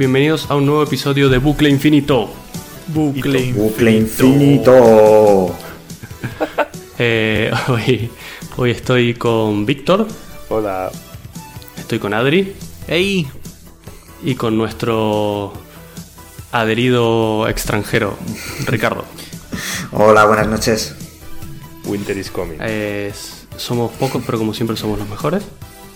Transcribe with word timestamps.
Bienvenidos 0.00 0.50
a 0.50 0.54
un 0.54 0.64
nuevo 0.64 0.82
episodio 0.82 1.28
de 1.28 1.36
Bucle 1.36 1.68
Infinito. 1.68 2.30
Bucle 2.86 3.52
Bucle 3.52 3.92
infinito. 3.98 5.54
Eh, 6.98 7.50
hoy, 7.68 8.10
hoy 8.56 8.70
estoy 8.70 9.12
con 9.12 9.66
Víctor, 9.66 10.06
Hola. 10.48 10.90
estoy 11.76 11.98
con 11.98 12.14
Adri 12.14 12.54
¡Ey! 12.88 13.28
y 14.22 14.34
con 14.36 14.56
nuestro 14.56 15.52
adherido 16.50 17.46
extranjero, 17.46 18.16
Ricardo. 18.64 19.04
Hola, 19.92 20.24
buenas 20.24 20.48
noches. 20.48 20.94
Winter 21.84 22.16
is 22.16 22.30
coming. 22.30 22.56
Eh, 22.60 23.12
somos 23.58 23.92
pocos, 23.92 24.22
pero 24.24 24.38
como 24.38 24.54
siempre 24.54 24.78
somos 24.78 24.98
los 24.98 25.08
mejores. 25.10 25.42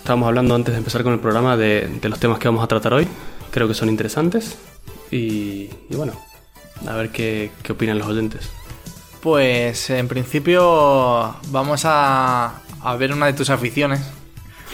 Estábamos 0.05 0.27
hablando 0.27 0.53
antes 0.53 0.71
de 0.71 0.77
empezar 0.77 1.01
con 1.01 1.13
el 1.13 1.19
programa 1.19 1.57
de, 1.57 1.87
de 1.99 2.09
los 2.09 2.19
temas 2.19 2.37
que 2.37 2.47
vamos 2.47 2.63
a 2.63 2.67
tratar 2.67 2.93
hoy. 2.93 3.07
Creo 3.49 3.67
que 3.67 3.73
son 3.73 3.89
interesantes. 3.89 4.55
Y, 5.09 5.67
y 5.89 5.95
bueno, 5.95 6.13
a 6.87 6.93
ver 6.93 7.09
qué, 7.09 7.49
qué 7.63 7.71
opinan 7.71 7.97
los 7.97 8.07
oyentes. 8.07 8.51
Pues 9.19 9.89
en 9.89 10.07
principio 10.07 11.35
vamos 11.47 11.85
a, 11.85 12.61
a 12.83 12.95
ver 12.97 13.13
una 13.13 13.25
de 13.25 13.33
tus 13.33 13.49
aficiones 13.49 14.01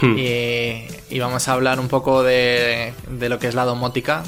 Hmm. 0.02 0.18
y, 0.18 0.88
y 1.10 1.20
vamos 1.20 1.48
a 1.48 1.54
hablar 1.54 1.80
un 1.80 1.88
poco 1.88 2.24
de, 2.24 2.94
de 3.08 3.30
lo 3.30 3.40
que 3.40 3.48
es 3.48 3.54
la 3.56 3.66
domótica 3.66 4.24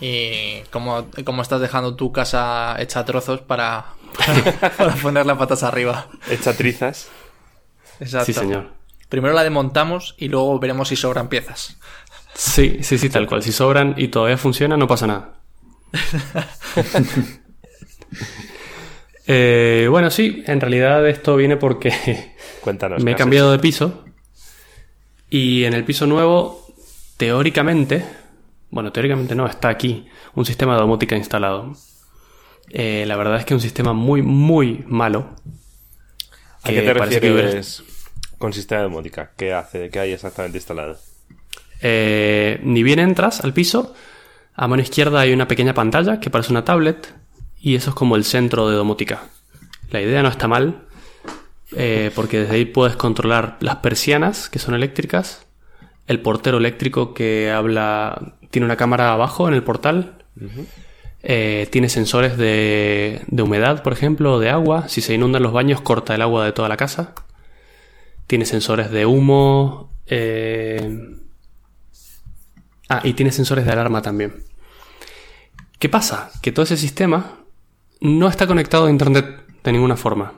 y 0.00 0.60
cómo, 0.70 1.06
cómo 1.24 1.42
estás 1.42 1.60
dejando 1.60 1.96
tu 1.96 2.12
casa 2.12 2.76
hecha 2.78 3.00
a 3.00 3.04
trozos 3.04 3.40
para, 3.40 3.86
para 4.78 4.94
poner 4.94 5.26
las 5.26 5.36
patas 5.36 5.64
arriba. 5.64 6.06
Echa 6.30 6.54
trizas. 6.54 7.08
Exacto. 8.00 8.26
Sí, 8.26 8.32
señor. 8.32 8.68
Primero 9.08 9.34
la 9.34 9.44
desmontamos 9.44 10.14
y 10.18 10.28
luego 10.28 10.58
veremos 10.58 10.88
si 10.88 10.96
sobran 10.96 11.28
piezas. 11.28 11.78
Sí, 12.34 12.78
sí, 12.82 12.98
sí, 12.98 13.08
tal 13.08 13.26
cual. 13.26 13.42
Si 13.42 13.52
sobran 13.52 13.94
y 13.96 14.08
todavía 14.08 14.36
funciona, 14.36 14.76
no 14.76 14.86
pasa 14.86 15.06
nada. 15.06 15.32
Eh, 19.28 19.88
bueno, 19.90 20.08
sí, 20.12 20.44
en 20.46 20.60
realidad 20.60 21.04
esto 21.08 21.34
viene 21.34 21.56
porque 21.56 22.32
Cuéntanos. 22.60 23.02
me 23.02 23.10
he 23.10 23.14
¿qué 23.14 23.22
has 23.22 23.24
cambiado 23.24 23.50
de 23.50 23.58
piso 23.58 24.04
y 25.28 25.64
en 25.64 25.74
el 25.74 25.84
piso 25.84 26.06
nuevo, 26.06 26.64
teóricamente, 27.16 28.04
bueno, 28.70 28.92
teóricamente 28.92 29.34
no, 29.34 29.46
está 29.46 29.68
aquí 29.68 30.06
un 30.34 30.44
sistema 30.44 30.74
de 30.74 30.80
domótica 30.80 31.16
instalado. 31.16 31.74
Eh, 32.70 33.04
la 33.06 33.16
verdad 33.16 33.38
es 33.38 33.44
que 33.44 33.54
es 33.54 33.56
un 33.56 33.62
sistema 33.62 33.92
muy, 33.92 34.22
muy 34.22 34.84
malo. 34.86 35.34
¿A 36.62 36.68
qué 36.68 36.74
que 36.76 36.82
te 36.82 36.94
parece 36.94 37.20
que 37.20 37.32
refieres 37.32 37.82
con 38.38 38.52
sistema 38.52 38.82
de 38.82 38.88
módica? 38.88 39.32
¿Qué 39.36 39.52
hace? 39.52 39.90
¿Qué 39.90 39.98
hay 39.98 40.12
exactamente 40.12 40.58
instalado? 40.58 40.98
Eh, 41.80 42.60
ni 42.62 42.82
bien 42.82 42.98
entras 42.98 43.42
al 43.42 43.52
piso, 43.52 43.94
a 44.54 44.66
mano 44.68 44.82
izquierda 44.82 45.20
hay 45.20 45.32
una 45.32 45.48
pequeña 45.48 45.74
pantalla 45.74 46.20
que 46.20 46.30
parece 46.30 46.50
una 46.50 46.64
tablet 46.64 47.14
y 47.60 47.74
eso 47.74 47.90
es 47.90 47.96
como 47.96 48.16
el 48.16 48.24
centro 48.24 48.68
de 48.70 48.76
domótica. 48.76 49.24
La 49.90 50.00
idea 50.00 50.22
no 50.22 50.28
está 50.28 50.48
mal 50.48 50.86
eh, 51.72 52.10
porque 52.14 52.40
desde 52.40 52.54
ahí 52.54 52.64
puedes 52.64 52.96
controlar 52.96 53.56
las 53.60 53.76
persianas 53.76 54.48
que 54.48 54.58
son 54.58 54.74
eléctricas, 54.74 55.46
el 56.06 56.20
portero 56.20 56.58
eléctrico 56.58 57.12
que 57.12 57.50
habla, 57.50 58.36
tiene 58.50 58.64
una 58.64 58.76
cámara 58.76 59.12
abajo 59.12 59.48
en 59.48 59.54
el 59.54 59.62
portal, 59.62 60.24
eh, 61.22 61.66
tiene 61.70 61.88
sensores 61.88 62.36
de, 62.36 63.22
de 63.26 63.42
humedad, 63.42 63.82
por 63.82 63.92
ejemplo, 63.92 64.34
o 64.34 64.38
de 64.38 64.50
agua. 64.50 64.88
Si 64.88 65.00
se 65.00 65.14
inundan 65.14 65.42
los 65.42 65.52
baños, 65.52 65.80
corta 65.80 66.14
el 66.14 66.22
agua 66.22 66.44
de 66.44 66.52
toda 66.52 66.68
la 66.68 66.76
casa. 66.76 67.14
Tiene 68.26 68.44
sensores 68.46 68.90
de 68.90 69.06
humo. 69.06 69.92
eh, 70.06 71.12
Ah, 72.88 73.00
y 73.02 73.14
tiene 73.14 73.32
sensores 73.32 73.64
de 73.66 73.72
alarma 73.72 74.00
también. 74.00 74.44
¿Qué 75.80 75.88
pasa? 75.88 76.30
Que 76.40 76.52
todo 76.52 76.62
ese 76.62 76.76
sistema 76.76 77.38
no 78.00 78.28
está 78.28 78.46
conectado 78.46 78.86
a 78.86 78.90
Internet 78.90 79.26
de 79.64 79.72
ninguna 79.72 79.96
forma. 79.96 80.34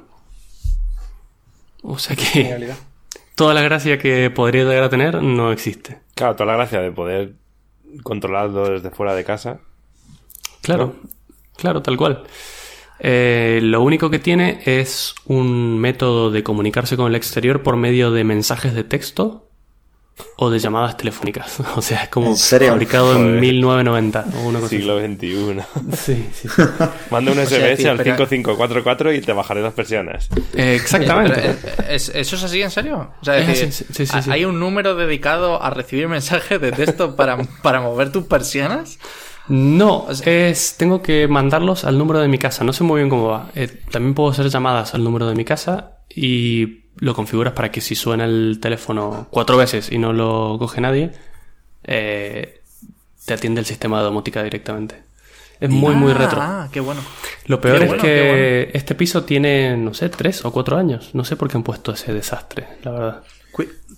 O 1.82 1.98
sea 1.98 2.16
que 2.16 2.74
toda 3.34 3.52
la 3.52 3.60
gracia 3.60 3.98
que 3.98 4.30
podría 4.30 4.64
llegar 4.64 4.84
a 4.84 4.88
tener 4.88 5.22
no 5.22 5.52
existe. 5.52 6.00
Claro, 6.14 6.36
toda 6.36 6.46
la 6.46 6.56
gracia 6.56 6.80
de 6.80 6.90
poder 6.90 7.34
controlarlo 8.02 8.70
desde 8.70 8.90
fuera 8.90 9.14
de 9.14 9.24
casa. 9.24 9.60
Claro, 10.62 10.96
claro, 11.56 11.82
tal 11.82 11.96
cual. 11.98 12.24
Eh, 13.00 13.60
lo 13.62 13.82
único 13.82 14.10
que 14.10 14.18
tiene 14.18 14.60
es 14.64 15.14
un 15.26 15.78
método 15.78 16.30
de 16.30 16.42
comunicarse 16.42 16.96
con 16.96 17.06
el 17.08 17.14
exterior 17.14 17.62
por 17.62 17.76
medio 17.76 18.10
de 18.10 18.24
mensajes 18.24 18.74
de 18.74 18.84
texto 18.84 19.44
o 20.36 20.50
de 20.50 20.58
llamadas 20.58 20.96
telefónicas. 20.96 21.58
O 21.76 21.80
sea, 21.82 22.02
es 22.02 22.08
como 22.08 22.30
¿En 22.30 22.36
fabricado 22.36 23.12
en 23.12 23.18
Joder. 23.24 23.40
1990 23.40 24.24
o 24.36 24.48
una 24.48 24.58
cosa. 24.58 24.70
Siglo 24.70 24.98
XXI. 24.98 25.60
Sí, 25.96 26.28
sí. 26.32 26.48
Manda 27.10 27.30
un 27.30 27.36
sea, 27.38 27.46
SMS 27.46 27.60
decir, 27.68 27.88
al 27.88 27.96
pero- 27.98 28.16
5544 28.16 29.12
y 29.12 29.20
te 29.20 29.32
bajaré 29.32 29.62
las 29.62 29.74
persianas. 29.74 30.28
Eh, 30.54 30.74
exactamente. 30.74 31.50
Eh, 31.50 31.56
¿es- 31.90 32.08
¿Eso 32.12 32.34
es 32.34 32.42
así 32.42 32.62
en 32.62 32.70
serio? 32.72 33.12
O 33.20 33.24
sea, 33.24 33.38
Es 33.38 33.46
decir, 33.46 33.68
así, 33.68 33.84
sí, 33.92 34.06
sí, 34.06 34.22
sí. 34.22 34.30
¿Hay 34.32 34.44
un 34.44 34.58
número 34.58 34.96
dedicado 34.96 35.62
a 35.62 35.70
recibir 35.70 36.08
mensajes 36.08 36.60
de 36.60 36.72
texto 36.72 37.14
para, 37.14 37.38
para 37.62 37.80
mover 37.80 38.10
tus 38.10 38.24
persianas? 38.24 38.98
No, 39.48 40.06
es 40.24 40.76
tengo 40.76 41.02
que 41.02 41.26
mandarlos 41.26 41.84
al 41.84 41.96
número 41.98 42.20
de 42.20 42.28
mi 42.28 42.38
casa. 42.38 42.64
No 42.64 42.72
sé 42.72 42.84
muy 42.84 42.98
bien 43.00 43.08
cómo 43.08 43.28
va. 43.28 43.50
Eh, 43.54 43.68
también 43.90 44.14
puedo 44.14 44.30
hacer 44.30 44.48
llamadas 44.48 44.94
al 44.94 45.02
número 45.02 45.26
de 45.26 45.34
mi 45.34 45.44
casa 45.44 45.98
y 46.14 46.84
lo 46.96 47.14
configuras 47.14 47.54
para 47.54 47.70
que 47.70 47.80
si 47.80 47.94
suena 47.94 48.24
el 48.24 48.58
teléfono 48.60 49.28
cuatro 49.30 49.56
veces 49.56 49.90
y 49.90 49.98
no 49.98 50.12
lo 50.12 50.56
coge 50.58 50.80
nadie, 50.80 51.12
eh, 51.84 52.60
te 53.24 53.34
atiende 53.34 53.60
el 53.60 53.66
sistema 53.66 53.98
de 53.98 54.04
domótica 54.04 54.42
directamente. 54.42 55.02
Es 55.60 55.70
muy, 55.70 55.94
muy 55.94 56.12
Ah, 56.12 56.14
retro. 56.14 56.38
Ah, 56.40 56.68
qué 56.72 56.80
bueno. 56.80 57.00
Lo 57.46 57.60
peor 57.60 57.78
qué 57.78 57.84
es 57.84 57.88
bueno, 57.88 58.02
que 58.02 58.70
este 58.74 58.94
piso 58.94 59.24
tiene, 59.24 59.76
no 59.76 59.92
sé, 59.94 60.08
tres 60.08 60.44
o 60.44 60.52
cuatro 60.52 60.76
años. 60.76 61.10
No 61.14 61.24
sé 61.24 61.36
por 61.36 61.48
qué 61.50 61.56
han 61.56 61.62
puesto 61.64 61.92
ese 61.92 62.12
desastre, 62.12 62.68
la 62.82 62.90
verdad. 62.90 63.22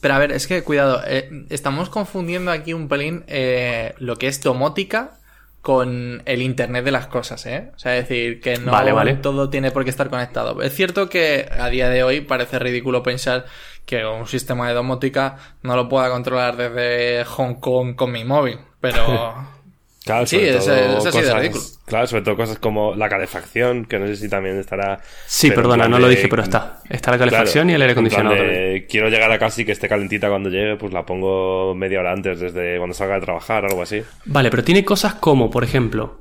Pero 0.00 0.14
a 0.14 0.18
ver, 0.18 0.32
es 0.32 0.46
que 0.46 0.62
cuidado, 0.62 1.02
eh, 1.06 1.28
estamos 1.50 1.90
confundiendo 1.90 2.50
aquí 2.50 2.72
un 2.72 2.88
pelín 2.88 3.24
eh, 3.26 3.94
lo 3.98 4.16
que 4.16 4.28
es 4.28 4.40
domótica 4.40 5.18
con 5.62 6.22
el 6.24 6.42
Internet 6.42 6.84
de 6.84 6.90
las 6.90 7.06
cosas, 7.06 7.44
¿eh? 7.46 7.70
O 7.74 7.78
sea, 7.78 7.96
es 7.96 8.08
decir, 8.08 8.40
que 8.40 8.56
no 8.56 8.72
Vale, 8.72 8.92
vale. 8.92 9.14
todo 9.14 9.50
tiene 9.50 9.70
por 9.70 9.84
qué 9.84 9.90
estar 9.90 10.08
conectado. 10.08 10.62
Es 10.62 10.74
cierto 10.74 11.08
que 11.08 11.48
a 11.50 11.68
día 11.68 11.88
de 11.88 12.02
hoy 12.02 12.22
parece 12.22 12.58
ridículo 12.58 13.02
pensar 13.02 13.44
que 13.84 14.06
un 14.06 14.26
sistema 14.26 14.68
de 14.68 14.74
domótica 14.74 15.36
no 15.62 15.76
lo 15.76 15.88
pueda 15.88 16.08
controlar 16.10 16.56
desde 16.56 17.24
Hong 17.24 17.54
Kong 17.54 17.94
con 17.94 18.12
mi 18.12 18.24
móvil, 18.24 18.58
pero... 18.80 19.34
Claro, 20.04 20.26
Sí, 20.26 20.38
ridículo. 20.38 21.62
Claro, 21.84 22.06
sobre 22.06 22.22
todo 22.22 22.36
cosas 22.36 22.58
como 22.58 22.94
la 22.94 23.08
calefacción, 23.08 23.84
que 23.84 23.98
no 23.98 24.06
sé 24.06 24.16
si 24.16 24.28
también 24.28 24.58
estará. 24.58 25.00
Sí, 25.26 25.50
perdona, 25.50 25.88
no 25.88 25.98
lo 25.98 26.08
dije, 26.08 26.26
pero 26.28 26.42
está. 26.42 26.80
Está 26.88 27.10
la 27.10 27.18
calefacción 27.18 27.64
Claro, 27.64 27.70
y 27.70 27.74
el 27.74 27.82
aire 27.82 27.92
acondicionado 27.92 28.36
de. 28.36 28.86
Quiero 28.88 29.08
llegar 29.08 29.30
a 29.30 29.38
casa 29.38 29.60
y 29.60 29.64
que 29.64 29.72
esté 29.72 29.88
calentita 29.88 30.28
cuando 30.28 30.48
llegue, 30.48 30.76
pues 30.76 30.92
la 30.92 31.04
pongo 31.04 31.74
media 31.74 32.00
hora 32.00 32.12
antes, 32.12 32.40
desde 32.40 32.78
cuando 32.78 32.94
salga 32.94 33.16
de 33.16 33.20
trabajar 33.20 33.64
o 33.64 33.68
algo 33.68 33.82
así. 33.82 34.02
Vale, 34.24 34.50
pero 34.50 34.64
tiene 34.64 34.84
cosas 34.84 35.14
como, 35.14 35.50
por 35.50 35.64
ejemplo, 35.64 36.20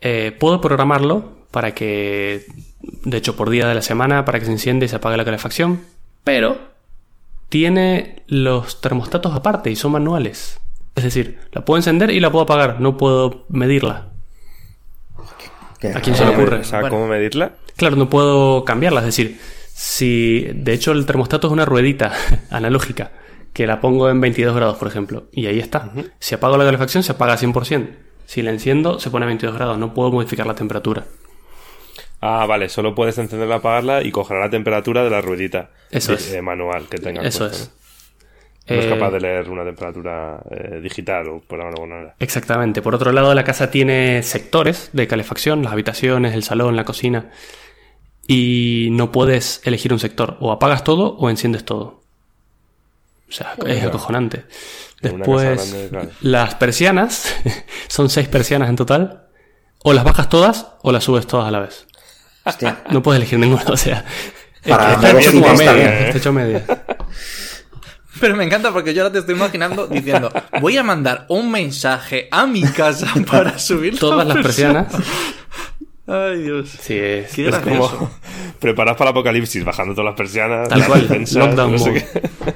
eh, 0.00 0.32
puedo 0.36 0.60
programarlo 0.60 1.36
para 1.52 1.74
que, 1.74 2.44
de 2.80 3.16
hecho, 3.16 3.36
por 3.36 3.50
día 3.50 3.68
de 3.68 3.74
la 3.74 3.82
semana, 3.82 4.24
para 4.24 4.40
que 4.40 4.46
se 4.46 4.52
encienda 4.52 4.84
y 4.84 4.88
se 4.88 4.96
apague 4.96 5.16
la 5.16 5.24
calefacción, 5.24 5.82
pero 6.24 6.58
tiene 7.48 8.22
los 8.26 8.80
termostatos 8.80 9.34
aparte 9.34 9.70
y 9.70 9.76
son 9.76 9.92
manuales. 9.92 10.60
Es 10.96 11.04
decir, 11.04 11.38
la 11.52 11.64
puedo 11.64 11.78
encender 11.78 12.10
y 12.10 12.20
la 12.20 12.30
puedo 12.32 12.44
apagar, 12.44 12.80
no 12.80 12.96
puedo 12.96 13.44
medirla. 13.48 14.08
¿Qué? 15.78 15.88
¿A 15.88 16.00
quién 16.00 16.16
se 16.16 16.24
le 16.24 16.30
¿Cómo 16.30 16.38
me- 16.38 16.42
ocurre? 16.44 16.60
O 16.60 16.64
sea, 16.64 16.80
Bueno. 16.80 16.96
¿cómo 16.96 17.06
medirla? 17.08 17.52
Claro, 17.76 17.96
no 17.96 18.08
puedo 18.08 18.64
cambiarla, 18.64 19.00
es 19.00 19.06
decir, 19.06 19.38
si 19.74 20.48
de 20.54 20.72
hecho 20.72 20.92
el 20.92 21.04
termostato 21.04 21.46
es 21.48 21.52
una 21.52 21.66
ruedita 21.66 22.12
analógica 22.50 23.12
que 23.52 23.66
la 23.66 23.80
pongo 23.80 24.08
en 24.10 24.20
22 24.20 24.54
grados, 24.56 24.76
por 24.78 24.88
ejemplo, 24.88 25.24
y 25.32 25.46
ahí 25.46 25.58
está. 25.58 25.90
Si 26.18 26.34
apago 26.34 26.56
la 26.56 26.64
calefacción, 26.64 27.02
se 27.02 27.12
apaga 27.12 27.34
a 27.34 27.38
100%. 27.38 27.88
Si 28.26 28.42
la 28.42 28.50
enciendo, 28.50 28.98
se 28.98 29.10
pone 29.10 29.24
a 29.24 29.28
22 29.28 29.54
grados, 29.54 29.78
no 29.78 29.94
puedo 29.94 30.10
modificar 30.10 30.46
la 30.46 30.54
temperatura. 30.54 31.04
Ah, 32.20 32.44
vale, 32.46 32.68
solo 32.68 32.94
puedes 32.94 33.16
encenderla, 33.18 33.56
apagarla 33.56 34.02
y 34.02 34.10
cogerá 34.10 34.40
la 34.40 34.50
temperatura 34.50 35.04
de 35.04 35.10
la 35.10 35.20
ruedita 35.20 35.70
Eso 35.90 36.14
es. 36.14 36.32
eh, 36.32 36.42
manual 36.42 36.86
que 36.88 36.98
tenga. 36.98 37.22
Eso 37.22 37.40
puesto, 37.46 37.56
es. 37.64 37.68
¿no? 37.70 37.85
No 38.68 38.76
es 38.76 38.84
Eh, 38.86 38.90
capaz 38.90 39.10
de 39.12 39.20
leer 39.20 39.48
una 39.48 39.64
temperatura 39.64 40.40
eh, 40.50 40.80
digital 40.82 41.28
o 41.28 41.40
por 41.40 41.60
alguna 41.60 41.94
manera. 41.94 42.14
Exactamente. 42.18 42.82
Por 42.82 42.94
otro 42.94 43.12
lado, 43.12 43.32
la 43.34 43.44
casa 43.44 43.70
tiene 43.70 44.22
sectores 44.22 44.90
de 44.92 45.06
calefacción, 45.06 45.62
las 45.62 45.72
habitaciones, 45.72 46.34
el 46.34 46.42
salón, 46.42 46.74
la 46.76 46.84
cocina. 46.84 47.30
Y 48.26 48.88
no 48.92 49.12
puedes 49.12 49.60
elegir 49.64 49.92
un 49.92 50.00
sector. 50.00 50.36
O 50.40 50.50
apagas 50.50 50.82
todo 50.82 51.16
o 51.16 51.30
enciendes 51.30 51.64
todo. 51.64 52.02
O 53.28 53.32
sea, 53.32 53.52
es 53.52 53.56
claro. 53.76 53.88
acojonante. 53.88 54.44
Después, 55.00 55.58
casa 55.60 55.70
grande, 55.70 55.88
claro. 55.90 56.10
las 56.22 56.54
persianas, 56.56 57.36
son 57.88 58.08
seis 58.08 58.28
persianas 58.28 58.68
en 58.68 58.76
total. 58.76 59.26
O 59.84 59.92
las 59.92 60.04
bajas 60.04 60.28
todas 60.28 60.72
o 60.82 60.90
las 60.90 61.04
subes 61.04 61.26
todas 61.26 61.46
a 61.46 61.50
la 61.52 61.60
vez. 61.60 61.86
Hostia. 62.44 62.82
No 62.90 63.02
puedes 63.02 63.20
elegir 63.20 63.38
ninguna, 63.38 63.64
o 63.68 63.76
sea. 63.76 64.04
Para 64.66 64.94
está 64.94 65.10
hecho 65.12 65.30
está 65.30 65.52
media. 65.54 65.72
bien, 65.74 65.88
¿eh? 65.88 66.06
Está 66.06 66.18
hecho 66.18 66.32
media. 66.32 66.64
Pero 68.20 68.36
me 68.36 68.44
encanta 68.44 68.72
porque 68.72 68.94
yo 68.94 69.02
ahora 69.02 69.12
te 69.12 69.18
estoy 69.20 69.34
imaginando 69.34 69.86
diciendo, 69.86 70.30
voy 70.60 70.76
a 70.76 70.82
mandar 70.82 71.26
un 71.28 71.50
mensaje 71.50 72.28
a 72.30 72.46
mi 72.46 72.62
casa 72.62 73.08
para 73.30 73.58
subir 73.58 73.98
Todas 73.98 74.26
las 74.26 74.36
persianas. 74.38 74.86
Ay, 76.06 76.42
Dios. 76.42 76.68
Sí, 76.80 76.94
es, 76.96 77.34
Qué 77.34 77.46
es 77.46 77.50
gracioso. 77.52 77.76
como- 77.76 77.88
Como 77.98 78.10
preparados 78.60 78.96
para 78.98 79.10
el 79.10 79.14
apocalipsis, 79.16 79.64
bajando 79.64 79.94
todas 79.94 80.06
las 80.10 80.16
persianas. 80.16 80.68
Tal 80.68 80.84
cual, 80.86 81.02
defensas, 81.02 81.36
lockdown 81.36 81.72
no 81.72 81.78
sé 81.78 81.90
mode. 81.90 82.06
qué. 82.12 82.54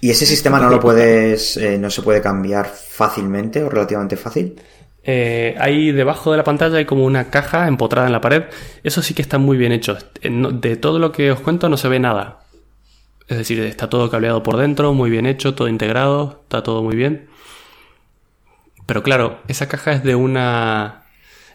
¿Y 0.00 0.10
ese 0.10 0.26
sistema 0.26 0.58
no 0.60 0.68
lo 0.70 0.80
puedes, 0.80 1.56
eh, 1.56 1.78
no 1.78 1.90
se 1.90 2.02
puede 2.02 2.20
cambiar 2.20 2.66
fácilmente 2.66 3.62
o 3.62 3.68
relativamente 3.68 4.16
fácil? 4.16 4.54
Eh, 5.02 5.54
ahí 5.58 5.92
debajo 5.92 6.32
de 6.32 6.38
la 6.38 6.44
pantalla 6.44 6.78
hay 6.78 6.84
como 6.84 7.04
una 7.04 7.30
caja 7.30 7.68
empotrada 7.68 8.06
en 8.06 8.12
la 8.12 8.20
pared. 8.20 8.44
Eso 8.82 9.02
sí 9.02 9.14
que 9.14 9.22
está 9.22 9.38
muy 9.38 9.56
bien 9.56 9.72
hecho. 9.72 9.96
Eh, 10.22 10.30
De 10.54 10.76
todo 10.76 10.98
lo 10.98 11.12
que 11.12 11.30
os 11.32 11.40
cuento 11.40 11.68
no 11.68 11.76
se 11.76 11.88
ve 11.88 11.98
nada. 12.00 12.40
Es 13.28 13.38
decir, 13.38 13.60
está 13.60 13.90
todo 13.90 14.10
cableado 14.10 14.42
por 14.42 14.56
dentro, 14.56 14.94
muy 14.94 15.10
bien 15.10 15.26
hecho, 15.26 15.54
todo 15.54 15.68
integrado, 15.68 16.40
está 16.44 16.62
todo 16.62 16.82
muy 16.82 16.94
bien. 16.94 17.28
Pero 18.86 19.02
claro, 19.02 19.40
esa 19.48 19.68
caja 19.68 19.92
es 19.92 20.04
de 20.04 20.14
una... 20.14 21.02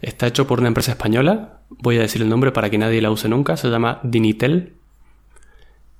Está 0.02 0.28
hecho 0.28 0.48
por 0.48 0.60
una 0.60 0.68
empresa 0.68 0.92
española. 0.92 1.62
Voy 1.70 1.98
a 1.98 2.02
decir 2.02 2.22
el 2.22 2.30
nombre 2.30 2.52
para 2.52 2.70
que 2.70 2.78
nadie 2.78 3.02
la 3.02 3.12
use 3.12 3.30
nunca. 3.30 3.56
Se 3.56 3.70
llama 3.70 4.00
Dinitel. 4.04 4.74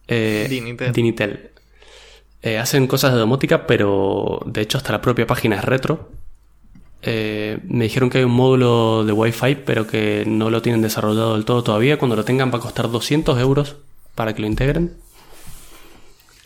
Eh, 0.08 0.48
Dinitel. 0.50 0.92
Dinitel. 0.92 1.52
Eh, 2.42 2.58
hacen 2.58 2.88
cosas 2.88 3.14
de 3.14 3.20
domótica, 3.20 3.68
pero 3.68 4.42
de 4.46 4.62
hecho 4.62 4.78
hasta 4.78 4.92
la 4.92 5.02
propia 5.02 5.28
página 5.28 5.58
es 5.58 5.64
retro. 5.64 6.10
Eh, 7.04 7.60
me 7.64 7.86
dijeron 7.86 8.10
que 8.10 8.18
hay 8.18 8.24
un 8.24 8.32
módulo 8.32 9.06
de 9.06 9.14
Wi-Fi, 9.14 9.56
pero 9.66 9.88
que 9.88 10.24
no 10.28 10.50
lo 10.50 10.62
tienen 10.62 10.82
desarrollado 10.82 11.36
del 11.36 11.46
todo 11.46 11.64
todavía. 11.64 11.98
Cuando 11.98 12.16
lo 12.16 12.26
tengan 12.26 12.52
va 12.52 12.58
a 12.58 12.62
costar 12.62 12.90
200 12.90 13.40
euros 13.40 13.78
para 14.16 14.34
que 14.34 14.42
lo 14.42 14.48
integren. 14.48 14.98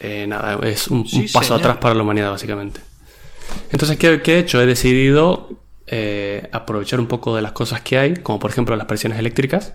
Eh, 0.07 0.27
nada, 0.27 0.59
es 0.67 0.87
un, 0.87 1.07
Sí, 1.07 1.21
un 1.25 1.31
paso 1.31 1.55
señor. 1.55 1.59
atrás 1.59 1.77
para 1.77 1.95
la 1.95 2.03
humanidad, 2.03 2.31
básicamente. 2.31 2.81
Entonces, 3.71 3.97
¿qué, 3.97 4.21
qué 4.21 4.35
he 4.35 4.39
hecho? 4.39 4.61
He 4.61 4.65
decidido 4.65 5.49
eh, 5.87 6.47
aprovechar 6.51 6.99
un 6.99 7.07
poco 7.07 7.35
de 7.35 7.41
las 7.41 7.53
cosas 7.53 7.81
que 7.81 7.97
hay, 7.97 8.15
como 8.15 8.39
por 8.39 8.51
ejemplo 8.51 8.75
las 8.75 8.87
presiones 8.87 9.17
eléctricas, 9.19 9.73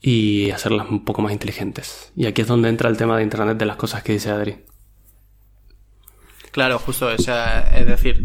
y 0.00 0.50
hacerlas 0.50 0.88
un 0.90 1.04
poco 1.04 1.22
más 1.22 1.32
inteligentes. 1.32 2.12
Y 2.16 2.26
aquí 2.26 2.42
es 2.42 2.48
donde 2.48 2.68
entra 2.68 2.88
el 2.90 2.96
tema 2.96 3.16
de 3.16 3.22
Internet 3.22 3.56
de 3.58 3.66
las 3.66 3.76
cosas 3.76 4.02
que 4.02 4.12
dice 4.12 4.30
Adri. 4.30 4.56
Claro, 6.52 6.78
justo, 6.78 7.06
o 7.08 7.18
sea, 7.18 7.68
es 7.74 7.86
decir, 7.86 8.22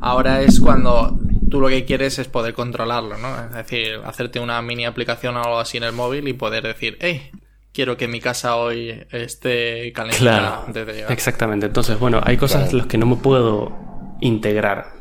ahora 0.00 0.40
es 0.42 0.58
cuando 0.60 1.18
tú 1.50 1.60
lo 1.60 1.68
que 1.68 1.84
quieres 1.84 2.18
es 2.18 2.28
poder 2.28 2.54
controlarlo, 2.54 3.18
¿no? 3.18 3.44
Es 3.44 3.52
decir, 3.52 4.00
hacerte 4.04 4.40
una 4.40 4.60
mini 4.62 4.86
aplicación 4.86 5.36
o 5.36 5.42
algo 5.42 5.58
así 5.58 5.76
en 5.76 5.84
el 5.84 5.92
móvil 5.92 6.26
y 6.28 6.32
poder 6.32 6.62
decir, 6.64 6.96
hey, 7.00 7.30
quiero 7.74 7.96
que 7.98 8.08
mi 8.08 8.20
casa 8.20 8.56
hoy 8.56 8.94
esté 9.10 9.92
calentita 9.92 10.20
Claro, 10.22 10.64
antes 10.66 10.86
de 10.86 10.92
llegar. 10.94 11.12
exactamente. 11.12 11.66
Entonces, 11.66 11.98
bueno, 11.98 12.20
hay 12.24 12.36
cosas 12.38 12.70
en 12.70 12.78
las 12.78 12.86
que 12.86 12.96
no 12.96 13.04
me 13.06 13.16
puedo 13.16 13.76
integrar. 14.20 14.94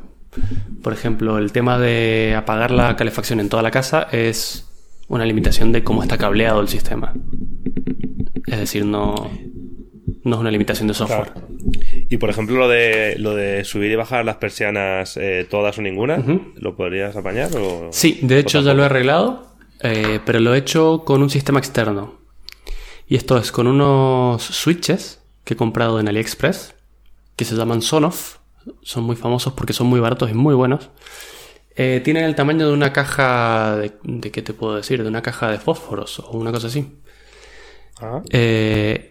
Por 0.81 0.91
ejemplo, 0.91 1.37
el 1.37 1.51
tema 1.51 1.77
de 1.79 2.33
apagar 2.35 2.71
la 2.71 2.95
calefacción 2.95 3.39
en 3.39 3.47
toda 3.49 3.61
la 3.63 3.71
casa 3.71 4.07
es 4.11 4.67
una 5.07 5.25
limitación 5.25 5.71
de 5.71 5.83
cómo 5.83 6.01
está 6.01 6.17
cableado 6.17 6.59
el 6.59 6.67
sistema. 6.67 7.13
Es 8.47 8.57
decir, 8.59 8.83
no, 8.85 9.13
no 10.23 10.35
es 10.35 10.41
una 10.41 10.49
limitación 10.51 10.87
de 10.87 10.95
software. 10.95 11.31
Claro. 11.31 11.47
Y 12.09 12.17
por 12.17 12.29
ejemplo, 12.31 12.57
lo 12.57 12.67
de, 12.67 13.15
lo 13.19 13.35
de 13.35 13.63
subir 13.63 13.91
y 13.91 13.95
bajar 13.95 14.25
las 14.25 14.37
persianas 14.37 15.15
eh, 15.17 15.45
todas 15.49 15.77
o 15.77 15.81
ninguna. 15.83 16.17
¿lo 16.55 16.75
podrías 16.75 17.15
apañar? 17.15 17.51
O, 17.55 17.89
Sí, 17.91 18.19
de 18.23 18.39
hecho 18.39 18.61
ya 18.61 18.73
lo 18.73 18.81
he 18.81 18.85
arreglado, 18.87 19.55
eh, 19.81 20.19
pero 20.25 20.39
lo 20.39 20.55
he 20.55 20.57
hecho 20.57 21.03
con 21.05 21.21
un 21.21 21.29
sistema 21.29 21.59
externo. 21.59 22.22
Y 23.07 23.15
esto 23.15 23.37
es 23.37 23.51
con 23.51 23.67
unos 23.67 24.41
switches 24.43 25.19
que 25.43 25.55
he 25.55 25.57
comprado 25.57 25.99
en 25.99 26.07
AliExpress, 26.07 26.73
que 27.35 27.45
se 27.45 27.55
llaman 27.55 27.81
Sonoff. 27.81 28.37
Son 28.81 29.03
muy 29.03 29.15
famosos 29.15 29.53
porque 29.53 29.73
son 29.73 29.87
muy 29.87 29.99
baratos 29.99 30.31
y 30.31 30.33
muy 30.33 30.55
buenos. 30.55 30.89
Eh, 31.75 32.01
tienen 32.03 32.23
el 32.23 32.35
tamaño 32.35 32.67
de 32.67 32.73
una 32.73 32.93
caja 32.93 33.75
de, 33.77 33.93
de 34.03 34.31
qué 34.31 34.41
te 34.41 34.53
puedo 34.53 34.75
decir, 34.75 35.01
de 35.03 35.09
una 35.09 35.21
caja 35.21 35.51
de 35.51 35.59
fósforos 35.59 36.19
o 36.19 36.31
una 36.37 36.51
cosa 36.51 36.67
así. 36.67 36.99
Ah, 37.99 38.21
Eh, 38.29 39.09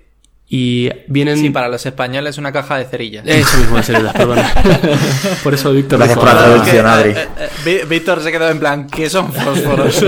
y 0.49 0.91
vienen. 1.09 1.39
Sí, 1.39 1.51
para 1.51 1.69
los 1.69 1.85
españoles 1.87 2.37
una 2.39 2.53
caja 2.53 2.77
de 2.79 2.85
cerillas. 2.85 3.27
Eso 3.27 3.57
mismo 3.59 3.77
de 3.79 3.83
cerillas, 3.83 4.13
perdona. 4.13 4.53
por 5.43 5.55
eso 5.55 5.73
Víctor 5.73 5.99
Gracias 5.99 6.19
dijo, 6.19 6.27
por 6.27 6.35
la 6.35 6.41
"Ah, 6.41 6.45
traducción, 6.45 6.87
Adri. 6.87 7.11
Eh, 7.11 7.29
eh, 7.39 7.49
Vi- 7.65 7.85
Víctor 7.89 8.23
se 8.23 8.31
quedó 8.33 8.49
en 8.51 8.59
plan, 8.61 8.87
¿qué 8.87 9.09
son 9.11 9.33
fósforos? 9.33 10.03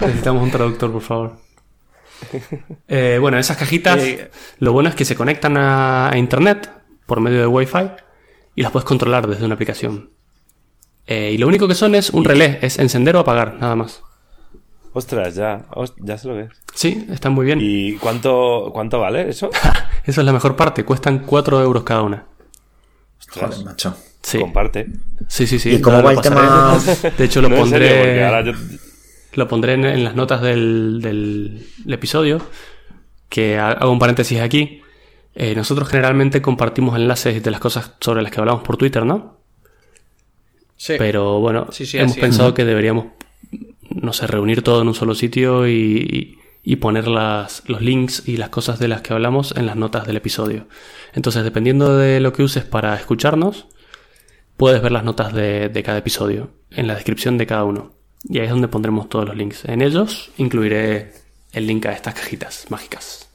Necesitamos 0.00 0.42
un 0.42 0.50
traductor, 0.50 0.92
por 0.92 1.02
favor. 1.02 1.32
Eh, 2.88 3.18
bueno, 3.20 3.38
esas 3.38 3.56
cajitas, 3.56 3.98
Eh, 4.02 4.30
lo 4.58 4.72
bueno 4.72 4.88
es 4.88 4.94
que 4.94 5.04
se 5.04 5.14
conectan 5.16 5.56
a, 5.56 6.10
a 6.10 6.18
internet 6.18 6.70
por 7.06 7.20
medio 7.20 7.38
de 7.40 7.46
Wi-Fi 7.46 7.90
y 8.56 8.62
las 8.62 8.72
puedes 8.72 8.84
controlar 8.84 9.26
desde 9.26 9.44
una 9.44 9.54
aplicación. 9.54 10.10
Eh, 11.06 11.32
y 11.34 11.38
lo 11.38 11.46
único 11.48 11.66
que 11.68 11.74
son 11.74 11.94
es 11.94 12.10
un 12.10 12.24
relé, 12.24 12.58
es 12.62 12.78
encender 12.78 13.16
o 13.16 13.20
apagar, 13.20 13.54
nada 13.60 13.74
más. 13.76 14.02
ostras, 14.92 15.34
ya, 15.34 15.66
ya 15.98 16.18
sé 16.18 16.28
lo 16.28 16.34
que 16.34 16.42
es. 16.42 16.48
Sí, 16.74 17.06
están 17.10 17.32
muy 17.32 17.46
bien. 17.46 17.58
¿Y 17.62 17.94
cuánto, 17.94 18.70
cuánto 18.72 18.98
vale 19.00 19.28
eso? 19.28 19.50
Eso 20.04 20.20
es 20.20 20.24
la 20.26 20.32
mejor 20.32 20.56
parte, 20.56 20.84
cuestan 20.84 21.20
4 21.20 21.60
euros 21.62 21.82
cada 21.84 22.02
una. 22.02 22.24
Ostras, 23.18 23.50
Joder, 23.54 23.64
macho. 23.66 23.96
Sí, 24.22 24.38
comparte. 24.38 24.86
sí, 25.28 25.46
sí. 25.46 25.58
sí 25.58 25.70
¿Y 25.76 25.80
cómo 25.80 26.02
va 26.02 26.12
el 26.12 26.20
tema? 26.20 26.78
De 27.16 27.24
hecho, 27.24 27.40
lo 27.40 27.48
No, 27.48 27.56
en 27.56 27.68
serio, 27.68 27.88
pondré. 27.88 27.98
porque 27.98 28.24
ahora 28.24 28.44
yo- 28.44 28.52
Lo 29.34 29.46
pondré 29.48 29.74
en, 29.74 29.84
en 29.84 30.04
las 30.04 30.14
notas 30.16 30.42
del, 30.42 31.00
del- 31.00 31.66
del 31.84 31.92
episodio, 31.94 32.40
que 33.28 33.58
ha- 33.58 33.70
hago 33.72 33.92
un 33.92 33.98
paréntesis 33.98 34.40
aquí. 34.40 34.80
Eh, 35.34 35.54
nosotros 35.54 35.88
generalmente 35.88 36.42
compartimos 36.42 36.96
enlaces 36.96 37.42
de 37.42 37.50
las 37.50 37.60
cosas 37.60 37.92
sobre 38.00 38.22
las 38.22 38.32
que 38.32 38.40
hablamos 38.40 38.62
por 38.64 38.76
Twitter, 38.76 39.06
¿no? 39.06 39.38
Sí. 40.76 40.94
Pero 40.98 41.40
bueno, 41.40 41.68
Sí, 41.70 41.86
sí, 41.86 41.98
hemos 41.98 42.12
es. 42.16 42.18
pensado 42.20 42.54
que 42.54 42.64
deberíamos, 42.64 43.06
no 43.90 44.12
sé, 44.12 44.26
reunir 44.26 44.62
todo 44.62 44.82
en 44.82 44.88
un 44.88 44.94
solo 44.94 45.14
sitio 45.14 45.68
y, 45.68 46.38
y 46.64 46.76
poner 46.76 47.06
las, 47.06 47.62
los 47.66 47.80
links 47.82 48.26
y 48.26 48.36
las 48.38 48.48
cosas 48.48 48.78
de 48.78 48.88
las 48.88 49.02
que 49.02 49.12
hablamos 49.12 49.54
en 49.56 49.66
las 49.66 49.76
notas 49.76 50.06
del 50.06 50.16
episodio. 50.16 50.66
Entonces, 51.14 51.44
dependiendo 51.44 51.96
de 51.96 52.18
lo 52.20 52.32
que 52.32 52.42
uses 52.42 52.64
para 52.64 52.94
escucharnos, 52.96 53.66
puedes 54.56 54.82
ver 54.82 54.92
las 54.92 55.04
notas 55.04 55.32
de, 55.34 55.68
de 55.68 55.82
cada 55.82 55.98
episodio 55.98 56.50
en 56.70 56.86
la 56.86 56.94
descripción 56.94 57.38
de 57.38 57.46
cada 57.46 57.64
uno. 57.64 57.92
Y 58.24 58.38
ahí 58.38 58.44
es 58.44 58.50
donde 58.50 58.68
pondremos 58.68 59.08
todos 59.08 59.26
los 59.26 59.36
links. 59.36 59.64
En 59.64 59.82
ellos 59.82 60.30
incluiré 60.36 61.12
el 61.52 61.66
link 61.66 61.86
a 61.86 61.92
estas 61.92 62.14
cajitas 62.14 62.66
mágicas. 62.68 63.28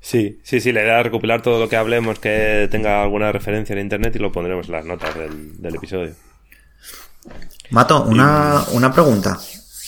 Sí, 0.00 0.40
sí, 0.42 0.60
sí, 0.60 0.72
la 0.72 0.82
idea 0.82 0.98
es 0.98 1.04
recopilar 1.04 1.42
todo 1.42 1.60
lo 1.60 1.68
que 1.68 1.76
hablemos 1.76 2.18
que 2.18 2.68
tenga 2.70 3.02
alguna 3.02 3.30
referencia 3.30 3.72
en 3.72 3.80
internet 3.80 4.16
y 4.16 4.18
lo 4.18 4.32
pondremos 4.32 4.66
en 4.66 4.72
las 4.72 4.84
notas 4.84 5.14
del, 5.14 5.60
del 5.60 5.74
episodio. 5.76 6.14
Mato, 7.70 8.04
una, 8.04 8.64
una 8.72 8.92
pregunta. 8.92 9.38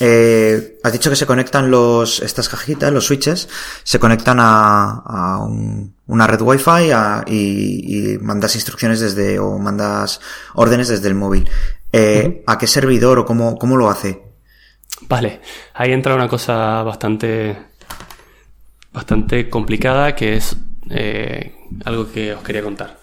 Eh, 0.00 0.78
has 0.82 0.92
dicho 0.92 1.08
que 1.08 1.16
se 1.16 1.24
conectan 1.26 1.70
los, 1.70 2.20
estas 2.20 2.48
cajitas, 2.48 2.92
los 2.92 3.06
switches, 3.06 3.48
se 3.84 3.98
conectan 4.00 4.38
a, 4.40 5.02
a 5.06 5.38
un- 5.44 5.94
una 6.06 6.26
red 6.26 6.40
wifi 6.40 6.90
a- 6.92 7.24
y, 7.26 8.14
y 8.14 8.18
mandas 8.18 8.54
instrucciones 8.56 8.98
desde, 9.00 9.38
o 9.38 9.56
mandas 9.58 10.20
órdenes 10.54 10.88
desde 10.88 11.08
el 11.08 11.14
móvil. 11.14 11.48
Eh, 11.92 12.42
¿A 12.46 12.58
qué 12.58 12.66
servidor 12.66 13.20
o 13.20 13.24
cómo, 13.24 13.56
cómo 13.56 13.76
lo 13.76 13.88
hace? 13.88 14.20
Vale, 15.02 15.40
ahí 15.74 15.92
entra 15.92 16.14
una 16.16 16.28
cosa 16.28 16.82
bastante, 16.82 17.56
bastante 18.92 19.48
complicada 19.48 20.14
que 20.16 20.36
es 20.36 20.56
eh, 20.90 21.54
algo 21.84 22.10
que 22.10 22.34
os 22.34 22.42
quería 22.42 22.62
contar. 22.62 22.98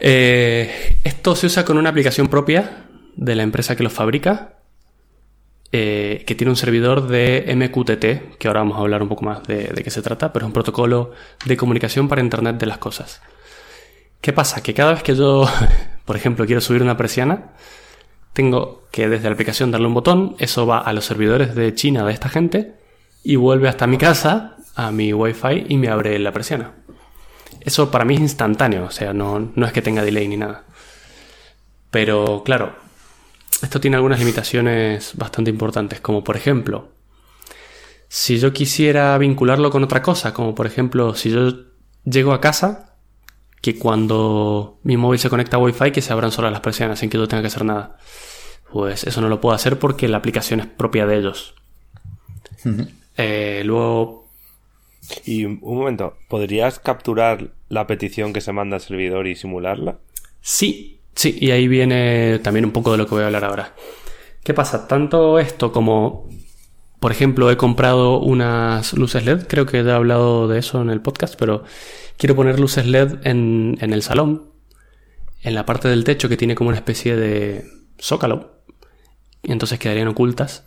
Esto 0.00 1.34
se 1.36 1.46
usa 1.46 1.64
con 1.64 1.76
una 1.76 1.90
aplicación 1.90 2.28
propia 2.28 2.86
de 3.16 3.34
la 3.34 3.42
empresa 3.42 3.76
que 3.76 3.82
lo 3.82 3.90
fabrica, 3.90 4.59
eh, 5.72 6.24
que 6.26 6.34
tiene 6.34 6.50
un 6.50 6.56
servidor 6.56 7.06
de 7.06 7.44
MQTT, 7.54 8.38
que 8.38 8.48
ahora 8.48 8.60
vamos 8.60 8.76
a 8.76 8.80
hablar 8.80 9.02
un 9.02 9.08
poco 9.08 9.24
más 9.24 9.44
de, 9.44 9.68
qué 9.84 9.90
se 9.90 10.02
trata, 10.02 10.32
pero 10.32 10.44
es 10.44 10.48
un 10.48 10.52
protocolo 10.52 11.12
de 11.44 11.56
comunicación 11.56 12.08
para 12.08 12.20
Internet 12.22 12.58
de 12.58 12.66
las 12.66 12.78
cosas. 12.78 13.22
¿Qué 14.20 14.32
pasa? 14.32 14.62
Que 14.62 14.74
cada 14.74 14.92
vez 14.92 15.02
que 15.04 15.14
yo, 15.14 15.48
por 16.04 16.16
ejemplo, 16.16 16.44
quiero 16.44 16.60
subir 16.60 16.82
una 16.82 16.96
persiana, 16.96 17.52
tengo 18.32 18.82
que 18.90 19.08
desde 19.08 19.28
la 19.28 19.34
aplicación 19.34 19.70
darle 19.70 19.86
un 19.86 19.94
botón, 19.94 20.34
eso 20.38 20.66
va 20.66 20.78
a 20.78 20.92
los 20.92 21.04
servidores 21.04 21.54
de 21.54 21.72
China 21.74 22.04
de 22.04 22.12
esta 22.12 22.28
gente 22.28 22.74
y 23.22 23.36
vuelve 23.36 23.68
hasta 23.68 23.86
mi 23.86 23.96
casa, 23.96 24.56
a 24.74 24.90
mi 24.90 25.12
Wi-Fi 25.12 25.66
y 25.68 25.76
me 25.76 25.88
abre 25.88 26.18
la 26.18 26.32
persiana. 26.32 26.72
Eso 27.60 27.92
para 27.92 28.04
mí 28.04 28.14
es 28.14 28.20
instantáneo, 28.20 28.86
o 28.86 28.90
sea, 28.90 29.12
no, 29.12 29.52
no 29.54 29.66
es 29.66 29.72
que 29.72 29.82
tenga 29.82 30.02
delay 30.02 30.26
ni 30.26 30.36
nada. 30.36 30.64
Pero 31.90 32.42
claro, 32.44 32.74
esto 33.62 33.80
tiene 33.80 33.96
algunas 33.96 34.18
limitaciones 34.18 35.12
bastante 35.16 35.50
importantes, 35.50 36.00
como 36.00 36.24
por 36.24 36.36
ejemplo, 36.36 36.92
si 38.08 38.38
yo 38.38 38.52
quisiera 38.52 39.16
vincularlo 39.18 39.70
con 39.70 39.84
otra 39.84 40.02
cosa, 40.02 40.32
como 40.34 40.54
por 40.54 40.66
ejemplo, 40.66 41.14
si 41.14 41.30
yo 41.30 41.52
llego 42.04 42.32
a 42.32 42.40
casa, 42.40 42.96
que 43.60 43.78
cuando 43.78 44.78
mi 44.82 44.96
móvil 44.96 45.20
se 45.20 45.28
conecta 45.28 45.58
a 45.58 45.60
Wi-Fi 45.60 45.92
que 45.92 46.00
se 46.00 46.12
abran 46.12 46.32
solas 46.32 46.52
las 46.52 46.62
persianas 46.62 46.98
sin 46.98 47.10
que 47.10 47.18
yo 47.18 47.28
tenga 47.28 47.42
que 47.42 47.48
hacer 47.48 47.64
nada. 47.64 47.98
Pues 48.72 49.04
eso 49.04 49.20
no 49.20 49.28
lo 49.28 49.40
puedo 49.40 49.54
hacer 49.54 49.78
porque 49.78 50.08
la 50.08 50.16
aplicación 50.18 50.60
es 50.60 50.66
propia 50.66 51.04
de 51.06 51.18
ellos. 51.18 51.54
Eh, 53.16 53.62
luego, 53.64 54.28
Y 55.24 55.44
un 55.44 55.60
momento, 55.62 56.16
¿podrías 56.28 56.78
capturar 56.78 57.52
la 57.68 57.86
petición 57.86 58.32
que 58.32 58.40
se 58.40 58.52
manda 58.52 58.76
al 58.76 58.82
servidor 58.82 59.26
y 59.26 59.34
simularla? 59.34 59.98
Sí, 60.40 60.99
sí, 61.14 61.36
y 61.40 61.50
ahí 61.50 61.68
viene 61.68 62.38
también 62.40 62.64
un 62.64 62.72
poco 62.72 62.92
de 62.92 62.98
lo 62.98 63.06
que 63.06 63.14
voy 63.14 63.22
a 63.22 63.26
hablar 63.26 63.44
ahora. 63.44 63.74
¿Qué 64.42 64.54
pasa? 64.54 64.88
Tanto 64.88 65.38
esto 65.38 65.72
como, 65.72 66.28
por 66.98 67.12
ejemplo, 67.12 67.50
he 67.50 67.56
comprado 67.56 68.18
unas 68.18 68.94
luces 68.94 69.24
LED, 69.24 69.46
creo 69.46 69.66
que 69.66 69.78
he 69.78 69.90
hablado 69.90 70.48
de 70.48 70.58
eso 70.58 70.80
en 70.80 70.90
el 70.90 71.00
podcast, 71.00 71.34
pero 71.38 71.64
quiero 72.16 72.34
poner 72.34 72.58
luces 72.58 72.86
LED 72.86 73.18
en, 73.24 73.76
en 73.80 73.92
el 73.92 74.02
salón, 74.02 74.50
en 75.42 75.54
la 75.54 75.66
parte 75.66 75.88
del 75.88 76.04
techo 76.04 76.28
que 76.28 76.36
tiene 76.36 76.54
como 76.54 76.68
una 76.68 76.78
especie 76.78 77.16
de 77.16 77.64
zócalo, 77.98 78.62
y 79.42 79.52
entonces 79.52 79.78
quedarían 79.78 80.08
ocultas. 80.08 80.64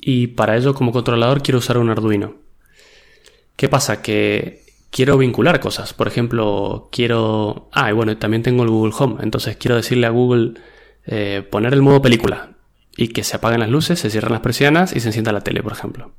Y 0.00 0.28
para 0.28 0.56
ello, 0.56 0.74
como 0.74 0.92
controlador, 0.92 1.42
quiero 1.42 1.58
usar 1.58 1.78
un 1.78 1.90
Arduino. 1.90 2.36
¿Qué 3.56 3.68
pasa? 3.68 4.02
Que 4.02 4.63
quiero 4.94 5.18
vincular 5.18 5.58
cosas. 5.58 5.92
Por 5.92 6.06
ejemplo, 6.06 6.88
quiero... 6.92 7.68
Ah, 7.72 7.90
y 7.90 7.92
bueno, 7.92 8.16
también 8.16 8.44
tengo 8.44 8.62
el 8.62 8.70
Google 8.70 8.94
Home. 8.96 9.16
Entonces 9.22 9.56
quiero 9.56 9.74
decirle 9.74 10.06
a 10.06 10.10
Google 10.10 10.54
eh, 11.04 11.44
poner 11.50 11.72
el 11.72 11.82
modo 11.82 12.00
película 12.00 12.52
y 12.96 13.08
que 13.08 13.24
se 13.24 13.34
apaguen 13.34 13.58
las 13.58 13.70
luces, 13.70 13.98
se 13.98 14.08
cierran 14.08 14.30
las 14.30 14.40
persianas 14.40 14.94
y 14.94 15.00
se 15.00 15.08
encienda 15.08 15.32
la 15.32 15.40
tele, 15.40 15.64
por 15.64 15.72
ejemplo. 15.72 16.12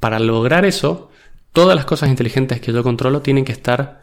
Para 0.00 0.18
lograr 0.18 0.64
eso, 0.64 1.10
todas 1.52 1.76
las 1.76 1.84
cosas 1.84 2.08
inteligentes 2.08 2.60
que 2.60 2.72
yo 2.72 2.82
controlo 2.82 3.22
tienen 3.22 3.44
que 3.44 3.52
estar 3.52 4.02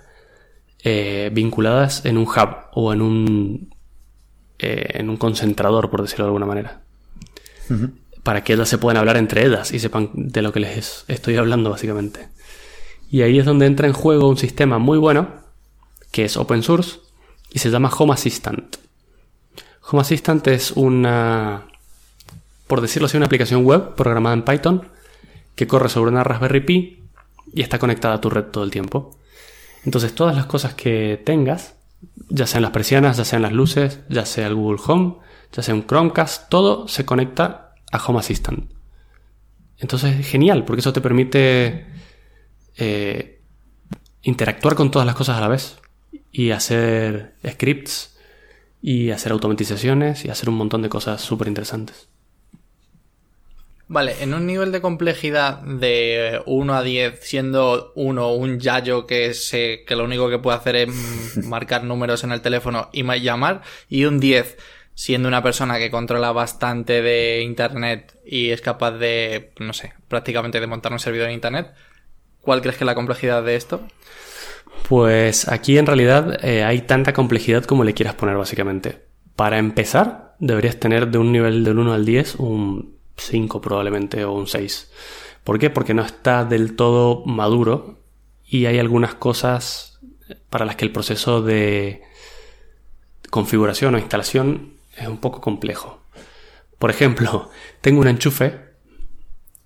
eh, 0.85 1.29
vinculadas 1.33 2.05
en 2.05 2.17
un 2.17 2.23
hub 2.23 2.55
o 2.71 2.93
en 2.93 3.01
un, 3.01 3.75
eh, 4.59 4.91
en 4.93 5.09
un 5.09 5.17
concentrador, 5.17 5.89
por 5.89 6.03
decirlo 6.03 6.23
de 6.23 6.29
alguna 6.29 6.45
manera. 6.45 6.83
Para 8.23 8.45
que 8.45 8.53
ellas 8.53 8.69
se 8.69 8.77
puedan 8.77 8.95
hablar 8.95 9.17
entre 9.17 9.45
ellas 9.45 9.73
y 9.73 9.79
sepan 9.79 10.09
de 10.13 10.41
lo 10.41 10.53
que 10.53 10.61
les 10.61 11.03
estoy 11.09 11.35
hablando, 11.35 11.69
básicamente. 11.69 12.29
Y 13.09 13.21
ahí 13.23 13.39
es 13.39 13.45
donde 13.45 13.65
entra 13.65 13.87
en 13.87 13.93
juego 13.93 14.29
un 14.29 14.37
sistema 14.37 14.77
muy 14.77 14.97
bueno, 14.97 15.29
que 16.11 16.25
es 16.25 16.37
open 16.37 16.63
source, 16.63 16.99
y 17.51 17.59
se 17.59 17.69
llama 17.69 17.89
Home 17.97 18.13
Assistant. 18.13 18.77
Home 19.89 20.01
Assistant 20.01 20.47
es 20.47 20.71
una, 20.71 21.65
por 22.67 22.81
decirlo 22.81 23.07
así, 23.07 23.17
una 23.17 23.25
aplicación 23.25 23.65
web 23.65 23.95
programada 23.95 24.35
en 24.35 24.43
Python 24.43 24.87
que 25.55 25.67
corre 25.67 25.89
sobre 25.89 26.11
una 26.11 26.23
Raspberry 26.23 26.61
Pi 26.61 27.03
y 27.53 27.61
está 27.61 27.79
conectada 27.79 28.15
a 28.15 28.21
tu 28.21 28.29
red 28.29 28.45
todo 28.45 28.63
el 28.63 28.71
tiempo. 28.71 29.17
Entonces 29.85 30.13
todas 30.13 30.35
las 30.35 30.45
cosas 30.45 30.75
que 30.75 31.21
tengas, 31.25 31.75
ya 32.29 32.45
sean 32.45 32.61
las 32.61 32.71
persianas, 32.71 33.17
ya 33.17 33.25
sean 33.25 33.41
las 33.41 33.53
luces, 33.53 34.01
ya 34.09 34.25
sea 34.25 34.47
el 34.47 34.55
Google 34.55 34.79
Home, 34.85 35.15
ya 35.51 35.63
sea 35.63 35.73
un 35.73 35.87
Chromecast, 35.87 36.49
todo 36.49 36.87
se 36.87 37.05
conecta 37.05 37.73
a 37.91 37.97
Home 38.05 38.19
Assistant. 38.19 38.71
Entonces 39.79 40.19
es 40.19 40.27
genial, 40.27 40.65
porque 40.65 40.81
eso 40.81 40.93
te 40.93 41.01
permite 41.01 41.87
eh, 42.77 43.39
interactuar 44.21 44.75
con 44.75 44.91
todas 44.91 45.05
las 45.05 45.15
cosas 45.15 45.37
a 45.37 45.41
la 45.41 45.47
vez 45.47 45.77
y 46.31 46.51
hacer 46.51 47.35
scripts 47.47 48.17
y 48.81 49.11
hacer 49.11 49.31
automatizaciones 49.31 50.25
y 50.25 50.29
hacer 50.29 50.49
un 50.49 50.55
montón 50.55 50.81
de 50.81 50.89
cosas 50.89 51.21
súper 51.21 51.47
interesantes. 51.47 52.07
Vale, 53.91 54.21
en 54.21 54.35
un 54.35 54.45
nivel 54.45 54.71
de 54.71 54.81
complejidad 54.81 55.61
de 55.61 56.43
1 56.45 56.75
a 56.75 56.83
10, 56.83 57.21
siendo 57.23 57.91
1 57.95 58.33
un 58.33 58.59
yayo 58.59 59.07
que, 59.07 59.33
se, 59.33 59.83
que 59.87 59.95
lo 59.95 60.03
único 60.03 60.29
que 60.29 60.37
puede 60.37 60.57
hacer 60.57 60.75
es 60.75 60.89
marcar 61.43 61.83
números 61.83 62.23
en 62.23 62.31
el 62.31 62.41
teléfono 62.41 62.89
y 62.93 63.03
llamar, 63.19 63.63
y 63.89 64.05
un 64.05 64.19
10 64.19 64.57
siendo 64.99 65.29
una 65.29 65.41
persona 65.41 65.79
que 65.79 65.89
controla 65.89 66.33
bastante 66.33 67.01
de 67.01 67.41
Internet 67.41 68.19
y 68.25 68.49
es 68.49 68.59
capaz 68.59 68.91
de, 68.91 69.53
no 69.57 69.71
sé, 69.71 69.93
prácticamente 70.09 70.59
de 70.59 70.67
montar 70.67 70.91
un 70.91 70.99
servidor 70.99 71.29
en 71.29 71.35
Internet, 71.35 71.73
¿cuál 72.41 72.61
crees 72.61 72.77
que 72.77 72.83
es 72.83 72.87
la 72.87 72.95
complejidad 72.95 73.43
de 73.43 73.55
esto? 73.55 73.81
Pues 74.87 75.47
aquí 75.47 75.77
en 75.77 75.85
realidad 75.85 76.43
eh, 76.43 76.63
hay 76.63 76.81
tanta 76.81 77.13
complejidad 77.13 77.65
como 77.65 77.83
le 77.83 77.93
quieras 77.93 78.15
poner 78.15 78.37
básicamente. 78.37 79.05
Para 79.35 79.57
empezar, 79.57 80.35
deberías 80.39 80.79
tener 80.79 81.09
de 81.09 81.17
un 81.17 81.31
nivel 81.31 81.63
del 81.63 81.77
1 81.77 81.93
al 81.93 82.05
10 82.05 82.35
un 82.35 82.97
5 83.17 83.61
probablemente 83.61 84.23
o 84.25 84.33
un 84.33 84.47
6. 84.47 84.91
¿Por 85.43 85.59
qué? 85.59 85.69
Porque 85.69 85.93
no 85.93 86.03
está 86.03 86.45
del 86.45 86.75
todo 86.75 87.23
maduro 87.25 87.99
y 88.45 88.65
hay 88.65 88.79
algunas 88.79 89.15
cosas 89.15 89.99
para 90.49 90.65
las 90.65 90.75
que 90.75 90.85
el 90.85 90.91
proceso 90.91 91.41
de 91.41 92.01
configuración 93.29 93.95
o 93.95 93.99
instalación 93.99 94.73
es 94.97 95.07
un 95.07 95.17
poco 95.17 95.41
complejo. 95.41 96.01
Por 96.77 96.89
ejemplo, 96.89 97.49
tengo 97.81 98.01
un 98.01 98.07
enchufe 98.07 98.68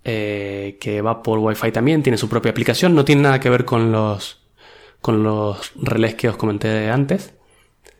eh, 0.03 0.77
que 0.79 1.01
va 1.01 1.23
por 1.23 1.39
Wi-Fi 1.39 1.71
también, 1.71 2.03
tiene 2.03 2.17
su 2.17 2.29
propia 2.29 2.51
aplicación, 2.51 2.95
no 2.95 3.05
tiene 3.05 3.23
nada 3.23 3.39
que 3.39 3.49
ver 3.49 3.65
con 3.65 3.91
los 3.91 4.39
con 5.01 5.21
los 5.21 5.73
relés 5.75 6.15
que 6.15 6.29
os 6.29 6.37
comenté 6.37 6.89
antes, 6.89 7.33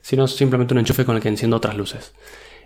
sino 0.02 0.26
simplemente 0.26 0.74
un 0.74 0.80
enchufe 0.80 1.04
con 1.04 1.18
el 1.18 1.22
que 1.22 1.28
enciendo 1.28 1.58
otras 1.58 1.76
luces. 1.76 2.14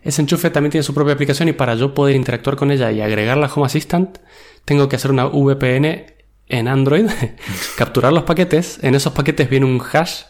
Ese 0.04 0.22
enchufe 0.22 0.52
también 0.52 0.72
tiene 0.72 0.84
su 0.84 0.94
propia 0.94 1.16
aplicación 1.16 1.50
y 1.50 1.54
para 1.54 1.74
yo 1.74 1.94
poder 1.94 2.16
interactuar 2.16 2.56
con 2.56 2.70
ella 2.70 2.92
y 2.92 3.02
agregarla 3.02 3.48
a 3.48 3.54
Home 3.54 3.66
Assistant, 3.66 4.20
tengo 4.64 4.88
que 4.88 4.96
hacer 4.96 5.12
una 5.12 5.26
VPN 5.26 6.06
en 6.50 6.68
Android, 6.68 7.08
capturar 7.78 8.14
los 8.14 8.24
paquetes, 8.24 8.80
en 8.84 8.96
esos 8.96 9.12
paquetes 9.14 9.50
viene 9.50 9.66
un 9.66 9.82
hash 9.82 10.22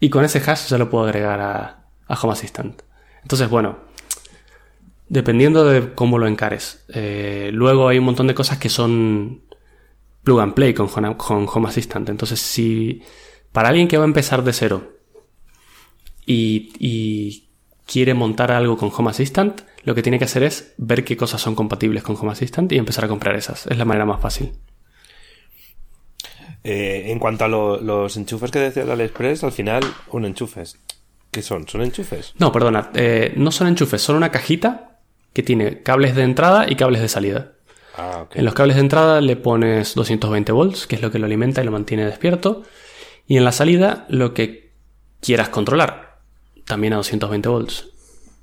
y 0.00 0.10
con 0.10 0.24
ese 0.24 0.42
hash 0.44 0.68
ya 0.68 0.78
lo 0.78 0.90
puedo 0.90 1.04
agregar 1.04 1.40
a, 1.40 1.74
Home 2.20 2.32
Assistant. 2.32 2.82
Entonces, 3.22 3.48
bueno, 3.50 3.78
dependiendo 5.08 5.64
de 5.64 5.94
cómo 5.94 6.18
lo 6.18 6.26
encares. 6.26 6.84
Eh, 6.88 7.50
luego 7.52 7.88
hay 7.88 7.98
un 7.98 8.04
montón 8.04 8.26
de 8.26 8.34
cosas 8.34 8.58
que 8.58 8.68
son 8.68 9.42
plug 10.22 10.40
and 10.40 10.54
play 10.54 10.74
con, 10.74 10.88
con 10.88 11.46
Home 11.48 11.68
Assistant. 11.68 12.08
Entonces, 12.08 12.40
si 12.40 13.02
para 13.52 13.70
alguien 13.70 13.88
que 13.88 13.96
va 13.96 14.04
a 14.04 14.06
empezar 14.06 14.44
de 14.44 14.52
cero 14.52 14.92
y, 16.26 17.44
quiere 17.86 18.12
montar 18.12 18.52
algo 18.52 18.76
con 18.76 18.92
Home 18.94 19.08
Assistant, 19.08 19.62
lo 19.84 19.94
que 19.94 20.02
tiene 20.02 20.18
que 20.18 20.26
hacer 20.26 20.42
es 20.42 20.74
ver 20.76 21.04
qué 21.04 21.16
cosas 21.16 21.40
son 21.40 21.54
compatibles 21.54 22.02
con 22.02 22.16
Home 22.16 22.32
Assistant 22.32 22.70
y 22.70 22.76
empezar 22.76 23.06
a 23.06 23.08
comprar 23.08 23.34
esas. 23.34 23.66
Es 23.66 23.78
la 23.78 23.86
manera 23.86 24.04
más 24.04 24.20
fácil. 24.20 24.52
Eh, 26.62 27.04
en 27.06 27.18
cuanto 27.18 27.46
a 27.46 27.48
los 27.48 28.14
enchufes 28.18 28.50
que 28.50 28.58
decía 28.58 28.82
AliExpress, 28.82 29.42
al 29.42 29.52
final, 29.52 29.82
un 30.10 30.26
enchufes. 30.26 30.76
¿Qué 31.30 31.40
son? 31.40 31.66
¿Son 31.66 31.80
enchufes? 31.80 32.34
No, 32.38 32.52
perdona. 32.52 32.90
Eh, 32.92 33.32
no 33.36 33.50
son 33.50 33.68
enchufes, 33.68 34.02
son 34.02 34.16
una 34.16 34.30
cajita 34.30 34.87
que 35.32 35.42
tiene 35.42 35.82
cables 35.82 36.14
de 36.14 36.22
entrada 36.22 36.66
y 36.68 36.76
cables 36.76 37.00
de 37.00 37.08
salida. 37.08 37.52
Ah, 37.96 38.26
en 38.32 38.44
los 38.44 38.54
cables 38.54 38.76
de 38.76 38.82
entrada 38.82 39.20
le 39.20 39.36
pones 39.36 39.94
220 39.94 40.52
volts, 40.52 40.86
que 40.86 40.96
es 40.96 41.02
lo 41.02 41.10
que 41.10 41.18
lo 41.18 41.26
alimenta 41.26 41.60
y 41.60 41.64
lo 41.64 41.72
mantiene 41.72 42.06
despierto. 42.06 42.62
Y 43.26 43.36
en 43.36 43.44
la 43.44 43.52
salida 43.52 44.06
lo 44.08 44.34
que 44.34 44.72
quieras 45.20 45.48
controlar, 45.48 46.20
también 46.64 46.92
a 46.92 46.96
220 46.96 47.48
volts. 47.48 47.88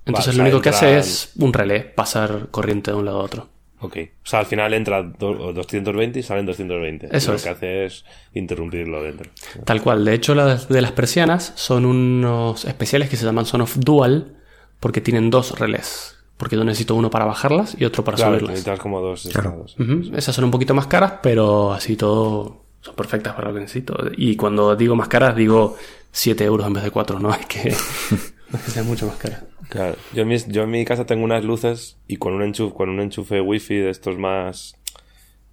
Entonces 0.05 0.35
lo 0.35 0.43
único 0.43 0.61
que 0.61 0.69
hace 0.69 0.97
es 0.97 1.31
un 1.39 1.51
relé, 1.51 1.81
pasar 1.81 2.49
corriente 2.51 2.91
de 2.91 2.97
un 2.97 3.05
lado 3.05 3.21
a 3.21 3.23
otro. 3.23 3.49
Ok. 3.79 3.97
O 4.23 4.27
sea, 4.27 4.39
al 4.39 4.45
final 4.45 4.73
entra 4.73 5.03
220 5.03 6.19
y 6.19 6.23
salen 6.23 6.45
220. 6.45 7.09
Eso 7.11 7.33
Lo 7.33 7.39
que 7.39 7.49
hace 7.49 7.85
es 7.85 8.05
interrumpirlo 8.33 9.03
dentro. 9.03 9.29
Tal 9.63 9.81
cual. 9.81 10.05
De 10.05 10.13
hecho, 10.13 10.33
las 10.33 10.69
de 10.69 10.81
las 10.81 10.91
persianas 10.91 11.53
son 11.55 11.85
unos 11.85 12.65
especiales 12.65 13.09
que 13.09 13.17
se 13.17 13.25
llaman 13.25 13.45
Son 13.45 13.61
of 13.61 13.77
Dual 13.77 14.37
porque 14.79 15.01
tienen 15.01 15.29
dos 15.29 15.59
relés. 15.59 16.14
Porque 16.37 16.55
yo 16.55 16.63
necesito 16.63 16.95
uno 16.95 17.09
para 17.09 17.25
bajarlas 17.25 17.75
y 17.79 17.85
otro 17.85 18.03
para 18.03 18.17
claro, 18.17 18.31
subirlas. 18.31 18.49
Necesitas 18.51 18.79
como 18.79 18.99
dos 19.01 19.25
estados. 19.25 19.75
Esas 20.15 20.35
son 20.35 20.45
un 20.45 20.51
poquito 20.51 20.73
más 20.73 20.87
caras, 20.87 21.13
pero 21.23 21.71
así 21.71 21.95
todo 21.95 22.65
son 22.81 22.95
perfectas 22.95 23.33
para 23.33 23.49
lo 23.49 23.55
que 23.55 23.61
necesito. 23.61 23.97
Y 24.17 24.35
cuando 24.35 24.75
digo 24.75 24.95
más 24.95 25.07
caras, 25.07 25.35
digo 25.35 25.77
7 26.11 26.43
euros 26.43 26.67
en 26.67 26.73
vez 26.73 26.83
de 26.83 26.91
4, 26.91 27.19
¿no? 27.19 27.29
Es 27.39 27.45
que, 27.45 27.69
no 27.69 28.57
es 28.57 28.63
que 28.63 28.71
sea 28.71 28.83
mucho 28.83 29.07
más 29.07 29.15
cara. 29.15 29.43
Claro. 29.69 29.95
Yo 30.13 30.21
en, 30.21 30.27
mi, 30.27 30.37
yo 30.47 30.63
en 30.63 30.69
mi 30.69 30.85
casa 30.85 31.05
tengo 31.05 31.23
unas 31.23 31.43
luces 31.43 31.97
y 32.07 32.17
con 32.17 32.33
un 32.33 32.43
enchufe, 32.43 32.75
con 32.75 32.89
un 32.89 32.99
enchufe 32.99 33.41
wifi 33.41 33.75
de 33.75 33.89
estos 33.89 34.17
más 34.17 34.75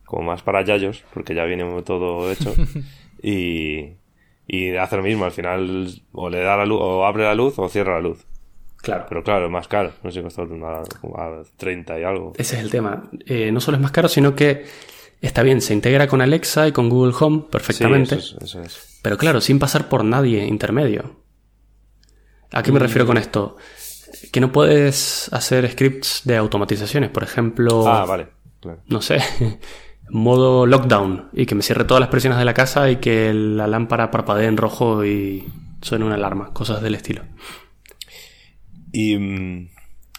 como 0.04 0.24
más 0.24 0.42
para 0.42 0.62
yayos, 0.62 1.04
porque 1.14 1.34
ya 1.34 1.44
viene 1.44 1.64
todo 1.82 2.30
hecho. 2.30 2.54
y, 3.22 3.94
y 4.46 4.76
hace 4.76 4.96
lo 4.98 5.02
mismo, 5.02 5.24
al 5.24 5.32
final 5.32 6.02
o 6.12 6.28
le 6.28 6.40
da 6.40 6.58
la 6.58 6.66
luz, 6.66 6.78
o 6.82 7.06
abre 7.06 7.24
la 7.24 7.34
luz 7.34 7.58
o 7.58 7.68
cierra 7.70 7.94
la 7.94 8.02
luz. 8.02 8.26
Claro. 8.82 9.06
Pero 9.08 9.22
claro, 9.22 9.46
es 9.46 9.50
más 9.50 9.68
caro. 9.68 9.92
No 10.02 10.10
sé 10.10 10.20
cuesta 10.20 10.42
a, 10.42 11.42
30 11.56 12.00
y 12.00 12.04
algo. 12.04 12.32
Ese 12.36 12.56
es 12.56 12.62
el 12.62 12.70
tema. 12.70 13.04
Eh, 13.26 13.50
no 13.52 13.60
solo 13.60 13.76
es 13.76 13.82
más 13.82 13.92
caro, 13.92 14.08
sino 14.08 14.34
que 14.34 14.66
está 15.20 15.42
bien, 15.42 15.60
se 15.60 15.72
integra 15.72 16.08
con 16.08 16.20
Alexa 16.20 16.66
y 16.66 16.72
con 16.72 16.88
Google 16.88 17.14
Home 17.20 17.44
perfectamente. 17.50 18.20
Sí, 18.20 18.36
eso 18.40 18.60
es, 18.60 18.98
Pero 19.00 19.16
claro, 19.16 19.40
sin 19.40 19.60
pasar 19.60 19.88
por 19.88 20.04
nadie 20.04 20.44
intermedio. 20.44 21.16
¿A 22.50 22.62
qué 22.62 22.72
me 22.72 22.80
mm. 22.80 22.82
refiero 22.82 23.06
con 23.06 23.16
esto? 23.16 23.56
Que 24.32 24.40
no 24.40 24.50
puedes 24.50 25.32
hacer 25.32 25.70
scripts 25.70 26.22
de 26.24 26.36
automatizaciones. 26.36 27.10
Por 27.10 27.22
ejemplo. 27.22 27.86
Ah, 27.86 28.04
vale. 28.04 28.28
No 28.88 29.00
sé. 29.00 29.18
modo 30.10 30.66
lockdown. 30.66 31.30
Y 31.32 31.46
que 31.46 31.54
me 31.54 31.62
cierre 31.62 31.84
todas 31.84 32.00
las 32.00 32.10
presiones 32.10 32.38
de 32.38 32.44
la 32.44 32.52
casa 32.52 32.90
y 32.90 32.96
que 32.96 33.32
la 33.32 33.68
lámpara 33.68 34.10
parpadee 34.10 34.46
en 34.46 34.56
rojo 34.56 35.04
y 35.04 35.46
suene 35.80 36.04
una 36.04 36.16
alarma. 36.16 36.52
Cosas 36.52 36.82
del 36.82 36.96
estilo. 36.96 37.22
Y, 38.92 39.14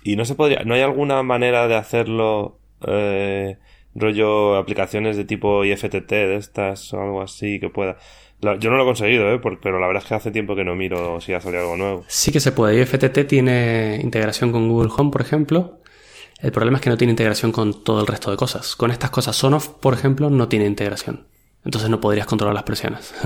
y 0.03 0.15
no 0.15 0.25
se 0.25 0.35
podría, 0.35 0.63
¿no 0.63 0.73
hay 0.73 0.81
alguna 0.81 1.21
manera 1.23 1.67
de 1.67 1.75
hacerlo 1.75 2.57
eh, 2.87 3.57
rollo 3.95 4.55
aplicaciones 4.57 5.15
de 5.17 5.25
tipo 5.25 5.63
IFTT 5.63 6.09
de 6.09 6.35
estas 6.35 6.93
o 6.93 7.01
algo 7.01 7.21
así 7.21 7.59
que 7.59 7.69
pueda. 7.69 7.97
La- 8.41 8.57
yo 8.57 8.69
no 8.71 8.75
lo 8.77 8.83
he 8.83 8.85
conseguido, 8.87 9.31
¿eh? 9.31 9.39
Por- 9.39 9.61
pero 9.61 9.79
la 9.79 9.87
verdad 9.87 10.03
es 10.03 10.09
que 10.09 10.15
hace 10.15 10.31
tiempo 10.31 10.55
que 10.55 10.63
no 10.65 10.75
miro 10.75 11.21
si 11.21 11.33
ha 11.33 11.39
salido 11.39 11.61
algo 11.61 11.77
nuevo. 11.77 12.03
Sí 12.07 12.31
que 12.31 12.39
se 12.39 12.51
puede. 12.51 12.81
IFTT 12.81 13.25
tiene 13.27 13.99
integración 14.03 14.51
con 14.51 14.67
Google 14.67 14.91
Home, 14.97 15.11
por 15.11 15.21
ejemplo. 15.21 15.79
El 16.41 16.51
problema 16.51 16.77
es 16.79 16.81
que 16.83 16.89
no 16.89 16.97
tiene 16.97 17.11
integración 17.11 17.51
con 17.53 17.83
todo 17.85 18.01
el 18.01 18.07
resto 18.07 18.31
de 18.31 18.35
cosas. 18.37 18.75
Con 18.75 18.91
estas 18.91 19.11
cosas 19.11 19.35
Sonoff, 19.37 19.69
por 19.69 19.93
ejemplo, 19.93 20.29
no 20.29 20.49
tiene 20.49 20.65
integración. 20.65 21.27
Entonces 21.63 21.89
no 21.89 22.01
podrías 22.01 22.25
controlar 22.25 22.53
las 22.55 22.63
presiones. 22.63 23.13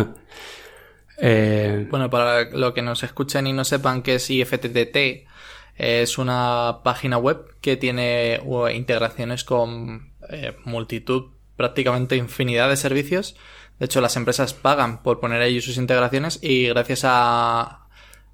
Eh, 1.20 1.88
Bueno, 1.90 2.10
para 2.10 2.44
lo 2.52 2.74
que 2.76 2.82
nos 2.84 3.02
escuchen 3.04 3.48
y 3.48 3.54
no 3.54 3.66
sepan 3.66 4.04
qué 4.04 4.16
es 4.16 4.30
IFTTT, 4.30 5.27
es 5.78 6.18
una 6.18 6.80
página 6.84 7.18
web 7.18 7.56
que 7.62 7.78
tiene 7.78 8.42
integraciones 8.74 9.44
con 9.44 10.14
eh, 10.30 10.56
multitud, 10.66 11.32
prácticamente 11.56 12.16
infinidad 12.16 12.70
de 12.70 12.78
servicios. 12.78 13.36
De 13.80 13.86
hecho, 13.86 14.02
las 14.02 14.16
empresas 14.16 14.54
pagan 14.54 15.04
por 15.04 15.20
poner 15.20 15.42
ahí 15.42 15.62
sus 15.62 15.78
integraciones 15.78 16.40
y 16.42 16.68
gracias 16.68 17.02
a 17.04 17.88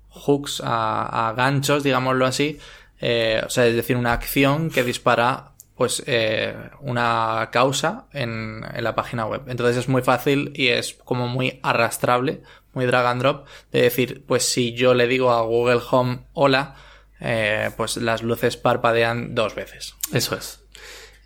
hooks, 0.09 0.61
a, 0.63 1.29
a 1.29 1.33
ganchos, 1.33 1.83
digámoslo 1.83 2.25
así, 2.25 2.59
eh, 3.01 3.41
o 3.45 3.49
sea, 3.49 3.67
es 3.67 3.75
decir, 3.75 3.97
una 3.97 4.13
acción 4.13 4.69
que 4.69 4.83
dispara 4.83 5.49
pues 5.75 6.03
eh, 6.05 6.55
una 6.81 7.49
causa 7.51 8.05
en, 8.13 8.63
en 8.73 8.83
la 8.83 8.95
página 8.95 9.25
web. 9.25 9.41
Entonces 9.47 9.75
es 9.75 9.89
muy 9.89 10.01
fácil 10.01 10.51
y 10.55 10.67
es 10.67 10.93
como 10.93 11.27
muy 11.27 11.59
arrastrable, 11.63 12.43
muy 12.73 12.85
drag 12.85 13.05
and 13.07 13.21
drop, 13.21 13.47
de 13.71 13.81
decir, 13.81 14.23
pues 14.25 14.45
si 14.45 14.73
yo 14.73 14.93
le 14.93 15.07
digo 15.07 15.31
a 15.31 15.41
Google 15.41 15.81
Home 15.91 16.27
hola, 16.33 16.75
eh, 17.23 17.69
pues 17.77 17.97
las 17.97 18.21
luces 18.21 18.57
parpadean 18.57 19.33
dos 19.33 19.55
veces. 19.55 19.95
eso 20.13 20.35
es. 20.35 20.59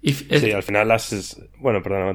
If- 0.01 0.32
es- 0.32 0.42
Sí, 0.42 0.51
al 0.51 0.63
final 0.63 0.88
las... 0.88 1.12
es- 1.12 1.38
Bueno, 1.58 1.82
perdona, 1.84 2.13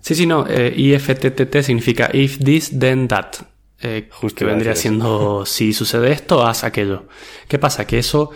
Sí, 0.00 0.14
sí, 0.14 0.26
no. 0.26 0.46
eh, 0.48 0.72
IFTTT 0.76 1.62
significa 1.62 2.10
if 2.12 2.38
this, 2.38 2.78
then 2.78 3.06
that. 3.08 3.36
eh, 3.80 4.08
Justo 4.10 4.38
que 4.40 4.44
vendría 4.44 4.74
siendo 4.74 5.44
si 5.46 5.72
sucede 5.72 6.10
esto, 6.12 6.46
haz 6.46 6.64
aquello. 6.64 7.06
¿Qué 7.48 7.58
pasa? 7.58 7.86
Que 7.86 7.98
eso 7.98 8.30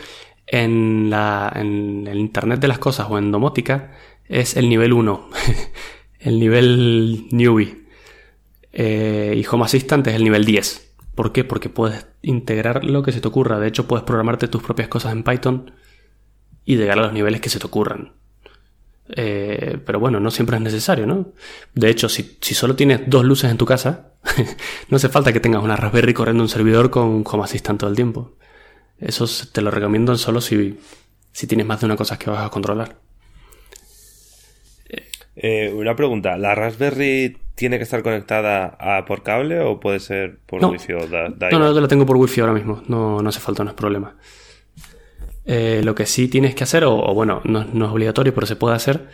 en, 0.46 1.08
la, 1.10 1.50
en 1.54 2.06
el 2.06 2.18
Internet 2.18 2.60
de 2.60 2.68
las 2.68 2.78
cosas 2.78 3.06
o 3.10 3.18
en 3.18 3.32
domótica 3.32 3.96
es 4.28 4.56
el 4.56 4.68
nivel 4.68 4.92
1. 4.92 5.30
el 6.20 6.38
nivel 6.38 7.26
newbie. 7.32 7.82
Eh, 8.72 9.34
y 9.36 9.46
Home 9.50 9.64
Assistant 9.64 10.06
es 10.06 10.14
el 10.14 10.24
nivel 10.24 10.44
10. 10.44 10.91
¿Por 11.14 11.32
qué? 11.32 11.44
Porque 11.44 11.68
puedes 11.68 12.06
integrar 12.22 12.84
lo 12.84 13.02
que 13.02 13.12
se 13.12 13.20
te 13.20 13.28
ocurra. 13.28 13.58
De 13.58 13.68
hecho, 13.68 13.86
puedes 13.86 14.04
programarte 14.04 14.48
tus 14.48 14.62
propias 14.62 14.88
cosas 14.88 15.12
en 15.12 15.22
Python 15.22 15.72
y 16.64 16.76
llegar 16.76 16.98
a 16.98 17.02
los 17.02 17.12
niveles 17.12 17.40
que 17.40 17.50
se 17.50 17.58
te 17.58 17.66
ocurran. 17.66 18.12
Eh, 19.08 19.78
pero 19.84 20.00
bueno, 20.00 20.20
no 20.20 20.30
siempre 20.30 20.56
es 20.56 20.62
necesario, 20.62 21.06
¿no? 21.06 21.32
De 21.74 21.90
hecho, 21.90 22.08
si, 22.08 22.38
si 22.40 22.54
solo 22.54 22.76
tienes 22.76 23.02
dos 23.06 23.24
luces 23.24 23.50
en 23.50 23.58
tu 23.58 23.66
casa, 23.66 24.12
no 24.88 24.96
hace 24.96 25.08
falta 25.08 25.32
que 25.32 25.40
tengas 25.40 25.62
una 25.62 25.76
Raspberry 25.76 26.14
corriendo 26.14 26.42
un 26.42 26.48
servidor 26.48 26.90
con 26.90 27.24
Home 27.26 27.44
Assistant 27.44 27.80
todo 27.80 27.90
el 27.90 27.96
tiempo. 27.96 28.36
Eso 28.98 29.26
te 29.52 29.60
lo 29.60 29.70
recomiendo 29.70 30.16
solo 30.16 30.40
si, 30.40 30.78
si 31.32 31.46
tienes 31.46 31.66
más 31.66 31.80
de 31.80 31.86
una 31.86 31.96
cosa 31.96 32.18
que 32.18 32.30
vas 32.30 32.46
a 32.46 32.50
controlar. 32.50 32.96
Eh, 35.36 35.72
una 35.74 35.96
pregunta. 35.96 36.36
¿La 36.36 36.54
Raspberry 36.54 37.36
tiene 37.54 37.78
que 37.78 37.84
estar 37.84 38.02
conectada 38.02 38.76
a 38.78 39.04
por 39.04 39.22
cable 39.22 39.60
o 39.60 39.80
puede 39.80 40.00
ser 40.00 40.38
por 40.46 40.60
No. 40.60 40.70
wifi 40.70 40.92
o 40.92 41.06
da, 41.06 41.28
da 41.30 41.50
No, 41.50 41.58
no, 41.58 41.72
yo 41.72 41.80
lo 41.80 41.88
tengo 41.88 42.04
por 42.06 42.16
wifi 42.16 42.40
ahora 42.40 42.52
mismo. 42.52 42.82
No, 42.86 43.22
no 43.22 43.28
hace 43.28 43.40
falta, 43.40 43.64
no 43.64 43.70
es 43.70 43.76
problema. 43.76 44.16
Eh, 45.44 45.80
lo 45.84 45.94
que 45.94 46.06
sí 46.06 46.28
tienes 46.28 46.54
que 46.54 46.64
hacer, 46.64 46.84
o, 46.84 46.94
o 46.94 47.14
bueno, 47.14 47.40
no, 47.44 47.64
no 47.64 47.86
es 47.86 47.90
obligatorio, 47.92 48.34
pero 48.34 48.46
se 48.46 48.56
puede 48.56 48.76
hacer, 48.76 49.08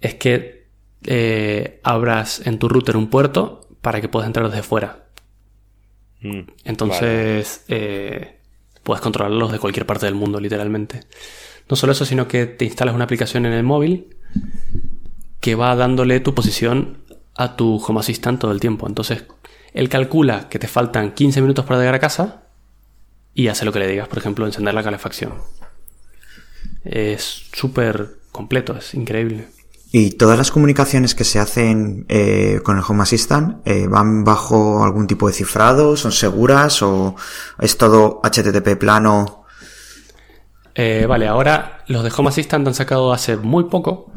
es 0.00 0.14
que 0.14 0.66
eh, 1.06 1.80
abras 1.82 2.46
en 2.46 2.58
tu 2.58 2.68
router 2.68 2.96
un 2.96 3.08
puerto 3.08 3.68
para 3.80 4.00
que 4.00 4.08
puedas 4.08 4.26
entrar 4.26 4.48
desde 4.48 4.62
fuera. 4.62 5.06
Mm. 6.20 6.40
Entonces, 6.64 7.64
puedes 8.82 9.00
controlarlos 9.00 9.52
de 9.52 9.58
cualquier 9.58 9.86
parte 9.86 10.06
del 10.06 10.14
mundo, 10.14 10.40
literalmente. 10.40 11.00
No 11.68 11.76
solo 11.76 11.92
eso, 11.92 12.04
sino 12.04 12.26
que 12.26 12.46
te 12.46 12.64
instalas 12.64 12.94
una 12.94 13.04
aplicación 13.04 13.46
en 13.46 13.52
el 13.52 13.62
móvil 13.62 14.16
que 15.42 15.56
va 15.56 15.74
dándole 15.74 16.20
tu 16.20 16.34
posición 16.34 16.98
a 17.34 17.56
tu 17.56 17.82
Home 17.84 18.00
Assistant 18.00 18.40
todo 18.40 18.52
el 18.52 18.60
tiempo. 18.60 18.86
Entonces, 18.86 19.24
él 19.74 19.88
calcula 19.88 20.48
que 20.48 20.60
te 20.60 20.68
faltan 20.68 21.12
15 21.12 21.42
minutos 21.42 21.64
para 21.64 21.80
llegar 21.80 21.96
a 21.96 21.98
casa 21.98 22.44
y 23.34 23.48
hace 23.48 23.64
lo 23.64 23.72
que 23.72 23.80
le 23.80 23.88
digas, 23.88 24.06
por 24.06 24.18
ejemplo, 24.18 24.46
encender 24.46 24.72
la 24.72 24.84
calefacción. 24.84 25.34
Es 26.84 27.48
súper 27.52 28.18
completo, 28.30 28.76
es 28.76 28.94
increíble. 28.94 29.48
¿Y 29.90 30.12
todas 30.12 30.38
las 30.38 30.52
comunicaciones 30.52 31.16
que 31.16 31.24
se 31.24 31.40
hacen 31.40 32.06
eh, 32.08 32.60
con 32.62 32.78
el 32.78 32.84
Home 32.86 33.02
Assistant 33.02 33.66
eh, 33.66 33.88
van 33.88 34.22
bajo 34.22 34.84
algún 34.84 35.08
tipo 35.08 35.26
de 35.26 35.34
cifrado? 35.34 35.96
¿Son 35.96 36.12
seguras? 36.12 36.82
¿O 36.82 37.16
es 37.58 37.76
todo 37.76 38.20
HTTP 38.22 38.78
plano? 38.78 39.44
Eh, 40.76 41.04
vale, 41.08 41.26
ahora 41.26 41.82
los 41.88 42.04
de 42.04 42.12
Home 42.16 42.28
Assistant 42.28 42.68
han 42.68 42.74
sacado 42.74 43.12
hace 43.12 43.36
muy 43.36 43.64
poco 43.64 44.12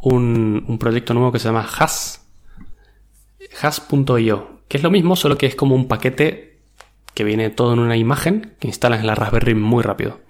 un, 0.00 0.78
proyecto 0.78 1.14
nuevo 1.14 1.32
que 1.32 1.38
se 1.38 1.48
llama 1.48 1.66
Has. 1.78 2.26
Has.io, 3.60 4.60
que 4.68 4.76
es 4.76 4.82
lo 4.82 4.90
mismo, 4.90 5.16
solo 5.16 5.38
que 5.38 5.46
es 5.46 5.54
como 5.54 5.74
un 5.74 5.88
paquete 5.88 6.58
que 7.14 7.24
viene 7.24 7.50
todo 7.50 7.72
en 7.72 7.80
una 7.80 7.96
imagen 7.96 8.54
que 8.60 8.68
instalas 8.68 9.00
en 9.00 9.06
la 9.06 9.14
Raspberry 9.14 9.54
muy 9.54 9.82
rápido. 9.82 10.20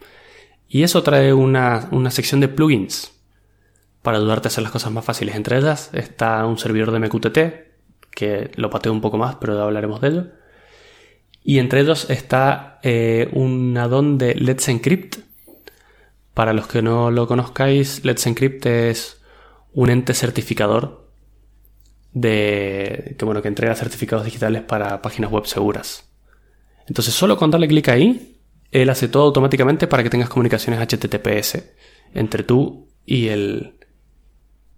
Y 0.69 0.83
eso 0.83 1.03
trae 1.03 1.33
una, 1.33 1.89
una 1.91 2.11
sección 2.11 2.41
de 2.41 2.49
plugins 2.49 3.13
para 4.03 4.19
ayudarte 4.19 4.49
a 4.49 4.51
hacer 4.51 4.63
las 4.63 4.73
cosas 4.73 4.93
más 4.93 5.05
fáciles. 5.05 5.35
Entre 5.35 5.59
ellas 5.59 5.91
está 5.93 6.47
un 6.47 6.59
servidor 6.59 6.91
de 6.93 7.01
MQTT, 7.01 7.39
que 8.11 8.51
lo 8.57 8.71
pateo 8.71 8.93
un 8.93 9.01
poco 9.01 9.19
más, 9.19 9.37
pero 9.37 9.61
hablaremos 9.63 10.01
de 10.01 10.09
ello. 10.09 10.27
Y 11.43 11.59
entre 11.59 11.81
ellos 11.81 12.11
está 12.11 12.79
eh, 12.83 13.29
un 13.33 13.77
addon 13.77 14.19
de 14.19 14.35
Let's 14.35 14.69
Encrypt. 14.69 15.17
Para 16.35 16.53
los 16.53 16.69
que 16.69 16.83
no 16.83 17.11
lo 17.11 17.27
conozcáis, 17.27 18.05
Let's 18.05 18.27
Encrypt 18.27 18.67
es 18.67 19.18
un 19.73 19.91
ente 19.91 20.15
certificador 20.15 21.09
de 22.13 23.15
que 23.19 23.25
bueno 23.25 23.43
que 23.43 23.49
entrega 23.49 23.75
certificados 23.75 24.25
digitales 24.25 24.63
para 24.63 25.03
páginas 25.03 25.31
web 25.31 25.47
seguras. 25.47 26.11
Entonces, 26.87 27.15
solo 27.15 27.37
con 27.37 27.51
darle 27.51 27.69
clic 27.69 27.89
ahí, 27.89 28.41
él 28.71 28.91
hace 28.91 29.09
todo 29.09 29.25
automáticamente 29.25 29.87
para 29.87 30.03
que 30.03 30.11
tengas 30.11 30.29
comunicaciones 30.29 30.81
HTTPS 30.81 31.65
entre 32.15 32.43
tú 32.43 32.89
y 33.05 33.29
el 33.29 33.75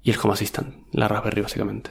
y 0.02 0.10
el 0.10 0.18
Home 0.22 0.34
Assistant, 0.34 0.74
la 0.92 1.08
Raspberry 1.08 1.42
básicamente. 1.42 1.90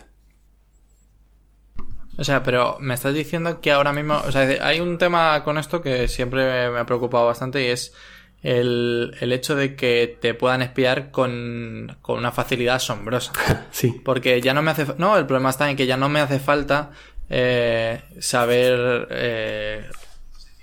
O 2.18 2.24
sea, 2.24 2.44
pero 2.44 2.78
me 2.80 2.96
estás 2.96 3.14
diciendo 3.14 3.62
que 3.62 3.72
ahora 3.72 3.94
mismo, 3.94 4.22
o 4.26 4.32
sea, 4.32 4.42
hay 4.66 4.82
un 4.82 4.98
tema 4.98 5.42
con 5.44 5.58
esto 5.58 5.82
que 5.82 6.08
siempre 6.10 6.70
me 6.70 6.80
ha 6.80 6.86
preocupado 6.86 7.28
bastante 7.28 7.64
y 7.64 7.68
es 7.68 7.94
el, 8.41 9.15
el 9.19 9.32
hecho 9.32 9.56
de 9.56 9.75
que 9.75 10.17
te 10.19 10.34
puedan 10.34 10.62
espiar 10.62 11.12
con, 11.12 11.97
con 12.02 12.17
una 12.17 12.32
facilidad 12.32 12.75
asombrosa. 12.75 13.34
sí. 13.71 14.02
Porque 14.04 14.41
ya 14.41 14.54
no 14.54 14.62
me 14.62 14.71
hace... 14.71 14.86
No, 14.97 15.17
el 15.17 15.25
problema 15.25 15.49
está 15.49 15.69
en 15.69 15.78
que 15.78 15.88
ya 15.88 15.97
no 15.97 16.10
me 16.10 16.19
hace 16.19 16.39
falta 16.39 16.91
eh, 17.30 18.02
saber... 18.19 19.08
eh, 19.12 19.89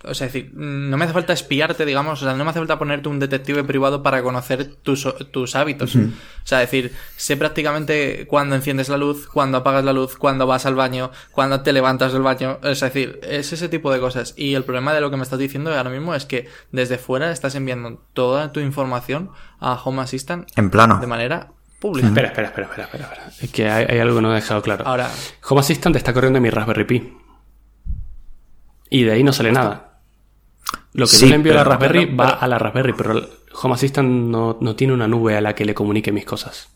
o 0.06 0.14
sea, 0.14 0.26
es 0.26 0.32
decir, 0.32 0.52
no 0.54 0.96
me 0.96 1.04
hace 1.04 1.12
falta 1.12 1.32
espiarte, 1.32 1.84
digamos, 1.84 2.22
o 2.22 2.24
sea, 2.24 2.34
no 2.34 2.44
me 2.44 2.50
hace 2.50 2.60
falta 2.60 2.78
ponerte 2.78 3.08
un 3.08 3.18
detective 3.18 3.64
privado 3.64 4.02
para 4.02 4.22
conocer 4.22 4.76
tus, 4.76 5.06
tus 5.30 5.56
hábitos. 5.56 5.96
O 5.96 6.00
sea, 6.44 6.62
es 6.62 6.70
decir, 6.70 6.92
sé 7.16 7.36
prácticamente 7.36 8.26
cuándo 8.26 8.54
enciendes 8.54 8.88
la 8.88 8.96
luz, 8.96 9.26
cuándo 9.26 9.58
apagas 9.58 9.84
la 9.84 9.92
luz, 9.92 10.16
cuándo 10.16 10.46
vas 10.46 10.66
al 10.66 10.74
baño, 10.74 11.10
cuándo 11.32 11.60
te 11.62 11.72
levantas 11.72 12.12
del 12.12 12.22
baño. 12.22 12.58
Es 12.62 12.80
decir, 12.80 13.20
es 13.22 13.52
ese 13.52 13.68
tipo 13.68 13.92
de 13.92 14.00
cosas. 14.00 14.34
Y 14.36 14.54
el 14.54 14.64
problema 14.64 14.94
de 14.94 15.00
lo 15.00 15.10
que 15.10 15.16
me 15.16 15.22
estás 15.22 15.38
diciendo 15.38 15.74
ahora 15.74 15.90
mismo 15.90 16.14
es 16.14 16.24
que 16.24 16.48
desde 16.72 16.98
fuera 16.98 17.32
estás 17.32 17.54
enviando 17.54 18.02
toda 18.12 18.52
tu 18.52 18.60
información 18.60 19.30
a 19.58 19.74
Home 19.74 20.02
Assistant 20.02 20.48
En 20.56 20.70
plano. 20.70 20.98
de 21.00 21.06
manera 21.06 21.52
pública. 21.80 22.08
Espera, 22.08 22.28
espera, 22.28 22.48
espera, 22.48 22.66
espera, 22.66 22.84
espera, 22.84 23.04
espera. 23.04 23.30
Es 23.40 23.50
que 23.50 23.68
hay, 23.68 23.86
hay 23.88 23.98
algo 23.98 24.16
que 24.16 24.22
no 24.22 24.32
he 24.32 24.36
dejado 24.36 24.62
claro. 24.62 24.86
Ahora, 24.86 25.10
Home 25.48 25.60
Assistant 25.60 25.96
está 25.96 26.12
corriendo 26.12 26.38
en 26.38 26.42
mi 26.42 26.50
Raspberry 26.50 26.84
Pi. 26.84 27.16
Y 28.88 29.04
de 29.04 29.12
ahí 29.12 29.24
no 29.24 29.32
sale 29.32 29.52
nada. 29.52 29.95
Lo 30.96 31.06
que 31.06 31.12
Sí, 31.12 31.20
yo 31.26 31.28
le 31.30 31.34
envío 31.36 31.52
a 31.52 31.56
la 31.56 31.64
Raspberry 31.64 32.06
pero- 32.06 32.16
va 32.16 32.26
pero- 32.26 32.38
a 32.42 32.48
la 32.48 32.58
Raspberry, 32.58 32.92
pero 32.96 33.12
el 33.12 33.28
Home 33.62 33.74
Assistant 33.74 34.08
no, 34.08 34.56
no 34.60 34.76
tiene 34.76 34.92
una 34.92 35.06
nube 35.06 35.36
a 35.36 35.40
la 35.40 35.54
que 35.54 35.64
le 35.64 35.74
comunique 35.74 36.10
mis 36.12 36.24
cosas. 36.24 36.68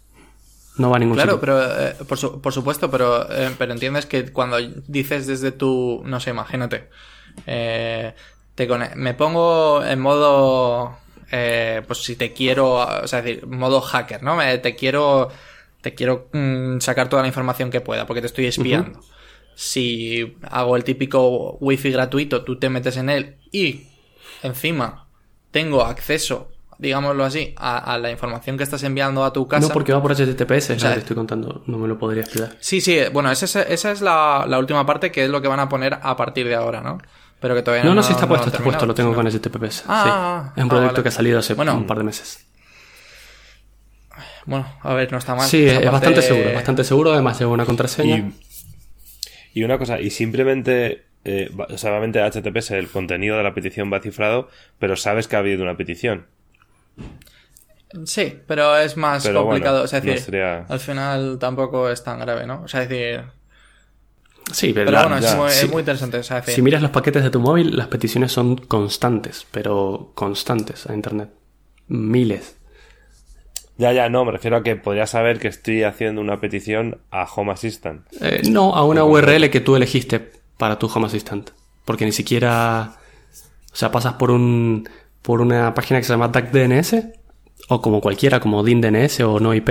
No 0.76 0.90
va 0.90 0.96
a 0.96 0.98
ningún 0.98 1.16
Claro, 1.16 1.32
sitio. 1.32 1.40
pero 1.40 1.62
eh, 1.88 1.94
por, 2.08 2.16
su- 2.18 2.40
por 2.40 2.52
supuesto, 2.52 2.90
pero, 2.90 3.30
eh, 3.30 3.50
pero 3.58 3.72
entiendes 3.72 4.06
que 4.06 4.32
cuando 4.32 4.58
dices 4.86 5.26
desde 5.26 5.52
tu, 5.52 6.02
no 6.04 6.20
sé, 6.20 6.30
imagínate, 6.30 6.88
eh, 7.46 8.14
te 8.54 8.68
me 8.96 9.14
pongo 9.14 9.84
en 9.84 10.00
modo, 10.00 10.96
eh, 11.32 11.82
pues 11.86 12.00
si 12.04 12.16
te 12.16 12.32
quiero, 12.32 12.74
o 12.74 13.06
sea, 13.06 13.18
es 13.20 13.24
decir, 13.24 13.46
modo 13.46 13.80
hacker, 13.80 14.22
¿no? 14.22 14.36
Me- 14.36 14.58
te 14.58 14.74
quiero, 14.76 15.28
te 15.80 15.94
quiero 15.94 16.28
mm, 16.32 16.78
sacar 16.80 17.08
toda 17.08 17.22
la 17.22 17.28
información 17.28 17.70
que 17.70 17.80
pueda 17.80 18.06
porque 18.06 18.20
te 18.20 18.26
estoy 18.28 18.46
espiando. 18.46 19.00
Si 19.54 20.36
hago 20.50 20.76
el 20.76 20.84
típico 20.84 21.56
wifi 21.60 21.90
gratuito, 21.90 22.42
tú 22.44 22.58
te 22.58 22.70
metes 22.70 22.96
en 22.96 23.10
él 23.10 23.36
y 23.52 23.88
encima 24.42 25.06
tengo 25.50 25.84
acceso 25.84 26.50
digámoslo 26.78 27.26
así, 27.26 27.54
a, 27.58 27.76
a 27.92 27.98
la 27.98 28.10
información 28.10 28.56
que 28.56 28.64
estás 28.64 28.82
enviando 28.84 29.22
a 29.22 29.34
tu 29.34 29.46
casa. 29.46 29.68
No 29.68 29.74
porque 29.74 29.92
va 29.92 30.00
por 30.00 30.12
HTTPS, 30.16 30.70
es 30.70 30.80
sea, 30.80 30.88
lo 30.88 30.88
que 30.88 30.94
te 30.94 30.98
estoy 31.00 31.14
contando. 31.16 31.62
No 31.66 31.76
me 31.76 31.86
lo 31.86 31.98
podría 31.98 32.22
explicar. 32.22 32.56
Sí, 32.58 32.80
sí, 32.80 32.98
bueno, 33.12 33.30
esa 33.30 33.44
es, 33.44 33.56
esa 33.68 33.90
es 33.92 34.00
la, 34.00 34.46
la 34.48 34.58
última 34.58 34.86
parte 34.86 35.12
que 35.12 35.24
es 35.24 35.30
lo 35.30 35.42
que 35.42 35.48
van 35.48 35.60
a 35.60 35.68
poner 35.68 35.98
a 36.00 36.16
partir 36.16 36.48
de 36.48 36.54
ahora, 36.54 36.80
¿no? 36.80 36.96
Pero 37.38 37.54
que 37.54 37.60
todavía 37.60 37.84
No, 37.84 37.90
no. 37.90 37.96
no, 37.96 38.02
sí 38.02 38.12
está 38.12 38.22
no 38.22 38.28
puesto, 38.28 38.46
está 38.48 38.64
puesto, 38.64 38.86
lo 38.86 38.94
tengo 38.94 39.14
con 39.14 39.26
HTTPS. 39.26 39.84
Ah, 39.88 40.02
sí. 40.04 40.10
ah, 40.10 40.52
Es 40.56 40.62
un 40.64 40.68
ah, 40.70 40.70
proyecto 40.70 40.92
vale. 40.94 41.02
que 41.02 41.08
ha 41.10 41.12
salido 41.12 41.38
hace 41.38 41.52
Bueno. 41.52 41.74
un 41.74 41.86
par 41.86 41.98
de 41.98 42.04
meses. 42.04 42.46
Bueno, 44.46 44.66
a 44.80 44.94
ver, 44.94 45.12
no 45.12 45.18
está 45.18 45.34
mal. 45.34 45.46
Sí, 45.46 45.66
es 45.66 45.74
parte- 45.74 45.90
bastante 45.90 46.22
seguro, 46.22 46.48
es 46.48 46.54
bastante 46.54 46.84
seguro. 46.84 47.12
Además, 47.12 47.38
lleva 47.38 47.52
una 47.52 47.66
contraseña. 47.66 48.16
Y, 49.52 49.60
y 49.60 49.64
una 49.64 49.76
cosa, 49.78 50.00
y 50.00 50.08
simplemente, 50.10 51.06
eh, 51.24 51.50
o 51.68 51.76
sea, 51.78 51.90
obviamente 51.90 52.20
HTTPS, 52.20 52.70
el 52.72 52.88
contenido 52.88 53.36
de 53.36 53.42
la 53.42 53.54
petición 53.54 53.92
va 53.92 54.00
cifrado, 54.00 54.48
pero 54.78 54.96
sabes 54.96 55.28
que 55.28 55.36
ha 55.36 55.40
habido 55.40 55.62
una 55.62 55.76
petición. 55.76 56.26
Sí, 58.04 58.38
pero 58.46 58.76
es 58.78 58.96
más 58.96 59.24
Pero 59.24 59.40
bueno, 59.44 59.50
complicado. 59.50 59.82
o 59.82 59.86
sea, 59.88 59.98
es 59.98 60.04
no 60.04 60.10
decir, 60.12 60.24
sería- 60.24 60.64
al 60.68 60.78
final 60.80 61.38
tampoco 61.40 61.90
es 61.90 62.02
tan 62.04 62.20
grave, 62.20 62.46
¿no? 62.46 62.62
O 62.62 62.68
sea, 62.68 62.82
es 62.82 62.88
decir. 62.88 63.24
Sí, 64.52 64.72
pero, 64.72 64.86
Pero 64.86 64.90
la- 64.90 65.02
bueno, 65.08 65.16
es 65.26 65.36
muy, 65.36 65.46
es 65.48 65.54
sí. 65.54 65.68
muy 65.68 65.80
interesante. 65.80 66.18
O 66.18 66.22
sea, 66.22 66.38
es 66.38 66.46
decir, 66.46 66.56
si 66.56 66.62
miras 66.62 66.82
los 66.82 66.90
paquetes 66.92 67.22
de 67.22 67.30
tu 67.30 67.40
móvil, 67.40 67.76
las 67.76 67.88
peticiones 67.88 68.32
son 68.32 68.56
constantes, 68.56 69.46
pero 69.50 70.12
constantes 70.14 70.86
a 70.88 70.94
Internet. 70.94 71.30
Miles. 71.88 72.56
Ya, 73.76 73.92
ya, 73.92 74.08
no, 74.08 74.24
me 74.24 74.32
refiero 74.32 74.56
a 74.58 74.62
que 74.62 74.76
podría 74.76 75.06
saber 75.06 75.38
que 75.38 75.48
estoy 75.48 75.82
haciendo 75.84 76.20
una 76.20 76.38
petición 76.40 76.98
a 77.10 77.24
Home 77.24 77.52
Assistant. 77.52 78.06
Eh, 78.20 78.42
no, 78.50 78.74
a 78.74 78.84
una 78.84 79.04
URL 79.04 79.50
que 79.50 79.60
tú 79.60 79.74
elegiste 79.74 80.30
para 80.60 80.78
tu 80.78 80.86
Home 80.86 81.06
Assistant. 81.06 81.50
Porque 81.84 82.04
ni 82.04 82.12
siquiera. 82.12 82.92
O 83.72 83.76
sea, 83.76 83.90
pasas 83.90 84.14
por 84.14 84.30
un. 84.30 84.88
por 85.22 85.40
una 85.40 85.74
página 85.74 85.98
que 85.98 86.04
se 86.04 86.12
llama 86.12 86.28
DuckDNS. 86.28 86.94
O 87.68 87.82
como 87.82 88.00
cualquiera, 88.00 88.38
como 88.38 88.62
DIN-DNS 88.62 89.20
o 89.24 89.40
no 89.40 89.52
IP. 89.54 89.70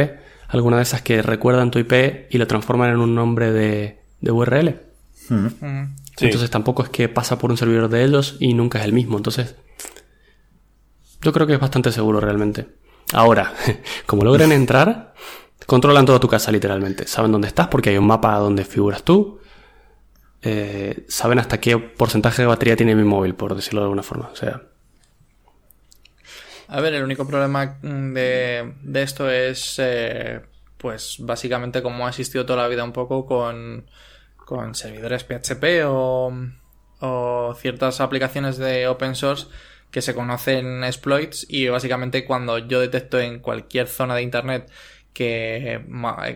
Alguna 0.50 0.78
de 0.78 0.84
esas 0.84 1.02
que 1.02 1.22
recuerdan 1.22 1.72
tu 1.72 1.80
IP 1.80 2.28
y 2.30 2.38
lo 2.38 2.48
transforman 2.48 2.90
en 2.90 2.98
un 2.98 3.16
nombre 3.16 3.52
de, 3.52 4.02
de 4.20 4.32
URL. 4.32 4.82
mm, 5.30 5.84
Sí. 6.18 6.26
Entonces 6.26 6.50
tampoco 6.50 6.84
es 6.84 6.90
que 6.90 7.08
pasa 7.08 7.38
por 7.38 7.50
un 7.50 7.56
servidor 7.58 7.88
de 7.88 8.04
ellos 8.04 8.36
y 8.42 8.54
nunca 8.54 8.80
es 8.80 8.86
el 8.86 8.92
mismo. 8.94 9.16
Entonces, 9.16 9.56
yo 11.22 11.32
creo 11.32 11.48
que 11.48 11.54
es 11.54 11.60
bastante 11.60 11.92
seguro 11.92 12.20
realmente. 12.20 12.68
Ahora, 13.14 13.54
como 14.06 14.24
logren 14.24 14.52
entrar, 14.52 15.14
controlan 15.66 16.06
toda 16.06 16.20
tu 16.20 16.28
casa 16.28 16.52
literalmente. 16.52 17.08
Saben 17.08 17.32
dónde 17.32 17.48
estás 17.48 17.68
porque 17.68 17.90
hay 17.92 17.98
un 17.98 18.08
mapa 18.08 18.36
donde 18.38 18.66
figuras 18.66 19.04
tú. 19.04 19.40
Eh, 20.42 21.06
saben 21.10 21.40
hasta 21.40 21.60
qué 21.60 21.78
porcentaje 21.78 22.42
de 22.42 22.48
batería 22.48 22.76
tiene 22.76 22.96
mi 22.96 23.04
móvil, 23.04 23.36
por 23.36 23.56
decirlo 23.56 23.82
de 23.82 23.86
alguna 23.86 24.04
forma. 24.04 24.30
O 24.32 24.36
sea, 24.36 24.62
A 26.68 26.82
ver, 26.82 26.94
el 26.94 27.04
único 27.04 27.28
problema 27.28 27.78
mm, 27.82 28.14
de, 28.14 28.74
de 28.82 29.02
esto 29.02 29.30
es, 29.30 29.76
eh, 29.80 30.42
pues 30.78 31.18
básicamente 31.20 31.82
como 31.82 32.06
ha 32.06 32.10
existido 32.10 32.46
toda 32.46 32.64
la 32.64 32.70
vida 32.70 32.84
un 32.84 32.94
poco 32.94 33.26
con, 33.26 33.90
con 34.38 34.76
servidores 34.76 35.24
PHP 35.26 35.86
o, 35.86 36.32
o 37.02 37.56
ciertas 37.56 38.00
aplicaciones 38.02 38.58
de 38.58 38.88
open 38.88 39.16
source 39.16 39.48
que 39.92 40.02
se 40.02 40.14
conocen 40.16 40.84
exploits 40.84 41.46
y 41.50 41.68
básicamente 41.68 42.26
cuando 42.26 42.60
yo 42.60 42.80
detecto 42.80 43.20
en 43.20 43.40
cualquier 43.40 43.88
zona 43.88 44.16
de 44.16 44.22
internet 44.22 44.72
que, 45.14 45.82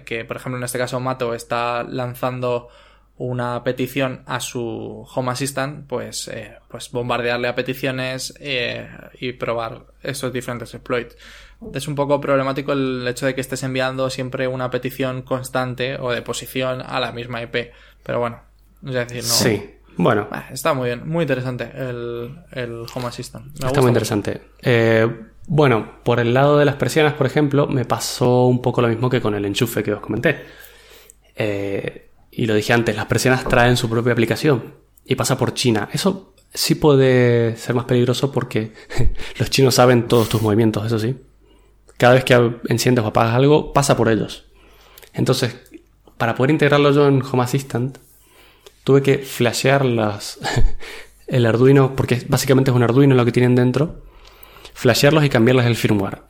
que 0.05 0.25
por 0.25 0.37
ejemplo 0.37 0.57
en 0.57 0.63
este 0.63 0.79
caso 0.79 0.99
Mato 0.99 1.33
está 1.35 1.83
lanzando 1.83 2.69
una 3.17 3.63
petición 3.63 4.23
a 4.25 4.39
su 4.39 5.07
Home 5.13 5.31
Assistant, 5.31 5.87
pues, 5.87 6.27
eh, 6.27 6.55
pues 6.67 6.91
bombardearle 6.91 7.47
a 7.47 7.55
peticiones 7.55 8.33
eh, 8.39 8.87
y 9.19 9.33
probar 9.33 9.85
esos 10.01 10.33
diferentes 10.33 10.73
exploits. 10.73 11.15
Es 11.73 11.87
un 11.87 11.95
poco 11.95 12.19
problemático 12.19 12.73
el 12.73 13.07
hecho 13.07 13.25
de 13.25 13.35
que 13.35 13.41
estés 13.41 13.63
enviando 13.63 14.09
siempre 14.09 14.47
una 14.47 14.69
petición 14.69 15.21
constante 15.21 15.95
o 15.97 16.11
de 16.11 16.21
posición 16.21 16.81
a 16.81 16.99
la 16.99 17.11
misma 17.11 17.41
IP. 17.41 17.71
Pero 18.03 18.19
bueno, 18.19 18.41
es 18.85 18.93
decir, 18.93 19.23
no. 19.23 19.29
sí. 19.29 19.69
Bueno, 19.95 20.27
Ah, 20.31 20.47
Está 20.51 20.73
muy 20.73 20.87
bien, 20.89 21.07
muy 21.07 21.21
interesante 21.21 21.69
el, 21.75 22.35
el 22.51 22.83
Home 22.95 23.05
Assistant. 23.05 23.45
Me 23.45 23.53
Está 23.53 23.67
gusta 23.67 23.81
muy 23.81 23.89
interesante. 23.89 24.41
Eh, 24.63 25.07
bueno, 25.45 25.99
por 26.03 26.19
el 26.19 26.33
lado 26.33 26.57
de 26.57 26.65
las 26.65 26.75
persianas, 26.75 27.13
por 27.13 27.27
ejemplo, 27.27 27.67
me 27.67 27.85
pasó 27.85 28.47
un 28.47 28.59
poco 28.61 28.81
lo 28.81 28.87
mismo 28.87 29.07
que 29.09 29.21
con 29.21 29.35
el 29.35 29.45
enchufe 29.45 29.83
que 29.83 29.93
os 29.93 29.99
comenté. 30.01 30.43
Eh, 31.35 32.09
y 32.35 32.45
lo 32.45 32.55
dije 32.55 32.73
antes, 32.73 32.95
las 32.95 33.05
persianas 33.05 33.47
traen 33.47 33.77
su 33.77 33.89
propia 33.89 34.13
aplicación 34.13 34.75
y 35.05 35.15
pasa 35.15 35.37
por 35.37 35.53
China. 35.53 35.89
Eso 35.91 36.33
sí 36.53 36.75
puede 36.75 37.55
ser 37.57 37.75
más 37.75 37.85
peligroso 37.85 38.31
porque 38.31 38.73
los 39.39 39.49
chinos 39.49 39.75
saben 39.75 40.07
todos 40.07 40.29
tus 40.29 40.41
movimientos, 40.41 40.85
eso 40.85 40.99
sí. 40.99 41.15
Cada 41.97 42.15
vez 42.15 42.23
que 42.23 42.59
enciendes 42.69 43.05
o 43.05 43.09
apagas 43.09 43.35
algo, 43.35 43.71
pasa 43.71 43.95
por 43.95 44.09
ellos. 44.09 44.45
Entonces, 45.13 45.55
para 46.17 46.35
poder 46.35 46.51
integrarlo 46.51 46.91
yo 46.91 47.07
en 47.07 47.21
Home 47.21 47.43
Assistant, 47.43 47.97
tuve 48.83 49.01
que 49.01 49.19
flashear 49.19 49.85
las, 49.85 50.39
el 51.27 51.45
Arduino, 51.45 51.95
porque 51.95 52.25
básicamente 52.27 52.71
es 52.71 52.75
un 52.75 52.83
Arduino 52.83 53.15
lo 53.15 53.25
que 53.25 53.31
tienen 53.31 53.55
dentro, 53.55 54.03
flashearlos 54.73 55.23
y 55.23 55.29
cambiarles 55.29 55.65
el 55.65 55.75
firmware. 55.75 56.23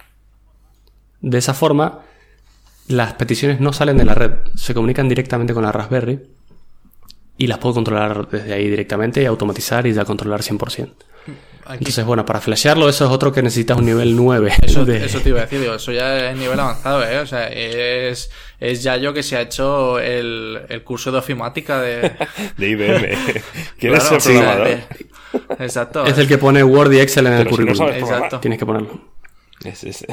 De 1.22 1.38
esa 1.38 1.54
forma, 1.54 2.02
las 2.88 3.14
peticiones 3.14 3.60
no 3.60 3.74
salen 3.74 3.98
de 3.98 4.06
la 4.06 4.14
red, 4.14 4.32
se 4.56 4.74
comunican 4.74 5.08
directamente 5.10 5.54
con 5.54 5.64
la 5.64 5.72
Raspberry 5.72 6.20
y 7.38 7.48
las 7.48 7.58
puedo 7.58 7.76
controlar 7.76 8.28
desde 8.30 8.54
ahí 8.54 8.70
directamente 8.70 9.22
y 9.22 9.26
automatizar 9.26 9.88
y 9.88 9.94
ya 9.94 10.06
controlar 10.06 10.42
100%. 10.42 10.92
Aquí- 11.66 11.78
Entonces, 11.80 12.04
bueno, 12.04 12.26
para 12.26 12.42
flashearlo 12.42 12.90
eso 12.90 13.06
es 13.06 13.12
otro 13.12 13.32
que 13.32 13.42
necesitas 13.42 13.78
un 13.78 13.86
nivel 13.86 14.18
9. 14.18 14.52
Eso, 14.64 14.84
de- 14.84 15.06
eso 15.06 15.22
te 15.22 15.30
iba 15.30 15.40
a 15.40 15.44
decir, 15.44 15.62
digo, 15.62 15.74
eso 15.74 15.94
ya 15.94 16.30
es 16.32 16.38
nivel 16.38 16.60
avanzado, 16.60 17.02
¿eh? 17.08 17.20
O 17.20 17.26
sea, 17.26 17.48
es, 17.48 18.30
es 18.60 18.84
ya 18.84 18.98
yo 18.98 19.14
que 19.14 19.24
se 19.24 19.38
ha 19.38 19.42
hecho 19.42 19.98
el, 19.98 20.60
el 20.68 20.84
curso 20.84 21.10
de 21.14 21.20
ofimática 21.20 21.80
de... 21.82 22.12
De 22.58 22.70
IBM. 22.70 23.08
¿Quieres 23.80 24.02
Claro, 24.02 24.02
ser 24.02 24.18
o 24.18 24.20
sea, 24.20 24.32
programador? 24.34 24.68
de- 24.68 25.64
Exacto. 25.64 26.06
Es 26.06 26.18
el 26.18 26.28
que 26.28 26.38
pone 26.38 26.62
Word 26.66 26.92
y 26.92 27.00
Excel 27.00 27.28
en 27.28 27.34
el 27.34 27.44
Pero 27.46 27.56
si 27.56 27.62
no 27.62 27.68
currículum. 27.76 27.94
Exacto. 27.96 28.40
Tienes 28.42 28.60
que 28.60 28.66
ponerlo. 28.66 29.02
Es 29.64 29.86
ese. 29.86 30.06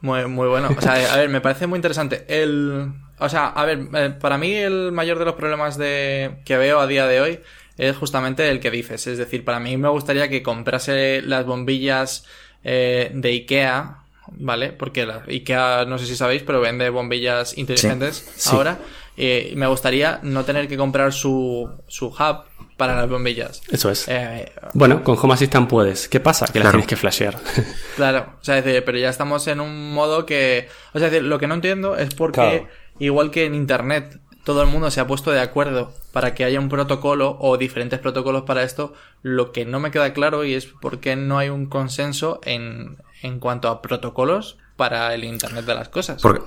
Muy, 0.00 0.26
muy 0.26 0.48
bueno. 0.48 0.68
O 0.76 0.80
sea, 0.80 1.12
a 1.12 1.16
ver, 1.16 1.28
me 1.28 1.40
parece 1.40 1.66
muy 1.66 1.76
interesante. 1.76 2.24
El, 2.28 2.92
o 3.18 3.28
sea, 3.28 3.48
a 3.48 3.64
ver, 3.64 3.88
eh, 3.94 4.14
para 4.20 4.38
mí 4.38 4.52
el 4.54 4.92
mayor 4.92 5.18
de 5.18 5.24
los 5.24 5.34
problemas 5.34 5.76
de, 5.76 6.38
que 6.44 6.56
veo 6.56 6.78
a 6.80 6.86
día 6.86 7.06
de 7.06 7.20
hoy 7.20 7.40
es 7.76 7.96
justamente 7.96 8.48
el 8.48 8.60
que 8.60 8.70
dices. 8.70 9.06
Es 9.06 9.18
decir, 9.18 9.44
para 9.44 9.60
mí 9.60 9.76
me 9.76 9.88
gustaría 9.88 10.28
que 10.28 10.42
comprase 10.42 11.22
las 11.22 11.44
bombillas 11.46 12.26
eh, 12.64 13.10
de 13.14 13.28
Ikea, 13.30 13.98
¿vale? 14.32 14.72
Porque 14.72 15.06
la, 15.06 15.22
Ikea, 15.26 15.84
no 15.86 15.98
sé 15.98 16.06
si 16.06 16.16
sabéis, 16.16 16.42
pero 16.42 16.60
vende 16.60 16.90
bombillas 16.90 17.56
inteligentes 17.58 18.30
Sí. 18.36 18.50
ahora. 18.52 18.78
Eh, 19.16 19.50
y 19.52 19.56
me 19.56 19.66
gustaría 19.66 20.20
no 20.22 20.44
tener 20.44 20.68
que 20.68 20.76
comprar 20.76 21.12
su, 21.12 21.68
su 21.88 22.06
hub 22.06 22.44
para 22.78 22.96
las 22.96 23.10
bombillas. 23.10 23.60
Eso 23.70 23.90
es. 23.90 24.08
Eh, 24.08 24.50
Bueno, 24.72 25.04
con 25.04 25.18
Home 25.20 25.34
Assistant 25.34 25.68
puedes. 25.68 26.08
¿Qué 26.08 26.20
pasa? 26.20 26.46
Que 26.46 26.60
las 26.60 26.66
Claro. 26.66 26.78
tienes 26.78 26.86
que 26.88 26.96
flashear. 26.96 27.36
Claro, 27.96 28.32
o 28.40 28.44
sea, 28.44 28.56
es 28.56 28.64
decir, 28.64 28.82
pero 28.86 28.96
ya 28.96 29.10
estamos 29.10 29.46
en 29.48 29.60
un 29.60 29.92
modo 29.92 30.24
que... 30.24 30.68
O 30.94 30.98
sea, 30.98 31.08
es 31.08 31.12
decir, 31.12 31.26
lo 31.28 31.38
que 31.38 31.46
no 31.48 31.54
entiendo 31.54 31.96
es 31.96 32.14
por 32.14 32.30
qué, 32.32 32.40
Claro. 32.40 32.68
igual 33.00 33.30
que 33.30 33.44
en 33.44 33.54
Internet, 33.54 34.20
todo 34.44 34.62
el 34.62 34.68
mundo 34.68 34.90
se 34.90 35.00
ha 35.00 35.06
puesto 35.06 35.30
de 35.32 35.40
acuerdo 35.40 35.92
para 36.12 36.34
que 36.34 36.44
haya 36.44 36.58
un 36.60 36.68
protocolo 36.70 37.36
o 37.40 37.58
diferentes 37.58 37.98
protocolos 37.98 38.44
para 38.44 38.62
esto, 38.62 38.94
lo 39.22 39.52
que 39.52 39.66
no 39.66 39.80
me 39.80 39.90
queda 39.90 40.12
claro 40.14 40.44
y 40.44 40.54
es 40.54 40.64
por 40.66 41.00
qué 41.00 41.16
no 41.16 41.36
hay 41.38 41.48
un 41.50 41.66
consenso 41.66 42.40
en, 42.44 42.96
en 43.22 43.40
cuanto 43.40 43.68
a 43.68 43.82
protocolos 43.82 44.56
para 44.76 45.12
el 45.12 45.24
Internet 45.24 45.64
de 45.66 45.74
las 45.74 45.88
cosas. 45.88 46.22
Porque, 46.22 46.40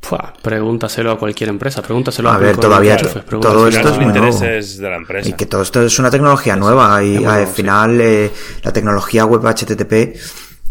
Pua, 0.00 0.32
pregúntaselo 0.42 1.10
a 1.10 1.18
cualquier 1.18 1.50
empresa. 1.50 1.82
Pregúntaselo 1.82 2.30
a, 2.30 2.36
A 2.36 2.38
ver, 2.38 2.56
todavía 2.56 2.96
todo 2.96 3.68
esto 3.68 3.88
es 3.88 3.94
son 3.94 4.04
muy 4.04 4.12
nuevo. 4.12 4.26
intereses 4.28 4.78
de 4.78 4.88
la 4.90 4.96
empresa. 4.96 5.28
y 5.28 5.32
que 5.34 5.46
todo 5.46 5.62
esto 5.62 5.82
es 5.82 5.98
una 5.98 6.10
tecnología 6.10 6.56
nueva 6.56 7.02
y 7.02 7.24
al 7.24 7.46
sí. 7.46 7.52
final 7.54 8.00
eh, 8.00 8.32
la 8.62 8.72
tecnología 8.72 9.24
web 9.26 9.42
HTTP 9.44 10.16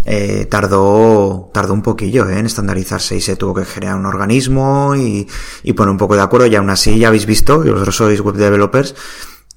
eh, 0.05 0.45
tardó 0.49 1.51
tardó 1.53 1.73
un 1.73 1.81
poquillo 1.83 2.27
eh, 2.29 2.39
en 2.39 2.45
estandarizarse 2.45 3.17
y 3.17 3.21
se 3.21 3.35
tuvo 3.35 3.53
que 3.53 3.63
crear 3.63 3.95
un 3.95 4.05
organismo 4.05 4.95
y, 4.95 5.27
y 5.63 5.73
poner 5.73 5.91
un 5.91 5.97
poco 5.97 6.15
de 6.15 6.21
acuerdo 6.21 6.47
y 6.47 6.55
aún 6.55 6.69
así 6.69 6.97
ya 6.97 7.09
habéis 7.09 7.25
visto, 7.25 7.65
y 7.65 7.69
vosotros 7.69 7.95
sois 7.97 8.21
web 8.21 8.35
developers, 8.35 8.95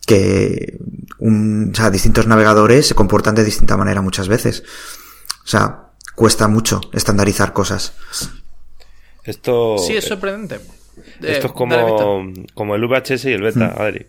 que 0.05 0.79
un, 1.21 1.71
o 1.73 1.77
sea, 1.77 1.91
distintos 1.91 2.27
navegadores 2.27 2.89
se 2.89 2.95
comportan 2.97 3.37
de 3.37 3.45
distinta 3.45 3.77
manera 3.77 4.03
muchas 4.03 4.27
veces. 4.27 4.65
O 5.45 5.49
sea, 5.49 5.91
cuesta 6.17 6.49
mucho 6.49 6.81
estandarizar 6.93 7.53
cosas. 7.53 7.93
Esto, 9.25 9.77
Sí, 9.79 9.97
es 9.97 10.05
sorprendente. 10.05 10.57
Eh, 10.57 11.33
esto 11.33 11.47
es 11.49 11.69
dale, 11.69 11.85
Víctor. 11.85 12.05
como, 12.05 12.33
como 12.55 12.75
el 12.75 12.87
VHS 12.87 13.25
y 13.27 13.33
el 13.33 13.43
beta, 13.43 13.75
Adri. 13.79 14.07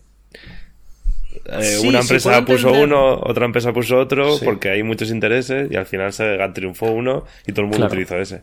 Eh, 1.45 1.77
Sí, 1.81 1.87
una 1.87 1.99
empresa 2.01 2.43
puso 2.45 2.67
entender. 2.67 2.83
uno, 2.87 3.19
otra 3.23 3.45
empresa 3.45 3.73
puso 3.73 3.97
otro, 3.97 4.37
Sí. 4.37 4.45
porque 4.45 4.69
hay 4.69 4.83
muchos 4.83 5.09
intereses 5.09 5.71
y 5.71 5.75
al 5.75 5.85
final 5.85 6.11
se 6.13 6.37
triunfó 6.53 6.87
uno 6.91 7.25
y 7.47 7.51
todo 7.51 7.61
el 7.61 7.67
mundo 7.67 7.77
Claro. 7.77 7.91
utilizó 7.93 8.17
ese. 8.17 8.41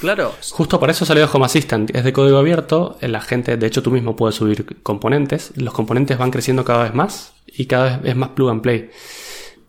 Claro, 0.00 0.34
Justo 0.50 0.80
para 0.80 0.90
eso 0.90 1.04
salió 1.04 1.30
Home 1.32 1.44
Assistant. 1.46 1.94
Es 1.94 2.02
de 2.02 2.12
código 2.12 2.36
abierto. 2.38 2.98
La 3.02 3.20
gente, 3.20 3.56
de 3.56 3.66
hecho, 3.68 3.84
tú 3.84 3.92
mismo 3.92 4.16
puedes 4.16 4.34
subir 4.34 4.80
componentes. 4.82 5.52
Los 5.54 5.72
componentes 5.72 6.18
van 6.18 6.32
creciendo 6.32 6.64
cada 6.64 6.82
vez 6.82 6.92
más 6.94 7.34
y 7.46 7.66
cada 7.66 7.98
vez 7.98 8.10
es 8.10 8.16
más 8.16 8.30
plug 8.30 8.50
and 8.50 8.62
play. 8.62 8.90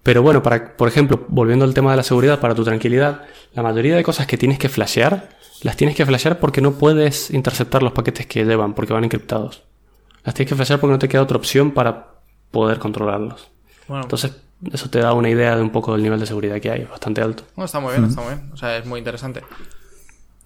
Pero 0.02 0.24
bueno, 0.24 0.42
para, 0.42 0.76
por 0.76 0.88
ejemplo, 0.88 1.24
volviendo 1.28 1.64
al 1.66 1.76
tema 1.76 1.92
de 1.92 1.98
la 1.98 2.04
seguridad, 2.04 2.40
para 2.40 2.56
tu 2.56 2.64
tranquilidad, 2.64 3.26
la 3.54 3.62
mayoría 3.62 3.96
de 3.96 4.02
cosas 4.04 4.26
que 4.26 4.38
tienes 4.38 4.58
que 4.58 4.70
flashear, 4.70 5.30
las 5.64 5.78
tienes 5.78 5.96
que 5.96 6.06
flashear 6.06 6.40
porque 6.40 6.62
no 6.62 6.74
puedes 6.74 7.32
interceptar 7.32 7.82
los 7.84 7.94
paquetes 7.94 8.28
que 8.28 8.46
llevan, 8.46 8.74
porque 8.74 8.94
van 8.94 9.06
encriptados. 9.06 9.64
Las 10.24 10.36
tienes 10.36 10.50
que 10.50 10.56
flashear 10.56 10.80
porque 10.80 10.92
no 10.92 11.00
te 11.00 11.08
queda 11.08 11.22
otra 11.22 11.38
opción 11.38 11.72
para 11.72 12.08
poder 12.52 12.80
controlarlos. 12.80 13.50
Bueno, 13.88 14.04
Entonces, 14.04 14.34
eso 14.72 14.90
te 14.90 15.00
da 15.00 15.14
una 15.14 15.30
idea 15.30 15.56
de 15.56 15.62
un 15.62 15.72
poco 15.72 15.94
del 15.94 16.04
nivel 16.04 16.20
de 16.20 16.26
seguridad 16.26 16.60
que 16.60 16.70
hay, 16.70 16.82
es 16.82 16.90
bastante 16.90 17.22
alto. 17.22 17.44
No, 17.56 17.66
está 17.66 17.80
muy 17.80 17.94
bien, 17.94 18.06
está 18.06 18.22
muy 18.22 18.36
bien. 18.36 18.52
O 18.54 18.58
sea, 18.58 18.78
es 18.78 18.86
muy 18.86 19.00
interesante. 19.00 19.42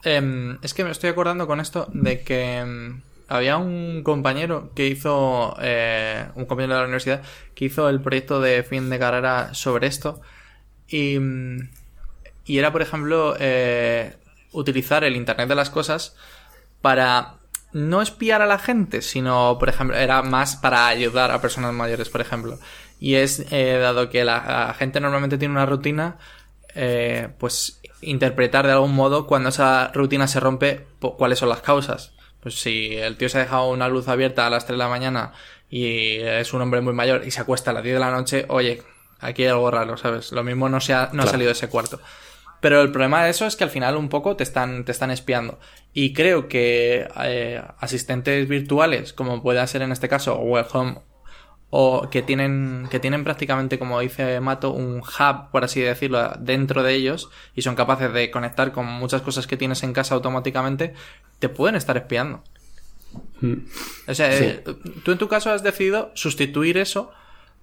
Em, 0.04 0.58
es 0.62 0.74
que 0.74 0.84
me 0.84 0.92
estoy 0.92 1.10
acordando 1.10 1.48
con 1.48 1.60
esto 1.60 1.88
de 1.92 2.22
que 2.22 2.58
em, 2.60 3.02
había 3.28 3.58
un 3.58 4.04
compañero 4.04 4.72
que 4.76 4.88
hizo, 4.88 5.56
eh, 5.60 6.28
un 6.36 6.46
compañero 6.46 6.76
de 6.76 6.80
la 6.82 6.86
universidad, 6.86 7.24
que 7.56 7.66
hizo 7.66 7.90
el 7.90 8.02
proyecto 8.02 8.40
de 8.40 8.64
fin 8.64 8.90
de 8.90 9.00
carrera 9.00 9.54
sobre 9.54 9.88
esto. 9.88 10.22
Y, 10.88 11.18
mm, 11.20 11.70
y 12.46 12.58
era, 12.60 12.72
por 12.72 12.82
ejemplo, 12.82 13.36
eh, 13.40 14.16
utilizar 14.60 15.04
el 15.04 15.16
Internet 15.16 15.50
de 15.50 15.56
las 15.56 15.70
Cosas 15.70 16.16
para 16.82 17.36
no 17.74 18.02
espiar 18.02 18.42
a 18.42 18.46
la 18.46 18.60
gente, 18.60 19.02
sino, 19.02 19.58
por 19.60 19.70
ejemplo, 19.70 19.96
era 19.96 20.22
más 20.24 20.56
para 20.56 20.88
ayudar 20.88 21.32
a 21.32 21.42
personas 21.42 21.74
mayores, 21.74 22.10
por 22.10 22.22
ejemplo. 22.22 22.58
Y 23.00 23.16
es, 23.16 23.46
eh, 23.52 23.78
dado 23.80 24.10
que 24.10 24.24
la, 24.26 24.68
la 24.68 24.74
gente 24.74 25.00
normalmente 25.00 25.38
tiene 25.38 25.54
una 25.54 25.66
rutina, 25.66 26.18
eh, 26.76 27.30
pues 27.38 27.82
interpretar 28.02 28.66
de 28.66 28.74
algún 28.74 28.94
modo 28.94 29.28
cuando 29.28 29.50
esa 29.50 29.92
rutina 29.94 30.28
se 30.28 30.40
rompe, 30.40 30.88
cuáles 31.00 31.40
son 31.40 31.50
las 31.50 31.62
causas. 31.62 32.14
Pues 32.42 32.60
si 32.60 32.96
el 32.96 33.18
tío 33.18 33.30
se 33.30 33.40
ha 33.40 33.42
dejado 33.42 33.70
una 33.70 33.88
luz 33.88 34.08
abierta 34.08 34.48
a 34.48 34.50
las 34.50 34.66
3 34.66 34.78
de 34.78 34.84
la 34.84 34.90
mañana 34.90 35.34
y 35.70 36.18
es 36.18 36.54
un 36.54 36.62
hombre 36.62 36.82
muy 36.82 36.94
mayor 36.94 37.24
y 37.26 37.32
se 37.32 37.42
acuesta 37.42 37.72
a 37.72 37.74
las 37.74 37.84
10 37.84 37.96
de 37.96 38.00
la 38.00 38.12
noche, 38.12 38.46
oye, 38.50 38.84
aquí 39.20 39.44
hay 39.44 39.50
algo 39.50 39.70
raro, 39.70 39.98
¿sabes? 39.98 40.32
Lo 40.32 40.44
mismo 40.44 40.70
no, 40.70 40.80
se 40.80 40.94
ha, 40.94 41.10
no 41.14 41.24
ha 41.24 41.28
salido 41.28 41.50
de 41.50 41.54
ese 41.54 41.68
cuarto. 41.68 42.00
Pero 42.68 42.82
el 42.82 42.92
problema 42.92 43.24
de 43.24 43.30
eso 43.30 43.46
es 43.46 43.56
que 43.56 43.64
al 43.64 43.70
final 43.70 43.96
un 43.96 44.10
poco 44.10 44.36
te 44.36 44.44
están, 44.44 44.84
te 44.84 44.92
están 44.92 45.10
espiando. 45.10 45.58
Y 45.94 46.12
creo 46.12 46.50
que 46.50 47.08
eh, 47.24 47.62
asistentes 47.80 48.46
virtuales, 48.50 49.14
como 49.14 49.42
puede 49.42 49.66
ser 49.68 49.84
en 49.84 49.94
este 49.94 50.10
caso 50.10 50.36
Google 50.36 50.66
Home, 50.74 51.00
o 51.70 52.10
que 52.10 52.22
tienen, 52.24 52.90
que 52.92 53.00
tienen 53.00 53.24
prácticamente, 53.24 53.80
como 53.80 54.02
dice 54.02 54.42
Mato, 54.42 54.72
un 54.72 54.98
hub, 54.98 55.50
por 55.50 55.64
así 55.64 55.80
decirlo, 55.80 56.34
dentro 56.42 56.84
de 56.84 56.94
ellos, 56.96 57.30
y 57.56 57.62
son 57.62 57.76
capaces 57.76 58.12
de 58.12 58.30
conectar 58.32 58.74
con 58.74 58.86
muchas 58.86 59.22
cosas 59.22 59.48
que 59.48 59.56
tienes 59.56 59.82
en 59.84 59.94
casa 59.94 60.16
automáticamente, 60.16 60.94
te 61.40 61.48
pueden 61.48 61.76
estar 61.78 61.96
espiando. 61.96 62.44
Mm. 63.40 63.54
O 64.10 64.14
sea, 64.14 64.30
Sí. 64.34 64.44
eh, 64.44 64.64
tú 65.06 65.14
en 65.14 65.18
tu 65.18 65.30
caso 65.30 65.52
has 65.52 65.64
decidido 65.64 66.12
sustituir 66.16 66.78
eso 66.78 67.14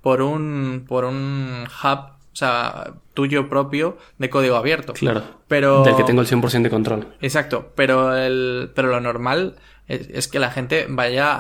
por 0.00 0.22
un, 0.22 0.86
por 0.88 1.04
un 1.04 1.66
hub, 1.82 2.13
o 2.34 2.36
sea, 2.36 2.94
tuyo 3.14 3.48
propio 3.48 3.96
de 4.18 4.28
código 4.28 4.56
abierto. 4.56 4.92
Claro. 4.92 5.22
Pero... 5.46 5.84
Del 5.84 5.94
que 5.94 6.02
tengo 6.02 6.20
el 6.20 6.26
100% 6.26 6.62
de 6.62 6.70
control. 6.70 7.14
Exacto, 7.20 7.70
pero 7.76 8.16
el, 8.16 8.72
pero 8.74 8.88
lo 8.88 9.00
normal 9.00 9.54
es, 9.86 10.08
es 10.10 10.26
que 10.26 10.40
la 10.40 10.50
gente 10.50 10.86
vaya 10.88 11.36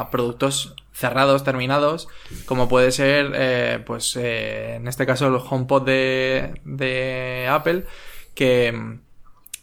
a 0.00 0.10
productos 0.10 0.74
cerrados, 0.94 1.44
terminados, 1.44 2.08
como 2.46 2.68
puede 2.68 2.90
ser, 2.92 3.32
eh, 3.34 3.78
pues, 3.84 4.16
eh, 4.16 4.76
en 4.76 4.88
este 4.88 5.04
caso 5.04 5.28
el 5.28 5.34
HomePod 5.34 5.84
de, 5.84 6.54
de 6.64 7.46
Apple, 7.48 7.84
que, 8.34 8.98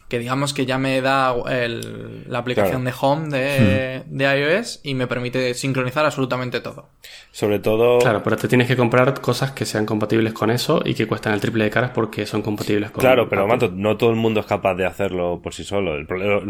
que 0.07 0.19
digamos 0.19 0.53
que 0.53 0.65
ya 0.67 0.77
me 0.77 1.01
da 1.01 1.33
el- 1.49 2.25
la 2.29 2.39
aplicación 2.39 2.83
Claro. 2.83 2.97
de 2.97 3.05
Home 3.05 3.29
de, 3.37 4.03
de 4.05 4.39
iOS 4.39 4.81
y 4.83 4.93
me 4.93 5.07
permite 5.07 5.53
sincronizar 5.55 6.05
absolutamente 6.05 6.59
todo. 6.61 6.89
Sobre 7.31 7.59
todo, 7.59 7.99
Claro, 7.99 8.21
pero 8.23 8.37
te 8.37 8.47
tienes 8.47 8.67
que 8.67 8.77
comprar 8.77 9.19
cosas 9.19 9.51
que 9.51 9.65
sean 9.65 9.85
compatibles 9.85 10.33
con 10.33 10.51
eso 10.51 10.81
y 10.85 10.93
que 10.93 11.07
cuestan 11.07 11.33
el 11.33 11.41
triple 11.41 11.63
de 11.65 11.69
caras 11.71 11.91
porque 11.93 12.25
son 12.25 12.41
compatibles 12.41 12.91
con 12.91 13.01
Claro, 13.01 13.27
pero. 13.29 13.47
Mato, 13.47 13.71
no 13.73 13.97
todo 13.97 14.09
el 14.11 14.15
mundo 14.15 14.39
es 14.41 14.45
capaz 14.45 14.75
de 14.75 14.85
hacerlo 14.85 15.41
por 15.43 15.53
sí 15.53 15.63
solo. 15.63 15.95
El 15.95 16.05
problema, 16.05 16.41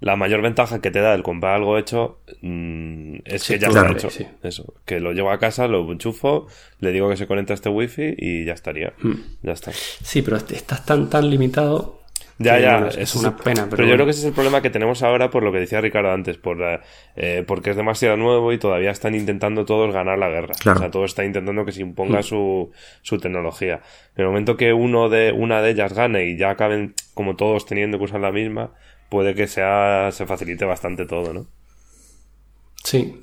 la, 0.00 0.16
mayor 0.16 0.40
ventaja 0.40 0.80
que 0.80 0.90
te 0.90 1.00
da 1.00 1.12
el 1.14 1.22
comprar 1.22 1.56
algo 1.56 1.76
hecho 1.76 2.20
mm, 2.40 3.16
es 3.24 3.42
Sí, 3.42 3.54
que 3.54 3.58
ya 3.60 3.68
claro, 3.68 3.88
está 3.96 4.08
hecho. 4.08 4.10
sí. 4.10 4.26
Eso, 4.42 4.74
que 4.86 5.00
lo 5.00 5.12
llevo 5.12 5.30
a 5.30 5.38
casa, 5.38 5.66
lo 5.68 5.90
enchufo, 5.92 6.46
le 6.78 6.92
digo 6.92 7.08
que 7.10 7.16
se 7.16 7.26
conecta 7.26 7.52
a 7.52 7.56
este 7.56 7.68
wifi 7.68 8.14
y 8.16 8.44
ya 8.44 8.52
estaría. 8.54 8.92
Hmm. 9.02 9.14
Ya 9.42 9.52
está. 9.52 9.72
Sí, 9.72 10.22
pero 10.22 10.36
est- 10.36 10.52
estás 10.52 10.84
tan, 10.86 11.10
tan 11.10 11.28
limitado. 11.28 11.99
Ya, 12.42 12.56
que, 12.56 12.62
ya, 12.62 12.72
bueno, 12.78 12.88
es, 12.88 13.14
una 13.16 13.36
pena. 13.36 13.64
Pero, 13.64 13.76
Pero, 13.76 13.88
yo 13.88 13.94
creo 13.96 14.06
que 14.06 14.12
ese 14.12 14.20
es 14.20 14.26
el 14.28 14.32
problema 14.32 14.62
que 14.62 14.70
tenemos 14.70 15.02
ahora 15.02 15.28
por 15.28 15.42
lo 15.42 15.52
que 15.52 15.58
decía 15.58 15.82
Ricardo 15.82 16.10
antes, 16.10 16.38
por 16.38 16.58
la- 16.58 16.80
eh, 17.14 17.44
porque 17.46 17.68
es 17.68 17.76
demasiado 17.76 18.16
nuevo 18.16 18.50
y 18.54 18.58
todavía 18.58 18.90
están 18.90 19.14
intentando 19.14 19.66
todos 19.66 19.92
ganar 19.92 20.18
la 20.18 20.30
guerra. 20.30 20.54
Claro. 20.58 20.78
O 20.78 20.80
sea, 20.80 20.90
todos 20.90 21.10
están 21.10 21.26
intentando 21.26 21.66
que 21.66 21.72
se 21.72 21.82
imponga 21.82 22.22
su, 22.22 22.72
su 23.02 23.18
tecnología. 23.18 23.82
En 24.16 24.22
el 24.22 24.26
momento 24.28 24.56
que 24.56 24.72
uno 24.72 25.10
de, 25.10 25.32
una 25.32 25.60
de 25.60 25.70
ellas 25.72 25.92
gane 25.92 26.24
y 26.30 26.38
ya 26.38 26.48
acaben 26.48 26.94
como 27.12 27.36
todos 27.36 27.66
teniendo 27.66 27.98
que 27.98 28.04
usar 28.04 28.20
la 28.20 28.32
misma, 28.32 28.72
puede 29.10 29.34
que 29.34 29.46
sea, 29.46 30.08
se 30.10 30.24
facilite 30.24 30.64
bastante 30.64 31.04
todo, 31.04 31.34
¿no? 31.34 31.46
Sí. 32.82 33.20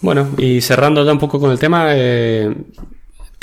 Bueno, 0.00 0.30
y 0.38 0.60
cerrando 0.60 1.04
ya 1.04 1.12
un 1.12 1.18
poco 1.18 1.40
con 1.40 1.50
el 1.50 1.58
tema, 1.58 1.86
eh, 1.88 2.54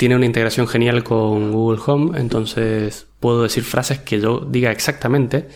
tiene 0.00 0.16
una 0.16 0.24
integración 0.24 0.66
genial 0.66 1.04
con 1.04 1.52
Google 1.52 1.78
Home, 1.84 2.18
entonces 2.18 3.06
puedo 3.20 3.42
decir 3.42 3.64
frases 3.64 3.98
que 3.98 4.18
yo 4.18 4.40
diga 4.40 4.72
exactamente 4.72 5.48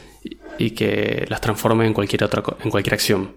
y, 0.58 0.72
que 0.72 1.24
las 1.30 1.40
transforme 1.40 1.86
en 1.86 1.94
cualquier 1.94 2.24
otra 2.24 2.42
en 2.62 2.70
cualquier 2.70 2.92
acción, 2.92 3.36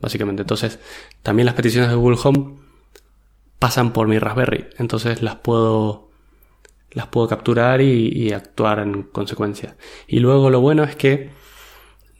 básicamente. 0.00 0.42
Entonces, 0.42 0.78
también 1.24 1.46
las 1.46 1.56
peticiones 1.56 1.90
de 1.90 1.96
Google 1.96 2.18
Home 2.22 2.54
pasan 3.58 3.92
por 3.92 4.06
mi 4.06 4.20
Raspberry, 4.20 4.66
entonces 4.78 5.22
las 5.22 5.34
puedo 5.34 6.08
las 6.92 7.08
puedo 7.08 7.26
capturar 7.26 7.80
y, 7.80 8.10
y 8.10 8.32
actuar 8.32 8.78
en 8.78 9.02
consecuencia. 9.02 9.74
Y 10.06 10.20
luego 10.20 10.50
lo 10.50 10.60
bueno 10.60 10.84
es 10.84 10.94
que 10.94 11.30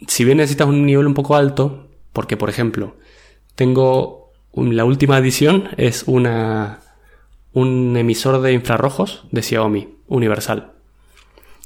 si 0.09 0.25
bien 0.25 0.38
necesitas 0.38 0.66
un 0.66 0.85
nivel 0.85 1.07
un 1.07 1.14
poco 1.14 1.37
alto, 1.37 1.87
porque 2.12 2.37
por 2.37 2.51
ejemplo, 2.51 2.97
tengo 3.55 4.33
la 4.57 4.85
última 4.85 5.18
edición 5.18 5.68
es 5.77 6.03
una 6.09 6.81
un 7.55 7.97
emisor 7.97 8.43
de 8.43 8.53
infrarrojos 8.53 9.25
de 9.31 9.43
Xiaomi 9.43 9.97
universal. 10.09 10.73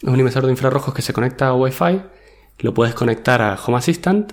Es 0.02 0.08
un 0.08 0.20
emisor 0.20 0.44
de 0.44 0.52
infrarrojos 0.52 0.94
que 0.94 1.02
se 1.02 1.12
conecta 1.12 1.48
a 1.48 1.54
Wi-Fi, 1.54 2.02
lo 2.60 2.74
puedes 2.74 2.94
conectar 2.94 3.40
a 3.40 3.54
Home 3.54 3.78
Assistant 3.78 4.32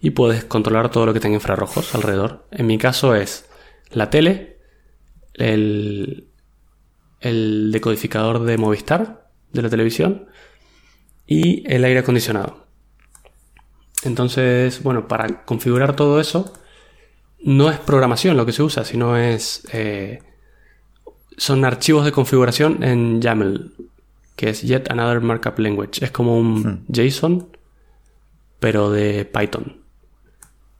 y 0.00 0.10
puedes 0.10 0.44
controlar 0.44 0.90
todo 0.90 1.06
lo 1.06 1.14
que 1.14 1.20
tenga 1.20 1.36
infrarrojos 1.36 1.94
alrededor. 1.94 2.46
En 2.50 2.66
mi 2.66 2.78
caso 2.78 3.14
es 3.14 3.48
la 3.90 4.10
tele, 4.10 4.58
el, 5.34 6.28
decodificador 7.20 8.44
de 8.44 8.58
Movistar 8.58 9.30
de 9.52 9.62
la 9.62 9.68
televisión 9.68 10.28
y 11.26 11.70
el 11.72 11.84
aire 11.84 12.00
acondicionado. 12.00 12.66
Entonces, 14.02 14.82
bueno, 14.82 15.08
para 15.08 15.44
configurar 15.44 15.94
todo 15.94 16.20
eso, 16.20 16.52
no 17.40 17.70
es 17.70 17.78
programación 17.78 18.36
lo 18.36 18.46
que 18.46 18.52
se 18.52 18.62
usa, 18.62 18.84
sino 18.84 19.16
es. 19.16 19.62
eh, 19.72 20.20
son 21.38 21.64
archivos 21.64 22.04
de 22.04 22.12
configuración 22.12 22.82
en 22.82 23.22
YAML, 23.22 23.72
que 24.36 24.50
es 24.50 24.60
Yet 24.62 24.90
Another 24.90 25.20
Markup 25.22 25.58
Language. 25.58 26.04
Es 26.04 26.10
como 26.10 26.38
un 26.38 26.84
JSON, 26.88 27.48
pero 28.60 28.90
de 28.90 29.24
Python. 29.24 29.78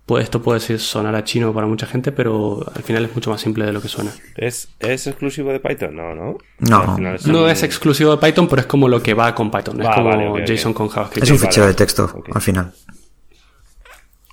Pues 0.04 0.24
esto 0.24 0.40
puede 0.40 0.58
ser- 0.60 0.78
sonar 0.80 1.14
a 1.14 1.22
chino 1.24 1.52
para 1.52 1.66
mucha 1.66 1.86
gente, 1.86 2.12
pero 2.12 2.64
al 2.74 2.82
final 2.82 3.04
es 3.04 3.14
mucho 3.14 3.30
más 3.30 3.40
simple 3.42 3.66
de 3.66 3.72
lo 3.72 3.80
que 3.82 3.88
suena. 3.88 4.10
¿Es, 4.36 4.68
¿Es 4.80 5.06
exclusivo 5.06 5.50
de 5.52 5.60
Python? 5.60 5.94
No, 5.96 6.14
¿no? 6.14 6.38
No. 6.60 6.96
Final 6.96 7.18
No 7.26 7.48
es 7.48 7.62
exclusivo 7.62 8.16
de 8.16 8.26
Python, 8.26 8.48
pero 8.48 8.60
es 8.60 8.66
como 8.66 8.88
lo 8.88 9.02
que 9.02 9.12
va 9.14 9.34
con 9.34 9.50
Python. 9.50 9.78
Va, 9.80 9.90
es 9.90 9.94
como 9.96 10.08
vale, 10.08 10.28
ok, 10.28 10.38
ok. 10.40 10.46
JSON 10.46 10.72
con 10.72 10.88
JavaScript. 10.88 11.24
Es 11.24 11.30
un 11.30 11.36
vale. 11.36 11.48
fichero 11.48 11.66
de 11.66 11.74
texto 11.74 12.24
al 12.34 12.40
final. 12.40 12.72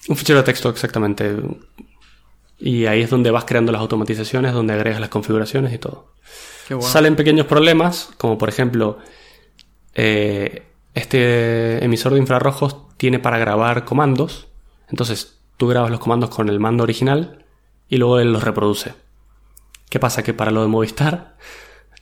Un 0.08 0.16
fichero 0.16 0.40
de 0.40 0.44
texto, 0.46 0.70
exactamente. 0.70 1.36
Y 2.58 2.86
ahí 2.86 3.02
es 3.02 3.10
donde 3.10 3.32
vas 3.32 3.46
creando 3.46 3.72
las 3.72 3.82
automatizaciones, 3.82 4.54
donde 4.54 4.74
agregas 4.74 5.00
las 5.00 5.10
configuraciones 5.10 5.74
y 5.74 5.78
todo. 5.78 6.14
Qué 6.68 6.74
bueno. 6.74 6.90
Salen 6.90 7.16
pequeños 7.16 7.46
problemas, 7.48 8.10
como 8.18 8.38
por 8.38 8.50
ejemplo, 8.50 8.98
eh, 9.94 10.64
este 10.94 11.84
emisor 11.84 12.14
de 12.14 12.20
infrarrojos 12.20 12.78
tiene 12.98 13.20
para 13.20 13.38
grabar 13.38 13.86
comandos. 13.86 14.48
Entonces, 14.90 15.40
tú 15.58 15.68
grabas 15.68 15.92
los 15.92 16.00
comandos 16.00 16.30
con 16.30 16.50
el 16.50 16.60
mando 16.60 16.84
original 16.84 17.46
y 17.90 17.98
luego 17.98 18.20
él 18.20 18.32
los 18.32 18.44
reproduce. 18.44 18.94
¿Qué 19.90 20.00
pasa? 20.00 20.24
Que 20.24 20.34
para 20.34 20.52
lo 20.52 20.62
de 20.62 20.68
Movistar, 20.68 21.38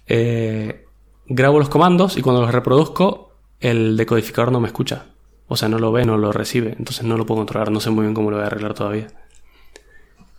eh, 0.07 0.85
grabo 1.25 1.59
los 1.59 1.69
comandos 1.69 2.17
y 2.17 2.21
cuando 2.21 2.41
los 2.41 2.51
reproduzco, 2.51 3.33
el 3.59 3.97
decodificador 3.97 4.51
no 4.51 4.59
me 4.59 4.67
escucha. 4.67 5.07
O 5.47 5.55
sea, 5.55 5.69
no 5.69 5.79
lo 5.79 5.91
ve, 5.91 6.05
no 6.05 6.17
lo 6.17 6.31
recibe. 6.31 6.75
Entonces 6.77 7.03
no 7.03 7.17
lo 7.17 7.25
puedo 7.25 7.39
controlar. 7.39 7.71
No 7.71 7.79
sé 7.79 7.89
muy 7.89 8.03
bien 8.03 8.13
cómo 8.13 8.31
lo 8.31 8.37
voy 8.37 8.43
a 8.43 8.47
arreglar 8.47 8.73
todavía. 8.73 9.07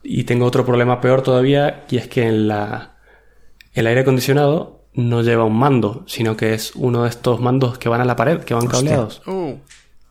Y 0.05 0.25
tengo 0.25 0.45
otro 0.45 0.65
problema 0.65 1.01
peor 1.01 1.23
todavía, 1.23 1.85
y 1.91 1.97
es 1.97 2.07
que 2.07 2.29
en 2.29 2.47
la, 2.47 2.97
el 3.73 3.87
aire 3.87 4.03
acondicionado 4.03 4.85
no 4.93 5.23
lleva 5.23 5.45
un 5.45 5.59
mando, 5.59 6.05
sino 6.07 6.37
que 6.37 6.55
es 6.55 6.73
uno 6.77 7.03
de 7.05 7.09
estos 7.09 7.41
mandos 7.41 7.79
que 7.79 7.89
van 7.89 8.01
a 8.01 8.05
la 8.05 8.15
pared, 8.15 8.41
que 8.45 8.55
van 8.55 8.67
cableados, 8.67 9.23
Uh, 9.27 9.57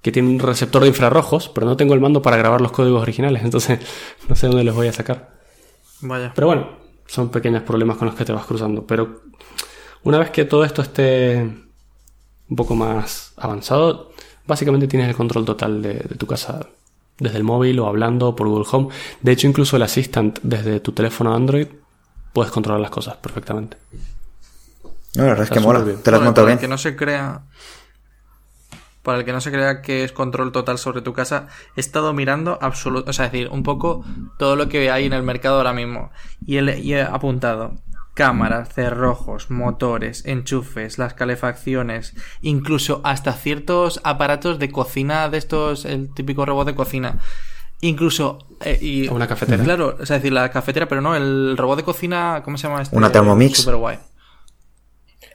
que 0.01 0.11
tiene 0.11 0.29
un 0.29 0.39
receptor 0.39 0.81
de 0.81 0.89
infrarrojos, 0.89 1.47
pero 1.47 1.65
no 1.65 1.77
tengo 1.77 1.93
el 1.93 2.01
mando 2.01 2.21
para 2.21 2.35
grabar 2.35 2.59
los 2.59 2.71
códigos 2.71 3.01
originales, 3.01 3.41
entonces 3.45 3.79
no 4.27 4.35
sé 4.35 4.47
dónde 4.47 4.63
los 4.63 4.75
voy 4.75 4.87
a 4.87 4.93
sacar. 4.93 5.31
vaya. 6.01 6.33
Pero 6.35 6.47
bueno, 6.47 6.67
son 7.05 7.29
pequeños 7.29 7.63
problemas 7.63 7.97
con 7.97 8.07
los 8.07 8.15
que 8.15 8.25
te 8.25 8.33
vas 8.33 8.45
cruzando. 8.45 8.85
Pero 8.85 9.21
una 10.03 10.19
vez 10.19 10.31
que 10.31 10.43
todo 10.45 10.65
esto 10.65 10.81
esté 10.81 11.41
un 12.49 12.55
poco 12.55 12.75
más 12.75 13.33
avanzado, 13.37 14.11
básicamente 14.45 14.87
tienes 14.87 15.07
el 15.07 15.15
control 15.15 15.45
total 15.45 15.81
de, 15.81 15.93
de 15.93 16.15
tu 16.15 16.27
casa 16.27 16.67
desde 17.19 17.37
el 17.37 17.43
móvil 17.43 17.79
o 17.79 17.87
hablando 17.87 18.35
por 18.35 18.47
Google 18.47 18.67
Home. 18.71 18.89
De 19.21 19.31
hecho, 19.31 19.47
incluso 19.47 19.75
el 19.75 19.83
Assistant 19.83 20.39
desde 20.43 20.79
tu 20.79 20.91
teléfono 20.91 21.33
Android 21.33 21.67
puedes 22.33 22.51
controlar 22.51 22.81
las 22.81 22.91
cosas 22.91 23.15
perfectamente. 23.17 23.77
No, 25.15 25.23
la 25.23 25.29
verdad 25.29 25.43
es 25.43 25.49
que 25.51 25.59
mola. 25.59 25.79
bien. 25.79 26.01
Te 26.01 26.11
lo 26.11 26.17
has 26.17 26.23
montado 26.23 26.45
para 26.45 26.55
bien. 26.55 26.57
el 26.57 26.61
que 26.61 26.67
no 26.67 26.77
se 26.77 26.95
crea. 26.95 27.43
Para 29.03 29.19
el 29.19 29.25
que 29.25 29.33
no 29.33 29.41
se 29.41 29.51
crea 29.51 29.81
que 29.81 30.05
es 30.05 30.13
control 30.13 30.51
total 30.53 30.77
sobre 30.77 31.01
tu 31.01 31.11
casa, 31.11 31.47
he 31.75 31.81
estado 31.81 32.13
mirando 32.13 32.57
absoluto, 32.61 33.09
o 33.09 33.13
sea, 33.13 33.25
es 33.25 33.33
decir, 33.33 33.49
un 33.49 33.61
poco 33.61 34.05
todo 34.39 34.55
lo 34.55 34.69
que 34.69 34.89
hay 34.91 35.05
en 35.05 35.13
el 35.13 35.23
mercado 35.23 35.57
ahora 35.57 35.73
mismo. 35.73 36.09
Y 36.45 36.57
he, 36.57 36.79
y 36.79 36.93
he 36.93 37.01
apuntado 37.01 37.73
cámaras, 38.13 38.69
cerrojos, 38.73 39.49
motores, 39.49 40.25
enchufes, 40.25 40.97
las 40.97 41.13
calefacciones, 41.13 42.13
incluso 42.41 43.01
hasta 43.03 43.33
ciertos 43.33 43.99
aparatos 44.03 44.59
de 44.59 44.69
cocina 44.71 45.29
de 45.29 45.37
estos, 45.39 45.85
el 45.85 46.13
típico 46.13 46.45
robot 46.45 46.67
de 46.67 46.75
cocina. 46.75 47.19
Incluso 47.81 48.47
eh, 48.63 48.77
y 48.81 49.07
O 49.09 49.15
una 49.15 49.27
cafetera. 49.27 49.63
Claro, 49.63 49.97
o 49.99 50.05
sea, 50.05 50.15
es 50.17 50.21
decir, 50.23 50.31
la 50.31 50.49
cafetera, 50.51 50.87
pero 50.87 51.01
no, 51.01 51.15
el 51.15 51.57
robot 51.57 51.77
de 51.77 51.83
cocina, 51.83 52.41
¿cómo 52.45 52.57
se 52.57 52.67
llama 52.67 52.81
este? 52.81 52.95
Una 52.95 53.11
Thermomix. 53.11 53.57
Super 53.57 53.75
guay. 53.75 53.97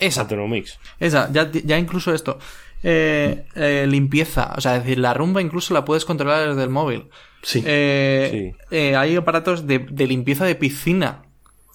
Esa. 0.01 0.23
Atomix. 0.23 0.79
Esa, 1.01 1.31
ya, 1.33 1.51
ya 1.51 1.79
incluso 1.79 2.15
esto. 2.15 2.39
Eh, 2.85 3.45
eh, 3.57 3.87
limpieza, 3.89 4.55
o 4.57 4.61
sea, 4.61 4.77
es 4.77 4.85
decir, 4.85 4.99
la 4.99 5.13
rumba 5.13 5.43
incluso 5.43 5.75
la 5.75 5.85
puedes 5.85 6.05
controlar 6.05 6.49
desde 6.49 6.63
el 6.63 6.71
móvil. 6.71 7.09
Sí. 7.43 7.63
Eh, 7.67 8.29
Sí. 8.31 8.77
eh, 8.77 8.97
hay 8.97 9.17
aparatos 9.17 9.67
de, 9.67 9.81
de 9.81 10.07
limpieza 10.07 10.45
de 10.45 10.55
piscina 10.55 11.23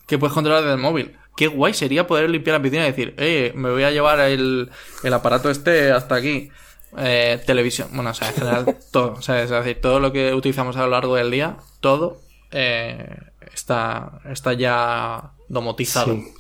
que 0.08 0.18
puedes 0.18 0.34
controlar 0.34 0.62
desde 0.62 0.76
el 0.76 0.82
móvil. 0.82 1.16
Qué 1.36 1.48
guay 1.48 1.74
sería 1.74 2.06
poder 2.06 2.30
limpiar 2.30 2.58
la 2.58 2.64
piscina 2.64 2.84
y 2.84 2.92
decir, 2.92 3.14
eh, 3.18 3.52
me 3.56 3.72
voy 3.72 3.84
a 3.84 3.92
llevar 3.92 4.20
el, 4.20 4.70
el 5.04 5.14
aparato 5.14 5.50
este 5.50 5.92
hasta 5.92 6.16
aquí. 6.16 6.50
Eh, 6.96 7.42
televisión, 7.48 7.90
bueno, 7.94 8.12
o 8.12 8.14
sea, 8.14 8.30
en 8.30 8.36
general 8.36 8.78
todo, 8.92 9.14
o 9.14 9.22
sea, 9.24 9.42
es 9.42 9.50
decir, 9.50 9.82
todo 9.82 10.00
lo 10.00 10.12
que 10.12 10.32
utilizamos 10.34 10.78
a 10.78 10.82
lo 10.82 10.90
largo 10.90 11.16
del 11.16 11.32
día, 11.32 11.58
todo 11.80 12.22
eh, 12.52 13.18
está, 13.52 14.20
está 14.30 14.54
ya 14.54 15.32
domotizado. 15.50 16.14
Sí. 16.14 16.34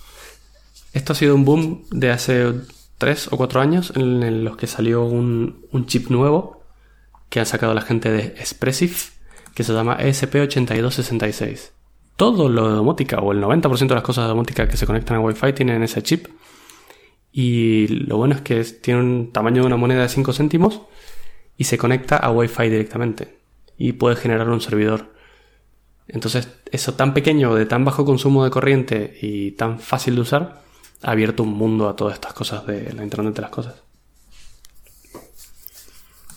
Esto 0.93 1.13
ha 1.13 1.15
sido 1.15 1.33
un 1.33 1.43
boom 1.43 1.85
de 1.89 2.11
hace 2.11 2.53
tres 2.99 3.27
o 3.31 3.37
cuatro 3.37 3.61
años 3.61 3.93
en, 3.95 4.21
en 4.21 4.43
los 4.43 4.57
que 4.57 4.67
salió 4.67 5.03
un, 5.03 5.65
un 5.71 5.87
chip 5.87 6.09
nuevo 6.09 6.63
que 7.29 7.39
han 7.39 7.47
sacado 7.47 7.73
la 7.73 7.81
gente 7.81 8.11
de 8.11 8.25
Expressive 8.37 8.93
que 9.55 9.63
se 9.63 9.73
llama 9.73 9.97
ESP8266. 9.99 11.71
Todo 12.15 12.49
lo 12.49 12.69
de 12.69 12.75
domótica 12.75 13.19
o 13.19 13.31
el 13.31 13.41
90% 13.41 13.87
de 13.87 13.95
las 13.95 14.03
cosas 14.03 14.25
de 14.25 14.29
domótica 14.29 14.67
que 14.67 14.77
se 14.77 14.85
conectan 14.85 15.17
a 15.17 15.19
Wi-Fi 15.21 15.53
tienen 15.53 15.81
ese 15.83 16.03
chip. 16.03 16.27
Y 17.31 17.87
lo 17.87 18.17
bueno 18.17 18.35
es 18.35 18.41
que 18.41 18.63
tiene 18.63 18.99
un 18.99 19.31
tamaño 19.31 19.61
de 19.61 19.67
una 19.67 19.77
moneda 19.77 20.03
de 20.03 20.09
5 20.09 20.33
céntimos 20.33 20.81
y 21.57 21.63
se 21.63 21.77
conecta 21.77 22.17
a 22.17 22.31
Wi-Fi 22.31 22.69
directamente. 22.69 23.39
Y 23.77 23.93
puede 23.93 24.15
generar 24.15 24.49
un 24.49 24.61
servidor. 24.61 25.13
Entonces, 26.07 26.49
eso 26.71 26.93
tan 26.93 27.13
pequeño, 27.13 27.55
de 27.55 27.65
tan 27.65 27.85
bajo 27.85 28.05
consumo 28.05 28.43
de 28.43 28.51
corriente 28.51 29.17
y 29.21 29.51
tan 29.51 29.79
fácil 29.79 30.15
de 30.15 30.21
usar, 30.21 30.61
ha 31.01 31.11
abierto 31.11 31.43
un 31.43 31.53
mundo 31.53 31.89
a 31.89 31.95
todas 31.95 32.13
estas 32.13 32.33
cosas 32.33 32.65
de 32.67 32.93
la 32.93 33.03
Internet 33.03 33.35
de 33.35 33.41
las 33.41 33.51
cosas. 33.51 33.81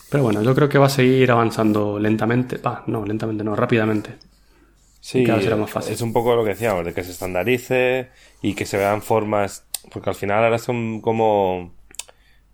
Pero 0.08 0.22
bueno, 0.22 0.42
yo 0.42 0.54
creo 0.54 0.68
que 0.68 0.78
va 0.78 0.86
a 0.86 0.90
seguir 0.90 1.30
avanzando 1.30 1.98
lentamente. 1.98 2.60
Ah, 2.64 2.84
no, 2.86 3.04
lentamente 3.04 3.44
no, 3.44 3.56
rápidamente. 3.56 4.16
Sí, 5.06 5.24
será 5.24 5.54
más 5.54 5.70
fácil. 5.70 5.92
es 5.94 6.00
un 6.02 6.12
poco 6.12 6.34
lo 6.34 6.42
que 6.42 6.50
decíamos, 6.50 6.84
de 6.84 6.92
que 6.92 7.04
se 7.04 7.12
estandarice 7.12 8.08
y 8.42 8.54
que 8.54 8.66
se 8.66 8.76
vean 8.76 9.02
formas, 9.02 9.64
porque 9.92 10.10
al 10.10 10.16
final 10.16 10.42
ahora 10.42 10.58
son 10.58 11.00
como, 11.00 11.72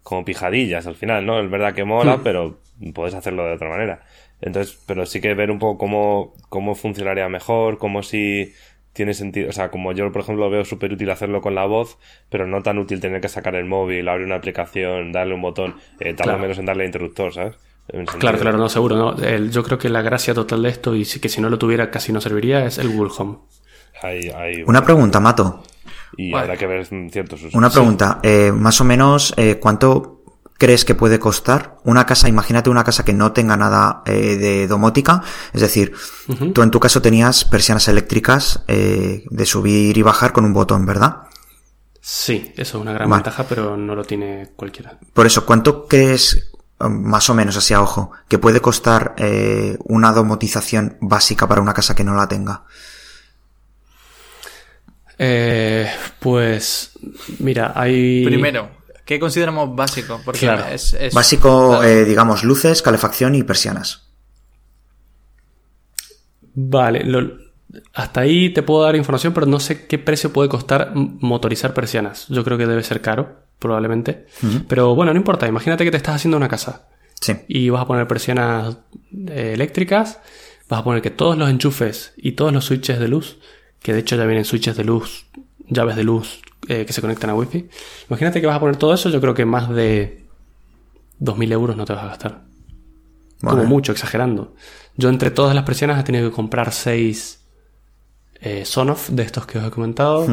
como 0.03 0.25
pijadillas 0.27 0.87
al 0.87 0.95
final, 0.97 1.25
¿no? 1.25 1.41
Es 1.41 1.51
verdad 1.51 1.73
que 1.75 1.85
mola, 1.85 2.19
Hmm. 2.19 2.23
pero 2.23 2.59
puedes 2.95 3.15
hacerlo 3.15 3.47
de 3.47 3.55
otra 3.55 3.71
manera. 3.71 4.03
Entonces, 4.43 4.79
pero 4.87 5.07
sí 5.07 5.23
que 5.23 5.33
ver 5.35 5.51
un 5.51 5.59
poco 5.59 5.79
cómo, 5.79 6.35
cómo 6.51 6.75
funcionaría 6.75 7.27
mejor, 7.31 7.79
cómo 7.79 8.03
si 8.03 8.53
tiene 8.93 9.15
sentido, 9.15 9.49
o 9.49 9.53
sea, 9.53 9.71
como 9.71 9.93
yo, 9.93 10.13
por 10.13 10.21
ejemplo, 10.21 10.51
veo 10.51 10.67
súper 10.67 10.93
útil 10.93 11.09
hacerlo 11.11 11.41
con 11.41 11.55
la 11.55 11.65
voz, 11.65 11.97
pero 12.29 12.47
no 12.47 12.63
tan 12.63 12.77
útil 12.77 13.01
tener 13.01 13.23
que 13.23 13.29
sacar 13.31 13.55
el 13.55 13.65
móvil, 13.65 14.07
abrir 14.09 14.27
una 14.27 14.37
aplicación, 14.37 15.11
darle 15.13 15.35
un 15.35 15.41
botón, 15.41 15.77
eh, 16.01 16.13
tarda 16.13 16.25
Claro. 16.33 16.39
menos 16.41 16.59
en 16.59 16.67
darle 16.67 16.85
interruptor, 16.85 17.33
¿sabes? 17.33 17.55
Claro, 18.19 18.39
claro, 18.39 18.59
no, 18.59 18.69
seguro. 18.69 18.97
No. 18.97 19.15
El- 19.23 19.51
yo 19.51 19.63
creo 19.63 19.77
que 19.79 19.89
la 19.91 20.03
gracia 20.03 20.33
total 20.35 20.63
de 20.63 20.69
esto, 20.71 20.95
y 20.95 21.05
sí 21.05 21.21
que 21.21 21.29
si 21.29 21.41
no 21.41 21.51
lo 21.51 21.59
tuviera 21.59 21.91
casi 21.91 22.13
no 22.13 22.21
serviría, 22.21 22.65
es 22.65 22.79
el 22.79 22.89
Google 22.89 23.13
Home. 23.19 23.39
Hay, 24.03 24.29
hay- 24.31 24.63
Una 24.67 24.85
pregunta, 24.85 25.21
Mato. 25.21 25.63
y 26.17 26.31
Vale. 26.31 26.45
habrá 26.45 26.57
que 26.59 26.67
ver 26.67 26.87
ciertos 27.11 27.41
usos. 27.41 27.55
Una 27.55 27.71
pregunta. 27.71 28.21
Eh, 28.23 28.53
más 28.53 28.81
o 28.81 28.85
menos, 28.85 29.33
eh, 29.37 29.59
¿cuánto 29.61 30.23
crees 30.59 30.85
que 30.85 30.95
puede 30.95 31.19
costar 31.19 31.79
una 31.85 32.07
casa? 32.07 32.29
Imagínate 32.29 32.71
una 32.71 32.85
casa 32.85 33.05
que 33.05 33.13
no 33.13 33.33
tenga 33.33 33.57
nada 33.57 34.03
eh, 34.07 34.37
de 34.37 34.67
domótica. 34.69 35.23
Es 35.53 35.61
decir, 35.61 35.93
tú 36.55 36.63
en 36.63 36.71
tu 36.71 36.79
caso 36.81 37.03
tenías 37.03 37.45
persianas 37.45 37.89
eléctricas 37.89 38.63
eh, 38.69 39.25
de 39.29 39.47
subir 39.47 39.97
y 39.99 40.03
bajar 40.03 40.33
con 40.33 40.45
un 40.45 40.53
botón, 40.53 40.85
¿verdad? 40.87 41.23
Sí, 42.01 42.53
eso 42.57 42.79
es 42.79 42.83
una 42.83 42.93
gran 42.93 43.09
Vale. 43.09 43.23
ventaja, 43.23 43.45
pero 43.49 43.77
no 43.77 43.95
lo 43.95 44.05
tiene 44.05 44.51
cualquiera. 44.57 44.99
Por 45.15 45.27
eso, 45.27 45.47
¿cuánto 45.47 45.87
crees, 45.87 46.52
más 46.89 47.29
o 47.31 47.35
menos 47.35 47.57
así 47.57 47.75
a 47.75 47.81
ojo, 47.83 48.13
que 48.29 48.39
puede 48.39 48.61
costar 48.61 49.15
eh, 49.19 49.77
una 49.85 50.13
domotización 50.13 50.97
básica 51.01 51.47
para 51.49 51.61
una 51.61 51.75
casa 51.75 51.95
que 51.95 52.05
no 52.05 52.15
la 52.15 52.29
tenga? 52.29 52.65
Eh, 55.19 55.89
pues, 56.19 56.93
mira, 57.39 57.73
hay... 57.77 58.25
Primero, 58.25 58.71
¿qué 59.05 59.21
consideramos 59.21 59.75
básico? 59.77 60.21
Porque 60.25 60.41
Claro. 60.41 60.65
es, 60.67 60.95
es- 60.95 61.15
Básico, 61.15 61.69
claro. 61.71 61.85
eh, 61.85 62.05
digamos, 62.05 62.43
luces, 62.45 62.83
calefacción 62.83 63.35
y 63.35 63.43
persianas. 63.43 64.09
Vale, 66.55 67.05
lo- 67.05 67.39
hasta 67.95 68.21
ahí 68.23 68.53
te 68.53 68.63
puedo 68.63 68.83
dar 68.83 68.97
información, 68.97 69.33
pero 69.33 69.47
no 69.47 69.61
sé 69.61 69.87
qué 69.87 69.99
precio 69.99 70.33
puede 70.33 70.49
costar 70.49 70.93
motorizar 70.95 71.73
persianas. 71.73 72.27
Yo 72.29 72.45
creo 72.45 72.59
que 72.59 72.67
debe 72.67 72.83
ser 72.83 73.01
caro, 73.01 73.42
probablemente. 73.63 74.27
Pero 74.69 74.95
bueno, 74.95 75.13
no 75.15 75.19
importa. 75.19 75.47
Imagínate 75.49 75.85
que 75.85 75.91
te 75.91 75.97
estás 75.97 76.17
haciendo 76.17 76.37
una 76.37 76.49
casa 76.49 76.87
Sí. 77.21 77.35
y 77.49 77.71
vas 77.71 77.83
a 77.83 77.87
poner 77.87 78.07
persianas 78.07 78.77
eh, 79.29 79.53
eléctricas, 79.55 80.19
vas 80.69 80.81
a 80.81 80.85
poner 80.85 81.01
que 81.01 81.11
todos 81.11 81.39
los 81.39 81.49
enchufes 81.49 82.13
y 82.17 82.33
todos 82.33 82.53
los 82.53 82.65
switches 82.67 82.99
de 82.99 83.09
luz, 83.09 83.39
que 83.81 83.93
de 83.95 84.01
hecho 84.01 84.17
ya 84.17 84.27
vienen 84.27 84.45
switches 84.45 84.77
de 84.77 84.85
luz, 84.85 85.27
llaves 85.69 85.97
de 85.97 86.05
luz 86.05 86.41
eh, 86.69 86.85
que 86.85 86.93
se 86.93 87.01
conectan 87.01 87.31
a 87.31 87.35
Wi-Fi. 87.35 87.69
Imagínate 88.11 88.41
que 88.41 88.47
vas 88.47 88.57
a 88.57 88.61
poner 88.61 88.77
todo 88.77 88.93
eso, 88.93 89.09
yo 89.09 89.21
creo 89.21 89.35
que 89.35 89.45
más 89.47 89.71
de 89.71 90.25
2.000 91.21 91.53
euros 91.53 91.77
no 91.77 91.85
te 91.85 91.93
vas 91.93 92.03
a 92.05 92.09
gastar. 92.09 92.43
Como 93.41 93.65
mucho, 93.65 93.91
exagerando. 93.93 94.55
Yo 94.97 95.09
entre 95.09 95.31
todas 95.33 95.55
las 95.55 95.65
persianas 95.65 95.99
he 95.99 96.05
tenido 96.05 96.29
que 96.31 96.35
comprar 96.37 96.71
seis 96.73 97.41
eh, 98.41 98.65
Sonoff 98.65 99.09
de 99.11 99.23
estos 99.25 99.47
que 99.47 99.59
os 99.59 99.65
he 99.67 99.71
comentado. 99.71 100.27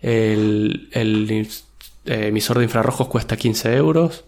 El, 0.00 0.88
el 0.92 1.26
eh, 2.08 2.28
emisor 2.28 2.58
de 2.58 2.64
infrarrojos 2.64 3.08
cuesta 3.08 3.36
15 3.36 3.76
euros. 3.76 4.24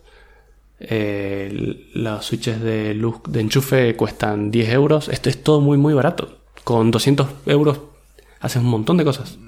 Eh, 0.79 1.88
los 1.95 2.25
switches 2.25 2.61
de 2.61 2.95
luz 2.95 3.21
de 3.29 3.40
enchufe 3.40 3.97
cuestan 3.97 4.51
10 4.51 4.69
euros. 4.71 5.09
Esto 5.09 5.29
es 5.29 5.43
todo 5.43 5.61
muy, 5.61 5.79
muy 5.79 5.95
barato. 5.95 6.38
Con 6.64 6.90
200 6.90 7.29
euros 7.47 7.81
haces 8.40 8.62
un 8.62 8.69
montón 8.69 8.97
de 8.97 9.05
cosas. 9.05 9.38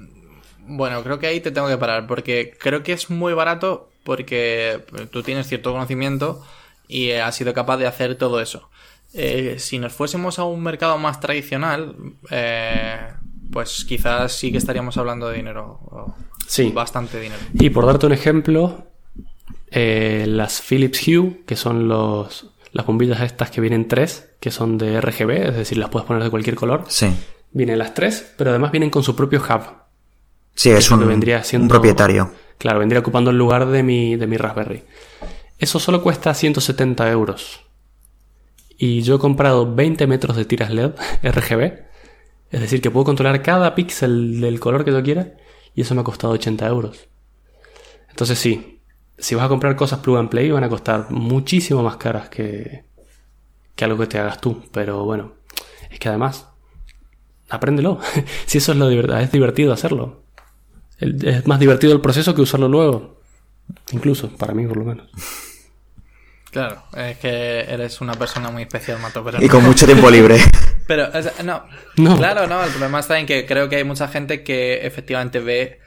Bueno, 0.65 1.03
creo 1.03 1.19
que 1.19 1.27
ahí 1.27 1.41
te 1.41 1.51
tengo 1.51 1.67
que 1.67 1.77
parar, 1.77 2.07
porque 2.07 2.55
creo 2.59 2.83
que 2.83 2.93
es 2.93 3.09
muy 3.09 3.33
barato 3.33 3.89
porque 4.03 4.81
tú 5.11 5.23
tienes 5.23 5.47
cierto 5.47 5.71
conocimiento 5.71 6.43
y 6.87 7.11
has 7.11 7.35
sido 7.35 7.53
capaz 7.53 7.77
de 7.77 7.87
hacer 7.87 8.15
todo 8.15 8.41
eso. 8.41 8.69
Eh, 9.13 9.55
si 9.59 9.77
nos 9.77 9.93
fuésemos 9.93 10.39
a 10.39 10.43
un 10.43 10.61
mercado 10.61 10.97
más 10.97 11.19
tradicional, 11.19 11.95
eh, 12.31 13.13
pues 13.51 13.85
quizás 13.85 14.33
sí 14.33 14.51
que 14.51 14.57
estaríamos 14.57 14.97
hablando 14.97 15.29
de 15.29 15.37
dinero. 15.37 16.15
Sí. 16.53 16.69
Bastante 16.69 17.19
dinero. 17.19 17.41
Y 17.55 17.69
por 17.71 17.85
darte 17.87 18.05
un 18.05 18.11
ejemplo, 18.11 18.85
eh, 19.71 20.25
las 20.27 20.61
Philips 20.61 21.07
Hue, 21.07 21.41
que 21.47 21.55
son 21.55 21.87
los, 21.87 22.51
las 22.71 22.85
bombillas 22.85 23.21
estas 23.21 23.49
que 23.49 23.59
vienen 23.59 23.87
tres, 23.87 24.29
que 24.39 24.51
son 24.51 24.77
de 24.77 25.01
RGB, 25.01 25.31
es 25.49 25.55
decir, 25.55 25.77
las 25.79 25.89
puedes 25.89 26.05
poner 26.07 26.21
de 26.23 26.29
cualquier 26.29 26.55
color. 26.55 26.85
Sí. 26.89 27.07
Vienen 27.51 27.79
las 27.79 27.93
tres, 27.95 28.33
pero 28.37 28.51
además 28.51 28.71
vienen 28.71 28.89
con 28.91 29.01
su 29.03 29.15
propio 29.15 29.39
hub. 29.41 29.61
Sí, 30.55 30.69
es 30.69 30.91
un, 30.91 30.99
que 30.99 31.05
vendría 31.05 31.43
siendo- 31.43 31.63
un 31.63 31.69
propietario. 31.69 32.31
Claro, 32.59 32.77
vendría 32.79 32.99
ocupando 32.99 33.31
el 33.31 33.37
lugar 33.37 33.65
de 33.67 33.81
mi, 33.81 34.15
de 34.15 34.27
mi 34.27 34.37
Raspberry. 34.37 34.83
Eso 35.57 35.79
solo 35.79 36.03
cuesta 36.03 36.33
170 36.35 37.09
euros. 37.09 37.61
Y 38.77 39.01
yo 39.01 39.15
he 39.15 39.19
comprado 39.19 39.73
20 39.73 40.05
metros 40.07 40.35
de 40.37 40.45
tiras 40.45 40.69
LED 40.71 40.91
RGB. 41.23 41.61
Es 42.51 42.61
decir, 42.61 42.79
que 42.81 42.91
puedo 42.91 43.05
controlar 43.05 43.41
cada 43.41 43.73
píxel 43.73 44.39
del 44.39 44.59
color 44.59 44.85
que 44.85 44.91
yo 44.91 45.01
quiera. 45.01 45.33
Y 45.75 45.81
eso 45.81 45.95
me 45.95 46.01
ha 46.01 46.03
costado 46.03 46.33
80 46.33 46.67
euros. 46.67 47.07
Entonces 48.09 48.37
sí, 48.37 48.81
si 49.17 49.35
vas 49.35 49.45
a 49.45 49.49
comprar 49.49 49.75
cosas 49.75 49.99
plug 49.99 50.17
and 50.17 50.29
play 50.29 50.51
van 50.51 50.63
a 50.63 50.69
costar 50.69 51.09
muchísimo 51.11 51.81
más 51.81 51.97
caras 51.97 52.29
que, 52.29 52.85
que 53.75 53.85
algo 53.85 53.97
que 53.97 54.07
te 54.07 54.19
hagas 54.19 54.39
tú. 54.39 54.63
Pero 54.71 55.03
bueno, 55.03 55.33
es 55.89 55.99
que 55.99 56.09
además 56.09 56.47
apréndelo. 57.49 57.99
si 58.45 58.57
eso 58.57 58.71
es 58.71 58.77
lo 58.77 58.89
divertido, 58.89 59.19
es 59.19 59.31
divertido 59.31 59.73
hacerlo. 59.73 60.23
es 60.99 61.47
más 61.47 61.59
divertido 61.59 61.93
el 61.93 62.01
proceso 62.01 62.35
que 62.35 62.41
usarlo 62.41 62.67
luego. 62.67 63.21
Incluso, 63.91 64.29
para 64.29 64.53
mí 64.53 64.65
por 64.65 64.77
lo 64.77 64.85
menos. 64.85 65.09
Claro, 66.53 66.83
es 66.95 67.17
que 67.17 67.61
eres 67.61 67.99
una 67.99 68.13
persona 68.13 68.51
muy 68.51 68.61
especial, 68.61 68.99
Mato. 68.99 69.23
Pero 69.23 69.43
y 69.43 69.47
con 69.49 69.63
mucho 69.63 69.87
tiempo 69.87 70.11
libre. 70.11 70.37
Pero, 70.87 71.09
no. 71.43 71.65
Claro, 72.17 72.45
no. 72.45 72.63
El 72.63 72.69
problema 72.69 72.99
está 72.99 73.17
en 73.17 73.25
que 73.25 73.45
creo 73.47 73.69
que 73.69 73.77
hay 73.77 73.83
mucha 73.83 74.07
gente 74.07 74.43
que 74.43 74.85
efectivamente 74.85 75.39
ve 75.39 75.79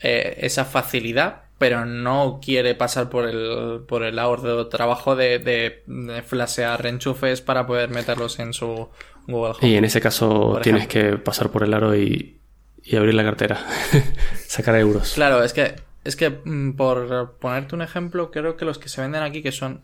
eh, 0.00 0.38
esa 0.40 0.64
facilidad, 0.66 1.44
pero 1.58 1.86
no 1.86 2.40
quiere 2.44 2.74
pasar 2.74 3.08
por 3.08 3.26
el, 3.26 3.84
por 3.86 4.02
el 4.02 4.18
ahorro 4.18 4.64
de 4.64 4.68
trabajo 4.68 5.14
de, 5.14 5.38
de, 5.38 6.22
flashear 6.22 6.84
enchufes 6.86 7.40
para 7.40 7.66
poder 7.66 7.88
meterlos 7.88 8.40
en 8.40 8.52
su 8.52 8.88
Google 9.28 9.54
Home. 9.58 9.68
Y 9.68 9.76
en 9.76 9.84
ese 9.84 10.00
caso 10.00 10.58
tienes 10.62 10.88
que 10.88 11.18
pasar 11.18 11.50
por 11.50 11.62
el 11.62 11.72
aro 11.72 11.94
y, 11.96 12.40
y 12.82 12.96
abrir 12.96 13.14
la 13.14 13.22
cartera, 13.22 13.64
sacar 14.46 14.74
euros. 14.76 15.12
Claro, 15.14 15.42
es 15.44 15.52
que, 15.52 15.76
es 16.04 16.16
que 16.16 16.30
mm, 16.30 16.72
por 16.72 17.36
ponerte 17.38 17.76
un 17.76 17.82
ejemplo, 17.82 18.32
creo 18.32 18.56
que 18.56 18.64
los 18.64 18.78
que 18.78 18.88
se 18.88 19.00
venden 19.00 19.22
aquí, 19.22 19.40
que 19.40 19.52
son 19.52 19.82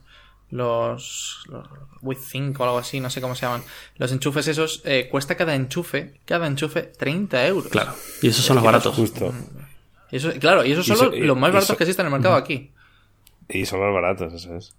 los, 0.50 1.44
los 1.48 1.66
With 2.00 2.18
5 2.18 2.62
o 2.62 2.66
algo 2.66 2.78
así, 2.78 3.00
no 3.00 3.10
sé 3.10 3.20
cómo 3.20 3.34
se 3.34 3.46
llaman. 3.46 3.62
Los 3.96 4.12
enchufes 4.12 4.48
esos, 4.48 4.82
eh, 4.84 5.08
cuesta 5.10 5.36
cada 5.36 5.54
enchufe, 5.54 6.20
cada 6.24 6.46
enchufe 6.46 6.82
30 6.82 7.46
euros. 7.46 7.70
Claro, 7.70 7.92
y 8.22 8.28
esos 8.28 8.44
son 8.44 8.56
los 8.56 8.64
baratos. 8.64 8.94
Justo. 8.94 9.32
Y 10.10 10.16
eso, 10.16 10.32
claro, 10.38 10.64
y 10.64 10.72
esos 10.72 10.86
son 10.86 11.26
los, 11.26 11.36
más 11.36 11.52
baratos 11.52 11.76
que 11.76 11.84
existen 11.84 12.06
en 12.06 12.12
el 12.12 12.18
mercado 12.18 12.36
aquí. 12.36 12.72
Y 13.48 13.66
son 13.66 13.80
más 13.80 13.92
baratos, 13.92 14.32
eso 14.32 14.56
es. 14.56 14.74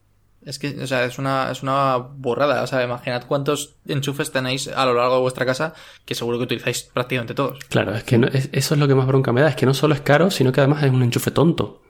Es 0.46 0.58
que, 0.58 0.70
o 0.82 0.88
sea, 0.88 1.04
es 1.04 1.20
una, 1.20 1.52
es 1.52 1.64
una 1.64 1.98
burrada. 1.98 2.64
O 2.64 2.68
sea, 2.68 2.84
imaginad 2.84 3.26
cuántos 3.28 3.76
enchufes 3.86 4.32
tenéis 4.32 4.70
a 4.70 4.86
lo 4.86 4.94
largo 4.94 5.16
de 5.16 5.22
vuestra 5.22 5.46
casa 5.46 5.74
que 6.06 6.16
seguro 6.16 6.38
que 6.38 6.46
utilizáis 6.46 6.84
prácticamente 6.84 7.34
todos. 7.34 7.60
Claro, 7.68 7.94
es 7.94 8.04
que 8.04 8.16
eso 8.54 8.74
es 8.74 8.80
lo 8.80 8.88
que 8.88 8.96
más 8.96 9.06
bronca 9.06 9.34
me 9.34 9.42
da. 9.42 9.50
Es 9.50 9.56
que 9.56 9.66
no 9.66 9.74
solo 9.74 9.94
es 9.94 10.02
caro, 10.02 10.32
sino 10.32 10.52
que 10.52 10.62
además 10.62 10.84
es 10.84 10.92
un 10.92 11.04
enchufe 11.04 11.32
tonto. 11.32 11.82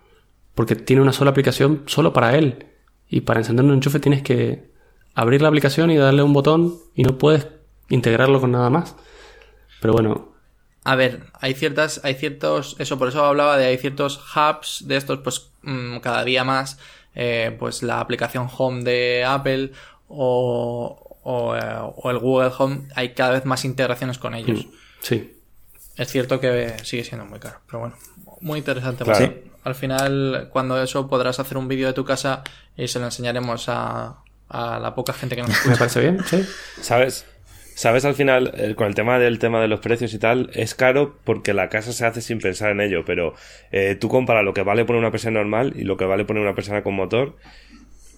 Porque 0.55 0.75
tiene 0.75 1.01
una 1.01 1.13
sola 1.13 1.29
aplicación 1.31 1.83
solo 1.85 2.11
para 2.11 2.35
él. 2.35 2.65
Y 3.09 3.21
para 3.21 3.39
encender 3.39 3.65
un 3.65 3.73
enchufe 3.73 3.99
tienes 3.99 4.21
que 4.21 4.69
abrir 5.15 5.41
la 5.41 5.49
aplicación 5.49 5.91
y 5.91 5.97
darle 5.97 6.23
un 6.23 6.33
botón 6.33 6.77
y 6.95 7.03
no 7.03 7.17
puedes 7.17 7.47
integrarlo 7.89 8.39
con 8.39 8.51
nada 8.51 8.69
más. 8.69 8.95
Pero 9.81 9.93
bueno. 9.93 10.33
A 10.83 10.95
ver, 10.95 11.23
hay 11.33 11.53
ciertas, 11.55 12.01
hay 12.03 12.13
ciertos, 12.13 12.75
eso 12.79 12.97
por 12.97 13.09
eso 13.09 13.23
hablaba 13.25 13.57
de 13.57 13.65
hay 13.65 13.77
ciertos 13.77 14.23
hubs 14.35 14.87
de 14.87 14.97
estos, 14.97 15.19
pues 15.19 15.51
mm, 15.63 15.97
cada 15.97 16.23
día 16.23 16.43
más, 16.43 16.79
eh, 17.15 17.55
pues 17.59 17.83
la 17.83 17.99
aplicación 17.99 18.47
Home 18.57 18.83
de 18.83 19.25
Apple 19.25 19.71
o, 20.07 21.17
o, 21.23 21.55
eh, 21.55 22.09
el 22.11 22.19
Google 22.19 22.51
Home, 22.57 22.87
hay 22.95 23.13
cada 23.13 23.31
vez 23.31 23.45
más 23.45 23.65
integraciones 23.65 24.17
con 24.17 24.35
ellos. 24.35 24.65
Mm, 24.65 24.69
sí. 25.01 25.35
Es 25.97 26.07
cierto 26.07 26.39
que 26.39 26.75
sigue 26.83 27.03
siendo 27.03 27.25
muy 27.25 27.39
caro, 27.39 27.59
pero 27.65 27.79
bueno, 27.79 27.95
muy 28.39 28.59
interesante. 28.59 29.03
Claro. 29.03 29.48
Al 29.69 29.75
final, 29.75 30.49
cuando 30.51 30.81
eso 30.81 31.07
podrás 31.07 31.39
hacer 31.39 31.57
un 31.57 31.67
vídeo 31.67 31.87
de 31.87 31.93
tu 31.93 32.03
casa 32.03 32.43
y 32.75 32.87
se 32.87 32.99
lo 32.99 33.05
enseñaremos 33.05 33.69
a, 33.69 34.17
a 34.49 34.79
la 34.79 34.95
poca 34.95 35.13
gente 35.13 35.35
que 35.35 35.43
nos 35.43 35.51
escucha. 35.51 35.69
Me 35.71 35.77
parece 35.77 36.01
bien, 36.01 36.23
sí. 36.25 36.43
¿Sabes? 36.81 37.25
¿Sabes 37.79 38.03
al 38.03 38.13
final, 38.13 38.51
eh, 38.57 38.75
con 38.75 38.87
el 38.87 38.93
tema 38.93 39.19
del 39.19 39.39
tema 39.39 39.61
de 39.61 39.69
los 39.69 39.79
precios 39.79 40.13
y 40.13 40.19
tal, 40.19 40.49
es 40.53 40.75
caro 40.75 41.15
porque 41.23 41.53
la 41.53 41.69
casa 41.69 41.93
se 41.93 42.05
hace 42.05 42.19
sin 42.19 42.39
pensar 42.39 42.71
en 42.71 42.81
ello, 42.81 43.05
pero 43.05 43.35
eh, 43.71 43.95
tú 43.95 44.09
compara 44.09 44.43
lo 44.43 44.53
que 44.53 44.63
vale 44.63 44.83
poner 44.83 44.99
una 44.99 45.11
persona 45.11 45.39
normal 45.39 45.71
y 45.77 45.83
lo 45.83 45.95
que 45.95 46.03
vale 46.03 46.25
poner 46.25 46.43
una 46.43 46.55
persona 46.55 46.83
con 46.83 46.95
motor 46.95 47.37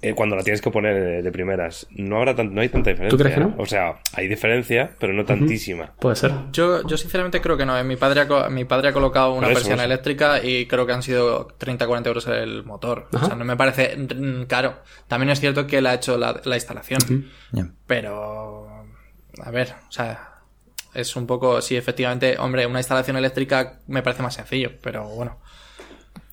eh, 0.04 0.16
cuando 0.16 0.36
la 0.36 0.44
tienes 0.44 0.62
que 0.62 0.72
poner 0.72 1.24
de 1.24 1.32
primeras. 1.32 1.86
No 1.92 2.18
habrá 2.18 2.34
no 2.44 2.62
hay 2.62 2.70
tanta 2.70 2.90
diferencia. 2.90 3.18
¿Tú 3.18 3.22
crees 3.22 3.36
que 3.36 3.42
no? 3.42 3.56
O 3.60 3.66
sea, 3.68 4.00
hay 4.14 4.28
diferencia, 4.28 4.92
pero 5.00 5.14
no 5.14 5.26
tantísima. 5.26 5.94
Puede 6.00 6.16
ser. 6.16 6.32
Yo, 6.52 6.86
yo 6.88 6.98
sinceramente 6.98 7.40
creo 7.40 7.56
que 7.56 7.66
no. 7.66 7.82
Mi 7.84 7.98
padre 7.98 8.22
ha, 8.22 8.50
mi 8.50 8.66
padre 8.66 8.90
ha 8.90 8.94
colocado 8.94 9.34
una 9.34 9.48
persiana 9.50 9.84
eléctrica 9.84 10.44
y 10.44 10.66
creo 10.66 10.88
que 10.88 10.94
han 10.94 11.04
sido 11.04 11.50
30-40 11.60 12.08
euros 12.08 12.28
el 12.28 12.64
motor. 12.64 13.10
O 13.14 13.20
sea, 13.20 13.36
no 13.36 13.46
me 13.46 13.56
parece 13.56 13.96
caro. 14.48 14.80
También 15.08 15.30
es 15.30 15.40
cierto 15.40 15.68
que 15.68 15.78
él 15.78 15.86
ha 15.86 15.94
hecho 15.94 16.18
la, 16.18 16.42
instalación. 16.46 17.30
Pero, 17.86 18.68
a 19.44 19.52
ver, 19.52 19.76
o 19.88 19.92
sea, 19.92 20.32
es 20.96 21.16
un 21.16 21.28
poco, 21.28 21.62
sí, 21.62 21.76
efectivamente, 21.76 22.38
hombre, 22.40 22.66
una 22.66 22.80
instalación 22.80 23.18
eléctrica 23.18 23.80
me 23.88 24.02
parece 24.02 24.24
más 24.24 24.34
sencillo, 24.34 24.72
pero 24.82 25.08
bueno. 25.08 25.38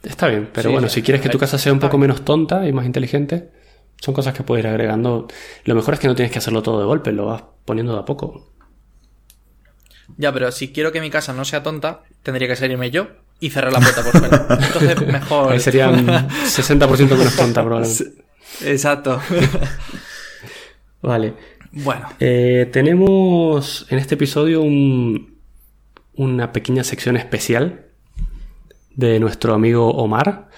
Está 0.02 0.28
bien, 0.28 0.48
pero 0.52 0.70
bueno, 0.70 0.88
si 0.88 1.02
quieres 1.02 1.20
que 1.20 1.28
tu 1.28 1.38
casa 1.38 1.58
sea 1.58 1.72
un 1.72 1.80
poco 1.80 1.98
menos 1.98 2.24
tonta 2.24 2.66
y 2.66 2.72
más 2.72 2.86
inteligente, 2.86 3.50
son 4.00 4.14
cosas 4.14 4.34
que 4.34 4.42
puedes 4.42 4.64
ir 4.64 4.68
agregando. 4.68 5.28
Lo 5.64 5.74
mejor 5.74 5.94
es 5.94 6.00
que 6.00 6.08
no 6.08 6.14
tienes 6.14 6.32
que 6.32 6.38
hacerlo 6.38 6.62
todo 6.62 6.80
de 6.80 6.86
golpe, 6.86 7.12
lo 7.12 7.26
vas 7.26 7.42
poniendo 7.64 7.92
de 7.92 8.00
a 8.00 8.04
poco. 8.04 8.52
Ya, 10.16 10.32
pero 10.32 10.50
si 10.50 10.72
quiero 10.72 10.90
que 10.92 11.00
mi 11.00 11.10
casa 11.10 11.32
no 11.32 11.44
sea 11.44 11.62
tonta, 11.62 12.02
tendría 12.22 12.48
que 12.48 12.56
salirme 12.56 12.90
yo 12.90 13.08
y 13.40 13.50
cerrar 13.50 13.72
la 13.72 13.80
puerta 13.80 14.02
por 14.02 14.18
fuera. 14.18 14.46
Entonces, 14.66 15.06
mejor. 15.12 15.52
Ahí 15.52 15.60
serían 15.60 16.06
60% 16.28 17.16
menos 17.16 17.36
tonta, 17.36 17.62
probablemente. 17.62 18.24
Exacto. 18.62 19.20
vale. 21.02 21.34
Bueno. 21.70 22.08
Eh, 22.18 22.68
tenemos 22.72 23.86
en 23.90 23.98
este 23.98 24.14
episodio 24.14 24.62
un, 24.62 25.38
una 26.14 26.52
pequeña 26.52 26.84
sección 26.84 27.16
especial 27.16 27.86
de 28.94 29.20
nuestro 29.20 29.54
amigo 29.54 29.90
Omar. 29.90 30.48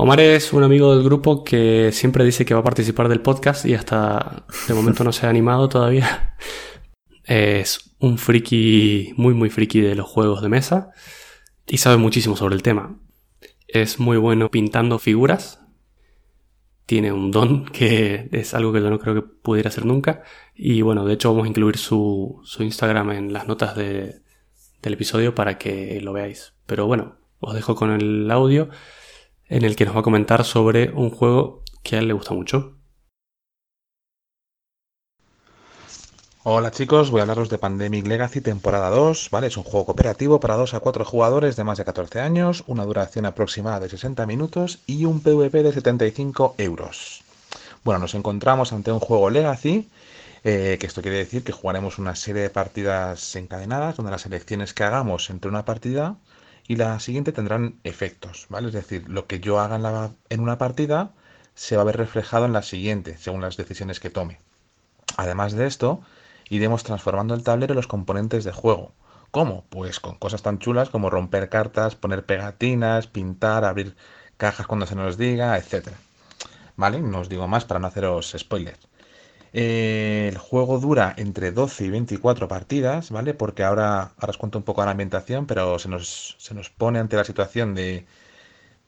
Omar 0.00 0.20
es 0.20 0.52
un 0.52 0.62
amigo 0.62 0.94
del 0.94 1.02
grupo 1.02 1.42
que 1.42 1.90
siempre 1.90 2.24
dice 2.24 2.44
que 2.44 2.54
va 2.54 2.60
a 2.60 2.62
participar 2.62 3.08
del 3.08 3.20
podcast 3.20 3.66
y 3.66 3.74
hasta 3.74 4.44
de 4.68 4.74
momento 4.74 5.02
no 5.02 5.10
se 5.10 5.26
ha 5.26 5.28
animado 5.28 5.68
todavía. 5.68 6.36
Es 7.24 7.96
un 7.98 8.16
friki, 8.16 9.12
muy 9.16 9.34
muy 9.34 9.50
friki 9.50 9.80
de 9.80 9.96
los 9.96 10.06
juegos 10.06 10.40
de 10.40 10.48
mesa 10.48 10.92
y 11.66 11.78
sabe 11.78 11.96
muchísimo 11.96 12.36
sobre 12.36 12.54
el 12.54 12.62
tema. 12.62 12.96
Es 13.66 13.98
muy 13.98 14.18
bueno 14.18 14.52
pintando 14.52 15.00
figuras. 15.00 15.60
Tiene 16.86 17.12
un 17.12 17.32
don 17.32 17.64
que 17.66 18.28
es 18.30 18.54
algo 18.54 18.72
que 18.72 18.80
yo 18.80 18.90
no 18.90 19.00
creo 19.00 19.16
que 19.16 19.22
pudiera 19.22 19.68
hacer 19.68 19.84
nunca. 19.84 20.22
Y 20.54 20.80
bueno, 20.82 21.04
de 21.06 21.14
hecho 21.14 21.30
vamos 21.30 21.46
a 21.46 21.48
incluir 21.48 21.76
su, 21.76 22.40
su 22.44 22.62
Instagram 22.62 23.10
en 23.10 23.32
las 23.32 23.48
notas 23.48 23.74
de, 23.74 24.22
del 24.80 24.92
episodio 24.92 25.34
para 25.34 25.58
que 25.58 26.00
lo 26.00 26.12
veáis. 26.12 26.54
Pero 26.66 26.86
bueno, 26.86 27.16
os 27.40 27.52
dejo 27.52 27.74
con 27.74 27.90
el 27.90 28.30
audio 28.30 28.70
en 29.48 29.64
el 29.64 29.76
que 29.76 29.86
nos 29.86 29.96
va 29.96 30.00
a 30.00 30.04
comentar 30.04 30.44
sobre 30.44 30.90
un 30.90 31.10
juego 31.10 31.62
que 31.82 31.96
a 31.96 31.98
él 32.00 32.08
le 32.08 32.14
gusta 32.14 32.34
mucho. 32.34 32.74
Hola 36.44 36.70
chicos, 36.70 37.10
voy 37.10 37.20
a 37.20 37.22
hablaros 37.22 37.50
de 37.50 37.58
Pandemic 37.58 38.06
Legacy 38.06 38.40
temporada 38.40 38.88
2, 38.90 39.28
¿vale? 39.30 39.48
Es 39.48 39.56
un 39.56 39.64
juego 39.64 39.86
cooperativo 39.86 40.40
para 40.40 40.56
2 40.56 40.74
a 40.74 40.80
4 40.80 41.04
jugadores 41.04 41.56
de 41.56 41.64
más 41.64 41.76
de 41.76 41.84
14 41.84 42.20
años, 42.20 42.64
una 42.66 42.84
duración 42.84 43.26
aproximada 43.26 43.80
de 43.80 43.90
60 43.90 44.24
minutos 44.24 44.78
y 44.86 45.04
un 45.04 45.20
PvP 45.20 45.62
de 45.62 45.72
75 45.72 46.54
euros. 46.56 47.22
Bueno, 47.84 47.98
nos 47.98 48.14
encontramos 48.14 48.72
ante 48.72 48.92
un 48.92 49.00
juego 49.00 49.28
Legacy, 49.28 49.90
eh, 50.44 50.78
que 50.80 50.86
esto 50.86 51.02
quiere 51.02 51.18
decir 51.18 51.42
que 51.44 51.52
jugaremos 51.52 51.98
una 51.98 52.14
serie 52.14 52.42
de 52.42 52.50
partidas 52.50 53.36
encadenadas, 53.36 53.96
donde 53.96 54.12
las 54.12 54.24
elecciones 54.24 54.72
que 54.72 54.84
hagamos 54.84 55.28
entre 55.28 55.50
una 55.50 55.64
partida 55.66 56.16
y 56.68 56.76
la 56.76 57.00
siguiente 57.00 57.32
tendrán 57.32 57.80
efectos, 57.82 58.46
¿vale? 58.50 58.68
Es 58.68 58.74
decir, 58.74 59.08
lo 59.08 59.26
que 59.26 59.40
yo 59.40 59.58
haga 59.58 60.12
en, 60.28 60.40
una 60.40 60.58
partida 60.58 61.12
se 61.54 61.76
va 61.76 61.82
a 61.82 61.86
ver 61.86 61.96
reflejado 61.96 62.44
en 62.44 62.52
la 62.52 62.62
siguiente, 62.62 63.16
según 63.16 63.40
las 63.40 63.56
decisiones 63.56 64.00
que 64.00 64.10
tome. 64.10 64.38
Además 65.16 65.54
de 65.54 65.66
esto, 65.66 66.02
iremos 66.50 66.84
transformando 66.84 67.34
el 67.34 67.42
tablero 67.42 67.72
en 67.72 67.76
los 67.76 67.86
componentes 67.86 68.44
de 68.44 68.52
juego. 68.52 68.92
¿Cómo? 69.30 69.64
Pues 69.70 69.98
con 69.98 70.16
cosas 70.16 70.42
tan 70.42 70.58
chulas 70.58 70.90
como 70.90 71.10
romper 71.10 71.48
cartas, 71.48 71.96
poner 71.96 72.26
pegatinas, 72.26 73.06
pintar, 73.06 73.64
abrir 73.64 73.96
cajas 74.36 74.66
cuando 74.66 74.86
se 74.86 74.94
nos 74.94 75.16
diga, 75.16 75.56
etc. 75.56 75.88
¿Vale? 76.76 77.00
No 77.00 77.20
os 77.20 77.30
digo 77.30 77.48
más 77.48 77.64
para 77.64 77.80
no 77.80 77.86
haceros 77.86 78.34
spoilers 78.38 78.88
el 79.52 80.38
juego 80.38 80.78
dura 80.78 81.14
entre 81.16 81.52
12 81.52 81.84
y 81.86 81.90
24 81.90 82.48
partidas, 82.48 83.10
¿vale? 83.10 83.34
Porque 83.34 83.64
ahora, 83.64 84.12
ahora 84.18 84.30
os 84.30 84.38
cuento 84.38 84.58
un 84.58 84.64
poco 84.64 84.84
la 84.84 84.92
ambientación, 84.92 85.46
pero 85.46 85.78
se 85.78 85.88
nos, 85.88 86.36
se 86.38 86.54
nos 86.54 86.70
pone 86.70 86.98
ante 86.98 87.16
la 87.16 87.24
situación 87.24 87.74
de, 87.74 88.06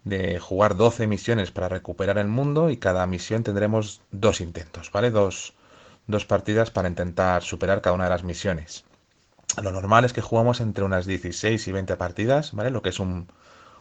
de 0.05 0.39
jugar 0.39 0.77
12 0.77 1.07
misiones 1.07 1.51
para 1.51 1.69
recuperar 1.69 2.19
el 2.19 2.29
mundo 2.29 2.71
y 2.71 2.77
cada 2.79 3.07
misión 3.07 3.43
tendremos 3.43 4.03
dos 4.11 4.41
intentos, 4.41 4.91
¿vale? 4.93 5.11
Dos, 5.11 5.55
dos 6.07 6.25
partidas 6.27 6.71
para 6.71 6.89
intentar 6.89 7.43
superar 7.43 7.81
cada 7.83 7.95
una 7.95 8.05
de 8.05 8.11
las 8.11 8.25
misiones. 8.25 8.85
Lo 9.63 9.73
normal 9.73 10.05
es 10.05 10.13
que 10.13 10.21
jugamos 10.21 10.61
entre 10.61 10.85
unas 10.85 11.07
16 11.07 11.67
y 11.69 11.73
20 11.73 11.97
partidas, 11.97 12.53
¿vale? 12.53 12.71
Lo 12.71 12.83
que 12.83 12.91
es 12.91 13.01
un, 13.01 13.29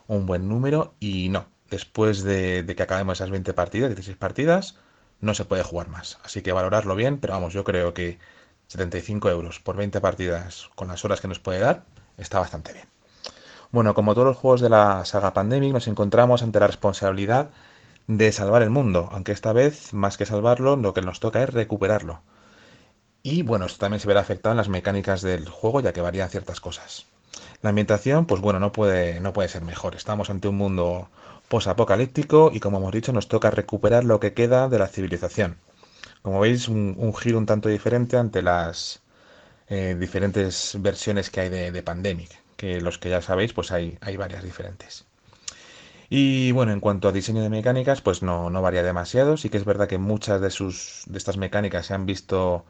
un 0.07 0.25
buen 0.25 0.47
número 0.49 0.95
y 0.99 1.29
no. 1.29 1.47
Después 1.69 2.23
de, 2.23 2.63
de 2.63 2.75
que 2.75 2.83
acabemos 2.83 3.19
esas 3.19 3.29
20 3.29 3.53
partidas, 3.53 3.89
16 3.89 4.17
partidas, 4.17 4.77
no 5.21 5.33
se 5.33 5.45
puede 5.45 5.63
jugar 5.63 5.89
más. 5.89 6.19
Así 6.23 6.41
que 6.41 6.51
valorarlo 6.51 6.95
bien, 6.95 7.19
pero 7.19 7.33
vamos, 7.33 7.53
yo 7.53 7.63
creo 7.63 7.93
que 7.93 8.19
75 8.67 9.29
euros 9.29 9.59
por 9.59 9.75
20 9.75 9.99
partidas 10.01 10.69
con 10.75 10.87
las 10.87 11.03
horas 11.05 11.21
que 11.21 11.27
nos 11.27 11.39
puede 11.39 11.59
dar 11.59 11.83
está 12.17 12.39
bastante 12.39 12.73
bien. 12.73 12.87
Bueno, 13.71 13.93
como 13.93 14.13
todos 14.13 14.27
los 14.27 14.37
juegos 14.37 14.61
de 14.61 14.69
la 14.69 15.05
saga 15.05 15.33
Pandemic, 15.33 15.73
nos 15.73 15.87
encontramos 15.87 16.41
ante 16.41 16.59
la 16.59 16.67
responsabilidad 16.67 17.51
de 18.07 18.31
salvar 18.31 18.63
el 18.63 18.71
mundo, 18.71 19.09
aunque 19.11 19.31
esta 19.31 19.53
vez, 19.53 19.93
más 19.93 20.17
que 20.17 20.25
salvarlo, 20.25 20.75
lo 20.75 20.93
que 20.95 21.01
nos 21.01 21.19
toca 21.19 21.43
es 21.43 21.49
recuperarlo. 21.51 22.21
Y 23.21 23.43
bueno, 23.43 23.65
esto 23.65 23.79
también 23.79 23.99
se 23.99 24.07
verá 24.07 24.21
afectado 24.21 24.53
en 24.53 24.57
las 24.57 24.69
mecánicas 24.69 25.21
del 25.21 25.47
juego, 25.47 25.81
ya 25.81 25.93
que 25.93 26.01
varían 26.01 26.29
ciertas 26.29 26.59
cosas. 26.61 27.05
La 27.61 27.69
ambientación, 27.69 28.25
pues 28.25 28.41
bueno, 28.41 28.59
no 28.59 28.71
puede, 28.71 29.19
no 29.19 29.33
puede 29.33 29.49
ser 29.49 29.61
mejor. 29.61 29.95
Estamos 29.95 30.29
ante 30.29 30.47
un 30.47 30.57
mundo 30.57 31.09
posapocalíptico 31.49 32.51
y 32.53 32.59
como 32.59 32.77
hemos 32.77 32.93
dicho, 32.93 33.11
nos 33.11 33.27
toca 33.27 33.51
recuperar 33.51 34.05
lo 34.05 34.19
que 34.19 34.33
queda 34.33 34.69
de 34.69 34.79
la 34.79 34.87
civilización. 34.87 35.57
Como 36.21 36.39
veis, 36.39 36.67
un, 36.67 37.13
giro 37.15 37.37
un 37.37 37.45
tanto 37.45 37.69
diferente 37.69 38.17
ante 38.17 38.41
las 38.41 39.01
eh, 39.67 39.95
diferentes 39.99 40.77
versiones 40.79 41.29
que 41.29 41.41
hay 41.41 41.49
de, 41.49 41.83
Pandemic, 41.83 42.29
que 42.57 42.81
los 42.81 42.97
que 42.97 43.09
ya 43.09 43.21
sabéis, 43.21 43.53
pues 43.53 43.71
hay, 43.71 43.97
hay 44.01 44.17
varias 44.17 44.43
diferentes. 44.43 45.05
Y 46.09 46.51
bueno, 46.51 46.71
en 46.71 46.79
cuanto 46.79 47.07
a 47.07 47.11
diseño 47.11 47.41
de 47.41 47.49
mecánicas, 47.49 48.01
pues 48.01 48.23
no, 48.23 48.49
no 48.49 48.61
varía 48.61 48.83
demasiado. 48.83 49.37
Sí 49.37 49.49
que 49.49 49.57
es 49.57 49.65
verdad 49.65 49.87
que 49.87 49.99
muchas 49.99 50.41
de, 50.41 50.49
sus, 50.49 51.03
de 51.07 51.17
estas 51.17 51.37
mecánicas 51.37 51.85
se 51.85 51.93
han 51.93 52.05
visto 52.05 52.65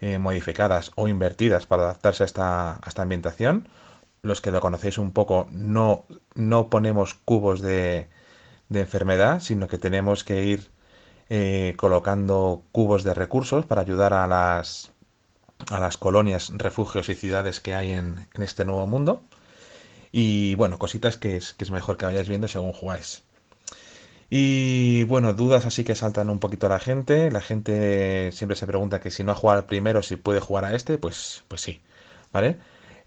eh, 0.00 0.18
modificadas 0.18 0.92
o 0.94 1.08
invertidas 1.08 1.66
para 1.66 1.84
adaptarse 1.84 2.22
a 2.24 2.26
esta, 2.26 2.72
a 2.74 2.88
esta 2.88 3.02
ambientación. 3.02 3.68
Los 4.22 4.40
que 4.40 4.50
lo 4.50 4.60
conocéis 4.60 4.98
un 4.98 5.12
poco, 5.12 5.48
no, 5.50 6.04
no 6.34 6.68
ponemos 6.68 7.14
cubos 7.14 7.60
de, 7.62 8.08
de 8.72 8.80
enfermedad, 8.80 9.40
sino 9.40 9.68
que 9.68 9.78
tenemos 9.78 10.24
que 10.24 10.44
ir 10.44 10.70
eh, 11.30 11.74
colocando 11.76 12.62
cubos 12.72 13.04
de 13.04 13.14
recursos 13.14 13.66
para 13.66 13.82
ayudar 13.82 14.12
a 14.14 14.26
las, 14.26 14.92
a 15.70 15.80
las 15.80 15.96
colonias, 15.96 16.50
refugios 16.54 17.08
y 17.08 17.14
ciudades 17.14 17.60
que 17.60 17.74
hay 17.74 17.92
en, 17.92 18.28
en 18.34 18.42
este 18.42 18.64
nuevo 18.64 18.86
mundo. 18.86 19.22
Y 20.12 20.54
bueno, 20.56 20.78
cositas 20.78 21.16
que 21.16 21.36
es, 21.36 21.54
que 21.54 21.64
es 21.64 21.70
mejor 21.70 21.96
que 21.96 22.06
vayáis 22.06 22.28
viendo 22.28 22.48
según 22.48 22.72
jugáis. 22.72 23.24
Y 24.30 25.04
bueno, 25.04 25.34
dudas 25.34 25.66
así 25.66 25.84
que 25.84 25.94
saltan 25.94 26.30
un 26.30 26.38
poquito 26.38 26.66
a 26.66 26.70
la 26.70 26.78
gente. 26.80 27.30
La 27.30 27.40
gente 27.42 28.32
siempre 28.32 28.56
se 28.56 28.66
pregunta 28.66 29.00
que 29.00 29.10
si 29.10 29.24
no 29.24 29.32
ha 29.32 29.34
jugado 29.34 29.60
al 29.60 29.66
primero, 29.66 30.02
si 30.02 30.16
puede 30.16 30.40
jugar 30.40 30.64
a 30.64 30.74
este, 30.74 30.98
pues, 30.98 31.44
pues 31.48 31.60
sí, 31.60 31.82
¿vale? 32.32 32.58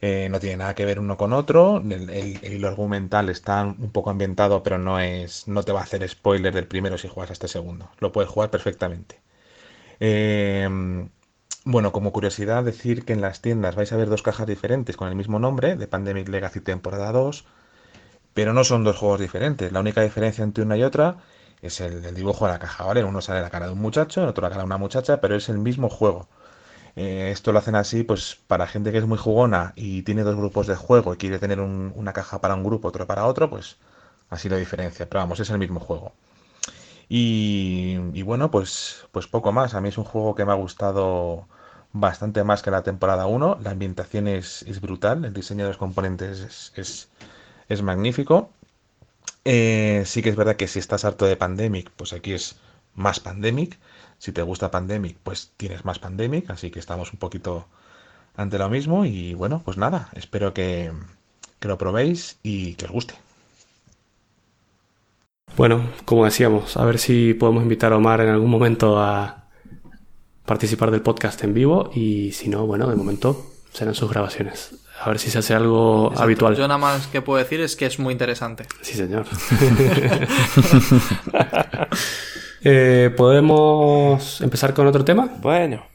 Eh, 0.02 0.28
no 0.30 0.40
tiene 0.40 0.58
nada 0.58 0.76
que 0.76 0.86
ver 0.86 1.00
uno 1.00 1.18
con 1.18 1.34
otro. 1.34 1.78
El, 1.78 2.40
hilo 2.44 2.68
argumental 2.68 3.30
está 3.30 3.64
un 3.64 3.92
poco 3.92 4.10
ambientado, 4.10 4.64
pero 4.64 4.78
no 4.78 5.00
es. 5.00 5.48
no 5.48 5.64
te 5.64 5.72
va 5.72 5.82
a 5.82 5.84
hacer 5.84 6.08
spoiler 6.08 6.54
del 6.54 6.68
primero 6.68 6.98
si 6.98 7.08
juegas 7.08 7.32
a 7.32 7.34
este 7.34 7.48
segundo. 7.48 7.90
Lo 8.00 8.12
puedes 8.12 8.30
jugar 8.30 8.50
perfectamente. 8.52 9.20
Eh, 10.00 10.68
bueno, 11.66 11.92
como 11.92 12.12
curiosidad, 12.14 12.64
decir 12.64 13.06
que 13.06 13.14
en 13.14 13.22
las 13.22 13.42
tiendas 13.42 13.76
vais 13.76 13.92
a 13.92 13.98
ver 13.98 14.10
dos 14.10 14.22
cajas 14.22 14.48
diferentes 14.48 14.98
con 14.98 15.08
el 15.10 15.16
mismo 15.16 15.40
nombre, 15.40 15.76
de 15.76 15.88
Pandemic 15.88 16.30
Legacy 16.30 16.60
temporada 16.60 17.12
2 17.12 17.46
pero 18.36 18.54
no 18.54 18.66
son 18.66 18.84
dos 18.84 18.98
juegos 18.98 19.22
diferentes. 19.22 19.72
La 19.72 19.80
única 19.80 20.02
diferencia 20.02 20.44
entre 20.44 20.66
una 20.66 20.78
y 20.78 20.84
otra 20.84 21.18
es 21.62 21.80
el, 21.82 22.14
dibujo 22.14 22.46
de 22.46 22.52
la 22.52 22.60
caja, 22.60 22.84
¿vale? 22.84 23.04
uno 23.04 23.22
sale 23.22 23.42
la 23.42 23.50
cara 23.50 23.68
de 23.68 23.72
un 23.74 23.80
muchacho, 23.80 24.22
en 24.22 24.28
otro 24.28 24.44
la 24.44 24.50
cara 24.50 24.64
de 24.64 24.68
una 24.68 24.78
muchacha, 24.78 25.22
pero 25.22 25.36
es 25.38 25.48
el 25.48 25.58
mismo 25.58 25.90
juego. 25.90 26.28
Eh, 26.96 27.32
esto 27.32 27.52
lo 27.52 27.60
hacen 27.60 27.76
así, 27.76 28.04
pues 28.04 28.38
para 28.48 28.68
gente 28.68 28.92
que 28.92 29.00
es 29.00 29.06
muy 29.06 29.18
jugona 29.18 29.74
y 29.76 30.04
tiene 30.04 30.24
dos 30.24 30.36
grupos 30.36 30.68
de 30.68 30.76
juego 30.76 31.14
y 31.14 31.18
quiere 31.18 31.40
tener 31.40 31.60
una 31.60 32.14
caja 32.14 32.40
para 32.42 32.56
un 32.56 32.64
grupo, 32.64 32.88
otro 32.90 33.06
para 33.08 33.26
otro, 33.26 33.50
pues 33.50 33.78
así 34.30 34.50
lo 34.50 34.58
diferencia. 34.58 35.08
Pero 35.10 35.22
vamos, 35.22 35.40
es 35.40 35.50
el 35.50 35.60
mismo 35.60 35.80
juego. 35.80 36.14
Y, 37.10 38.22
bueno, 38.24 38.50
pues, 38.52 39.06
pues 39.12 39.28
poco 39.28 39.52
más. 39.52 39.76
A 39.76 39.82
mí 39.82 39.90
es 39.90 39.98
un 39.98 40.06
juego 40.06 40.36
que 40.36 40.46
me 40.46 40.52
ha 40.52 40.56
gustado 40.56 41.48
bastante 41.94 42.44
más 42.44 42.62
que 42.64 42.72
la 42.72 42.84
temporada 42.84 43.28
1. 43.28 43.60
La 43.64 43.72
ambientación 43.72 44.28
es, 44.28 44.64
es 44.64 44.82
brutal, 44.82 45.26
el 45.26 45.34
diseño 45.34 45.66
de 45.66 45.70
los 45.70 45.78
componentes 45.78 46.72
es 46.76 47.10
es 47.70 47.82
magnífico. 47.82 48.50
Eh, 49.44 50.04
sí 50.06 50.22
que 50.22 50.30
es 50.30 50.36
verdad 50.36 50.56
que 50.56 50.68
si 50.68 50.80
estás 50.80 51.06
harto 51.06 51.26
de 51.26 51.38
Pandemic, 51.38 51.92
pues 51.92 52.14
aquí 52.14 52.34
es 52.34 52.58
más 52.96 53.20
Pandemic. 53.20 53.78
Si 54.26 54.32
te 54.32 54.42
gusta 54.42 54.72
Pandemic, 54.72 55.18
pues 55.22 55.52
tienes 55.56 55.86
más 55.86 56.00
Pandemic, 56.00 56.50
así 56.50 56.72
que 56.72 56.80
estamos 56.80 57.14
un 57.14 57.20
poquito 57.20 57.68
ante 58.36 58.58
lo 58.58 58.68
mismo. 58.72 59.06
Y 59.06 59.36
bueno, 59.36 59.62
pues 59.64 59.78
nada, 59.78 60.10
espero 60.16 60.52
que, 60.52 60.92
que 61.60 61.68
lo 61.68 61.78
probéis 61.78 62.40
y 62.42 62.74
que 62.74 62.86
os 62.86 62.92
guste. 62.92 63.14
Bueno, 65.56 65.92
como 66.06 66.26
decíamos, 66.26 66.76
a 66.76 66.86
ver 66.86 66.98
si 66.98 67.36
podemos 67.36 67.62
invitar 67.62 67.94
a 67.94 67.98
Omar 67.98 68.20
en 68.22 68.30
algún 68.30 68.50
momento 68.50 69.00
a 69.00 69.44
participar 70.44 70.90
del 70.90 71.02
podcast 71.02 71.44
en 71.44 71.54
vivo 71.54 71.92
y 71.94 72.32
si 72.32 72.50
no, 72.50 72.66
bueno, 72.66 72.90
de 72.90 72.96
momento 72.96 73.46
serán 73.74 73.94
sus 73.94 74.10
grabaciones. 74.10 74.72
A 75.02 75.10
ver 75.10 75.20
si 75.20 75.30
se 75.30 75.38
hace 75.38 75.54
algo 75.54 76.12
habitual. 76.18 76.56
Yo 76.56 76.68
nada 76.68 76.80
más 76.80 77.06
que 77.06 77.22
puedo 77.22 77.38
decir 77.38 77.62
es 77.62 77.76
que 77.76 77.86
es 77.86 78.00
muy 78.00 78.14
interesante. 78.14 78.66
Sí, 78.82 78.96
señor. 78.96 79.28
Eh, 82.68 83.12
¿Podemos 83.16 84.42
empezar 84.42 84.74
con 84.74 84.88
otro 84.88 85.06
tema? 85.06 85.30
Bueno. 85.38 85.86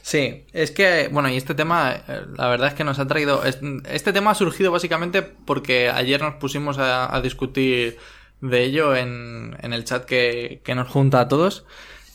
Sí, 0.00 0.44
es 0.52 0.70
que, 0.70 1.08
bueno, 1.10 1.28
y 1.28 1.36
este 1.36 1.54
tema, 1.54 1.92
eh, 2.08 2.22
la 2.38 2.48
verdad 2.48 2.68
es 2.68 2.74
que 2.74 2.84
nos 2.84 2.98
ha 3.00 3.06
traído. 3.08 3.42
Este 3.44 4.12
tema 4.12 4.30
ha 4.30 4.34
surgido 4.34 4.70
básicamente 4.70 5.22
porque 5.22 5.90
ayer 5.90 6.22
nos 6.22 6.36
pusimos 6.36 6.78
a, 6.78 7.20
discutir 7.20 7.98
de 8.40 8.62
ello 8.62 8.94
en, 8.94 9.56
el 9.60 9.84
chat 9.84 10.04
que, 10.04 10.62
nos 10.74 10.88
junta 10.88 11.20
a 11.20 11.28
todos. 11.28 11.66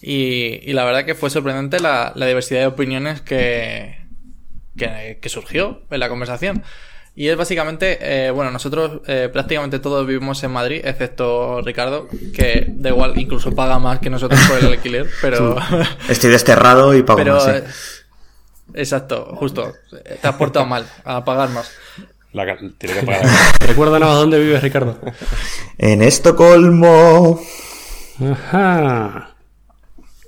Y, 0.01 0.71
la 0.73 0.85
verdad 0.85 1.05
que 1.05 1.13
fue 1.13 1.29
sorprendente 1.29 1.79
la 1.79 2.13
diversidad 2.15 2.61
de 2.61 2.67
opiniones 2.67 3.21
que, 3.21 4.05
que, 4.77 5.29
surgió 5.29 5.81
en 5.89 5.99
la 5.99 6.09
conversación. 6.09 6.63
Y 7.17 7.29
es 7.29 7.37
básicamente, 7.37 7.97
eh, 8.01 8.31
bueno, 8.31 8.51
nosotros 8.51 9.01
eh, 9.07 9.29
prácticamente 9.31 9.79
todos 9.79 10.05
vivimos 10.05 10.43
en 10.43 10.51
Madrid, 10.51 10.81
excepto 10.83 11.61
Ricardo, 11.61 12.09
que 12.33 12.65
da 12.67 12.89
igual, 12.89 13.17
incluso 13.17 13.55
paga 13.55 13.79
más 13.79 13.99
que 13.99 14.09
nosotros 14.09 14.37
por 14.49 14.59
el 14.59 14.65
alquiler, 14.65 15.07
pero... 15.21 15.55
Estoy 16.09 16.29
desterrado 16.29 16.93
y 16.93 17.03
pago 17.03 17.23
más. 17.23 17.47
Eh, 17.47 17.63
exacto, 18.73 19.33
justo. 19.35 19.73
Te 20.21 20.27
has 20.27 20.35
portado 20.35 20.65
mal, 20.65 20.85
a 21.05 21.23
pagar 21.23 21.49
más. 21.51 21.71
tiene 22.77 22.99
que 22.99 23.03
pagar. 23.05 23.25
Recuérdanos 23.61 24.13
dónde 24.15 24.37
vives, 24.39 24.61
Ricardo. 24.61 24.99
En 25.77 26.01
Estocolmo. 26.01 27.41
Ajá. 28.19 29.34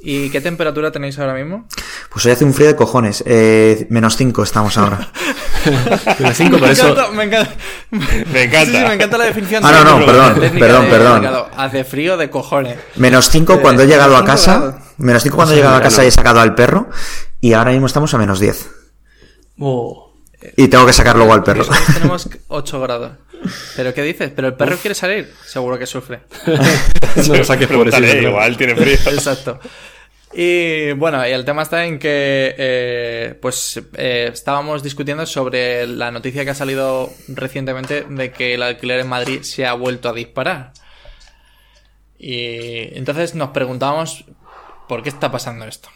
¿Y 0.09 0.29
qué 0.29 0.39
temperatura 0.39 0.89
tenéis 0.89 1.19
ahora 1.19 1.33
mismo? 1.33 1.67
Pues 2.09 2.25
hoy 2.25 2.31
hace 2.31 2.45
un 2.45 2.53
frío 2.53 2.67
de 2.67 2.77
cojones. 2.77 3.25
Eh, 3.27 3.87
menos 3.89 4.15
5 4.15 4.41
estamos 4.41 4.77
ahora. 4.77 5.11
menos 6.19 6.37
5, 6.37 6.57
por 6.59 6.69
eso. 6.69 7.11
me 7.11 7.25
encanta. 7.25 7.53
Me 7.91 8.43
encanta. 8.43 8.65
Sí, 8.71 8.71
sí, 8.71 8.85
me 8.87 8.93
encanta 8.93 9.17
la 9.17 9.25
definición. 9.25 9.65
Ah, 9.65 9.83
no, 9.83 9.99
no, 9.99 10.05
perdón, 10.05 10.39
perdón, 10.57 10.85
perdón. 10.89 11.27
Hace 11.57 11.83
frío 11.83 12.15
de 12.15 12.29
cojones. 12.29 12.77
Menos 12.95 13.29
5 13.29 13.59
cuando 13.59 13.83
he 13.83 13.87
llegado 13.87 14.15
a 14.15 14.23
casa. 14.23 14.79
Menos 14.95 15.23
5 15.23 15.35
cuando 15.35 15.53
he 15.53 15.57
llegado 15.57 15.75
a 15.75 15.81
casa 15.81 16.05
y 16.05 16.07
he 16.07 16.11
sacado 16.11 16.39
al 16.39 16.55
perro. 16.55 16.89
Y 17.41 17.51
ahora 17.51 17.71
mismo 17.71 17.87
estamos 17.87 18.13
a 18.13 18.17
menos 18.17 18.39
10. 18.39 18.65
Y 20.55 20.69
tengo 20.69 20.85
que 20.85 20.93
sacar 20.93 21.17
luego 21.17 21.33
al 21.33 21.43
perro. 21.43 21.65
Tenemos 21.95 22.29
8 22.47 22.79
grados. 22.79 23.11
¿Pero 23.75 23.93
qué 23.93 24.03
dices? 24.03 24.31
¿Pero 24.33 24.47
el 24.47 24.53
perro 24.53 24.77
quiere 24.77 24.95
salir? 24.95 25.33
Seguro 25.45 25.77
que 25.77 25.85
sufre. 25.85 26.21
no 27.27 27.35
lo 27.35 27.43
saques 27.43 27.67
por 27.67 27.89
eso. 27.89 27.99
Igual 27.99 28.55
tiene 28.55 28.73
frío. 28.73 28.93
Exacto. 28.93 29.59
Y 30.39 30.91
bueno, 30.91 31.27
y 31.27 31.31
el 31.31 31.45
tema 31.45 31.63
está 31.63 31.83
en 31.87 31.97
que 31.97 32.53
eh, 32.59 33.35
pues 33.41 33.81
eh, 33.95 34.29
estábamos 34.31 34.83
discutiendo 34.83 35.25
sobre 35.25 35.87
la 35.87 36.11
noticia 36.11 36.45
que 36.45 36.51
ha 36.51 36.53
salido 36.53 37.09
recientemente 37.27 38.03
de 38.07 38.31
que 38.31 38.53
el 38.53 38.61
alquiler 38.61 38.99
en 38.99 39.07
Madrid 39.07 39.41
se 39.41 39.65
ha 39.65 39.73
vuelto 39.73 40.09
a 40.09 40.13
disparar. 40.13 40.73
Y 42.19 42.95
entonces 42.95 43.33
nos 43.33 43.49
preguntábamos 43.49 44.25
por 44.87 45.01
qué 45.01 45.09
está 45.09 45.31
pasando 45.31 45.65
esto. 45.65 45.89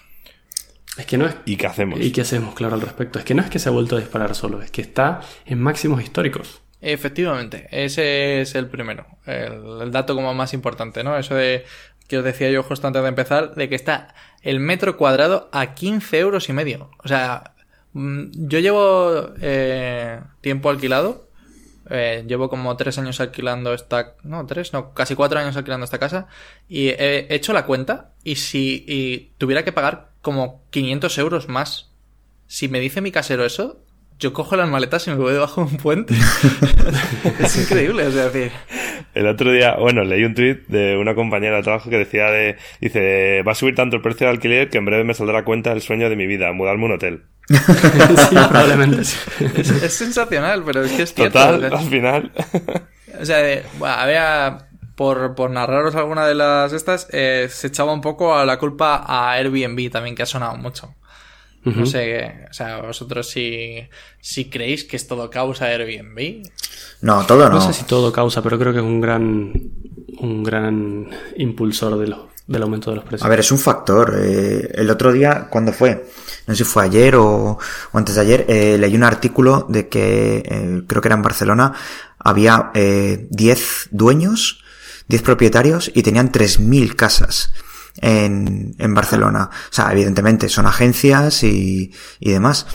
Es 0.98 1.06
que 1.06 1.20
no 1.20 1.28
es... 1.28 1.36
¿Y 1.46 1.56
qué 1.58 1.68
hacemos? 1.68 2.02
¿Y 2.02 2.12
qué 2.12 2.22
hacemos, 2.22 2.56
claro, 2.56 2.74
al 2.74 2.82
respecto? 2.82 3.20
Es 3.20 3.26
que 3.26 3.36
no 3.36 3.44
es 3.44 3.50
que 3.52 3.60
se 3.60 3.70
ha 3.70 3.72
vuelto 3.72 3.96
a 3.96 4.00
disparar 4.00 4.34
solo, 4.34 4.64
es 4.64 4.72
que 4.72 4.82
está 4.82 5.22
en 5.46 5.62
máximos 5.62 6.02
históricos. 6.02 6.64
Efectivamente, 6.82 7.68
ese 7.70 8.42
es 8.42 8.56
el 8.56 8.68
primero, 8.68 9.06
el, 9.28 9.92
dato 9.92 10.16
como 10.16 10.34
más 10.34 10.56
importante, 10.56 11.04
¿no? 11.04 11.16
Eso 11.16 11.36
de 11.36 11.64
que 12.08 12.18
os 12.18 12.24
decía 12.24 12.50
yo 12.50 12.64
justo 12.64 12.88
antes 12.88 13.04
de 13.04 13.08
empezar, 13.08 13.54
de 13.54 13.70
que 13.70 13.76
está 13.76 14.14
el 14.42 14.60
metro 14.60 14.98
cuadrado 14.98 15.50
a 15.52 15.74
15 15.74 16.20
euros 16.20 16.50
y 16.50 16.54
medio. 16.54 16.90
O 17.04 17.08
sea, 17.08 17.56
mm, 17.94 18.48
yo 18.48 18.60
llevo 18.60 19.34
eh, 19.42 20.20
tiempo 20.42 20.70
alquilado, 20.70 21.28
eh, 21.90 22.24
llevo 22.28 22.50
como 22.50 22.76
tres 22.78 22.98
años 22.98 23.20
alquilando 23.20 23.74
esta, 23.74 24.16
no, 24.24 24.46
tres, 24.46 24.72
no, 24.74 24.94
casi 24.94 25.16
cuatro 25.16 25.40
años 25.40 25.58
alquilando 25.58 25.86
esta 25.86 26.00
casa. 26.00 26.28
Y 26.70 26.90
he 26.90 27.28
hecho 27.34 27.54
la 27.54 27.66
cuenta 27.66 28.12
y 28.24 28.36
si 28.36 29.34
tuviera 29.38 29.64
que 29.64 29.72
pagar 29.72 30.12
como 30.22 30.64
500 30.70 31.18
euros 31.18 31.48
más, 31.48 31.92
si 32.48 32.68
me 32.68 32.80
dice 32.80 33.02
mi 33.02 33.12
casero 33.12 33.46
eso, 33.46 33.84
yo 34.22 34.34
cojo 34.34 34.56
las 34.56 34.70
maletas 34.70 35.08
y 35.08 35.10
me 35.10 35.16
voy 35.16 35.34
debajo 35.34 35.66
de 35.66 35.72
un 35.72 35.78
puente. 35.78 36.14
es 37.40 37.58
increíble, 37.58 38.08
es 38.08 38.14
decir. 38.14 38.52
El 39.16 39.26
otro 39.26 39.52
día, 39.52 39.76
bueno, 39.78 40.04
leí 40.04 40.24
un 40.24 40.36
tuit 40.36 40.68
de 40.68 40.96
una 40.96 41.16
compañera 41.16 41.58
de 41.58 41.64
trabajo 41.64 41.90
que 41.90 41.98
decía 41.98 42.30
de, 42.30 42.56
dice, 42.80 43.42
va 43.42 43.54
a 43.54 43.56
subir 43.56 43.74
tanto 43.74 43.96
el 43.96 44.04
precio 44.04 44.28
del 44.28 44.36
alquiler 44.36 44.70
que 44.70 44.78
en 44.78 44.86
breve 44.86 45.04
me 45.04 45.16
saldrá 45.16 45.44
cuenta 45.44 45.72
el 45.72 45.82
sueño 45.82 46.08
de 46.08 46.16
mi 46.16 46.28
vida, 46.28 46.54
mudarme 46.54 46.84
a 46.84 46.86
un 46.86 46.92
hotel. 46.94 47.24
sí, 47.50 48.36
probablemente. 48.36 49.02
Es, 49.82 49.94
sensacional, 49.94 50.64
pero 50.64 50.84
es 50.84 50.92
que 50.92 51.02
es 51.02 51.14
cierto. 51.16 51.40
Total, 51.40 51.74
al 51.74 51.90
final. 51.90 52.32
o 53.20 53.26
sea, 53.26 53.64
había, 53.82 54.68
por, 54.96 55.34
por 55.34 55.50
narraros 55.50 55.96
alguna 55.96 56.28
de 56.28 56.36
las 56.36 56.74
estas, 56.74 57.08
eh, 57.12 57.48
se 57.50 57.68
echaba 57.68 57.92
un 57.92 58.02
poco 58.02 58.36
a 58.36 58.46
la 58.46 58.60
culpa 58.60 59.04
a 59.04 59.32
Airbnb 59.32 59.90
también, 59.90 60.16
que 60.16 60.22
ha 60.22 60.28
sonado 60.28 60.58
mucho. 60.58 60.94
No 61.64 61.86
sé, 61.86 62.46
o 62.50 62.54
sea, 62.54 62.82
vosotros 62.82 63.30
si, 63.30 63.78
si 64.20 64.50
creéis 64.50 64.84
que 64.84 64.96
es 64.98 65.08
todo 65.08 65.30
causa 65.30 65.66
Airbnb. 65.66 66.44
No, 67.02 67.26
todo 67.26 67.48
no. 67.50 67.56
No 67.56 67.62
sé 67.62 67.74
si 67.74 67.84
todo 67.86 68.12
causa, 68.12 68.42
pero 68.42 68.58
creo 68.58 68.74
que 68.74 68.80
es 68.80 68.84
un 68.86 69.00
gran, 69.00 69.54
un 70.20 70.44
gran 70.44 71.08
impulsor 71.38 71.98
de 72.00 72.08
lo- 72.08 72.30
del 72.48 72.64
aumento 72.64 72.90
de 72.90 72.96
los 72.98 73.06
precios. 73.06 73.26
A 73.26 73.30
ver, 73.30 73.40
es 73.42 73.52
un 73.52 73.60
factor. 73.60 74.16
eh, 74.20 74.70
el 74.74 74.90
otro 74.90 75.12
día, 75.14 75.48
¿cuándo 75.50 75.72
fue? 75.72 76.06
No 76.48 76.56
sé 76.56 76.64
si 76.64 76.70
fue 76.70 76.84
ayer 76.84 77.16
o, 77.16 77.58
o 77.92 77.98
antes 77.98 78.16
de 78.16 78.22
ayer, 78.22 78.46
eh, 78.50 78.78
leí 78.80 78.96
un 78.96 79.04
artículo 79.04 79.66
de 79.70 79.88
que 79.88 80.44
eh, 80.44 80.82
creo 80.88 81.02
que 81.02 81.08
era 81.08 81.16
en 81.16 81.22
Barcelona, 81.22 81.74
había 82.18 82.72
eh, 82.74 83.28
10 83.30 83.90
dueños, 83.92 84.64
10 85.08 85.22
propietarios 85.22 85.92
y 85.94 86.02
tenían 86.04 86.32
3.000 86.32 86.96
casas 86.96 87.54
en, 87.98 88.76
en 88.78 88.94
Barcelona. 88.94 89.50
O 89.52 89.74
sea, 89.74 89.92
evidentemente 89.92 90.50
son 90.50 90.66
agencias 90.66 91.44
y, 91.44 91.92
y 92.20 92.32
demás. 92.32 92.68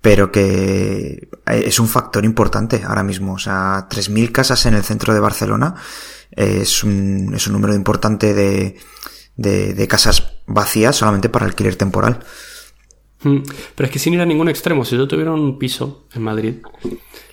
Pero 0.00 0.32
que 0.32 1.28
eh, 1.46 1.62
es 1.64 1.78
un 1.78 1.88
factor 1.88 2.24
importante 2.24 2.82
ahora 2.84 3.04
mismo. 3.04 3.34
O 3.34 3.38
sea, 3.38 3.88
3.000 3.88 4.32
casas 4.32 4.66
en 4.66 4.74
el 4.74 4.82
centro 4.82 5.14
de 5.14 5.20
Barcelona 5.20 5.74
eh, 6.32 6.60
es 6.62 6.82
un, 6.82 7.32
es 7.34 7.46
un 7.46 7.52
número 7.52 7.74
importante 7.74 8.34
de, 8.34 8.76
de, 9.36 9.74
de 9.74 9.88
casas 9.88 10.38
vacías 10.46 10.96
solamente 10.96 11.28
para 11.28 11.46
alquiler 11.46 11.76
temporal. 11.76 12.20
Mm, 13.22 13.38
Pero 13.76 13.86
es 13.86 13.92
que 13.92 13.98
sin 13.98 14.14
ir 14.14 14.20
a 14.20 14.26
ningún 14.26 14.48
extremo, 14.48 14.84
si 14.84 14.96
yo 14.96 15.06
tuviera 15.06 15.32
un 15.32 15.58
piso 15.58 16.08
en 16.14 16.22
Madrid, 16.22 16.54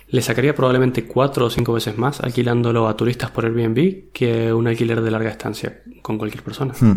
le 0.08 0.22
sacaría 0.22 0.54
probablemente 0.54 1.06
cuatro 1.06 1.46
o 1.46 1.50
cinco 1.50 1.72
veces 1.72 1.96
más 1.98 2.20
alquilándolo 2.20 2.88
a 2.88 2.96
turistas 2.96 3.30
por 3.30 3.44
Airbnb 3.44 4.12
que 4.12 4.52
un 4.52 4.66
alquiler 4.66 5.00
de 5.00 5.10
larga 5.10 5.30
estancia 5.30 5.82
con 6.02 6.18
cualquier 6.18 6.42
persona. 6.42 6.74
Hmm. 6.78 6.96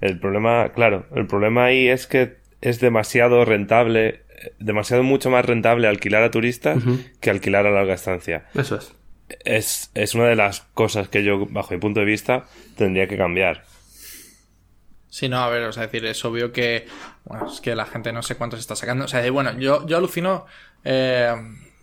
El 0.00 0.18
problema, 0.20 0.72
claro, 0.74 1.06
el 1.14 1.26
problema 1.26 1.66
ahí 1.66 1.88
es 1.88 2.06
que 2.06 2.36
es 2.60 2.80
demasiado 2.80 3.44
rentable, 3.44 4.24
demasiado 4.58 5.02
mucho 5.02 5.30
más 5.30 5.44
rentable 5.44 5.88
alquilar 5.88 6.22
a 6.22 6.30
turistas 6.30 6.82
que 7.20 7.30
alquilar 7.30 7.66
a 7.66 7.70
larga 7.70 7.94
estancia. 7.94 8.46
Eso 8.54 8.76
es. 8.76 8.94
Es, 9.44 9.90
es 9.94 10.14
una 10.14 10.26
de 10.28 10.36
las 10.36 10.60
cosas 10.60 11.08
que 11.08 11.24
yo, 11.24 11.46
bajo 11.46 11.74
mi 11.74 11.80
punto 11.80 12.00
de 12.00 12.06
vista, 12.06 12.44
tendría 12.76 13.08
que 13.08 13.16
cambiar. 13.16 13.64
Sí, 15.08 15.28
no, 15.28 15.38
a 15.38 15.48
ver, 15.48 15.62
o 15.64 15.72
sea, 15.72 15.84
decir, 15.84 16.04
es 16.04 16.22
obvio 16.24 16.52
que, 16.52 16.86
bueno, 17.24 17.46
es 17.50 17.60
que 17.60 17.74
la 17.74 17.86
gente 17.86 18.12
no 18.12 18.22
sé 18.22 18.34
cuánto 18.36 18.56
se 18.56 18.60
está 18.60 18.76
sacando. 18.76 19.06
O 19.06 19.08
sea, 19.08 19.28
bueno, 19.32 19.58
yo, 19.58 19.86
yo 19.86 19.96
alucino 19.96 20.44
eh, 20.84 21.34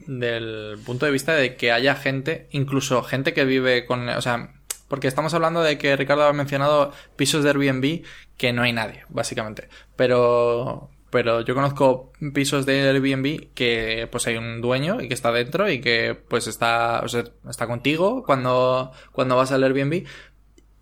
del 0.06 0.78
punto 0.86 1.06
de 1.06 1.12
vista 1.12 1.34
de 1.34 1.56
que 1.56 1.72
haya 1.72 1.96
gente, 1.96 2.48
incluso 2.52 3.02
gente 3.04 3.34
que 3.34 3.44
vive 3.46 3.86
con, 3.86 4.08
o 4.08 4.22
sea, 4.22 4.54
porque 4.94 5.08
estamos 5.08 5.34
hablando 5.34 5.64
de 5.64 5.80
que 5.80 5.96
Ricardo 5.96 6.24
ha 6.28 6.34
mencionado 6.34 6.92
pisos 7.16 7.44
de 7.44 7.50
Airbnb 7.50 8.04
que 8.38 8.54
no 8.54 8.62
hay 8.62 8.74
nadie, 8.74 9.06
básicamente. 9.10 9.68
Pero, 9.96 10.92
pero 11.10 11.42
yo 11.42 11.56
conozco 11.56 12.14
pisos 12.32 12.68
de 12.68 12.88
Airbnb 12.90 13.56
que 13.56 14.08
pues 14.12 14.28
hay 14.28 14.38
un 14.38 14.62
dueño 14.62 15.02
y 15.02 15.08
que 15.08 15.16
está 15.16 15.32
dentro 15.32 15.68
y 15.68 15.82
que 15.82 16.14
pues 16.14 16.46
está, 16.46 17.02
o 17.04 17.08
sea, 17.08 17.24
está 17.50 17.66
contigo 17.66 18.22
cuando, 18.24 18.92
cuando 19.12 19.36
vas 19.36 19.52
al 19.52 19.64
Airbnb 19.64 20.06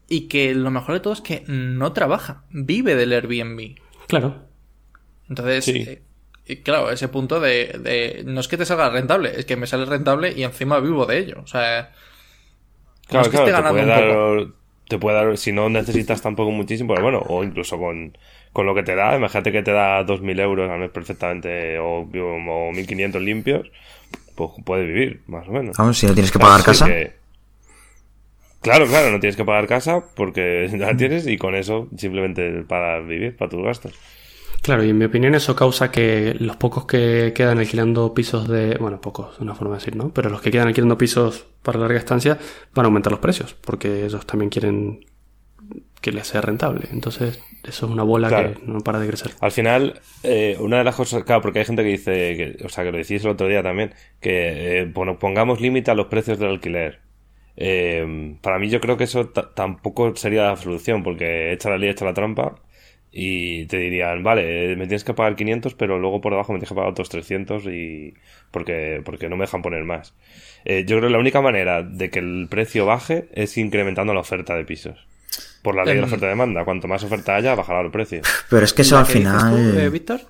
y 0.10 0.28
que 0.28 0.54
lo 0.54 0.72
mejor 0.72 0.96
de 0.96 1.00
todo 1.00 1.14
es 1.14 1.22
que 1.22 1.46
no 1.48 1.94
trabaja, 1.94 2.44
vive 2.50 2.96
del 2.96 3.14
Airbnb. 3.14 3.76
Claro. 4.08 4.44
Entonces, 5.30 5.64
Sí. 5.64 5.86
eh, 5.88 6.02
y 6.46 6.58
claro, 6.58 6.92
ese 6.92 7.08
punto 7.08 7.40
de, 7.40 7.80
de 7.82 8.24
no 8.26 8.42
es 8.42 8.50
que 8.50 8.58
te 8.58 8.66
salga 8.66 8.90
rentable, 8.90 9.40
es 9.40 9.46
que 9.46 9.56
me 9.56 9.68
sale 9.68 9.86
rentable 9.86 10.34
y 10.36 10.44
encima 10.44 10.82
vivo 10.82 11.06
de 11.06 11.18
ello. 11.20 11.40
O 11.42 11.48
sea, 11.48 11.94
Claro, 13.12 13.26
es 13.28 13.30
que 13.30 13.38
esté 13.38 13.52
claro, 13.52 13.64
te 13.64 13.70
puede, 13.70 13.84
un 13.84 14.08
poco. 14.08 14.36
dar, 14.36 14.48
te 14.88 14.98
puede 15.00 15.16
dar, 15.18 15.38
si 15.38 15.52
no 15.52 15.70
necesitas 15.70 16.22
tampoco 16.22 16.52
muchísimo, 16.52 16.90
pero 16.94 17.04
bueno, 17.04 17.20
o 17.28 17.44
incluso 17.44 17.78
con, 17.78 18.18
con 18.54 18.66
lo 18.66 18.74
que 18.74 18.84
te 18.84 18.96
da, 18.96 19.16
imagínate 19.16 19.52
que 19.52 19.64
te 19.64 19.72
da 19.72 20.04
2.000 20.04 20.40
euros 20.40 20.70
al 20.70 20.80
mes 20.80 20.90
perfectamente 20.92 21.78
o, 21.80 22.00
o 22.02 22.72
1.500 22.72 23.22
limpios, 23.22 23.70
pues 24.36 24.52
puedes 24.66 24.88
vivir, 24.88 25.22
más 25.28 25.48
o 25.48 25.52
menos. 25.52 25.78
Vamos, 25.78 25.98
si 25.98 26.08
no 26.08 26.14
tienes 26.14 26.32
que 26.32 26.40
pagar 26.40 26.64
casa. 26.64 26.88
que- 26.88 27.22
Claro, 28.62 28.86
claro, 28.86 29.10
no 29.12 29.20
tienes 29.20 29.36
que 29.36 29.44
pagar 29.44 29.66
casa 29.68 30.04
porque 30.16 30.68
ya 30.72 30.78
la 30.92 30.98
tienes 30.98 31.26
y 31.28 31.38
con 31.38 31.56
eso 31.56 31.88
simplemente 31.98 32.64
para 32.64 33.00
vivir, 33.00 33.36
para 33.36 33.50
tus 33.50 33.64
gastos. 33.64 33.94
Claro, 34.62 34.84
y 34.84 34.90
en 34.92 34.98
mi 35.00 35.06
opinión 35.06 35.34
eso 35.34 35.56
causa 35.56 35.92
que 35.92 36.36
los 36.40 36.56
pocos 36.56 36.86
que 36.86 37.34
quedan 37.36 37.58
alquilando 37.58 38.14
pisos 38.14 38.48
de... 38.48 38.78
Bueno, 38.80 39.02
pocos, 39.02 39.40
una 39.40 39.56
forma 39.56 39.74
de 39.76 39.80
decir, 39.80 39.96
¿no? 39.96 40.14
Pero 40.14 40.30
los 40.30 40.42
que 40.42 40.52
quedan 40.52 40.68
alquilando 40.68 41.00
pisos 41.00 41.48
para 41.64 41.80
larga 41.80 41.98
estancia 41.98 42.38
van 42.76 42.86
a 42.86 42.88
aumentar 42.88 43.12
los 43.12 43.20
precios, 43.20 43.56
porque 43.56 44.06
ellos 44.06 44.24
también 44.28 44.50
quieren 44.52 45.04
que 46.00 46.12
les 46.12 46.28
sea 46.28 46.42
rentable. 46.42 46.88
Entonces, 46.92 47.40
eso 47.64 47.86
es 47.88 47.92
una 47.92 48.04
bola 48.04 48.28
Claro. 48.28 48.54
que 48.54 48.60
no 48.68 48.82
para 48.82 49.00
de 49.00 49.08
crecer. 49.08 49.32
Al 49.40 49.52
final, 49.52 50.00
eh, 50.22 50.58
una 50.60 50.78
de 50.80 50.84
las 50.84 50.96
cosas, 50.96 51.24
claro, 51.24 51.42
porque 51.42 51.60
hay 51.60 51.66
gente 51.66 51.82
que 51.84 51.90
dice, 51.90 52.12
que, 52.58 52.66
o 52.66 52.70
sea, 52.70 52.84
que 52.84 52.92
lo 52.92 52.98
decís 53.00 53.24
el 53.24 53.32
otro 53.32 53.48
día 53.48 53.64
también, 53.64 53.94
que 54.20 54.82
eh, 54.82 54.86
bueno, 54.94 55.18
pongamos 55.18 55.60
límite 55.60 55.90
a 55.90 55.96
los 55.96 56.06
precios 56.08 56.38
del 56.38 56.50
alquiler. 56.50 57.00
Eh, 57.58 58.38
para 58.42 58.60
mí 58.60 58.70
yo 58.70 58.80
creo 58.80 58.98
que 58.98 59.04
eso 59.06 59.28
ta- 59.30 59.54
tampoco 59.54 60.16
sería 60.16 60.44
la 60.44 60.56
solución, 60.56 61.04
porque 61.04 61.52
echa 61.52 61.70
la 61.70 61.78
ley, 61.78 61.90
echa 61.90 62.06
la 62.06 62.14
trampa, 62.14 62.56
y 63.12 63.66
te 63.66 63.78
dirían, 63.78 64.24
vale, 64.24 64.76
me 64.78 64.86
tienes 64.88 65.04
que 65.04 65.14
pagar 65.14 65.36
500, 65.36 65.74
pero 65.76 66.00
luego 66.00 66.22
por 66.22 66.32
debajo 66.32 66.54
me 66.54 66.60
tienes 66.60 66.70
que 66.70 66.76
pagar 66.76 66.92
otros 66.92 67.10
300 67.10 67.66
y 67.68 68.14
porque, 68.52 69.02
porque 69.04 69.28
no 69.30 69.36
me 69.36 69.44
dejan 69.44 69.62
poner 69.62 69.84
más. 69.84 70.14
Eh, 70.64 70.86
yo 70.88 70.98
creo 70.98 71.10
que 71.10 71.14
la 71.14 71.20
única 71.20 71.42
manera 71.42 71.84
de 71.84 72.10
que 72.10 72.20
el 72.20 72.48
precio 72.50 72.86
baje 72.86 73.28
es 73.34 73.58
incrementando 73.58 74.14
la 74.14 74.22
oferta 74.22 74.56
de 74.56 74.64
pisos. 74.64 75.06
Por 75.62 75.76
la 75.76 75.84
ley 75.86 75.96
de 75.96 76.02
la 76.02 76.08
Em. 76.08 76.10
oferta 76.10 76.26
y 76.26 76.30
demanda. 76.30 76.66
Cuanto 76.66 76.88
más 76.88 77.04
oferta 77.04 77.36
haya, 77.36 77.54
bajará 77.56 77.82
el 77.82 77.92
precio. 77.92 78.22
Pero 78.50 78.64
es 78.66 78.74
que 78.74 78.82
eso 78.84 78.98
al 78.98 79.06
que 79.08 79.20
dices 79.20 79.32
tú, 79.50 79.56
final... 79.58 79.80
eh, 79.80 79.90
Víctor? 79.90 80.22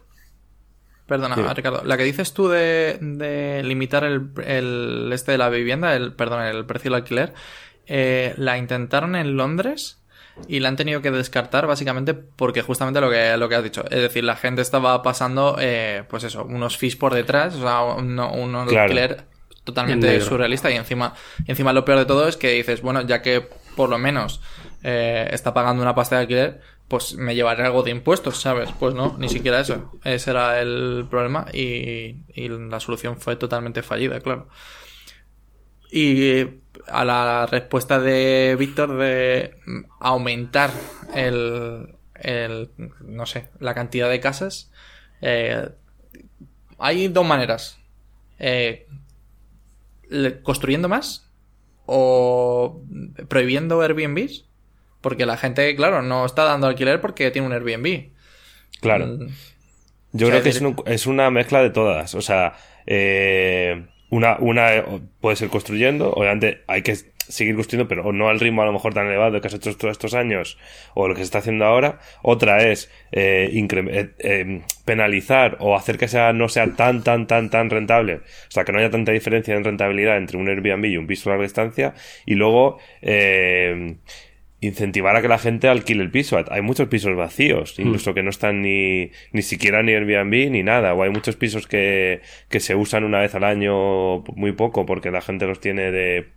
Perdona. 1.08 1.54
Ricardo. 1.54 1.84
La 1.86 1.98
que 1.98 2.04
dices 2.04 2.34
tú 2.34 2.48
de, 2.50 2.98
de 3.02 3.62
limitar 3.64 4.04
el, 4.04 4.30
el 4.46 5.10
este 5.14 5.34
de 5.34 5.38
la 5.38 5.50
vivienda, 5.50 5.96
el 5.96 6.14
perdón, 6.14 6.44
el 6.44 6.66
precio 6.66 6.90
del 6.92 7.02
alquiler, 7.02 7.34
eh, 7.88 8.34
la 8.38 8.58
intentaron 8.58 9.16
en 9.16 9.36
Londres 9.36 10.01
y 10.48 10.60
la 10.60 10.70
han 10.70 10.76
tenido 10.76 11.02
que 11.02 11.12
descartar 11.12 11.68
básicamente 11.68 12.14
porque 12.14 12.62
justamente 12.62 13.02
lo 13.02 13.10
que, 13.10 13.38
lo 13.38 13.48
que 13.50 13.56
has 13.56 13.64
dicho. 13.64 13.84
Es 13.90 14.02
decir, 14.02 14.24
la 14.24 14.36
gente 14.36 14.62
estaba 14.62 15.02
pasando, 15.04 15.58
eh, 15.60 16.04
pues 16.10 16.24
eso, 16.24 16.44
unos 16.46 16.78
fees 16.78 16.96
por 16.96 17.14
detrás, 17.14 17.56
o 17.56 17.62
sea, 17.62 17.82
un, 17.84 18.20
un 18.20 18.68
Claro. 18.68 18.82
alquiler 18.84 19.26
totalmente 19.64 20.20
surrealista 20.22 20.72
y 20.72 20.76
encima, 20.76 21.14
y 21.46 21.52
encima 21.52 21.72
lo 21.74 21.86
peor 21.86 22.00
de 22.00 22.06
todo 22.06 22.28
es 22.28 22.38
que 22.38 22.52
dices, 22.52 22.82
bueno, 22.82 23.02
ya 23.02 23.22
que 23.22 23.48
por 23.76 23.90
lo 23.90 23.98
menos 24.00 24.42
eh, 24.84 25.28
está 25.32 25.54
pagando 25.54 25.84
una 25.84 25.94
pasta 25.96 26.16
de 26.16 26.22
alquiler, 26.24 26.62
pues 26.88 27.14
me 27.16 27.36
llevaré 27.36 27.64
algo 27.64 27.84
de 27.84 27.92
impuestos, 27.92 28.42
¿sabes? 28.42 28.72
Pues 28.78 28.94
no, 28.96 29.16
ni 29.18 29.30
siquiera 29.30 29.60
eso. 29.62 29.92
Ese 30.04 30.32
era 30.32 30.60
el 30.62 31.06
problema 31.10 31.46
y, 31.54 32.26
y 32.34 32.50
la 32.50 32.80
solución 32.82 33.18
fue 33.18 33.36
totalmente 33.38 33.82
fallida, 33.84 34.20
claro. 34.20 34.50
Y 35.92 36.61
a 36.88 37.06
la 37.06 37.46
respuesta 37.46 38.00
de 38.00 38.56
Víctor 38.58 38.98
de 38.98 39.56
aumentar 40.00 40.72
el, 41.14 41.96
el, 42.16 42.70
no 43.02 43.26
sé, 43.26 43.50
la 43.60 43.74
cantidad 43.74 44.10
de 44.10 44.20
casas, 44.20 44.72
eh, 45.22 45.70
hay 46.78 47.08
dos 47.08 47.26
maneras. 47.26 47.78
Eh, 48.40 48.88
construyendo 50.44 50.90
más 50.90 51.30
o 51.86 52.82
prohibiendo 53.28 53.82
Airbnbs. 53.82 54.46
Porque 55.00 55.26
la 55.26 55.36
gente, 55.38 55.76
claro, 55.76 56.04
no 56.04 56.26
está 56.26 56.44
dando 56.44 56.68
alquiler 56.68 57.02
porque 57.02 57.32
tiene 57.32 57.48
un 57.48 57.54
Airbnb. 57.54 58.10
Claro. 58.82 59.08
Mm, 59.08 59.28
Yo 60.14 60.28
creo 60.28 60.44
que 60.44 60.50
es 60.50 60.62
un- 60.62 60.76
es 60.86 61.08
una 61.08 61.32
mezcla 61.32 61.62
de 61.64 61.72
todas. 61.72 62.14
O 62.14 62.22
sea, 62.22 62.56
eh, 62.86 63.88
una, 64.12 64.38
una 64.40 64.76
eh, 64.76 64.84
puede 65.20 65.36
ser 65.36 65.50
construyendo, 65.50 66.14
obviamente 66.14 66.62
hay 66.68 66.84
que 66.84 66.96
seguir 67.32 67.56
construyendo, 67.56 67.88
pero 67.88 68.12
no 68.12 68.30
al 68.30 68.40
ritmo 68.40 68.62
a 68.62 68.66
lo 68.66 68.74
mejor 68.74 68.94
tan 68.94 69.08
elevado 69.08 69.40
que 69.40 69.48
has 69.48 69.54
hecho 69.54 69.76
todos 69.76 69.94
estos 69.94 70.14
años 70.14 70.58
o 70.94 71.08
lo 71.08 71.14
que 71.14 71.22
se 71.22 71.26
está 71.26 71.40
haciendo 71.40 71.66
ahora. 71.66 72.00
Otra 72.22 72.68
es 72.68 72.92
eh, 73.12 73.50
eh, 73.54 74.10
eh, 74.20 74.62
penalizar 74.86 75.58
o 75.60 75.76
hacer 75.76 75.98
que 75.98 76.08
sea 76.08 76.34
no 76.34 76.50
sea 76.50 76.74
tan, 76.74 77.04
tan, 77.04 77.28
tan, 77.28 77.50
tan 77.50 77.70
rentable. 77.70 78.16
O 78.16 78.22
sea, 78.52 78.64
que 78.64 78.72
no 78.72 78.80
haya 78.80 78.92
tanta 78.92 79.12
diferencia 79.12 79.56
en 79.56 79.64
rentabilidad 79.64 80.18
entre 80.18 80.38
un 80.38 80.50
Airbnb 80.50 80.86
y 80.86 80.98
un 80.98 81.08
piso 81.08 81.30
a 81.30 81.34
larga 81.34 81.44
distancia. 81.44 81.94
Y 82.26 82.36
luego... 82.36 82.78
Eh, 83.02 83.96
incentivar 84.64 85.16
a 85.16 85.22
que 85.22 85.28
la 85.28 85.40
gente 85.40 85.68
alquile 85.68 86.04
el 86.04 86.12
piso. 86.12 86.40
Hay 86.52 86.62
muchos 86.62 86.88
pisos 86.88 87.16
vacíos, 87.16 87.76
incluso 87.80 88.14
que 88.14 88.22
no 88.24 88.30
están 88.30 88.62
ni, 88.62 89.12
ni 89.32 89.42
siquiera 89.42 89.82
ni 89.84 89.92
Airbnb 89.94 90.52
ni 90.52 90.62
nada. 90.64 90.94
O 90.94 91.02
hay 91.04 91.10
muchos 91.10 91.36
pisos 91.36 91.68
que, 91.68 92.22
que 92.50 92.60
se 92.60 92.76
usan 92.76 93.04
una 93.04 93.20
vez 93.20 93.34
al 93.36 93.44
año 93.44 94.20
muy 94.36 94.52
poco 94.54 94.86
porque 94.86 95.10
la 95.12 95.22
gente 95.22 95.48
los 95.48 95.60
tiene 95.60 95.92
de, 95.92 96.28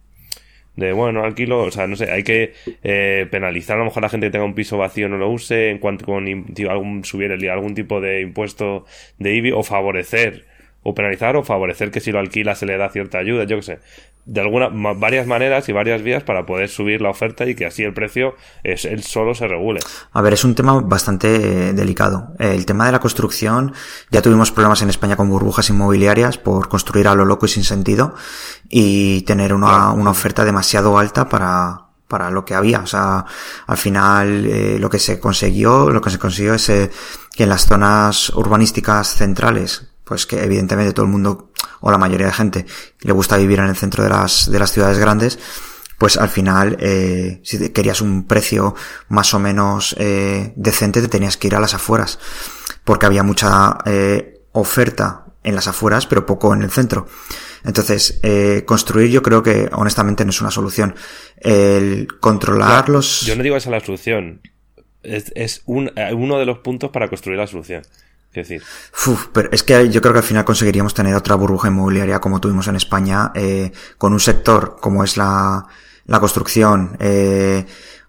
de 0.76 0.92
bueno, 0.92 1.22
alquilo. 1.22 1.60
O 1.64 1.70
sea, 1.70 1.86
no 1.86 1.96
sé, 1.96 2.10
hay 2.10 2.22
que 2.22 2.54
eh, 2.82 3.26
penalizar 3.30 3.76
a 3.76 3.80
lo 3.80 3.84
mejor 3.84 4.02
a 4.02 4.06
la 4.06 4.10
gente 4.10 4.28
que 4.28 4.30
tenga 4.32 4.46
un 4.46 4.54
piso 4.54 4.78
vacío 4.78 5.06
no 5.08 5.18
lo 5.18 5.28
use 5.28 5.68
en 5.70 5.76
cuanto 5.78 6.06
con 6.06 6.26
algún, 6.70 7.04
subir 7.04 7.30
el- 7.30 7.50
algún 7.50 7.74
tipo 7.74 8.00
de 8.00 8.22
impuesto 8.22 8.86
de 9.18 9.34
IBI 9.36 9.52
o 9.52 9.62
favorecer 9.62 10.46
o 10.82 10.94
penalizar 10.94 11.36
o 11.36 11.42
favorecer 11.42 11.90
que 11.90 12.00
si 12.00 12.10
lo 12.12 12.18
alquila 12.20 12.54
se 12.54 12.66
le 12.66 12.76
da 12.76 12.88
cierta 12.90 13.18
ayuda, 13.18 13.44
yo 13.44 13.56
qué 13.56 13.62
sé. 13.62 13.78
De 14.26 14.40
alguna 14.40 14.70
varias 14.94 15.26
maneras 15.26 15.68
y 15.68 15.72
varias 15.72 16.02
vías 16.02 16.22
para 16.22 16.46
poder 16.46 16.68
subir 16.68 17.00
la 17.00 17.10
oferta 17.10 17.46
y 17.46 17.54
que 17.54 17.66
así 17.66 17.82
el 17.82 17.92
precio 17.92 18.34
es 18.62 18.84
él 18.84 19.02
solo 19.02 19.34
se 19.34 19.46
regule. 19.46 19.80
A 20.12 20.22
ver, 20.22 20.32
es 20.32 20.44
un 20.44 20.54
tema 20.54 20.80
bastante 20.80 21.72
delicado. 21.72 22.28
El 22.38 22.64
tema 22.64 22.86
de 22.86 22.92
la 22.92 23.00
construcción, 23.00 23.74
ya 24.10 24.22
tuvimos 24.22 24.50
problemas 24.50 24.82
en 24.82 24.90
España 24.90 25.16
con 25.16 25.28
burbujas 25.28 25.68
inmobiliarias 25.70 26.38
por 26.38 26.68
construir 26.68 27.08
a 27.08 27.14
lo 27.14 27.24
loco 27.24 27.46
y 27.46 27.50
sin 27.50 27.64
sentido 27.64 28.14
y 28.68 29.22
tener 29.22 29.52
una, 29.52 29.92
una 29.92 30.10
oferta 30.10 30.44
demasiado 30.44 30.98
alta 30.98 31.28
para, 31.28 31.84
para 32.08 32.30
lo 32.30 32.44
que 32.44 32.54
había. 32.54 32.80
O 32.80 32.86
sea, 32.86 33.24
al 33.66 33.76
final 33.76 34.46
eh, 34.46 34.78
lo 34.78 34.88
que 34.88 34.98
se 34.98 35.18
consiguió, 35.20 35.90
lo 35.90 36.00
que 36.00 36.10
se 36.10 36.18
consiguió 36.18 36.54
es 36.54 36.68
eh, 36.68 36.90
que 37.32 37.42
en 37.42 37.48
las 37.48 37.66
zonas 37.66 38.30
urbanísticas 38.30 39.14
centrales, 39.14 39.88
pues 40.04 40.26
que 40.26 40.42
evidentemente 40.42 40.92
todo 40.92 41.06
el 41.06 41.12
mundo 41.12 41.50
o 41.86 41.90
la 41.90 41.98
mayoría 41.98 42.26
de 42.26 42.32
gente 42.32 42.64
le 43.02 43.12
gusta 43.12 43.36
vivir 43.36 43.58
en 43.58 43.66
el 43.66 43.76
centro 43.76 44.02
de 44.02 44.08
las, 44.08 44.50
de 44.50 44.58
las 44.58 44.72
ciudades 44.72 44.98
grandes, 44.98 45.38
pues 45.98 46.16
al 46.16 46.30
final, 46.30 46.78
eh, 46.80 47.40
si 47.44 47.68
querías 47.70 48.00
un 48.00 48.26
precio 48.26 48.74
más 49.08 49.34
o 49.34 49.38
menos 49.38 49.94
eh, 49.98 50.54
decente, 50.56 51.02
te 51.02 51.08
tenías 51.08 51.36
que 51.36 51.48
ir 51.48 51.54
a 51.54 51.60
las 51.60 51.74
afueras, 51.74 52.18
porque 52.84 53.04
había 53.04 53.22
mucha 53.22 53.76
eh, 53.84 54.40
oferta 54.52 55.26
en 55.42 55.54
las 55.54 55.68
afueras, 55.68 56.06
pero 56.06 56.24
poco 56.24 56.54
en 56.54 56.62
el 56.62 56.70
centro. 56.70 57.06
Entonces, 57.64 58.18
eh, 58.22 58.62
construir 58.66 59.10
yo 59.10 59.22
creo 59.22 59.42
que 59.42 59.68
honestamente 59.72 60.24
no 60.24 60.30
es 60.30 60.40
una 60.40 60.50
solución. 60.50 60.94
El 61.36 62.08
controlar 62.18 62.88
los... 62.88 63.20
Yo 63.26 63.36
no 63.36 63.42
digo 63.42 63.58
esa 63.58 63.68
la 63.68 63.80
solución. 63.80 64.40
Es, 65.02 65.32
es 65.34 65.60
un, 65.66 65.92
uno 66.14 66.38
de 66.38 66.46
los 66.46 66.60
puntos 66.60 66.90
para 66.90 67.08
construir 67.08 67.38
la 67.38 67.46
solución 67.46 67.82
decir. 68.40 68.62
pero 69.32 69.48
es 69.52 69.62
que 69.62 69.88
yo 69.90 70.00
creo 70.00 70.12
que 70.12 70.20
al 70.20 70.24
final 70.24 70.44
conseguiríamos 70.44 70.94
tener 70.94 71.14
otra 71.14 71.34
burbuja 71.34 71.68
inmobiliaria 71.68 72.20
como 72.20 72.40
tuvimos 72.40 72.68
en 72.68 72.76
España, 72.76 73.32
eh, 73.34 73.72
con 73.98 74.12
un 74.12 74.20
sector 74.20 74.76
como 74.80 75.04
es 75.04 75.16
la, 75.16 75.66
la 76.06 76.20
construcción, 76.20 76.96
eh, 77.00 77.66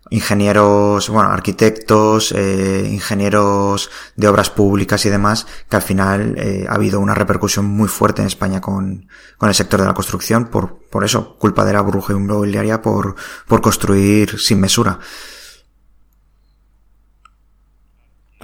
ingenieros, 0.10 1.10
bueno, 1.10 1.30
arquitectos, 1.30 2.32
eh, 2.32 2.88
ingenieros 2.92 3.90
de 4.16 4.28
obras 4.28 4.50
públicas 4.50 5.06
y 5.06 5.10
demás, 5.10 5.48
que 5.70 5.76
al 5.76 5.82
final 5.82 6.36
eh, 6.38 6.66
ha 6.70 6.76
habido 6.76 7.00
una 7.00 7.16
repercusión 7.16 7.66
muy 7.66 7.88
fuerte 7.88 8.22
en 8.22 8.28
España 8.28 8.62
con, 8.62 9.08
con 9.38 9.50
el 9.50 9.56
sector 9.56 9.82
de 9.82 9.88
la 9.88 9.94
construcción, 9.94 10.48
por, 10.48 10.80
por 10.90 11.04
eso, 11.04 11.38
culpa 11.40 11.66
de 11.66 11.74
la 11.74 11.82
burbuja 11.82 12.14
inmobiliaria 12.14 12.82
por, 12.82 13.16
por 13.48 13.62
construir 13.62 14.40
sin 14.40 14.60
mesura. 14.60 15.00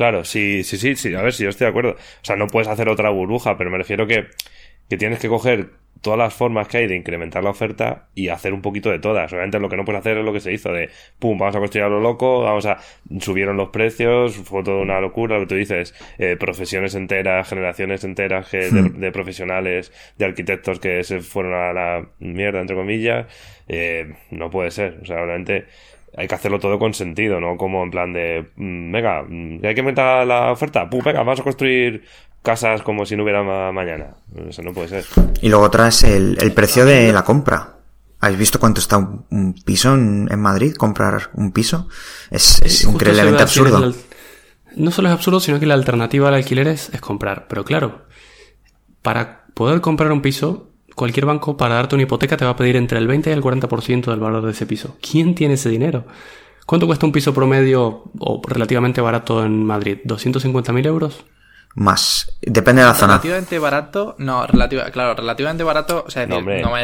Claro, 0.01 0.25
sí, 0.25 0.63
sí, 0.63 0.79
sí, 0.79 0.95
sí, 0.95 1.13
a 1.13 1.21
ver 1.21 1.31
si 1.31 1.43
yo 1.43 1.49
estoy 1.49 1.65
de 1.65 1.69
acuerdo. 1.69 1.91
O 1.91 2.25
sea, 2.25 2.35
no 2.35 2.47
puedes 2.47 2.67
hacer 2.67 2.89
otra 2.89 3.11
burbuja, 3.11 3.55
pero 3.55 3.69
me 3.69 3.77
refiero 3.77 4.07
que, 4.07 4.29
que 4.89 4.97
tienes 4.97 5.19
que 5.19 5.27
coger 5.27 5.69
todas 6.01 6.17
las 6.17 6.33
formas 6.33 6.67
que 6.67 6.77
hay 6.77 6.87
de 6.87 6.95
incrementar 6.95 7.43
la 7.43 7.51
oferta 7.51 8.07
y 8.15 8.29
hacer 8.29 8.51
un 8.51 8.63
poquito 8.63 8.89
de 8.89 8.97
todas. 8.97 9.31
Obviamente 9.31 9.59
lo 9.59 9.69
que 9.69 9.77
no 9.77 9.85
puedes 9.85 9.99
hacer 9.99 10.17
es 10.17 10.25
lo 10.25 10.33
que 10.33 10.39
se 10.39 10.51
hizo 10.53 10.71
de, 10.71 10.89
pum, 11.19 11.37
vamos 11.37 11.55
a 11.55 11.59
construir 11.59 11.85
a 11.85 11.89
lo 11.89 11.99
loco, 11.99 12.41
vamos 12.41 12.65
a, 12.65 12.79
subieron 13.19 13.57
los 13.57 13.69
precios, 13.69 14.35
fue 14.37 14.63
toda 14.63 14.81
una 14.81 14.99
locura, 14.99 15.35
lo 15.35 15.41
que 15.41 15.49
tú 15.49 15.55
dices, 15.55 15.93
eh, 16.17 16.35
profesiones 16.35 16.95
enteras, 16.95 17.47
generaciones 17.47 18.03
enteras 18.03 18.49
de, 18.49 18.71
hmm. 18.71 18.99
de, 18.99 19.11
profesionales, 19.11 19.93
de 20.17 20.25
arquitectos 20.25 20.79
que 20.79 21.03
se 21.03 21.21
fueron 21.21 21.53
a 21.53 21.73
la 21.73 22.07
mierda, 22.17 22.59
entre 22.59 22.75
comillas, 22.75 23.27
eh, 23.67 24.15
no 24.31 24.49
puede 24.49 24.71
ser. 24.71 24.97
O 25.03 25.05
sea, 25.05 25.21
obviamente 25.21 25.65
hay 26.15 26.27
que 26.27 26.35
hacerlo 26.35 26.59
todo 26.59 26.77
con 26.77 26.93
sentido, 26.93 27.39
¿no? 27.39 27.57
Como 27.57 27.83
en 27.83 27.91
plan 27.91 28.13
de, 28.13 28.51
mm, 28.55 28.91
venga, 28.91 29.23
mm, 29.27 29.65
hay 29.65 29.73
que 29.73 29.81
aumentar 29.81 30.25
la 30.27 30.51
oferta, 30.51 30.89
¡pum! 30.89 31.01
Venga, 31.03 31.19
vamos 31.19 31.39
a 31.39 31.43
construir 31.43 32.03
casas 32.41 32.81
como 32.81 33.05
si 33.05 33.15
no 33.15 33.23
hubiera 33.23 33.43
mañana. 33.71 34.15
Eso 34.49 34.61
no 34.61 34.73
puede 34.73 34.87
ser. 34.87 35.05
Y 35.41 35.49
luego 35.49 35.65
otra 35.65 35.87
es 35.87 36.03
el, 36.03 36.37
el 36.41 36.51
precio 36.53 36.85
de 36.85 37.13
la 37.13 37.23
compra. 37.23 37.75
¿Habéis 38.19 38.39
visto 38.39 38.59
cuánto 38.59 38.79
está 38.79 38.97
un, 38.97 39.55
piso 39.65 39.95
en, 39.95 40.39
Madrid? 40.39 40.75
Comprar 40.75 41.31
un 41.33 41.51
piso 41.51 41.87
es, 42.29 42.61
es 42.61 42.83
increíblemente 42.83 43.41
absurdo. 43.41 43.93
no 44.75 44.91
solo 44.91 45.07
es 45.07 45.13
absurdo, 45.13 45.39
sino 45.39 45.59
que 45.59 45.65
la 45.65 45.73
alternativa 45.73 46.27
al 46.27 46.35
alquiler 46.35 46.67
es, 46.67 46.89
es 46.93 47.01
comprar. 47.01 47.47
Pero 47.47 47.65
claro, 47.65 48.05
para 49.01 49.45
poder 49.55 49.81
comprar 49.81 50.11
un 50.11 50.21
piso 50.21 50.70
cualquier 50.95 51.25
banco 51.25 51.57
para 51.57 51.75
darte 51.75 51.95
una 51.95 52.03
hipoteca 52.03 52.37
te 52.37 52.45
va 52.45 52.51
a 52.51 52.55
pedir 52.55 52.75
entre 52.75 52.99
el 52.99 53.07
20 53.07 53.29
y 53.29 53.33
el 53.33 53.41
40% 53.41 54.05
del 54.05 54.19
valor 54.19 54.45
de 54.45 54.51
ese 54.51 54.65
piso. 54.65 54.97
¿Quién 55.01 55.35
tiene 55.35 55.55
ese 55.55 55.69
dinero? 55.69 56.05
¿Cuánto 56.65 56.87
cuesta 56.87 57.05
un 57.05 57.11
piso 57.11 57.33
promedio 57.33 58.03
o 58.19 58.41
relativamente 58.47 59.01
barato 59.01 59.43
en 59.43 59.65
Madrid? 59.65 59.99
¿250.000 60.05 60.85
euros? 60.85 61.25
Más. 61.73 62.37
Depende 62.41 62.81
de 62.81 62.87
la 62.87 62.93
zona. 62.93 63.13
Relativamente 63.13 63.57
barato, 63.57 64.15
no, 64.17 64.45
relativa, 64.45 64.91
claro, 64.91 65.13
relativamente 65.15 65.63
barato, 65.63 66.03
o 66.05 66.11
sea, 66.11 66.25
no, 66.25 66.39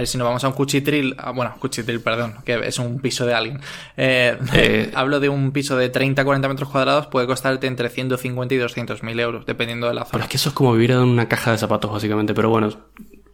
si 0.05 0.18
nos 0.18 0.26
vamos 0.26 0.43
a 0.45 0.47
un 0.47 0.53
cuchitril, 0.53 1.14
ah, 1.18 1.32
bueno, 1.32 1.55
cuchitril, 1.60 1.99
perdón, 1.99 2.36
que 2.45 2.60
es 2.66 2.80
un 2.80 2.99
piso 2.99 3.26
de 3.26 3.34
alguien. 3.34 3.60
Eh, 3.97 4.38
eh, 4.53 4.91
hablo 4.95 5.20
de 5.20 5.28
un 5.28 5.51
piso 5.51 5.76
de 5.76 5.91
30-40 5.91 6.47
metros 6.47 6.70
cuadrados, 6.70 7.08
puede 7.08 7.28
costarte 7.28 7.68
entre 7.68 7.89
150 7.89 8.55
y 8.55 8.58
200 8.58 9.03
mil 9.03 9.20
euros, 9.20 9.45
dependiendo 9.45 9.89
de 9.89 9.93
la 9.93 10.01
zona. 10.01 10.12
Pero 10.14 10.24
es 10.24 10.30
que 10.30 10.38
eso 10.38 10.49
es 10.49 10.55
como 10.55 10.72
vivir 10.72 10.91
en 10.91 10.99
una 10.99 11.28
caja 11.28 11.51
de 11.51 11.58
zapatos, 11.58 11.91
básicamente, 11.91 12.34
pero 12.34 12.49
bueno, 12.49 12.70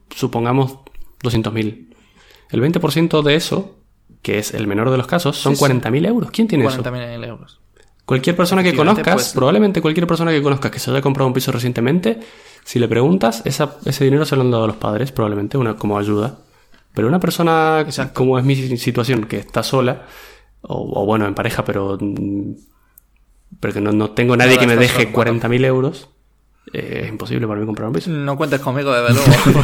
supongamos 0.09 0.79
200.000. 1.21 1.93
El 2.51 2.61
20% 2.61 3.23
de 3.23 3.35
eso, 3.35 3.77
que 4.21 4.37
es 4.37 4.53
el 4.53 4.67
menor 4.67 4.91
de 4.91 4.97
los 4.97 5.07
casos, 5.07 5.37
son 5.37 5.55
40.000 5.55 6.07
euros. 6.07 6.31
¿Quién 6.31 6.47
tiene 6.47 6.65
eso? 6.65 6.83
40.000 6.83 7.27
euros. 7.27 7.59
Cualquier 8.05 8.35
persona 8.35 8.61
que 8.63 8.75
conozcas, 8.75 9.13
pues, 9.13 9.33
probablemente 9.33 9.81
cualquier 9.81 10.05
persona 10.05 10.31
que 10.31 10.41
conozcas 10.41 10.71
que 10.71 10.79
se 10.79 10.91
haya 10.91 11.01
comprado 11.01 11.27
un 11.27 11.33
piso 11.33 11.53
recientemente, 11.53 12.19
si 12.65 12.79
le 12.79 12.87
preguntas, 12.87 13.41
ese 13.45 14.03
dinero 14.03 14.25
se 14.25 14.35
lo 14.35 14.41
han 14.41 14.51
dado 14.51 14.65
a 14.65 14.67
los 14.67 14.75
padres, 14.75 15.11
probablemente, 15.11 15.57
una, 15.57 15.75
como 15.77 15.97
ayuda. 15.97 16.39
Pero 16.93 17.07
una 17.07 17.19
persona, 17.19 17.85
como 18.13 18.37
es 18.37 18.45
mi 18.45 18.55
situación, 18.77 19.25
que 19.25 19.37
está 19.37 19.63
sola, 19.63 20.05
o, 20.61 21.05
bueno, 21.05 21.25
en 21.27 21.33
pareja, 21.33 21.63
pero, 21.65 21.97
pero 23.59 23.73
que 23.73 23.81
no, 23.81 24.11
tengo 24.11 24.35
nadie 24.37 24.57
que 24.57 24.67
me 24.67 24.75
deje 24.75 25.11
40.000 25.11 25.65
euros, 25.65 26.09
eh, 26.71 27.01
es 27.03 27.09
imposible 27.09 27.45
para 27.45 27.59
mí 27.59 27.65
comprar 27.65 27.89
un 27.89 27.93
piso. 27.93 28.09
No 28.09 28.37
cuentes 28.37 28.61
conmigo, 28.61 28.93
desde 28.93 29.13
luego. 29.13 29.63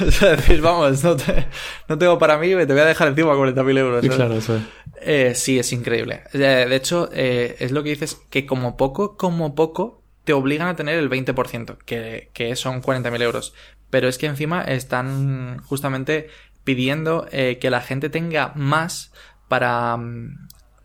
decir, 0.36 0.60
vamos, 0.60 1.04
no, 1.04 1.98
tengo 1.98 2.18
para 2.18 2.38
mí, 2.38 2.54
me 2.54 2.66
te 2.66 2.72
voy 2.72 2.82
a 2.82 2.86
dejar 2.86 3.08
encima 3.08 3.32
40.000 3.34 3.78
euros. 3.78 4.04
Claro, 4.16 4.34
eso 4.34 4.56
es. 4.56 4.62
Eh, 5.00 5.34
sí, 5.34 5.58
es 5.58 5.72
increíble. 5.72 6.24
De 6.32 6.74
hecho, 6.74 7.08
eh, 7.12 7.56
es 7.60 7.70
lo 7.70 7.82
que 7.82 7.90
dices, 7.90 8.20
que 8.28 8.44
como 8.44 8.76
poco, 8.76 9.16
como 9.16 9.54
poco, 9.54 10.02
te 10.24 10.32
obligan 10.32 10.68
a 10.68 10.76
tener 10.76 10.98
el 10.98 11.10
20%, 11.10 11.78
que, 11.84 12.30
que 12.32 12.56
son 12.56 12.82
40.000 12.82 13.22
euros. 13.22 13.54
Pero 13.90 14.08
es 14.08 14.18
que 14.18 14.26
encima 14.26 14.62
están 14.62 15.58
justamente 15.64 16.28
pidiendo 16.64 17.26
que 17.30 17.70
la 17.70 17.80
gente 17.80 18.08
tenga 18.08 18.52
más 18.54 19.12
para, 19.48 19.98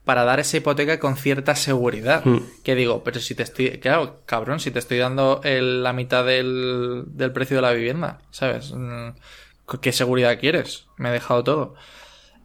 para 0.08 0.24
dar 0.24 0.40
esa 0.40 0.56
hipoteca 0.56 1.00
con 1.00 1.18
cierta 1.18 1.54
seguridad. 1.54 2.24
Hmm. 2.24 2.40
Que 2.64 2.76
digo, 2.76 3.04
pero 3.04 3.20
si 3.20 3.36
te 3.36 3.44
estoy, 3.44 3.72
claro, 3.80 4.22
cabrón, 4.26 4.62
si 4.62 4.72
te 4.72 4.80
estoy 4.80 5.00
dando 5.00 5.42
la 5.44 5.92
mitad 5.92 6.26
del, 6.26 7.04
del, 7.08 7.34
precio 7.34 7.58
de 7.58 7.62
la 7.62 7.74
vivienda, 7.74 8.20
¿sabes? 8.32 8.72
Mm, 8.74 9.10
¿Qué 9.82 9.92
seguridad 9.92 10.40
quieres? 10.40 10.86
Me 10.96 11.10
he 11.10 11.12
dejado 11.12 11.44
todo. 11.44 11.76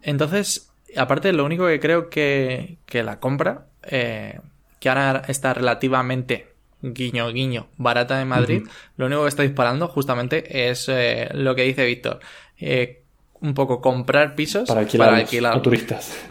Entonces, 0.03 0.73
aparte, 0.97 1.33
lo 1.33 1.45
único 1.45 1.69
que 1.69 1.79
creo 1.79 2.11
que, 2.11 2.79
que 2.85 3.05
la 3.05 3.21
compra, 3.21 3.67
eh, 3.85 4.41
que 4.81 4.89
ahora 4.89 5.23
está 5.29 5.55
relativamente 5.55 6.49
guiño, 6.81 7.31
guiño, 7.31 7.69
barata 7.77 8.19
de 8.19 8.25
Madrid, 8.25 8.65
lo 8.97 9.07
único 9.07 9.23
que 9.23 9.29
está 9.29 9.45
disparando 9.45 9.87
justamente 9.87 10.69
es 10.69 10.89
eh, 10.89 11.29
lo 11.33 11.55
que 11.55 11.63
dice 11.63 11.87
Víctor. 11.87 12.19
Eh, 12.59 13.03
un 13.41 13.55
poco 13.55 13.81
comprar 13.81 14.35
pisos 14.35 14.67
para 14.69 14.81
alquilar. 14.81 15.57
a 15.57 15.63
turistas. 15.63 16.27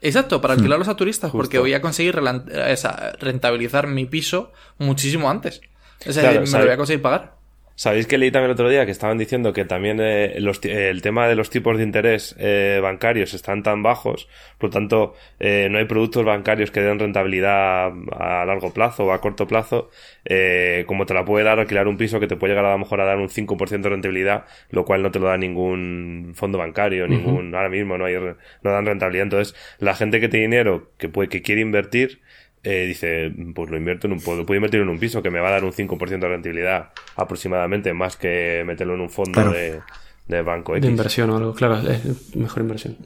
Exacto, 0.00 0.40
para 0.40 0.54
hmm. 0.54 0.58
alquilarlos 0.58 0.88
a 0.88 0.96
turistas, 0.96 1.30
porque 1.32 1.58
voy 1.58 1.74
a 1.74 1.80
conseguir 1.80 2.18
rentabilizar 3.20 3.86
mi 3.86 4.06
piso 4.06 4.52
muchísimo 4.78 5.30
antes. 5.30 5.60
Es 6.04 6.14
decir, 6.14 6.40
me 6.40 6.58
lo 6.58 6.64
voy 6.64 6.74
a 6.74 6.76
conseguir 6.76 7.02
pagar. 7.02 7.37
¿Sabéis 7.78 8.08
que 8.08 8.18
leí 8.18 8.32
también 8.32 8.46
el 8.46 8.54
otro 8.54 8.68
día 8.68 8.84
que 8.86 8.90
estaban 8.90 9.18
diciendo 9.18 9.52
que 9.52 9.64
también 9.64 10.00
eh, 10.00 10.36
el 10.36 11.00
tema 11.00 11.28
de 11.28 11.36
los 11.36 11.48
tipos 11.48 11.78
de 11.78 11.84
interés 11.84 12.34
eh, 12.36 12.80
bancarios 12.82 13.34
están 13.34 13.62
tan 13.62 13.84
bajos, 13.84 14.28
por 14.58 14.70
lo 14.70 14.72
tanto 14.72 15.14
eh, 15.38 15.68
no 15.70 15.78
hay 15.78 15.84
productos 15.84 16.24
bancarios 16.24 16.72
que 16.72 16.80
den 16.80 16.98
rentabilidad 16.98 17.92
a 18.18 18.44
largo 18.44 18.72
plazo 18.72 19.04
o 19.04 19.12
a 19.12 19.20
corto 19.20 19.46
plazo, 19.46 19.90
como 20.86 21.06
te 21.06 21.14
la 21.14 21.24
puede 21.24 21.44
dar 21.44 21.60
alquilar 21.60 21.86
un 21.86 21.96
piso 21.96 22.18
que 22.18 22.26
te 22.26 22.34
puede 22.34 22.54
llegar 22.54 22.64
a 22.64 22.72
lo 22.72 22.78
mejor 22.78 23.00
a 23.00 23.04
dar 23.04 23.18
un 23.18 23.28
5% 23.28 23.80
de 23.80 23.88
rentabilidad, 23.90 24.46
lo 24.70 24.84
cual 24.84 25.00
no 25.00 25.12
te 25.12 25.20
lo 25.20 25.28
da 25.28 25.36
ningún 25.36 26.32
fondo 26.34 26.58
bancario, 26.58 27.06
ningún, 27.06 27.54
ahora 27.54 27.68
mismo 27.68 27.96
no 27.96 28.06
hay, 28.06 28.14
no 28.16 28.72
dan 28.72 28.86
rentabilidad. 28.86 29.22
Entonces, 29.22 29.54
la 29.78 29.94
gente 29.94 30.18
que 30.18 30.28
tiene 30.28 30.46
dinero, 30.46 30.90
que 30.98 31.08
puede, 31.08 31.28
que 31.28 31.42
quiere 31.42 31.60
invertir, 31.60 32.22
eh, 32.70 32.86
dice, 32.86 33.32
pues 33.54 33.70
lo 33.70 33.76
invierto 33.76 34.06
en 34.06 34.12
un 34.12 34.20
puedo, 34.20 34.44
puedo 34.44 34.56
invertir 34.56 34.80
en 34.80 34.88
un 34.88 34.98
piso 34.98 35.22
que 35.22 35.30
me 35.30 35.40
va 35.40 35.48
a 35.48 35.52
dar 35.52 35.64
un 35.64 35.72
5% 35.72 36.18
de 36.18 36.28
rentabilidad 36.28 36.90
aproximadamente, 37.16 37.94
más 37.94 38.16
que 38.16 38.62
meterlo 38.66 38.94
en 38.94 39.00
un 39.00 39.10
fondo 39.10 39.50
de, 39.50 39.80
de, 40.26 40.42
banco 40.42 40.74
De 40.74 40.86
inversión 40.86 41.30
o 41.30 41.36
algo, 41.36 41.54
claro, 41.54 41.78
es 41.88 42.36
mejor 42.36 42.62
inversión. 42.62 42.96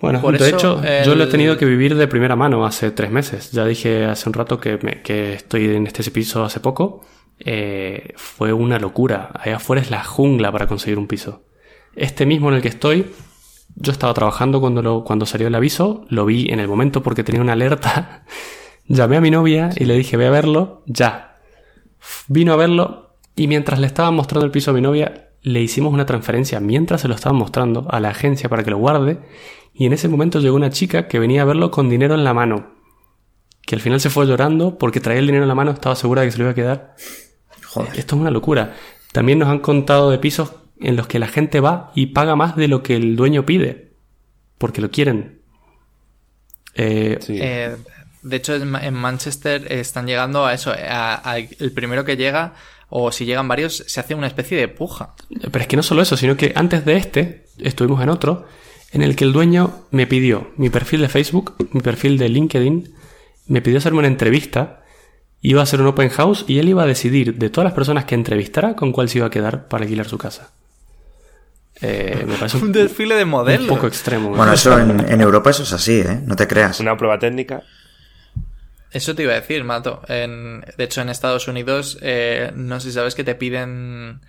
Bueno, 0.00 0.20
de 0.32 0.48
hecho, 0.48 0.82
yo 1.04 1.14
lo 1.14 1.24
he 1.24 1.28
tenido 1.28 1.56
que 1.56 1.64
vivir 1.64 1.94
de 1.94 2.08
primera 2.08 2.34
mano 2.34 2.66
hace 2.66 2.90
tres 2.90 3.12
meses. 3.12 3.52
Ya 3.52 3.64
dije 3.64 4.06
hace 4.06 4.28
un 4.28 4.32
rato 4.32 4.58
que, 4.58 4.76
que 5.04 5.34
estoy 5.34 5.66
en 5.66 5.86
este 5.86 6.10
piso 6.10 6.42
hace 6.42 6.58
poco 6.58 7.04
eh, 7.38 8.12
fue 8.16 8.52
una 8.52 8.80
locura. 8.80 9.30
Allá 9.34 9.56
afuera 9.56 9.80
es 9.80 9.92
la 9.92 10.02
jungla 10.02 10.50
para 10.50 10.66
conseguir 10.66 10.98
un 10.98 11.06
piso. 11.06 11.44
Este 11.94 12.26
mismo 12.26 12.48
en 12.48 12.56
el 12.56 12.62
que 12.62 12.68
estoy, 12.68 13.12
yo 13.76 13.92
estaba 13.92 14.14
trabajando 14.14 14.60
cuando, 14.60 14.82
lo, 14.82 15.04
cuando 15.04 15.26
salió 15.26 15.48
el 15.48 15.54
aviso, 15.54 16.04
lo 16.08 16.24
vi 16.24 16.48
en 16.50 16.60
el 16.60 16.68
momento 16.68 17.02
porque 17.02 17.24
tenía 17.24 17.40
una 17.40 17.54
alerta. 17.54 18.24
Llamé 18.86 19.16
a 19.16 19.20
mi 19.20 19.30
novia 19.30 19.70
y 19.76 19.84
le 19.84 19.96
dije, 19.96 20.16
ve 20.16 20.26
a 20.26 20.30
verlo, 20.30 20.82
ya. 20.86 21.38
Vino 22.28 22.52
a 22.52 22.56
verlo 22.56 23.16
y 23.36 23.46
mientras 23.46 23.78
le 23.78 23.86
estaba 23.86 24.10
mostrando 24.10 24.44
el 24.44 24.50
piso 24.50 24.72
a 24.72 24.74
mi 24.74 24.80
novia, 24.80 25.30
le 25.42 25.60
hicimos 25.60 25.92
una 25.92 26.06
transferencia 26.06 26.60
mientras 26.60 27.00
se 27.00 27.08
lo 27.08 27.14
estaban 27.14 27.38
mostrando 27.38 27.86
a 27.90 28.00
la 28.00 28.10
agencia 28.10 28.48
para 28.48 28.62
que 28.62 28.70
lo 28.70 28.78
guarde 28.78 29.20
y 29.74 29.86
en 29.86 29.92
ese 29.92 30.08
momento 30.08 30.40
llegó 30.40 30.56
una 30.56 30.70
chica 30.70 31.08
que 31.08 31.18
venía 31.18 31.42
a 31.42 31.46
verlo 31.46 31.70
con 31.70 31.88
dinero 31.88 32.14
en 32.14 32.24
la 32.24 32.34
mano. 32.34 32.72
Que 33.62 33.76
al 33.76 33.80
final 33.80 34.00
se 34.00 34.10
fue 34.10 34.26
llorando 34.26 34.76
porque 34.76 35.00
traía 35.00 35.20
el 35.20 35.26
dinero 35.26 35.44
en 35.44 35.48
la 35.48 35.54
mano, 35.54 35.70
estaba 35.70 35.94
segura 35.94 36.22
de 36.22 36.28
que 36.28 36.32
se 36.32 36.38
lo 36.38 36.44
iba 36.44 36.50
a 36.50 36.54
quedar. 36.54 36.96
Joder. 37.66 37.98
Esto 37.98 38.16
es 38.16 38.20
una 38.20 38.30
locura. 38.30 38.74
También 39.12 39.38
nos 39.38 39.48
han 39.48 39.60
contado 39.60 40.10
de 40.10 40.18
pisos 40.18 40.52
en 40.82 40.96
los 40.96 41.06
que 41.06 41.18
la 41.18 41.28
gente 41.28 41.60
va 41.60 41.90
y 41.94 42.06
paga 42.06 42.36
más 42.36 42.56
de 42.56 42.68
lo 42.68 42.82
que 42.82 42.96
el 42.96 43.16
dueño 43.16 43.44
pide. 43.46 43.92
Porque 44.58 44.80
lo 44.80 44.90
quieren. 44.90 45.40
Eh, 46.74 47.18
Sí. 47.20 47.38
Eh, 47.40 47.76
de 48.22 48.36
hecho, 48.36 48.54
en 48.54 48.70
Ma- 48.70 48.84
en 48.86 48.94
Manchester 48.94 49.70
están 49.72 50.06
llegando 50.06 50.46
a 50.46 50.54
eso. 50.54 50.70
a- 50.72 51.28
a 51.28 51.38
el 51.38 51.72
primero 51.72 52.04
que 52.04 52.16
llega, 52.16 52.54
o 52.88 53.10
si 53.10 53.24
llegan 53.24 53.48
varios, 53.48 53.84
se 53.86 54.00
hace 54.00 54.14
una 54.14 54.26
especie 54.28 54.56
de 54.58 54.68
puja. 54.68 55.14
Pero 55.40 55.58
es 55.60 55.66
que 55.66 55.76
no 55.76 55.82
solo 55.82 56.02
eso, 56.02 56.16
sino 56.16 56.36
que 56.36 56.52
antes 56.54 56.84
de 56.84 56.96
este, 56.96 57.46
estuvimos 57.58 58.00
en 58.02 58.10
otro, 58.10 58.46
en 58.92 59.02
el 59.02 59.16
que 59.16 59.24
el 59.24 59.32
dueño 59.32 59.86
me 59.90 60.06
pidió 60.06 60.52
mi 60.56 60.68
perfil 60.70 61.00
de 61.00 61.08
Facebook, 61.08 61.56
mi 61.72 61.80
perfil 61.80 62.18
de 62.18 62.28
LinkedIn, 62.28 62.94
me 63.46 63.60
pidió 63.62 63.78
hacerme 63.78 64.00
una 64.00 64.08
entrevista, 64.08 64.82
iba 65.40 65.60
a 65.60 65.64
hacer 65.64 65.80
un 65.80 65.88
open 65.88 66.10
house 66.10 66.44
y 66.46 66.58
él 66.58 66.68
iba 66.68 66.84
a 66.84 66.86
decidir 66.86 67.34
de 67.38 67.50
todas 67.50 67.64
las 67.64 67.74
personas 67.74 68.04
que 68.04 68.14
entrevistara 68.14 68.76
con 68.76 68.92
cuál 68.92 69.08
se 69.08 69.18
iba 69.18 69.26
a 69.26 69.30
quedar 69.30 69.66
para 69.68 69.82
alquilar 69.84 70.06
su 70.06 70.18
casa. 70.18 70.52
Eh, 71.82 72.24
me 72.26 72.36
parece 72.36 72.56
Un 72.58 72.64
un, 72.64 72.72
desfile 72.72 73.16
de 73.16 73.24
un 73.24 73.30
modelos. 73.30 73.66
poco 73.68 73.86
extremo. 73.88 74.32
¿eh? 74.32 74.36
Bueno, 74.36 74.52
eso 74.52 74.78
en, 74.78 75.00
en 75.12 75.20
Europa 75.20 75.50
eso 75.50 75.64
es 75.64 75.72
así, 75.72 76.00
¿eh? 76.00 76.20
No 76.24 76.36
te 76.36 76.46
creas. 76.46 76.80
Una 76.80 76.96
prueba 76.96 77.18
técnica. 77.18 77.62
Eso 78.90 79.14
te 79.14 79.22
iba 79.22 79.32
a 79.32 79.36
decir, 79.40 79.64
Mato. 79.64 80.02
En- 80.08 80.64
de 80.76 80.84
hecho, 80.84 81.00
en 81.00 81.08
Estados 81.08 81.48
Unidos, 81.48 81.98
eh, 82.02 82.52
no 82.54 82.78
sé 82.80 82.88
si 82.88 82.92
sabes 82.94 83.14
que 83.14 83.24
te 83.24 83.34
piden 83.34 84.20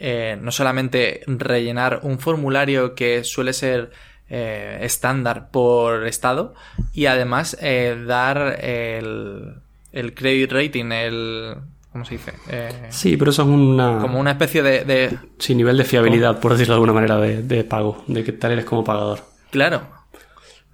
eh, 0.00 0.36
no 0.40 0.50
solamente 0.52 1.22
rellenar 1.26 2.00
un 2.02 2.18
formulario 2.18 2.94
que 2.94 3.22
suele 3.24 3.52
ser 3.52 3.90
eh, 4.30 4.78
estándar 4.82 5.50
por 5.50 6.06
estado, 6.06 6.54
y 6.92 7.06
además 7.06 7.56
eh, 7.60 7.96
dar 8.06 8.58
el, 8.62 9.54
el 9.92 10.14
credit 10.14 10.52
rating, 10.52 10.92
el... 10.92 11.54
¿Cómo 11.92 12.04
se 12.04 12.14
dice? 12.14 12.32
Eh, 12.50 12.86
Sí, 12.90 13.16
pero 13.16 13.30
eso 13.30 13.42
es 13.42 13.48
una... 13.48 13.98
como 14.00 14.20
una 14.20 14.32
especie 14.32 14.62
de, 14.62 14.84
de- 14.84 15.18
Sí, 15.38 15.54
nivel 15.54 15.76
de 15.78 15.84
fiabilidad, 15.84 16.38
por 16.40 16.52
decirlo 16.52 16.74
de 16.74 16.76
alguna 16.76 16.92
manera, 16.92 17.16
de, 17.18 17.42
de 17.42 17.64
pago, 17.64 18.04
de 18.06 18.24
que 18.24 18.32
tal 18.32 18.52
eres 18.52 18.64
como 18.64 18.84
pagador. 18.84 19.20
Claro. 19.50 19.82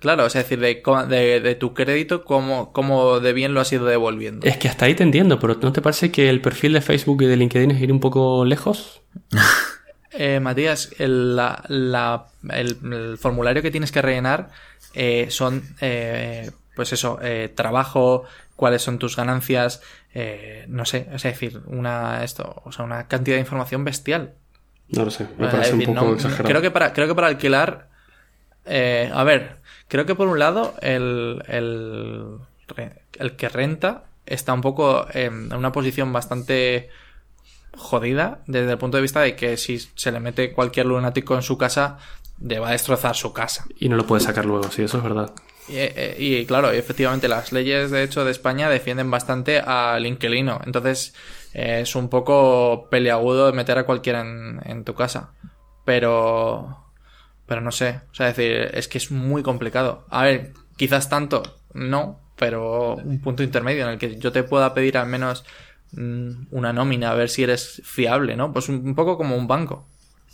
Claro, 0.01 0.27
es 0.27 0.35
decir, 0.35 0.61
de, 0.61 0.83
de, 1.09 1.41
de 1.41 1.55
tu 1.55 1.73
crédito, 1.73 2.25
cómo, 2.25 2.73
cómo 2.73 3.21
de 3.21 3.33
bien 3.33 3.55
lo 3.55 3.61
has 3.61 3.73
ido 3.73 3.87
devolviendo. 3.87 4.47
Es 4.47 4.59
que 4.59 4.69
hasta 4.69 4.85
ahí 4.85 4.95
te 4.95 5.03
entiendo, 5.03 5.39
pero 5.39 5.55
¿no 5.63 5.73
te 5.73 5.81
parece 5.81 6.11
que 6.13 6.29
el 6.29 6.43
perfil 6.43 6.75
de 6.75 6.83
Facebook 6.83 7.23
y 7.23 7.27
de 7.27 7.37
LinkedIn 7.39 7.71
es 7.71 7.81
ir 7.81 7.91
un 7.93 8.01
poco 8.01 8.45
lejos? 8.45 9.01
Eh, 10.17 10.39
Matías, 10.39 10.91
el, 10.99 11.35
la- 11.35 11.65
la- 11.67 12.27
el- 12.51 12.79
el 12.93 13.19
formulario 13.19 13.63
que 13.63 13.73
tienes 13.73 13.91
que 13.91 14.01
rellenar 14.01 14.49
eh, 14.95 15.27
son, 15.31 15.61
eh, 15.81 16.53
pues 16.77 16.93
eso, 16.93 17.19
trabajo, 17.57 18.23
cuáles 18.57 18.83
son 18.83 18.99
tus 18.99 19.17
ganancias, 19.17 19.83
eh, 20.15 20.65
no 20.69 20.85
sé, 20.85 21.09
es 21.13 21.23
decir, 21.23 21.61
una, 21.67 22.23
esto, 22.25 22.63
o 22.65 22.73
sea, 22.73 22.85
una 22.85 23.09
cantidad 23.09 23.37
de 23.37 23.41
información 23.41 23.85
bestial. 23.85 24.35
No 24.89 25.05
lo 25.05 25.11
sé, 25.11 25.27
me 25.39 25.49
parece 25.49 25.75
un 25.75 25.83
poco 25.85 26.05
no- 26.05 26.15
exagerado. 26.15 26.49
Creo 26.49 26.63
que 26.63 26.71
para, 26.71 26.93
creo 26.93 27.09
que 27.09 27.15
para 27.15 27.27
alquilar, 27.29 27.89
eh, 28.67 29.11
a 29.13 29.25
ver, 29.25 29.57
creo 29.89 30.07
que 30.07 30.15
por 30.15 30.29
un 30.29 30.39
lado 30.39 30.75
el, 30.81 31.43
el, 31.49 32.39
el 33.19 33.37
que 33.37 33.49
renta 33.49 34.05
está 34.27 34.53
un 34.53 34.61
poco 34.61 35.07
en 35.13 35.53
una 35.53 35.73
posición 35.73 36.13
bastante 36.13 36.89
jodida 37.77 38.39
desde 38.47 38.73
el 38.73 38.79
punto 38.79 38.97
de 38.99 39.03
vista 39.03 39.21
de 39.21 39.35
que 39.37 39.57
si 39.57 39.79
se 39.79 40.13
le 40.13 40.21
mete 40.21 40.53
cualquier 40.53 40.87
lunático 40.87 41.35
en 41.35 41.43
su 41.43 41.59
casa, 41.59 41.99
le 42.41 42.59
va 42.59 42.69
a 42.69 42.73
destrozar 42.73 43.17
su 43.17 43.33
casa. 43.33 43.65
Y 43.79 43.89
no 43.89 43.97
lo 43.97 44.07
puedes 44.07 44.25
sacar 44.25 44.45
luego, 44.45 44.71
sí, 44.71 44.83
eso 44.83 44.99
es 44.99 45.03
verdad. 45.05 45.33
Y, 45.69 45.77
eh, 45.77 46.17
y, 46.19 46.45
claro, 46.47 46.71
efectivamente 46.71 47.29
las 47.29 47.53
leyes 47.53 47.91
de 47.91 48.03
hecho 48.03 48.25
de 48.25 48.31
España 48.31 48.69
defienden 48.69 49.11
bastante 49.11 49.61
al 49.61 50.05
inquilino. 50.07 50.61
Entonces 50.65 51.15
eh, 51.55 51.81
es 51.83 51.95
un 51.95 52.09
poco 52.09 52.89
peleagudo 52.91 53.53
meter 53.53 53.79
a 53.79 53.85
cualquiera 53.85 54.21
en, 54.21 54.85
tu 54.85 54.95
casa. 54.95 55.31
Pero... 55.85 56.81
Pero 57.47 57.61
no 57.61 57.73
sé. 57.73 58.01
O 58.11 58.15
sea, 58.15 58.27
decir, 58.27 58.71
es 58.73 58.89
que 58.89 58.97
es 58.97 59.11
muy 59.11 59.43
complicado. 59.43 60.07
A 60.09 60.25
ver, 60.25 60.55
quizás 60.77 61.11
tanto, 61.11 61.43
no, 61.75 62.21
pero 62.37 62.97
un 62.97 63.21
punto 63.21 63.43
intermedio 63.43 63.85
en 63.85 63.91
el 63.91 63.99
que 63.99 64.17
yo 64.19 64.33
te 64.33 64.45
pueda 64.45 64.73
pedir 64.73 64.97
al 64.97 65.09
menos 65.09 65.45
mm, 65.93 66.47
una 66.53 66.73
nómina 66.73 67.11
a 67.11 67.15
ver 67.15 67.29
si 67.29 67.43
eres 67.43 67.83
fiable, 67.85 68.35
¿no? 68.35 68.51
Pues 68.51 68.71
un, 68.71 68.77
un 68.77 68.95
poco 68.95 69.19
como 69.19 69.37
un 69.37 69.47
banco. 69.47 69.87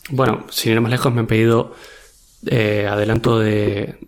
Bueno, 0.08 0.46
sin 0.50 0.72
ir 0.72 0.80
más 0.80 0.92
lejos, 0.92 1.12
me 1.12 1.20
han 1.20 1.26
pedido 1.26 1.74
eh, 2.46 2.86
adelanto 2.88 3.38
de, 3.38 3.98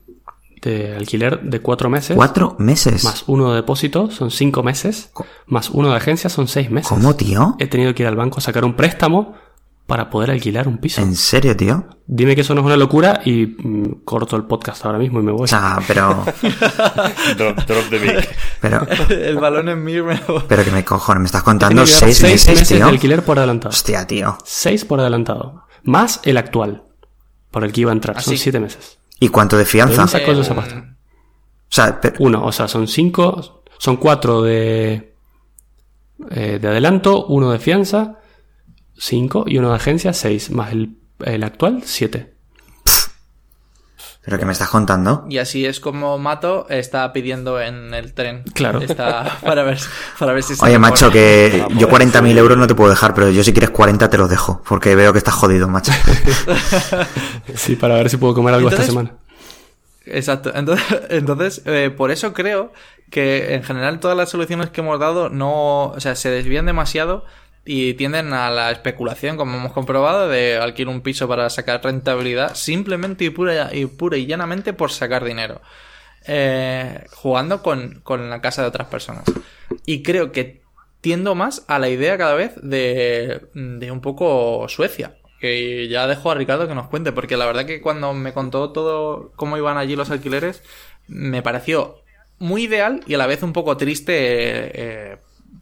de 0.62 0.94
alquiler 0.96 1.40
de 1.42 1.60
cuatro 1.60 1.90
meses. 1.90 2.16
Cuatro 2.16 2.56
meses. 2.58 3.04
Más 3.04 3.24
uno 3.26 3.50
de 3.50 3.56
depósito, 3.56 4.10
son 4.10 4.30
cinco 4.30 4.62
meses. 4.62 5.10
Más 5.46 5.70
uno 5.70 5.90
de 5.90 5.96
agencia, 5.96 6.30
son 6.30 6.48
seis 6.48 6.70
meses. 6.70 6.88
¿Cómo, 6.88 7.14
tío? 7.16 7.56
He 7.58 7.66
tenido 7.66 7.94
que 7.94 8.04
ir 8.04 8.06
al 8.08 8.16
banco 8.16 8.38
a 8.38 8.40
sacar 8.40 8.64
un 8.64 8.74
préstamo 8.74 9.34
para 9.86 10.08
poder 10.08 10.30
alquilar 10.30 10.68
un 10.68 10.78
piso. 10.78 11.02
¿En 11.02 11.16
serio, 11.16 11.56
tío? 11.56 11.84
Dime 12.06 12.34
que 12.36 12.42
eso 12.42 12.54
no 12.54 12.60
es 12.60 12.66
una 12.66 12.76
locura 12.76 13.20
y 13.24 13.46
mm, 13.46 14.04
corto 14.04 14.36
el 14.36 14.44
podcast 14.44 14.84
ahora 14.86 14.98
mismo 14.98 15.18
y 15.20 15.24
me 15.24 15.32
voy. 15.32 15.42
O 15.42 15.46
sea, 15.48 15.80
pero... 15.86 16.24
Drop, 17.36 17.58
drop 17.66 17.88
the 17.90 17.98
mic. 17.98 18.36
Pero, 18.60 18.86
el 19.10 19.38
balón 19.38 19.68
en 19.68 19.82
mí 19.82 20.00
me 20.00 20.14
lo- 20.28 20.46
pero 20.46 20.64
que 20.64 20.70
me 20.70 20.84
cojones, 20.84 21.20
me 21.22 21.26
estás 21.26 21.42
contando 21.42 21.80
dar 21.82 21.88
seis, 21.88 22.22
meses, 22.22 22.68
tío. 22.68 22.78
de 22.78 22.82
alquiler 22.84 23.22
por 23.24 23.38
adelantado. 23.38 23.70
Hostia, 23.70 24.06
tío. 24.06 24.38
Seis 24.44 24.84
por 24.84 25.00
adelantado. 25.00 25.64
Más 25.82 26.20
el 26.22 26.36
actual. 26.36 26.84
Por 27.50 27.64
el 27.64 27.72
que 27.72 27.80
iba 27.82 27.90
a 27.90 27.94
entrar. 27.94 28.22
Son 28.22 28.34
Así. 28.34 28.42
siete 28.44 28.60
meses. 28.60 28.98
¿Y 29.22 29.28
cuánto 29.28 29.56
de 29.56 29.62
¿De 29.62 29.66
fianza? 29.70 29.96
dónde 30.02 30.10
sacó 30.10 30.32
esa 30.32 30.54
pasta? 30.56 30.96
O 30.98 31.74
sea, 31.74 32.00
Uno, 32.18 32.44
o 32.44 32.50
sea, 32.50 32.66
son 32.66 32.88
cinco, 32.88 33.62
son 33.78 33.96
cuatro 33.96 34.42
de, 34.42 35.14
eh, 36.30 36.58
de 36.60 36.68
adelanto, 36.68 37.26
uno 37.26 37.52
de 37.52 37.60
fianza, 37.60 38.18
cinco, 38.96 39.44
y 39.46 39.58
uno 39.58 39.70
de 39.70 39.76
agencia, 39.76 40.12
seis, 40.12 40.50
más 40.50 40.72
el, 40.72 40.98
el 41.24 41.44
actual, 41.44 41.82
siete. 41.84 42.31
Pero 44.24 44.38
que 44.38 44.44
me 44.46 44.52
estás 44.52 44.68
contando. 44.68 45.24
Y 45.28 45.38
así 45.38 45.66
es 45.66 45.80
como 45.80 46.16
Mato 46.18 46.66
está 46.68 47.12
pidiendo 47.12 47.60
en 47.60 47.92
el 47.92 48.14
tren. 48.14 48.44
Claro. 48.54 48.80
Está 48.80 49.38
para 49.42 49.64
ver, 49.64 49.78
para 50.18 50.32
ver 50.32 50.42
si 50.44 50.54
se 50.54 50.64
Oye, 50.64 50.78
macho, 50.78 51.08
pone. 51.08 51.12
que 51.12 51.66
yo 51.76 51.88
40.000 51.88 52.38
euros 52.38 52.56
no 52.56 52.66
te 52.66 52.74
puedo 52.74 52.90
dejar, 52.90 53.14
pero 53.14 53.30
yo 53.30 53.42
si 53.42 53.52
quieres 53.52 53.70
40 53.70 54.08
te 54.08 54.18
los 54.18 54.30
dejo, 54.30 54.62
porque 54.68 54.94
veo 54.94 55.12
que 55.12 55.18
estás 55.18 55.34
jodido, 55.34 55.68
macho. 55.68 55.92
Sí, 57.54 57.76
para 57.76 57.94
ver 57.96 58.08
si 58.08 58.16
puedo 58.16 58.34
comer 58.34 58.54
algo 58.54 58.68
esta 58.68 58.82
semana. 58.82 59.12
Exacto. 60.06 60.52
Entonces, 60.54 60.86
entonces 61.10 61.62
eh, 61.66 61.90
por 61.94 62.10
eso 62.10 62.32
creo 62.32 62.72
que 63.10 63.54
en 63.54 63.62
general 63.62 64.00
todas 64.00 64.16
las 64.16 64.30
soluciones 64.30 64.70
que 64.70 64.80
hemos 64.80 64.98
dado 64.98 65.28
no, 65.28 65.86
o 65.86 66.00
sea, 66.00 66.14
se 66.14 66.30
desvían 66.30 66.66
demasiado 66.66 67.24
y 67.64 67.94
tienden 67.94 68.32
a 68.32 68.50
la 68.50 68.70
especulación, 68.70 69.36
como 69.36 69.56
hemos 69.56 69.72
comprobado, 69.72 70.28
de 70.28 70.56
alquilar 70.56 70.94
un 70.94 71.00
piso 71.00 71.28
para 71.28 71.48
sacar 71.50 71.82
rentabilidad, 71.82 72.54
simplemente 72.54 73.24
y 73.24 73.30
pura 73.30 73.74
y, 73.74 73.86
pura 73.86 74.16
y 74.16 74.26
llanamente 74.26 74.72
por 74.72 74.90
sacar 74.90 75.24
dinero. 75.24 75.60
Eh, 76.26 77.04
jugando 77.12 77.62
con, 77.62 78.00
con 78.02 78.30
la 78.30 78.40
casa 78.40 78.62
de 78.62 78.68
otras 78.68 78.88
personas. 78.88 79.24
Y 79.86 80.02
creo 80.02 80.32
que 80.32 80.62
tiendo 81.02 81.34
más 81.34 81.64
a 81.66 81.78
la 81.78 81.88
idea 81.88 82.16
cada 82.16 82.34
vez 82.34 82.54
de, 82.62 83.42
de 83.54 83.90
un 83.90 84.00
poco 84.00 84.66
Suecia. 84.68 85.16
Que 85.40 85.88
ya 85.88 86.06
dejo 86.06 86.30
a 86.30 86.36
Ricardo 86.36 86.68
que 86.68 86.74
nos 86.74 86.86
cuente, 86.86 87.10
porque 87.10 87.36
la 87.36 87.46
verdad 87.46 87.66
que 87.66 87.82
cuando 87.82 88.14
me 88.14 88.32
contó 88.32 88.70
todo 88.70 89.32
cómo 89.34 89.56
iban 89.56 89.76
allí 89.76 89.96
los 89.96 90.10
alquileres, 90.10 90.62
me 91.08 91.42
pareció 91.42 91.96
muy 92.38 92.64
ideal 92.64 93.02
y 93.08 93.14
a 93.14 93.18
la 93.18 93.26
vez 93.26 93.42
un 93.42 93.52
poco 93.52 93.76
triste 93.76 94.14
eh, 94.14 95.18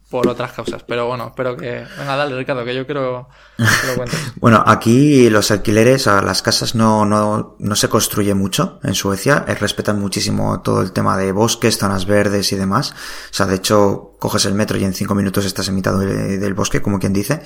por 0.09 0.27
otras 0.27 0.51
causas. 0.51 0.83
Pero 0.87 1.07
bueno, 1.07 1.27
espero 1.27 1.55
que... 1.55 1.85
Venga, 1.97 2.15
dale 2.17 2.35
Ricardo, 2.37 2.65
que 2.65 2.75
yo 2.75 2.85
quiero 2.85 3.29
que 3.57 3.63
lo 3.87 3.95
cuentes. 3.95 4.19
Bueno, 4.41 4.63
aquí 4.65 5.29
los 5.29 5.51
alquileres, 5.51 6.07
a 6.07 6.21
las 6.21 6.41
casas 6.41 6.75
no, 6.75 7.05
no, 7.05 7.55
no 7.59 7.75
se 7.75 7.87
construye 7.89 8.33
mucho 8.33 8.79
en 8.83 8.93
Suecia, 8.95 9.45
eh, 9.47 9.55
respetan 9.55 9.99
muchísimo 9.99 10.61
todo 10.61 10.81
el 10.81 10.91
tema 10.91 11.15
de 11.17 11.31
bosques, 11.31 11.77
zonas 11.77 12.05
verdes 12.05 12.51
y 12.51 12.55
demás. 12.57 12.91
O 12.91 13.33
sea, 13.33 13.45
de 13.45 13.55
hecho, 13.55 14.17
coges 14.19 14.45
el 14.45 14.53
metro 14.53 14.77
y 14.77 14.83
en 14.83 14.93
cinco 14.93 15.15
minutos 15.15 15.45
estás 15.45 15.67
en 15.69 15.75
mitad 15.75 15.97
de- 15.97 16.37
del 16.37 16.53
bosque, 16.53 16.81
como 16.81 16.99
quien 16.99 17.13
dice. 17.13 17.41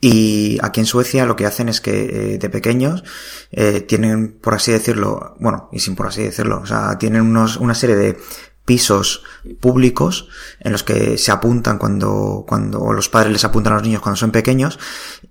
Y 0.00 0.58
aquí 0.62 0.80
en 0.80 0.86
Suecia 0.86 1.24
lo 1.24 1.36
que 1.36 1.46
hacen 1.46 1.68
es 1.68 1.80
que 1.80 2.34
eh, 2.34 2.38
de 2.38 2.50
pequeños 2.50 3.02
eh, 3.50 3.80
tienen, 3.80 4.38
por 4.40 4.54
así 4.54 4.70
decirlo, 4.70 5.34
bueno, 5.40 5.68
y 5.72 5.80
sin 5.80 5.96
por 5.96 6.06
así 6.06 6.22
decirlo, 6.22 6.60
o 6.62 6.66
sea, 6.66 6.98
tienen 6.98 7.22
unos, 7.22 7.56
una 7.56 7.74
serie 7.74 7.96
de 7.96 8.18
pisos 8.66 9.22
públicos 9.60 10.28
en 10.60 10.72
los 10.72 10.82
que 10.82 11.16
se 11.16 11.32
apuntan 11.32 11.78
cuando, 11.78 12.44
cuando 12.46 12.92
los 12.92 13.08
padres 13.08 13.32
les 13.32 13.44
apuntan 13.44 13.72
a 13.72 13.76
los 13.76 13.84
niños 13.84 14.02
cuando 14.02 14.16
son 14.16 14.32
pequeños 14.32 14.78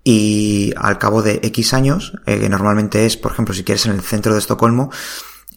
y 0.04 0.74
al 0.78 0.98
cabo 0.98 1.22
de 1.22 1.42
X 1.44 1.74
años, 1.74 2.14
eh, 2.26 2.40
que 2.40 2.50
normalmente 2.50 3.06
es, 3.06 3.18
por 3.18 3.34
ejemplo, 3.34 3.54
si 3.54 3.64
quieres 3.64 3.86
en 3.86 3.92
el 3.92 4.02
centro 4.02 4.34
de 4.34 4.40
Estocolmo, 4.40 4.90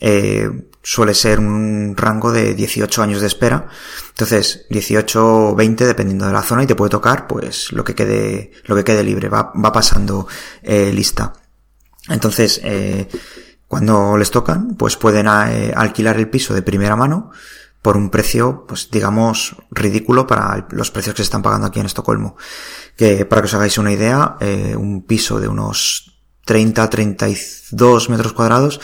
eh, 0.01 0.51
suele 0.83 1.15
ser 1.15 1.41
un 1.41 1.95
rango 1.97 2.33
de 2.33 2.55
18 2.55 3.03
años 3.03 3.21
de 3.21 3.27
espera. 3.27 3.69
Entonces, 4.11 4.67
18 4.71 5.51
o 5.51 5.55
20 5.55 5.87
dependiendo 5.87 6.27
de 6.27 6.33
la 6.33 6.43
zona 6.43 6.65
y 6.65 6.67
te 6.67 6.75
puede 6.75 6.91
tocar 6.91 7.27
pues 7.27 7.73
lo 7.73 7.85
que 7.85 7.95
quede, 7.95 8.53
lo 8.65 8.77
que 8.77 8.85
quede 8.85 9.03
libre, 9.03 9.29
va, 9.29 9.53
va 9.53 9.73
pasando 9.73 10.27
eh, 10.63 10.93
lista. 10.93 11.33
Entonces, 12.09 12.61
eh, 12.65 13.09
cuando 13.69 14.17
les 14.17 14.31
tocan, 14.31 14.77
pues 14.77 14.97
pueden 14.97 15.27
eh, 15.27 15.73
alquilar 15.77 16.17
el 16.17 16.31
piso 16.31 16.55
de 16.55 16.63
primera 16.63 16.97
mano 16.97 17.31
por 17.83 17.97
un 17.97 18.11
precio, 18.11 18.65
pues 18.67 18.91
digamos, 18.91 19.57
ridículo 19.71 20.27
para 20.27 20.67
los 20.71 20.91
precios 20.91 21.15
que 21.15 21.23
se 21.23 21.25
están 21.25 21.43
pagando 21.43 21.67
aquí 21.67 21.81
en 21.81 21.87
Estocolmo. 21.87 22.37
Que 22.97 23.25
para 23.25 23.43
que 23.43 23.47
os 23.47 23.55
hagáis 23.55 23.79
una 23.79 23.93
idea, 23.93 24.37
eh, 24.41 24.75
un 24.77 25.05
piso 25.07 25.41
de 25.41 25.49
unos 25.49 26.21
30-32 26.47 28.09
metros 28.09 28.33
cuadrados 28.33 28.81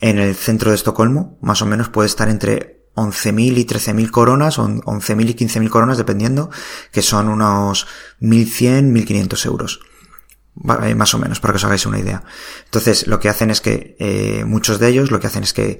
en 0.00 0.18
el 0.18 0.34
centro 0.34 0.70
de 0.70 0.76
Estocolmo, 0.76 1.38
más 1.42 1.60
o 1.62 1.66
menos 1.66 1.88
puede 1.88 2.06
estar 2.06 2.28
entre 2.28 2.80
11.000 2.94 3.58
y 3.58 3.64
13.000 3.66 4.10
coronas, 4.10 4.58
o 4.58 4.66
11.000 4.66 5.30
y 5.30 5.34
15.000 5.34 5.68
coronas, 5.68 5.98
dependiendo, 5.98 6.50
que 6.92 7.02
son 7.02 7.28
unos 7.28 7.86
1.100, 8.20 8.92
1.500 8.92 9.46
euros. 9.46 9.80
Eh, 10.82 10.94
más 10.94 11.14
o 11.14 11.18
menos, 11.18 11.40
para 11.40 11.52
que 11.52 11.56
os 11.56 11.64
hagáis 11.64 11.86
una 11.86 11.98
idea. 11.98 12.22
Entonces, 12.64 13.06
lo 13.06 13.18
que 13.20 13.28
hacen 13.28 13.50
es 13.50 13.60
que, 13.60 13.96
eh, 13.98 14.44
muchos 14.44 14.78
de 14.78 14.88
ellos 14.88 15.10
lo 15.10 15.20
que 15.20 15.28
hacen 15.28 15.42
es 15.42 15.52
que, 15.52 15.78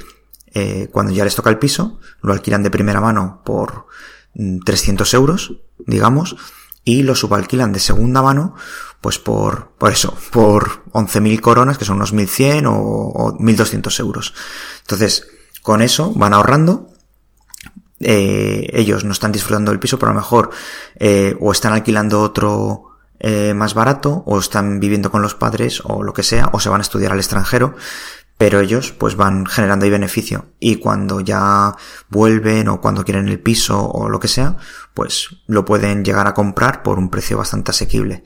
eh, 0.53 0.89
cuando 0.93 1.13
ya 1.13 1.25
les 1.25 1.35
toca 1.35 1.51
el 1.51 1.59
piso, 1.59 1.99
lo 2.23 2.33
alquilan 2.33 2.63
de 2.63 2.71
primera 2.71 3.01
mano 3.01 3.43
por 3.45 3.87
300 4.35 5.13
mm, 5.13 5.17
euros, 5.17 5.55
digamos, 5.79 6.37
y 6.85 7.03
lo 7.03 7.15
subalquilan 7.15 7.73
de 7.73 7.81
segunda 7.81 8.23
mano, 8.23 8.55
pues 9.01 9.19
por, 9.19 9.73
por 9.79 9.93
eso, 9.93 10.17
por 10.33 10.85
11.000 10.93 11.41
coronas, 11.41 11.79
que 11.79 11.85
son 11.85 11.97
unos 11.97 12.15
1.100 12.15 12.67
o, 12.67 12.73
o 12.73 13.39
1.200 13.39 14.01
euros. 14.01 14.35
Entonces, 14.83 15.27
con 15.63 15.83
eso 15.83 16.13
van 16.15 16.35
ahorrando, 16.35 16.91
eh, 18.01 18.71
ellos 18.73 19.05
no 19.05 19.13
están 19.13 19.31
disfrutando 19.31 19.71
del 19.71 19.79
piso, 19.79 19.99
pero 19.99 20.11
a 20.11 20.15
lo 20.15 20.21
mejor 20.21 20.51
eh, 20.99 21.37
o 21.39 21.53
están 21.53 21.75
alquilando 21.75 22.23
otro 22.23 22.85
eh, 23.19 23.53
más 23.53 23.75
barato, 23.75 24.23
o 24.27 24.39
están 24.39 24.81
viviendo 24.81 25.11
con 25.11 25.21
los 25.21 25.35
padres, 25.35 25.83
o 25.85 26.03
lo 26.03 26.15
que 26.15 26.23
sea, 26.23 26.49
o 26.53 26.61
se 26.61 26.71
van 26.71 26.81
a 26.81 26.83
estudiar 26.83 27.13
al 27.13 27.19
extranjero, 27.19 27.75
pero 28.41 28.61
ellos 28.61 28.93
pues 28.93 29.17
van 29.17 29.45
generando 29.45 29.85
ahí 29.85 29.91
beneficio 29.91 30.47
y 30.59 30.77
cuando 30.77 31.21
ya 31.21 31.75
vuelven 32.09 32.69
o 32.69 32.81
cuando 32.81 33.05
quieren 33.05 33.29
el 33.29 33.39
piso 33.39 33.87
o 33.87 34.09
lo 34.09 34.19
que 34.19 34.29
sea, 34.29 34.57
pues 34.95 35.29
lo 35.47 35.67
pueden 35.67 36.03
llegar 36.07 36.27
a 36.27 36.33
comprar 36.33 36.83
por 36.83 36.99
un 36.99 37.11
precio 37.11 37.37
bastante 37.37 37.73
asequible. 37.73 38.23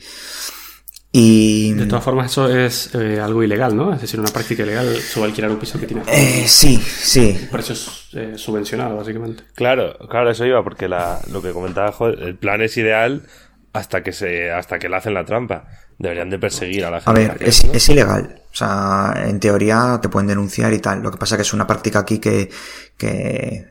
Y... 1.11 1.73
De 1.73 1.87
todas 1.87 2.05
formas, 2.05 2.31
eso 2.31 2.49
es 2.49 2.95
eh, 2.95 3.19
algo 3.21 3.43
ilegal, 3.43 3.77
¿no? 3.77 3.93
Es 3.93 4.03
decir, 4.03 4.21
una 4.21 4.31
práctica 4.31 4.62
ilegal 4.62 4.97
subalquilar 4.99 5.51
un 5.51 5.57
piso 5.57 5.81
que 5.81 5.87
tiene... 5.89 6.05
Eh, 6.07 6.45
sí, 6.47 6.77
sí. 6.77 7.49
Precios 7.51 8.09
eh, 8.12 8.35
subvencionados, 8.37 8.97
básicamente. 8.97 9.43
Claro, 9.57 9.99
claro, 10.09 10.31
eso 10.31 10.47
iba, 10.47 10.62
porque 10.62 10.87
la, 10.87 11.19
lo 11.33 11.43
que 11.43 11.51
comentaba, 11.51 11.91
joder, 11.91 12.23
el 12.23 12.37
plan 12.37 12.62
es 12.62 12.77
ideal 12.77 13.27
hasta 13.73 14.05
que 14.05 14.12
se 14.12 14.53
hasta 14.53 14.79
que 14.79 14.89
le 14.89 14.95
hacen 14.95 15.15
la 15.15 15.25
trampa. 15.25 15.65
Deberían 15.99 16.31
de 16.31 16.39
perseguir 16.39 16.85
a 16.85 16.91
la 16.93 17.01
gente. 17.01 17.25
A 17.25 17.35
ver, 17.35 17.43
es, 17.43 17.65
es, 17.65 17.89
ilegal. 17.89 18.44
O 18.55 18.57
sea, 18.57 19.15
en 19.27 19.41
teoría 19.41 19.99
te 20.01 20.09
pueden 20.09 20.29
denunciar 20.29 20.73
y 20.73 20.79
tal. 20.79 21.03
Lo 21.03 21.11
que 21.11 21.19
pasa 21.19 21.35
que 21.35 21.43
es 21.43 21.53
una 21.53 21.67
práctica 21.67 21.99
aquí 21.99 22.19
que, 22.19 22.49
que 22.97 23.67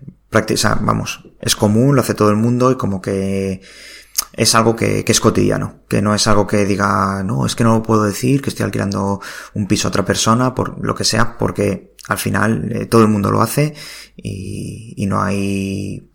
sea, 0.58 0.78
vamos, 0.82 1.24
es 1.40 1.56
común, 1.56 1.96
lo 1.96 2.02
hace 2.02 2.14
todo 2.14 2.30
el 2.30 2.36
mundo 2.36 2.70
y 2.70 2.76
como 2.76 3.02
que 3.02 3.62
es 4.34 4.56
algo 4.56 4.76
que, 4.76 5.06
que, 5.06 5.12
es 5.14 5.22
cotidiano, 5.22 5.84
que 5.88 6.02
no 6.02 6.14
es 6.14 6.28
algo 6.28 6.46
que 6.46 6.66
diga, 6.66 7.24
no, 7.24 7.46
es 7.46 7.56
que 7.56 7.64
no 7.64 7.76
lo 7.76 7.84
puedo 7.84 8.04
decir, 8.04 8.42
que 8.42 8.50
estoy 8.50 8.66
alquilando 8.66 9.22
un 9.54 9.68
piso 9.68 9.88
a 9.88 9.90
otra 9.90 10.04
persona, 10.04 10.54
por 10.54 10.84
lo 10.84 10.94
que 10.96 11.06
sea, 11.06 11.38
porque 11.38 11.96
al 12.10 12.18
final 12.18 12.70
eh, 12.74 12.86
todo 12.86 13.04
el 13.04 13.08
mundo 13.08 13.32
lo 13.32 13.42
hace 13.42 13.74
y, 14.18 14.96
y 14.98 15.06
no 15.06 15.22
hay, 15.22 16.12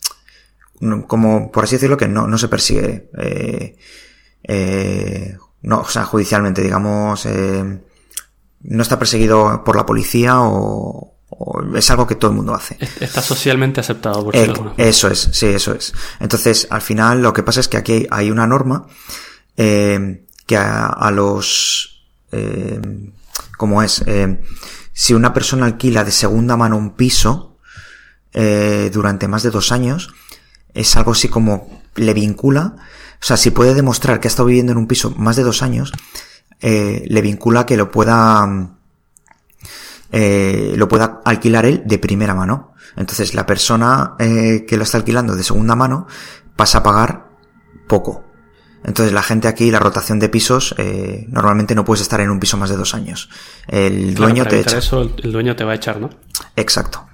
como 1.06 1.50
por 1.50 1.64
así 1.64 1.76
decirlo, 1.76 1.96
que 1.96 2.08
no, 2.08 2.26
no 2.26 2.36
se 2.36 2.48
persigue, 2.48 3.08
eh, 3.18 3.76
eh, 4.42 5.38
no, 5.62 5.80
o 5.80 5.88
sea, 5.88 6.04
judicialmente, 6.04 6.62
digamos, 6.62 7.24
eh, 7.26 7.80
no 8.62 8.82
está 8.82 8.98
perseguido 8.98 9.62
por 9.64 9.76
la 9.76 9.86
policía 9.86 10.40
o, 10.40 11.14
o, 11.30 11.62
es 11.76 11.90
algo 11.90 12.06
que 12.06 12.14
todo 12.14 12.30
el 12.30 12.36
mundo 12.36 12.54
hace. 12.54 12.76
Está 13.00 13.22
socialmente 13.22 13.80
aceptado 13.80 14.24
por 14.24 14.36
eh, 14.36 14.52
Eso 14.76 15.08
es, 15.08 15.28
sí, 15.32 15.46
eso 15.46 15.72
es. 15.74 15.92
Entonces, 16.20 16.66
al 16.70 16.82
final, 16.82 17.22
lo 17.22 17.32
que 17.32 17.42
pasa 17.42 17.60
es 17.60 17.68
que 17.68 17.76
aquí 17.76 18.06
hay 18.10 18.30
una 18.30 18.46
norma 18.46 18.86
eh, 19.56 20.24
que 20.46 20.56
a, 20.56 20.86
a 20.86 21.10
los, 21.10 22.04
eh, 22.32 22.80
como 23.56 23.82
es, 23.82 24.02
eh, 24.06 24.40
si 24.92 25.14
una 25.14 25.32
persona 25.32 25.66
alquila 25.66 26.04
de 26.04 26.10
segunda 26.10 26.56
mano 26.56 26.76
un 26.76 26.96
piso 26.96 27.58
eh, 28.32 28.90
durante 28.92 29.28
más 29.28 29.42
de 29.42 29.50
dos 29.50 29.72
años, 29.72 30.12
es 30.74 30.96
algo 30.96 31.12
así 31.12 31.28
como 31.28 31.82
le 31.96 32.14
vincula, 32.14 32.76
o 33.20 33.24
sea, 33.24 33.36
si 33.36 33.50
puede 33.50 33.74
demostrar 33.74 34.20
que 34.20 34.28
ha 34.28 34.30
estado 34.30 34.46
viviendo 34.46 34.72
en 34.72 34.78
un 34.78 34.86
piso 34.86 35.10
más 35.16 35.36
de 35.36 35.42
dos 35.42 35.62
años, 35.62 35.92
eh, 36.60 37.04
le 37.06 37.20
vincula 37.20 37.66
que 37.66 37.76
lo 37.76 37.90
pueda, 37.90 38.46
eh, 40.12 40.74
lo 40.76 40.88
pueda 40.88 41.20
alquilar 41.24 41.66
él 41.66 41.82
de 41.84 41.98
primera 41.98 42.34
mano. 42.34 42.74
Entonces 42.96 43.34
la 43.34 43.46
persona 43.46 44.14
eh, 44.18 44.64
que 44.66 44.76
lo 44.76 44.82
está 44.82 44.98
alquilando 44.98 45.36
de 45.36 45.44
segunda 45.44 45.76
mano 45.76 46.06
pasa 46.56 46.78
a 46.78 46.82
pagar 46.82 47.28
poco. 47.86 48.24
Entonces 48.84 49.12
la 49.12 49.22
gente 49.22 49.48
aquí, 49.48 49.70
la 49.70 49.78
rotación 49.78 50.18
de 50.18 50.28
pisos, 50.28 50.74
eh, 50.78 51.26
normalmente 51.28 51.74
no 51.74 51.84
puedes 51.84 52.02
estar 52.02 52.20
en 52.20 52.30
un 52.30 52.40
piso 52.40 52.56
más 52.56 52.70
de 52.70 52.76
dos 52.76 52.94
años. 52.94 53.28
El 53.66 54.14
claro, 54.14 54.32
dueño 54.32 54.44
para 54.44 54.56
te 54.56 54.60
echa. 54.60 54.78
eso, 54.78 55.02
el 55.02 55.32
dueño 55.32 55.56
te 55.56 55.64
va 55.64 55.72
a 55.72 55.74
echar, 55.74 56.00
¿no? 56.00 56.10
Exacto. 56.56 57.06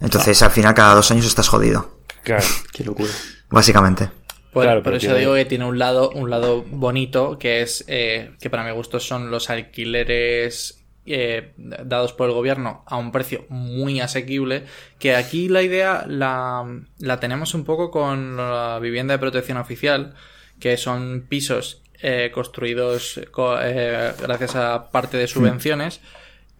Entonces 0.00 0.40
al 0.42 0.50
final 0.50 0.74
cada 0.74 0.94
dos 0.94 1.10
años 1.10 1.26
estás 1.26 1.48
jodido. 1.48 1.98
Claro. 2.22 2.44
Qué 2.72 2.84
locura. 2.84 3.10
Básicamente. 3.50 4.10
Por, 4.52 4.64
Claro, 4.64 4.80
por 4.82 4.84
pero 4.92 4.96
eso 4.98 5.06
tiene- 5.06 5.20
digo 5.20 5.34
que 5.34 5.44
tiene 5.46 5.64
un 5.64 5.78
lado, 5.78 6.10
un 6.10 6.28
lado 6.30 6.62
bonito, 6.68 7.38
que 7.38 7.62
es 7.62 7.84
eh, 7.88 8.32
que 8.40 8.50
para 8.50 8.64
mi 8.64 8.70
gusto 8.72 9.00
son 9.00 9.30
los 9.30 9.48
alquileres 9.50 10.78
eh, 11.06 11.52
dados 11.56 12.12
por 12.12 12.28
el 12.28 12.34
gobierno 12.34 12.84
a 12.86 12.96
un 12.96 13.10
precio 13.12 13.46
muy 13.48 14.00
asequible. 14.00 14.64
Que 14.98 15.16
aquí 15.16 15.48
la 15.48 15.62
idea 15.62 16.04
la, 16.06 16.64
la 16.98 17.18
tenemos 17.20 17.54
un 17.54 17.64
poco 17.64 17.90
con 17.90 18.36
la 18.36 18.78
vivienda 18.80 19.14
de 19.14 19.18
protección 19.18 19.58
oficial, 19.58 20.14
que 20.60 20.76
son 20.76 21.26
pisos 21.28 21.82
eh, 22.02 22.30
construidos 22.32 23.20
co- 23.30 23.58
eh, 23.60 24.12
gracias 24.20 24.54
a 24.56 24.90
parte 24.90 25.16
de 25.16 25.26
subvenciones 25.28 26.00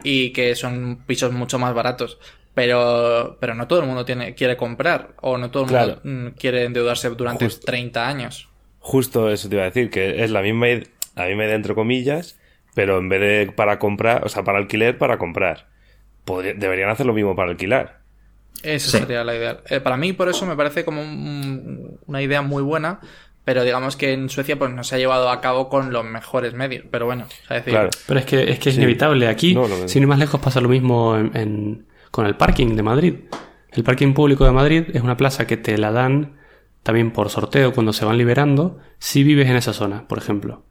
y 0.03 0.31
que 0.33 0.55
son 0.57 1.05
pisos 1.07 1.31
mucho 1.33 1.59
más 1.59 1.75
baratos. 1.75 2.19
Pero, 2.55 3.39
pero 3.41 3.55
no 3.55 3.67
todo 3.67 3.81
el 3.81 3.87
mundo 3.87 4.05
tiene, 4.05 4.35
quiere 4.35 4.57
comprar 4.57 5.15
o 5.23 5.39
no 5.39 5.51
todo 5.51 5.63
el 5.65 5.69
Claro. 5.71 6.01
mundo 6.05 6.31
mm, 6.31 6.35
quiere 6.39 6.65
endeudarse 6.65 7.09
durante 7.11 7.47
Justo. 7.47 7.65
30 7.67 8.07
años. 8.07 8.49
Justo 8.79 9.31
eso 9.31 9.49
te 9.49 9.55
iba 9.55 9.63
a 9.65 9.67
decir, 9.67 9.89
que 9.91 10.23
es 10.23 10.31
la 10.31 10.43
misma, 10.43 10.67
la 11.17 11.27
misma 11.27 11.45
idea 11.45 11.55
entre 11.55 11.75
comillas, 11.75 12.39
pero 12.75 12.99
en 12.99 13.09
vez 13.09 13.21
de 13.21 13.53
para 13.53 13.79
comprar, 13.79 14.25
o 14.25 14.29
sea, 14.29 14.45
para 14.45 14.59
alquiler, 14.59 14.99
para 14.99 15.17
comprar. 15.19 15.69
Podría- 16.25 16.55
deberían 16.55 16.91
hacer 16.91 17.07
lo 17.07 17.15
mismo 17.15 17.35
para 17.35 17.51
alquilar. 17.51 18.01
Esa 18.63 18.91
Sí. 18.91 18.99
sería 18.99 19.25
la 19.25 19.35
idea. 19.35 19.61
Eh, 19.71 19.81
para 19.81 19.97
mí, 19.97 20.13
por 20.13 20.29
eso 20.29 20.45
me 20.47 20.55
parece 20.55 20.85
como 20.85 21.01
un- 21.03 21.99
una 22.07 22.23
idea 22.23 22.43
muy 22.43 22.63
buena, 22.63 23.01
pero 23.45 23.65
digamos 23.65 23.97
que 23.97 24.13
en 24.13 24.29
Suecia 24.29 24.59
pues 24.59 24.71
no 24.73 24.85
se 24.85 24.95
ha 24.95 24.99
llevado 24.99 25.31
a 25.31 25.41
cabo 25.41 25.69
con 25.69 25.93
los 25.93 26.05
mejores 26.05 26.53
medios. 26.55 26.85
Pero 26.91 27.07
bueno, 27.07 27.25
o 27.25 27.47
sea, 27.49 27.57
es 27.57 27.65
decir, 27.65 27.73
Claro. 27.73 27.91
Pero 28.07 28.21
es 28.21 28.27
que 28.27 28.43
es, 28.51 28.59
que 28.59 28.69
es 28.69 28.75
Sí. 28.75 28.81
inevitable. 28.81 29.27
Aquí, 29.27 29.55
No, 29.55 29.67
lo 29.67 29.77
veo. 29.79 29.89
sin 29.89 30.03
ir 30.03 30.09
más 30.09 30.19
lejos, 30.19 30.41
pasa 30.41 30.61
lo 30.61 30.69
mismo 30.69 31.17
en- 31.17 31.37
en- 31.37 31.87
con 32.13 32.27
el 32.27 32.37
parking 32.37 32.77
de 32.77 32.83
Madrid. 32.85 33.15
El 33.73 33.83
parking 33.83 34.13
público 34.15 34.45
de 34.45 34.53
Madrid 34.53 34.85
es 34.93 35.03
una 35.03 35.17
plaza 35.17 35.47
que 35.49 35.57
te 35.57 35.77
la 35.79 35.91
dan 35.91 36.37
también 36.85 37.11
por 37.13 37.29
sorteo 37.31 37.73
cuando 37.73 37.93
se 37.93 38.05
van 38.05 38.19
liberando 38.19 38.79
si 39.01 39.25
vives 39.25 39.49
en 39.49 39.57
esa 39.57 39.73
zona, 39.73 40.07
por 40.07 40.19
ejemplo. 40.19 40.63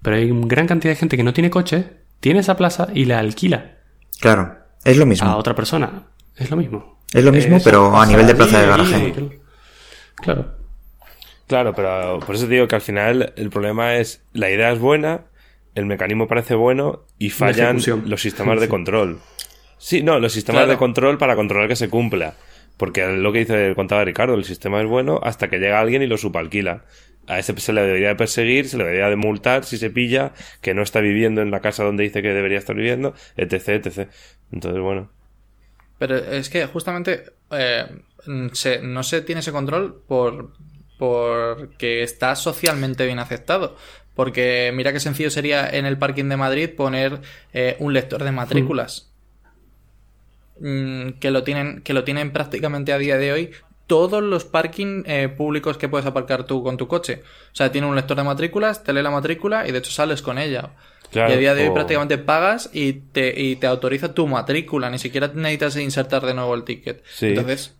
Pero 0.00 0.16
hay 0.16 0.30
una 0.30 0.46
gran 0.46 0.66
cantidad 0.66 0.92
de 0.92 0.96
gente 0.96 1.16
que 1.18 1.24
no 1.24 1.32
tiene 1.34 1.50
coche, 1.50 1.88
tiene 2.20 2.40
esa 2.40 2.56
plaza 2.56 2.88
y 2.94 3.04
la 3.04 3.18
alquila 3.18 3.76
Claro. 4.20 4.56
Es 4.84 4.96
lo 4.96 5.04
mismo. 5.06 5.28
a 5.28 5.36
otra 5.36 5.54
persona. 5.54 6.04
Es 6.36 6.50
lo 6.50 6.56
mismo. 6.56 7.00
Es 7.12 7.24
lo 7.24 7.32
mismo, 7.32 7.58
pero 7.64 7.96
a 7.96 8.06
nivel 8.06 8.26
de 8.26 8.34
plaza 8.34 8.60
de 8.60 8.66
garaje. 8.66 9.12
Claro, 10.16 10.54
Claro. 11.46 11.74
pero 11.74 12.20
por 12.24 12.34
eso 12.34 12.46
te 12.46 12.54
digo 12.54 12.68
que 12.68 12.74
al 12.76 12.80
final 12.80 13.32
el 13.36 13.50
problema 13.50 13.96
es, 13.96 14.22
la 14.32 14.50
idea 14.50 14.70
es 14.72 14.78
buena, 14.78 15.22
el 15.74 15.86
mecanismo 15.86 16.26
parece 16.28 16.54
bueno 16.54 17.04
y 17.18 17.30
fallan 17.30 17.78
los 18.06 18.20
sistemas 18.20 18.60
de 18.60 18.68
control. 18.76 19.18
Sí, 19.78 20.02
no, 20.02 20.18
los 20.18 20.32
sistemas 20.32 20.60
Claro. 20.60 20.72
de 20.72 20.78
control 20.78 21.18
para 21.18 21.36
controlar 21.36 21.68
que 21.68 21.76
se 21.76 21.88
cumpla. 21.88 22.34
Porque 22.76 23.06
lo 23.06 23.32
que 23.32 23.40
dice 23.40 23.72
contaba 23.74 24.04
Ricardo, 24.04 24.34
el 24.34 24.44
sistema 24.44 24.80
es 24.80 24.86
bueno 24.86 25.20
hasta 25.22 25.48
que 25.48 25.58
llega 25.58 25.80
alguien 25.80 26.02
y 26.02 26.06
lo 26.06 26.18
subalquila. 26.18 26.84
A 27.28 27.38
ese 27.38 27.58
se 27.58 27.72
le 27.72 27.82
debería 27.82 28.08
de 28.08 28.16
perseguir, 28.16 28.68
se 28.68 28.76
le 28.78 28.84
debería 28.84 29.08
de 29.08 29.16
multar 29.16 29.64
si 29.64 29.78
se 29.78 29.90
pilla, 29.90 30.32
que 30.60 30.74
no 30.74 30.82
está 30.82 31.00
viviendo 31.00 31.40
en 31.42 31.50
la 31.50 31.60
casa 31.60 31.82
donde 31.84 32.04
dice 32.04 32.22
que 32.22 32.32
debería 32.32 32.58
estar 32.58 32.76
viviendo, 32.76 33.14
etc, 33.36 33.68
etc. 33.84 34.08
Entonces, 34.52 34.80
bueno. 34.80 35.10
Pero 35.98 36.16
es 36.16 36.50
que 36.50 36.66
justamente 36.66 37.24
eh, 37.50 37.86
se- 38.52 38.80
no 38.82 39.02
se 39.02 39.22
tiene 39.22 39.40
ese 39.40 39.52
control 39.52 40.02
por 40.06 40.52
porque 40.98 42.02
está 42.02 42.36
socialmente 42.36 43.06
bien 43.06 43.18
aceptado. 43.18 43.76
Porque 44.14 44.70
mira 44.74 44.92
qué 44.92 45.00
sencillo 45.00 45.30
sería 45.30 45.68
en 45.68 45.84
el 45.84 45.98
parking 45.98 46.24
de 46.28 46.36
Madrid 46.36 46.70
poner 46.76 47.20
eh, 47.52 47.76
un 47.80 47.92
lector 47.92 48.22
de 48.24 48.32
matrículas. 48.32 49.12
Mm, 50.58 51.18
que 51.20 51.30
lo 51.30 51.42
tienen 51.44 51.82
que 51.82 51.92
lo 51.92 52.02
tienen 52.04 52.32
prácticamente 52.32 52.92
a 52.94 52.98
día 52.98 53.18
de 53.18 53.30
hoy 53.32 53.50
todos 53.86 54.22
los 54.22 54.44
parking 54.44 55.02
eh, 55.06 55.28
públicos 55.28 55.76
que 55.76 55.88
puedes 55.88 56.06
aparcar 56.06 56.44
tú 56.44 56.62
con 56.62 56.76
tu 56.76 56.88
coche. 56.88 57.22
O 57.52 57.54
sea, 57.54 57.70
tiene 57.70 57.86
un 57.86 57.94
lector 57.94 58.16
de 58.16 58.24
matrículas, 58.24 58.82
te 58.82 58.92
lee 58.92 59.02
la 59.02 59.10
matrícula 59.10 59.68
y 59.68 59.72
de 59.72 59.78
hecho 59.78 59.90
sales 59.92 60.22
con 60.22 60.38
ella. 60.38 60.70
Claro, 61.12 61.30
y 61.30 61.36
a 61.36 61.38
día 61.38 61.54
de 61.54 61.62
hoy 61.64 61.68
o- 61.68 61.74
prácticamente 61.74 62.18
pagas 62.18 62.68
y 62.72 62.94
te, 62.94 63.40
y 63.40 63.56
te 63.56 63.66
autoriza 63.68 64.12
tu 64.12 64.26
matrícula, 64.26 64.90
ni 64.90 64.98
siquiera 64.98 65.28
necesitas 65.34 65.76
insertar 65.76 66.26
de 66.26 66.34
nuevo 66.34 66.54
el 66.54 66.64
ticket. 66.64 67.04
Sí. 67.06 67.26
Entonces, 67.28 67.76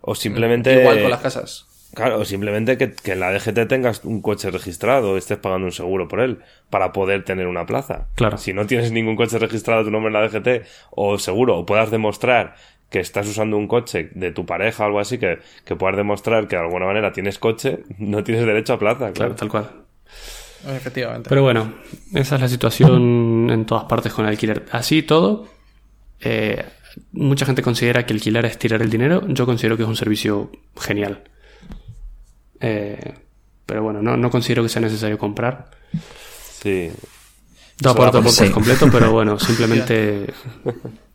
O 0.00 0.14
simplemente. 0.14 0.78
igual 0.80 1.00
con 1.02 1.10
las 1.10 1.20
casas. 1.20 1.66
Claro, 1.94 2.20
o 2.20 2.24
simplemente 2.24 2.78
que, 2.78 2.92
que 2.92 3.12
en 3.12 3.20
la 3.20 3.30
DGT 3.32 3.68
tengas 3.68 4.04
un 4.04 4.22
coche 4.22 4.50
registrado, 4.50 5.16
estés 5.18 5.38
pagando 5.38 5.66
un 5.66 5.72
seguro 5.72 6.08
por 6.08 6.20
él, 6.20 6.38
para 6.70 6.92
poder 6.92 7.24
tener 7.24 7.46
una 7.46 7.66
plaza. 7.66 8.06
Claro. 8.14 8.38
Si 8.38 8.52
no 8.54 8.66
tienes 8.66 8.92
ningún 8.92 9.14
coche 9.16 9.38
registrado 9.38 9.82
a 9.82 9.84
tu 9.84 9.90
nombre 9.90 10.08
en 10.08 10.14
la 10.14 10.26
DGT, 10.28 10.66
o 10.90 11.18
seguro, 11.18 11.58
o 11.58 11.66
puedas 11.66 11.90
demostrar 11.90 12.54
que 12.88 13.00
estás 13.00 13.28
usando 13.28 13.56
un 13.56 13.68
coche 13.68 14.10
de 14.14 14.32
tu 14.32 14.46
pareja 14.46 14.84
o 14.84 14.86
algo 14.86 15.00
así, 15.00 15.18
que, 15.18 15.38
que 15.64 15.76
puedas 15.76 15.96
demostrar 15.96 16.48
que 16.48 16.56
de 16.56 16.62
alguna 16.62 16.86
manera 16.86 17.12
tienes 17.12 17.38
coche, 17.38 17.80
no 17.98 18.24
tienes 18.24 18.44
derecho 18.46 18.74
a 18.74 18.78
plaza, 18.78 19.12
Claro, 19.12 19.12
claro. 19.14 19.34
tal 19.34 19.48
cual. 19.48 19.70
Efectivamente. 20.76 21.28
Pero 21.28 21.42
bueno, 21.42 21.74
esa 22.14 22.36
es 22.36 22.40
la 22.40 22.48
situación 22.48 23.48
en 23.50 23.64
todas 23.66 23.84
partes 23.84 24.12
con 24.12 24.24
el 24.24 24.30
alquiler. 24.30 24.64
Así 24.70 24.98
y 24.98 25.02
todo, 25.02 25.48
eh, 26.20 26.64
mucha 27.12 27.46
gente 27.46 27.62
considera 27.62 28.06
que 28.06 28.12
alquilar 28.12 28.44
es 28.46 28.58
tirar 28.58 28.80
el 28.82 28.90
dinero. 28.90 29.22
Yo 29.28 29.44
considero 29.46 29.76
que 29.76 29.82
es 29.82 29.88
un 29.88 29.96
servicio 29.96 30.50
genial. 30.80 31.24
Eh, 32.62 33.14
pero 33.66 33.82
bueno, 33.82 34.00
no, 34.02 34.16
no 34.16 34.30
considero 34.30 34.62
que 34.62 34.68
sea 34.68 34.80
necesario 34.82 35.18
comprar. 35.18 35.70
Sí. 36.60 36.90
No 37.82 37.90
aporto 37.90 38.22
por, 38.22 38.30
Sí. 38.30 38.48
completo, 38.50 38.88
pero 38.90 39.10
bueno, 39.12 39.38
simplemente 39.38 40.32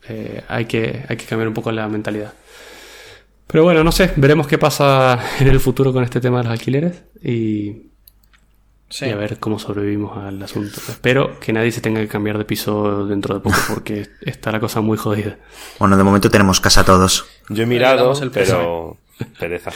eh, 0.10 0.44
hay, 0.48 0.66
que, 0.66 1.06
hay 1.08 1.18
que 1.18 1.26
cambiar 1.26 1.48
un 1.48 1.54
poco 1.54 1.72
la 1.72 1.88
mentalidad. 1.88 2.34
Pero 3.48 3.64
bueno, 3.64 3.84
no 3.84 3.92
sé, 3.94 4.12
veremos 4.18 4.46
qué 4.48 4.58
pasa 4.58 5.20
en 5.40 5.48
el 5.48 5.60
futuro 5.62 5.94
con 5.94 6.04
este 6.04 6.20
tema 6.20 6.40
de 6.40 6.44
los 6.46 6.52
alquileres 6.52 7.04
y, 7.24 7.84
Sí. 8.90 9.06
y 9.06 9.10
a 9.10 9.16
ver 9.16 9.40
cómo 9.40 9.58
sobrevivimos 9.60 10.18
al 10.18 10.42
asunto. 10.44 10.80
Espero 10.90 11.40
que 11.40 11.54
nadie 11.54 11.72
se 11.72 11.80
tenga 11.82 12.02
que 12.02 12.08
cambiar 12.10 12.38
de 12.38 12.46
piso 12.46 13.06
dentro 13.06 13.36
de 13.36 13.42
poco 13.42 13.58
porque 13.74 14.08
está 14.22 14.52
la 14.52 14.60
cosa 14.60 14.82
muy 14.82 14.98
jodida. 14.98 15.38
Bueno, 15.80 15.96
de 15.98 16.04
momento 16.04 16.30
tenemos 16.30 16.60
casa 16.60 16.84
todos. 16.84 17.26
Yo 17.50 17.64
he 17.64 17.66
mirado, 17.66 18.12
el 18.22 18.32
pero. 18.32 18.98
Pereza. 19.40 19.72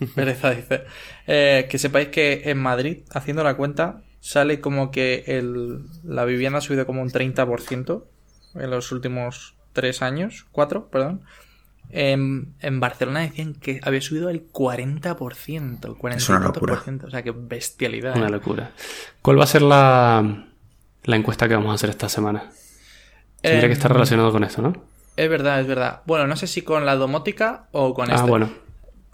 Pereza 0.14 0.50
dice. 0.52 0.84
Eh, 1.26 1.66
que 1.70 1.78
sepáis 1.78 2.08
que 2.08 2.42
en 2.46 2.58
Madrid, 2.58 2.98
haciendo 3.12 3.42
la 3.44 3.56
cuenta, 3.56 4.02
sale 4.20 4.60
como 4.60 4.90
que 4.90 5.24
el, 5.26 5.80
la 6.04 6.24
vivienda 6.24 6.58
ha 6.58 6.62
subido 6.62 6.86
como 6.86 7.02
un 7.02 7.10
30% 7.10 8.04
en 8.54 8.70
los 8.70 8.92
últimos 8.92 9.54
tres 9.72 10.02
años, 10.02 10.46
cuatro, 10.52 10.88
perdón. 10.90 11.22
En, 11.90 12.52
en 12.60 12.80
Barcelona 12.80 13.20
decían 13.20 13.54
que 13.54 13.80
había 13.82 14.02
subido 14.02 14.28
el 14.28 14.46
40%, 14.52 15.84
el 15.86 15.94
40%, 15.94 16.16
Es 16.16 16.28
una 16.28 16.40
locura. 16.40 16.82
o 17.06 17.10
sea, 17.10 17.22
que 17.22 17.30
bestialidad. 17.30 18.14
Una 18.16 18.26
¿eh? 18.26 18.30
locura. 18.30 18.72
¿Cuál 19.22 19.38
va 19.40 19.44
a 19.44 19.46
ser 19.46 19.62
la, 19.62 20.46
la 21.04 21.16
encuesta 21.16 21.48
que 21.48 21.54
vamos 21.54 21.70
a 21.70 21.74
hacer 21.76 21.88
esta 21.90 22.08
semana? 22.10 22.50
Tendría 23.40 23.68
que 23.68 23.72
estar 23.72 23.90
relacionado 23.92 24.32
con 24.32 24.44
esto, 24.44 24.60
¿no? 24.60 24.72
Es 25.16 25.30
verdad, 25.30 25.60
es 25.60 25.66
verdad. 25.66 26.02
Bueno, 26.06 26.26
no 26.26 26.36
sé 26.36 26.46
si 26.46 26.62
con 26.62 26.84
la 26.84 26.96
domótica 26.96 27.68
o 27.72 27.94
con 27.94 28.10
Ah, 28.10 28.16
este. 28.16 28.28
bueno. 28.28 28.50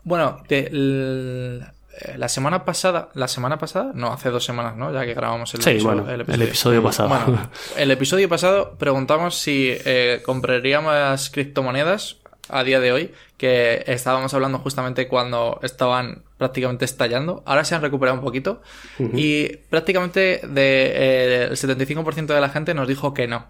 Bueno, 0.04 0.42
l- 0.48 1.60
eh, 2.00 2.18
la 2.18 2.28
semana 2.28 2.64
pasada, 2.64 3.08
la 3.14 3.28
semana 3.28 3.58
pasada, 3.58 3.92
no, 3.94 4.12
hace 4.12 4.30
dos 4.30 4.44
semanas, 4.44 4.76
¿no? 4.76 4.92
Ya 4.92 5.04
que 5.04 5.14
grabamos 5.14 5.54
el, 5.54 5.62
Sí, 5.62 5.70
episodio, 5.70 6.02
bueno, 6.04 6.10
el 6.32 6.42
episodio 6.42 6.82
pasado. 6.82 7.08
Bueno, 7.08 7.50
el 7.76 7.90
episodio 7.90 8.28
pasado 8.28 8.76
preguntamos 8.78 9.36
si 9.38 9.68
eh, 9.84 10.20
compraríamos 10.24 11.30
criptomonedas 11.30 12.16
a 12.50 12.62
día 12.64 12.78
de 12.80 12.92
hoy, 12.92 13.14
que 13.38 13.84
estábamos 13.86 14.34
hablando 14.34 14.58
justamente 14.58 15.08
cuando 15.08 15.58
estaban 15.62 16.24
prácticamente 16.36 16.84
estallando. 16.84 17.42
Ahora 17.46 17.64
se 17.64 17.74
han 17.74 17.80
recuperado 17.80 18.18
un 18.18 18.24
poquito 18.24 18.60
y 18.98 19.56
prácticamente 19.70 20.40
de, 20.46 20.92
eh, 20.94 21.44
el 21.44 21.56
75% 21.56 22.34
de 22.34 22.40
la 22.40 22.50
gente 22.50 22.74
nos 22.74 22.86
dijo 22.88 23.14
que 23.14 23.26
no. 23.28 23.46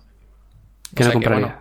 Que 0.94 1.02
O 1.02 1.06
no 1.06 1.10
sea 1.10 1.12
compraría. 1.14 1.40
bueno, 1.46 1.58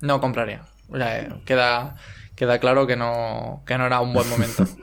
no 0.00 0.20
compraría. 0.20 0.62
O 0.88 0.96
sea, 0.96 1.18
eh, 1.20 1.28
queda, 1.44 1.96
queda 2.36 2.58
claro 2.60 2.86
que 2.86 2.94
no, 2.96 3.64
que 3.66 3.76
no 3.78 3.86
era 3.86 4.00
un 4.00 4.12
buen 4.12 4.28
momento. 4.28 4.64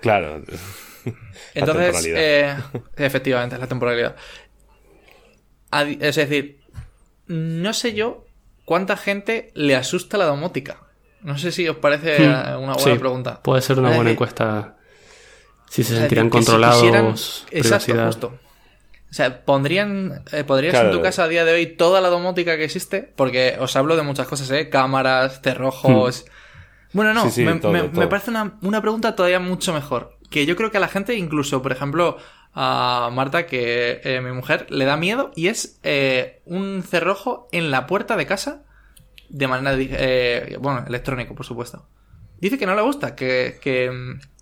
Claro. 0.00 0.42
La 0.44 1.12
Entonces, 1.56 2.04
eh, 2.06 2.54
efectivamente, 2.96 3.56
es 3.56 3.60
la 3.60 3.66
temporalidad. 3.66 4.14
Es 6.00 6.14
decir, 6.16 6.60
no 7.26 7.72
sé 7.72 7.94
yo 7.94 8.24
cuánta 8.64 8.96
gente 8.96 9.50
le 9.54 9.74
asusta 9.74 10.16
la 10.16 10.26
domótica. 10.26 10.82
No 11.22 11.36
sé 11.36 11.50
si 11.50 11.68
os 11.68 11.78
parece 11.78 12.16
eh, 12.22 12.28
una 12.28 12.54
buena 12.58 12.74
Hmm. 12.74 12.78
Sí, 12.78 12.94
pregunta. 12.98 13.42
Puede 13.42 13.60
ser 13.62 13.78
una 13.80 13.88
Es 13.90 13.96
buena 13.96 14.10
decir, 14.10 14.14
encuesta. 14.14 14.76
Si 15.68 15.82
se 15.82 15.96
sentirán 15.96 16.26
si 16.26 16.30
controlados, 16.30 16.76
quisieran- 16.80 17.08
Exacto, 17.10 17.50
privacidad. 17.84 18.06
justo. 18.06 18.38
O 19.10 19.14
sea, 19.14 19.44
pondrían, 19.44 20.22
eh, 20.32 20.44
podrías 20.44 20.74
en 20.76 20.90
tu 20.92 21.02
casa 21.02 21.24
a 21.24 21.28
día 21.28 21.44
de 21.44 21.52
hoy 21.54 21.66
toda 21.66 22.00
la 22.00 22.08
domótica 22.08 22.56
que 22.56 22.64
existe, 22.64 23.02
porque 23.16 23.56
os 23.58 23.74
hablo 23.74 23.96
de 23.96 24.02
muchas 24.02 24.28
cosas, 24.28 24.48
¿eh? 24.52 24.68
Cámaras, 24.68 25.40
cerrojos. 25.42 26.24
Bueno, 26.92 27.12
no, 27.14 27.24
Sí, 27.24 27.30
sí, 27.30 27.44
me, 27.44 27.54
todo, 27.56 27.72
me- 27.72 27.82
todo. 27.82 28.00
me 28.00 28.06
parece 28.08 28.30
una, 28.30 28.58
una 28.62 28.80
pregunta 28.80 29.14
todavía 29.14 29.40
mucho 29.40 29.72
mejor. 29.72 30.16
Que 30.30 30.46
yo 30.46 30.56
creo 30.56 30.70
que 30.70 30.78
a 30.78 30.80
la 30.80 30.88
gente, 30.88 31.14
incluso, 31.16 31.62
por 31.62 31.72
ejemplo, 31.72 32.16
a 32.54 33.10
Marta, 33.12 33.46
que 33.46 34.00
eh, 34.04 34.20
mi 34.20 34.32
mujer, 34.32 34.66
le 34.70 34.84
da 34.84 34.96
miedo 34.96 35.30
y 35.36 35.48
es 35.48 35.78
eh, 35.82 36.42
un 36.44 36.82
cerrojo 36.82 37.48
en 37.52 37.70
la 37.70 37.86
puerta 37.86 38.16
de 38.16 38.26
casa 38.26 38.62
de 39.28 39.46
manera, 39.48 39.76
eh, 39.78 40.56
bueno, 40.60 40.84
electrónico, 40.86 41.34
por 41.34 41.44
supuesto. 41.46 41.86
Dice 42.40 42.56
que 42.58 42.66
no 42.66 42.74
le 42.74 42.82
gusta, 42.82 43.14
que... 43.16 43.58
que 43.60 43.90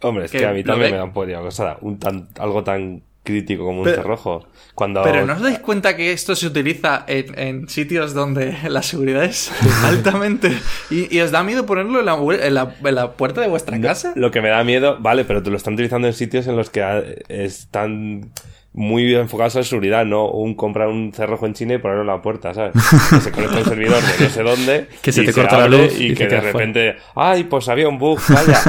Hombre, 0.02 0.26
es 0.26 0.30
que, 0.30 0.38
que 0.38 0.46
a 0.46 0.52
mí 0.52 0.62
también 0.62 0.90
ve- 0.90 0.92
me 0.92 0.98
da 0.98 1.04
un 1.04 1.12
poco 1.12 1.26
de 1.26 1.34
cosa. 1.34 1.78
Un 1.80 1.98
tan, 1.98 2.28
algo 2.38 2.62
tan 2.62 3.02
crítico 3.26 3.64
como 3.64 3.82
un 3.82 3.88
cerrojo. 3.88 4.46
Cuando. 4.74 5.02
Pero 5.02 5.26
¿no 5.26 5.34
os 5.34 5.40
dais 5.42 5.58
cuenta 5.58 5.96
que 5.96 6.12
esto 6.12 6.34
se 6.36 6.46
utiliza 6.46 7.04
en, 7.06 7.38
en 7.38 7.68
sitios 7.68 8.14
donde 8.14 8.56
la 8.68 8.82
seguridad 8.82 9.24
es 9.24 9.50
altamente... 9.84 10.56
Y, 10.90 11.14
y 11.14 11.20
os 11.20 11.30
da 11.30 11.42
miedo 11.42 11.66
ponerlo 11.66 12.00
en 12.00 12.06
la, 12.06 12.14
en 12.46 12.54
la- 12.54 12.74
en 12.82 12.94
la 12.94 13.12
puerta 13.12 13.40
de 13.42 13.48
vuestra 13.48 13.78
casa? 13.80 14.12
Lo 14.16 14.30
que 14.30 14.40
me 14.40 14.48
da 14.48 14.64
miedo, 14.64 14.96
vale, 15.00 15.24
pero 15.24 15.42
te 15.42 15.50
lo 15.50 15.56
están 15.58 15.74
utilizando 15.74 16.06
en 16.06 16.14
sitios 16.14 16.46
en 16.46 16.56
los 16.56 16.70
que 16.70 16.82
ah, 16.82 17.02
están 17.28 18.30
muy 18.78 19.14
enfocados 19.14 19.56
en 19.56 19.64
seguridad, 19.64 20.04
no 20.04 20.28
un 20.28 20.54
comprar 20.54 20.88
un 20.88 21.10
cerrojo 21.14 21.46
en 21.46 21.54
China 21.54 21.72
y 21.74 21.78
ponerlo 21.78 22.02
en 22.02 22.08
la 22.08 22.20
puerta, 22.20 22.52
¿sabes? 22.52 22.72
Que 23.08 23.20
se 23.20 23.32
conecta 23.32 23.56
a 23.56 23.58
un 23.60 23.64
servidor 23.64 24.02
de 24.02 24.24
no 24.24 24.30
sé 24.30 24.42
dónde. 24.42 24.86
Que 25.02 25.12
se 25.12 25.22
te 25.24 25.32
corta 25.32 25.56
la 25.58 25.68
luz 25.68 25.98
y, 25.98 26.12
que 26.14 26.24
de 26.26 26.36
fuera. 26.36 26.52
repente, 26.52 26.96
ay, 27.14 27.44
pues 27.44 27.66
había 27.70 27.88
un 27.88 27.98
bug, 27.98 28.20
vaya. 28.28 28.60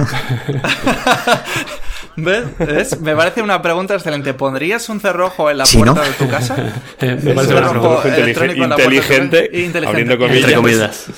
¿Ves? 2.16 2.58
¿Ves? 2.60 3.02
Me 3.02 3.16
parece 3.16 3.42
una 3.42 3.62
pregunta 3.62 3.94
excelente. 3.96 4.34
¿Pondrías 4.34 4.90
un 4.90 5.00
cerrojo 5.00 5.50
en 5.50 5.58
la 5.60 5.66
Sí, 5.66 5.82
¿no? 5.82 5.94
puerta 5.96 6.10
de 6.10 6.16
tu 6.26 6.30
casa? 6.30 6.56
Eh, 7.02 7.18
me 7.24 7.34
parece 7.34 7.54
un 7.54 7.60
una 7.60 7.68
cerrojo 7.68 8.08
inteligente, 8.08 9.50
Inteligente. 9.54 9.88
abriendo 9.88 10.18
comillas. 10.18 10.38
Entre 10.44 10.56
comillas. 10.56 11.10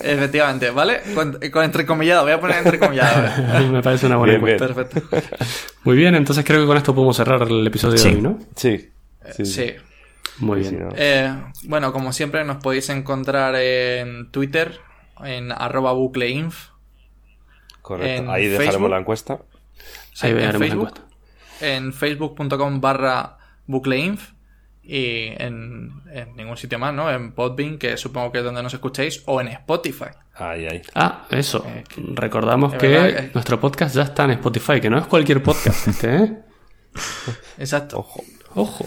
Efectivamente, 0.00 0.70
¿vale? 0.70 1.00
Con, 1.14 1.38
con 1.52 1.64
entrecomillado, 1.64 2.22
voy 2.22 2.32
a 2.32 2.40
poner 2.40 2.58
entrecomillado. 2.58 3.26
¿eh? 3.26 3.68
me 3.72 3.82
parece 3.82 4.06
una 4.06 4.16
buena 4.16 4.38
Bien. 4.38 4.56
Perfecto. 4.58 5.02
Muy 5.84 5.96
bien, 5.96 6.14
entonces 6.14 6.44
creo 6.44 6.60
que 6.60 6.66
con 6.66 6.76
esto 6.76 6.94
podemos 6.94 7.16
cerrar 7.16 7.42
el 7.42 7.66
episodio 7.66 7.98
Sí. 7.98 8.10
de 8.10 8.14
hoy, 8.16 8.22
¿no? 8.22 8.38
Sí. 8.54 8.90
Sí. 9.32 9.44
Sí. 9.44 9.72
Muy 10.38 10.62
Sí, 10.64 10.70
bien. 10.76 10.88
¿no? 10.88 10.94
Eh, 10.96 11.34
bueno, 11.64 11.92
como 11.92 12.12
siempre, 12.12 12.44
nos 12.44 12.58
podéis 12.62 12.88
encontrar 12.90 13.56
en 13.56 14.30
Twitter, 14.30 14.78
en 15.24 15.50
arroba 15.50 15.92
bucleinf, 15.92 16.68
Correcto. 17.82 18.22
en 18.24 18.30
Ahí 18.30 18.46
dejaremos 18.46 18.74
Facebook. 18.74 18.90
la 18.90 18.98
encuesta. 18.98 19.38
Sí, 20.16 20.26
Ahí 20.28 20.32
en 20.32 20.36
veremos 20.38 20.60
la 20.60 20.66
Facebook, 20.66 20.88
encuesta. 20.88 21.66
en 21.66 21.92
facebook.com 21.92 22.80
barra 22.80 23.36
bucleinf 23.66 24.30
y 24.82 25.26
en, 25.36 25.90
en 26.10 26.36
ningún 26.36 26.56
sitio 26.56 26.78
más, 26.78 26.94
¿no? 26.94 27.10
En 27.12 27.32
Podbean, 27.32 27.76
que 27.76 27.96
supongo 27.98 28.32
que 28.32 28.38
es 28.38 28.44
donde 28.44 28.62
nos 28.62 28.72
escuchéis, 28.72 29.22
o 29.26 29.40
en 29.42 29.48
Spotify. 29.48 30.06
Ahí, 30.34 30.66
ahí. 30.66 30.80
Ah, 30.94 31.26
eso. 31.30 31.66
Eh, 31.68 31.84
que- 31.88 32.02
Recordamos 32.14 32.72
es 32.74 32.78
que 32.78 33.30
nuestro 33.34 33.60
podcast 33.60 33.94
ya 33.94 34.02
está 34.04 34.24
en 34.24 34.30
Spotify, 34.30 34.80
que 34.80 34.88
no 34.88 34.96
es 34.98 35.06
cualquier 35.06 35.42
podcast 35.42 35.88
este, 35.88 36.16
¿eh? 36.16 36.32
Exacto. 37.58 37.98
Ojo. 37.98 38.22
Ojo. 38.54 38.86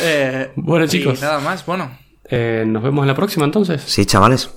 Eh, 0.00 0.50
Bueno, 0.56 0.86
chicos. 0.88 1.18
Y 1.18 1.22
nada 1.22 1.38
más, 1.38 1.64
bueno. 1.64 1.96
Eh, 2.24 2.64
nos 2.66 2.82
vemos 2.82 3.02
en 3.04 3.08
la 3.08 3.14
próxima 3.14 3.44
entonces. 3.44 3.82
Sí, 3.82 4.04
chavales. 4.06 4.50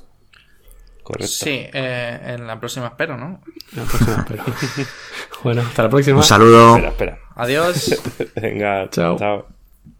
Correcto. 1.09 1.27
Sí, 1.27 1.65
eh, 1.73 2.19
en 2.23 2.45
la 2.45 2.59
próxima 2.59 2.85
espero, 2.85 3.17
¿no? 3.17 3.41
En 3.73 3.79
la 3.79 3.83
próxima, 3.85 4.25
pero... 4.27 4.43
bueno, 5.43 5.61
hasta 5.63 5.81
la 5.81 5.89
próxima. 5.89 6.17
Un 6.17 6.23
saludo. 6.23 6.75
Espera, 6.75 6.89
espera. 6.89 7.19
Adiós. 7.33 8.01
Venga, 8.35 8.87
Chao. 8.91 9.17
chao. 9.17 9.58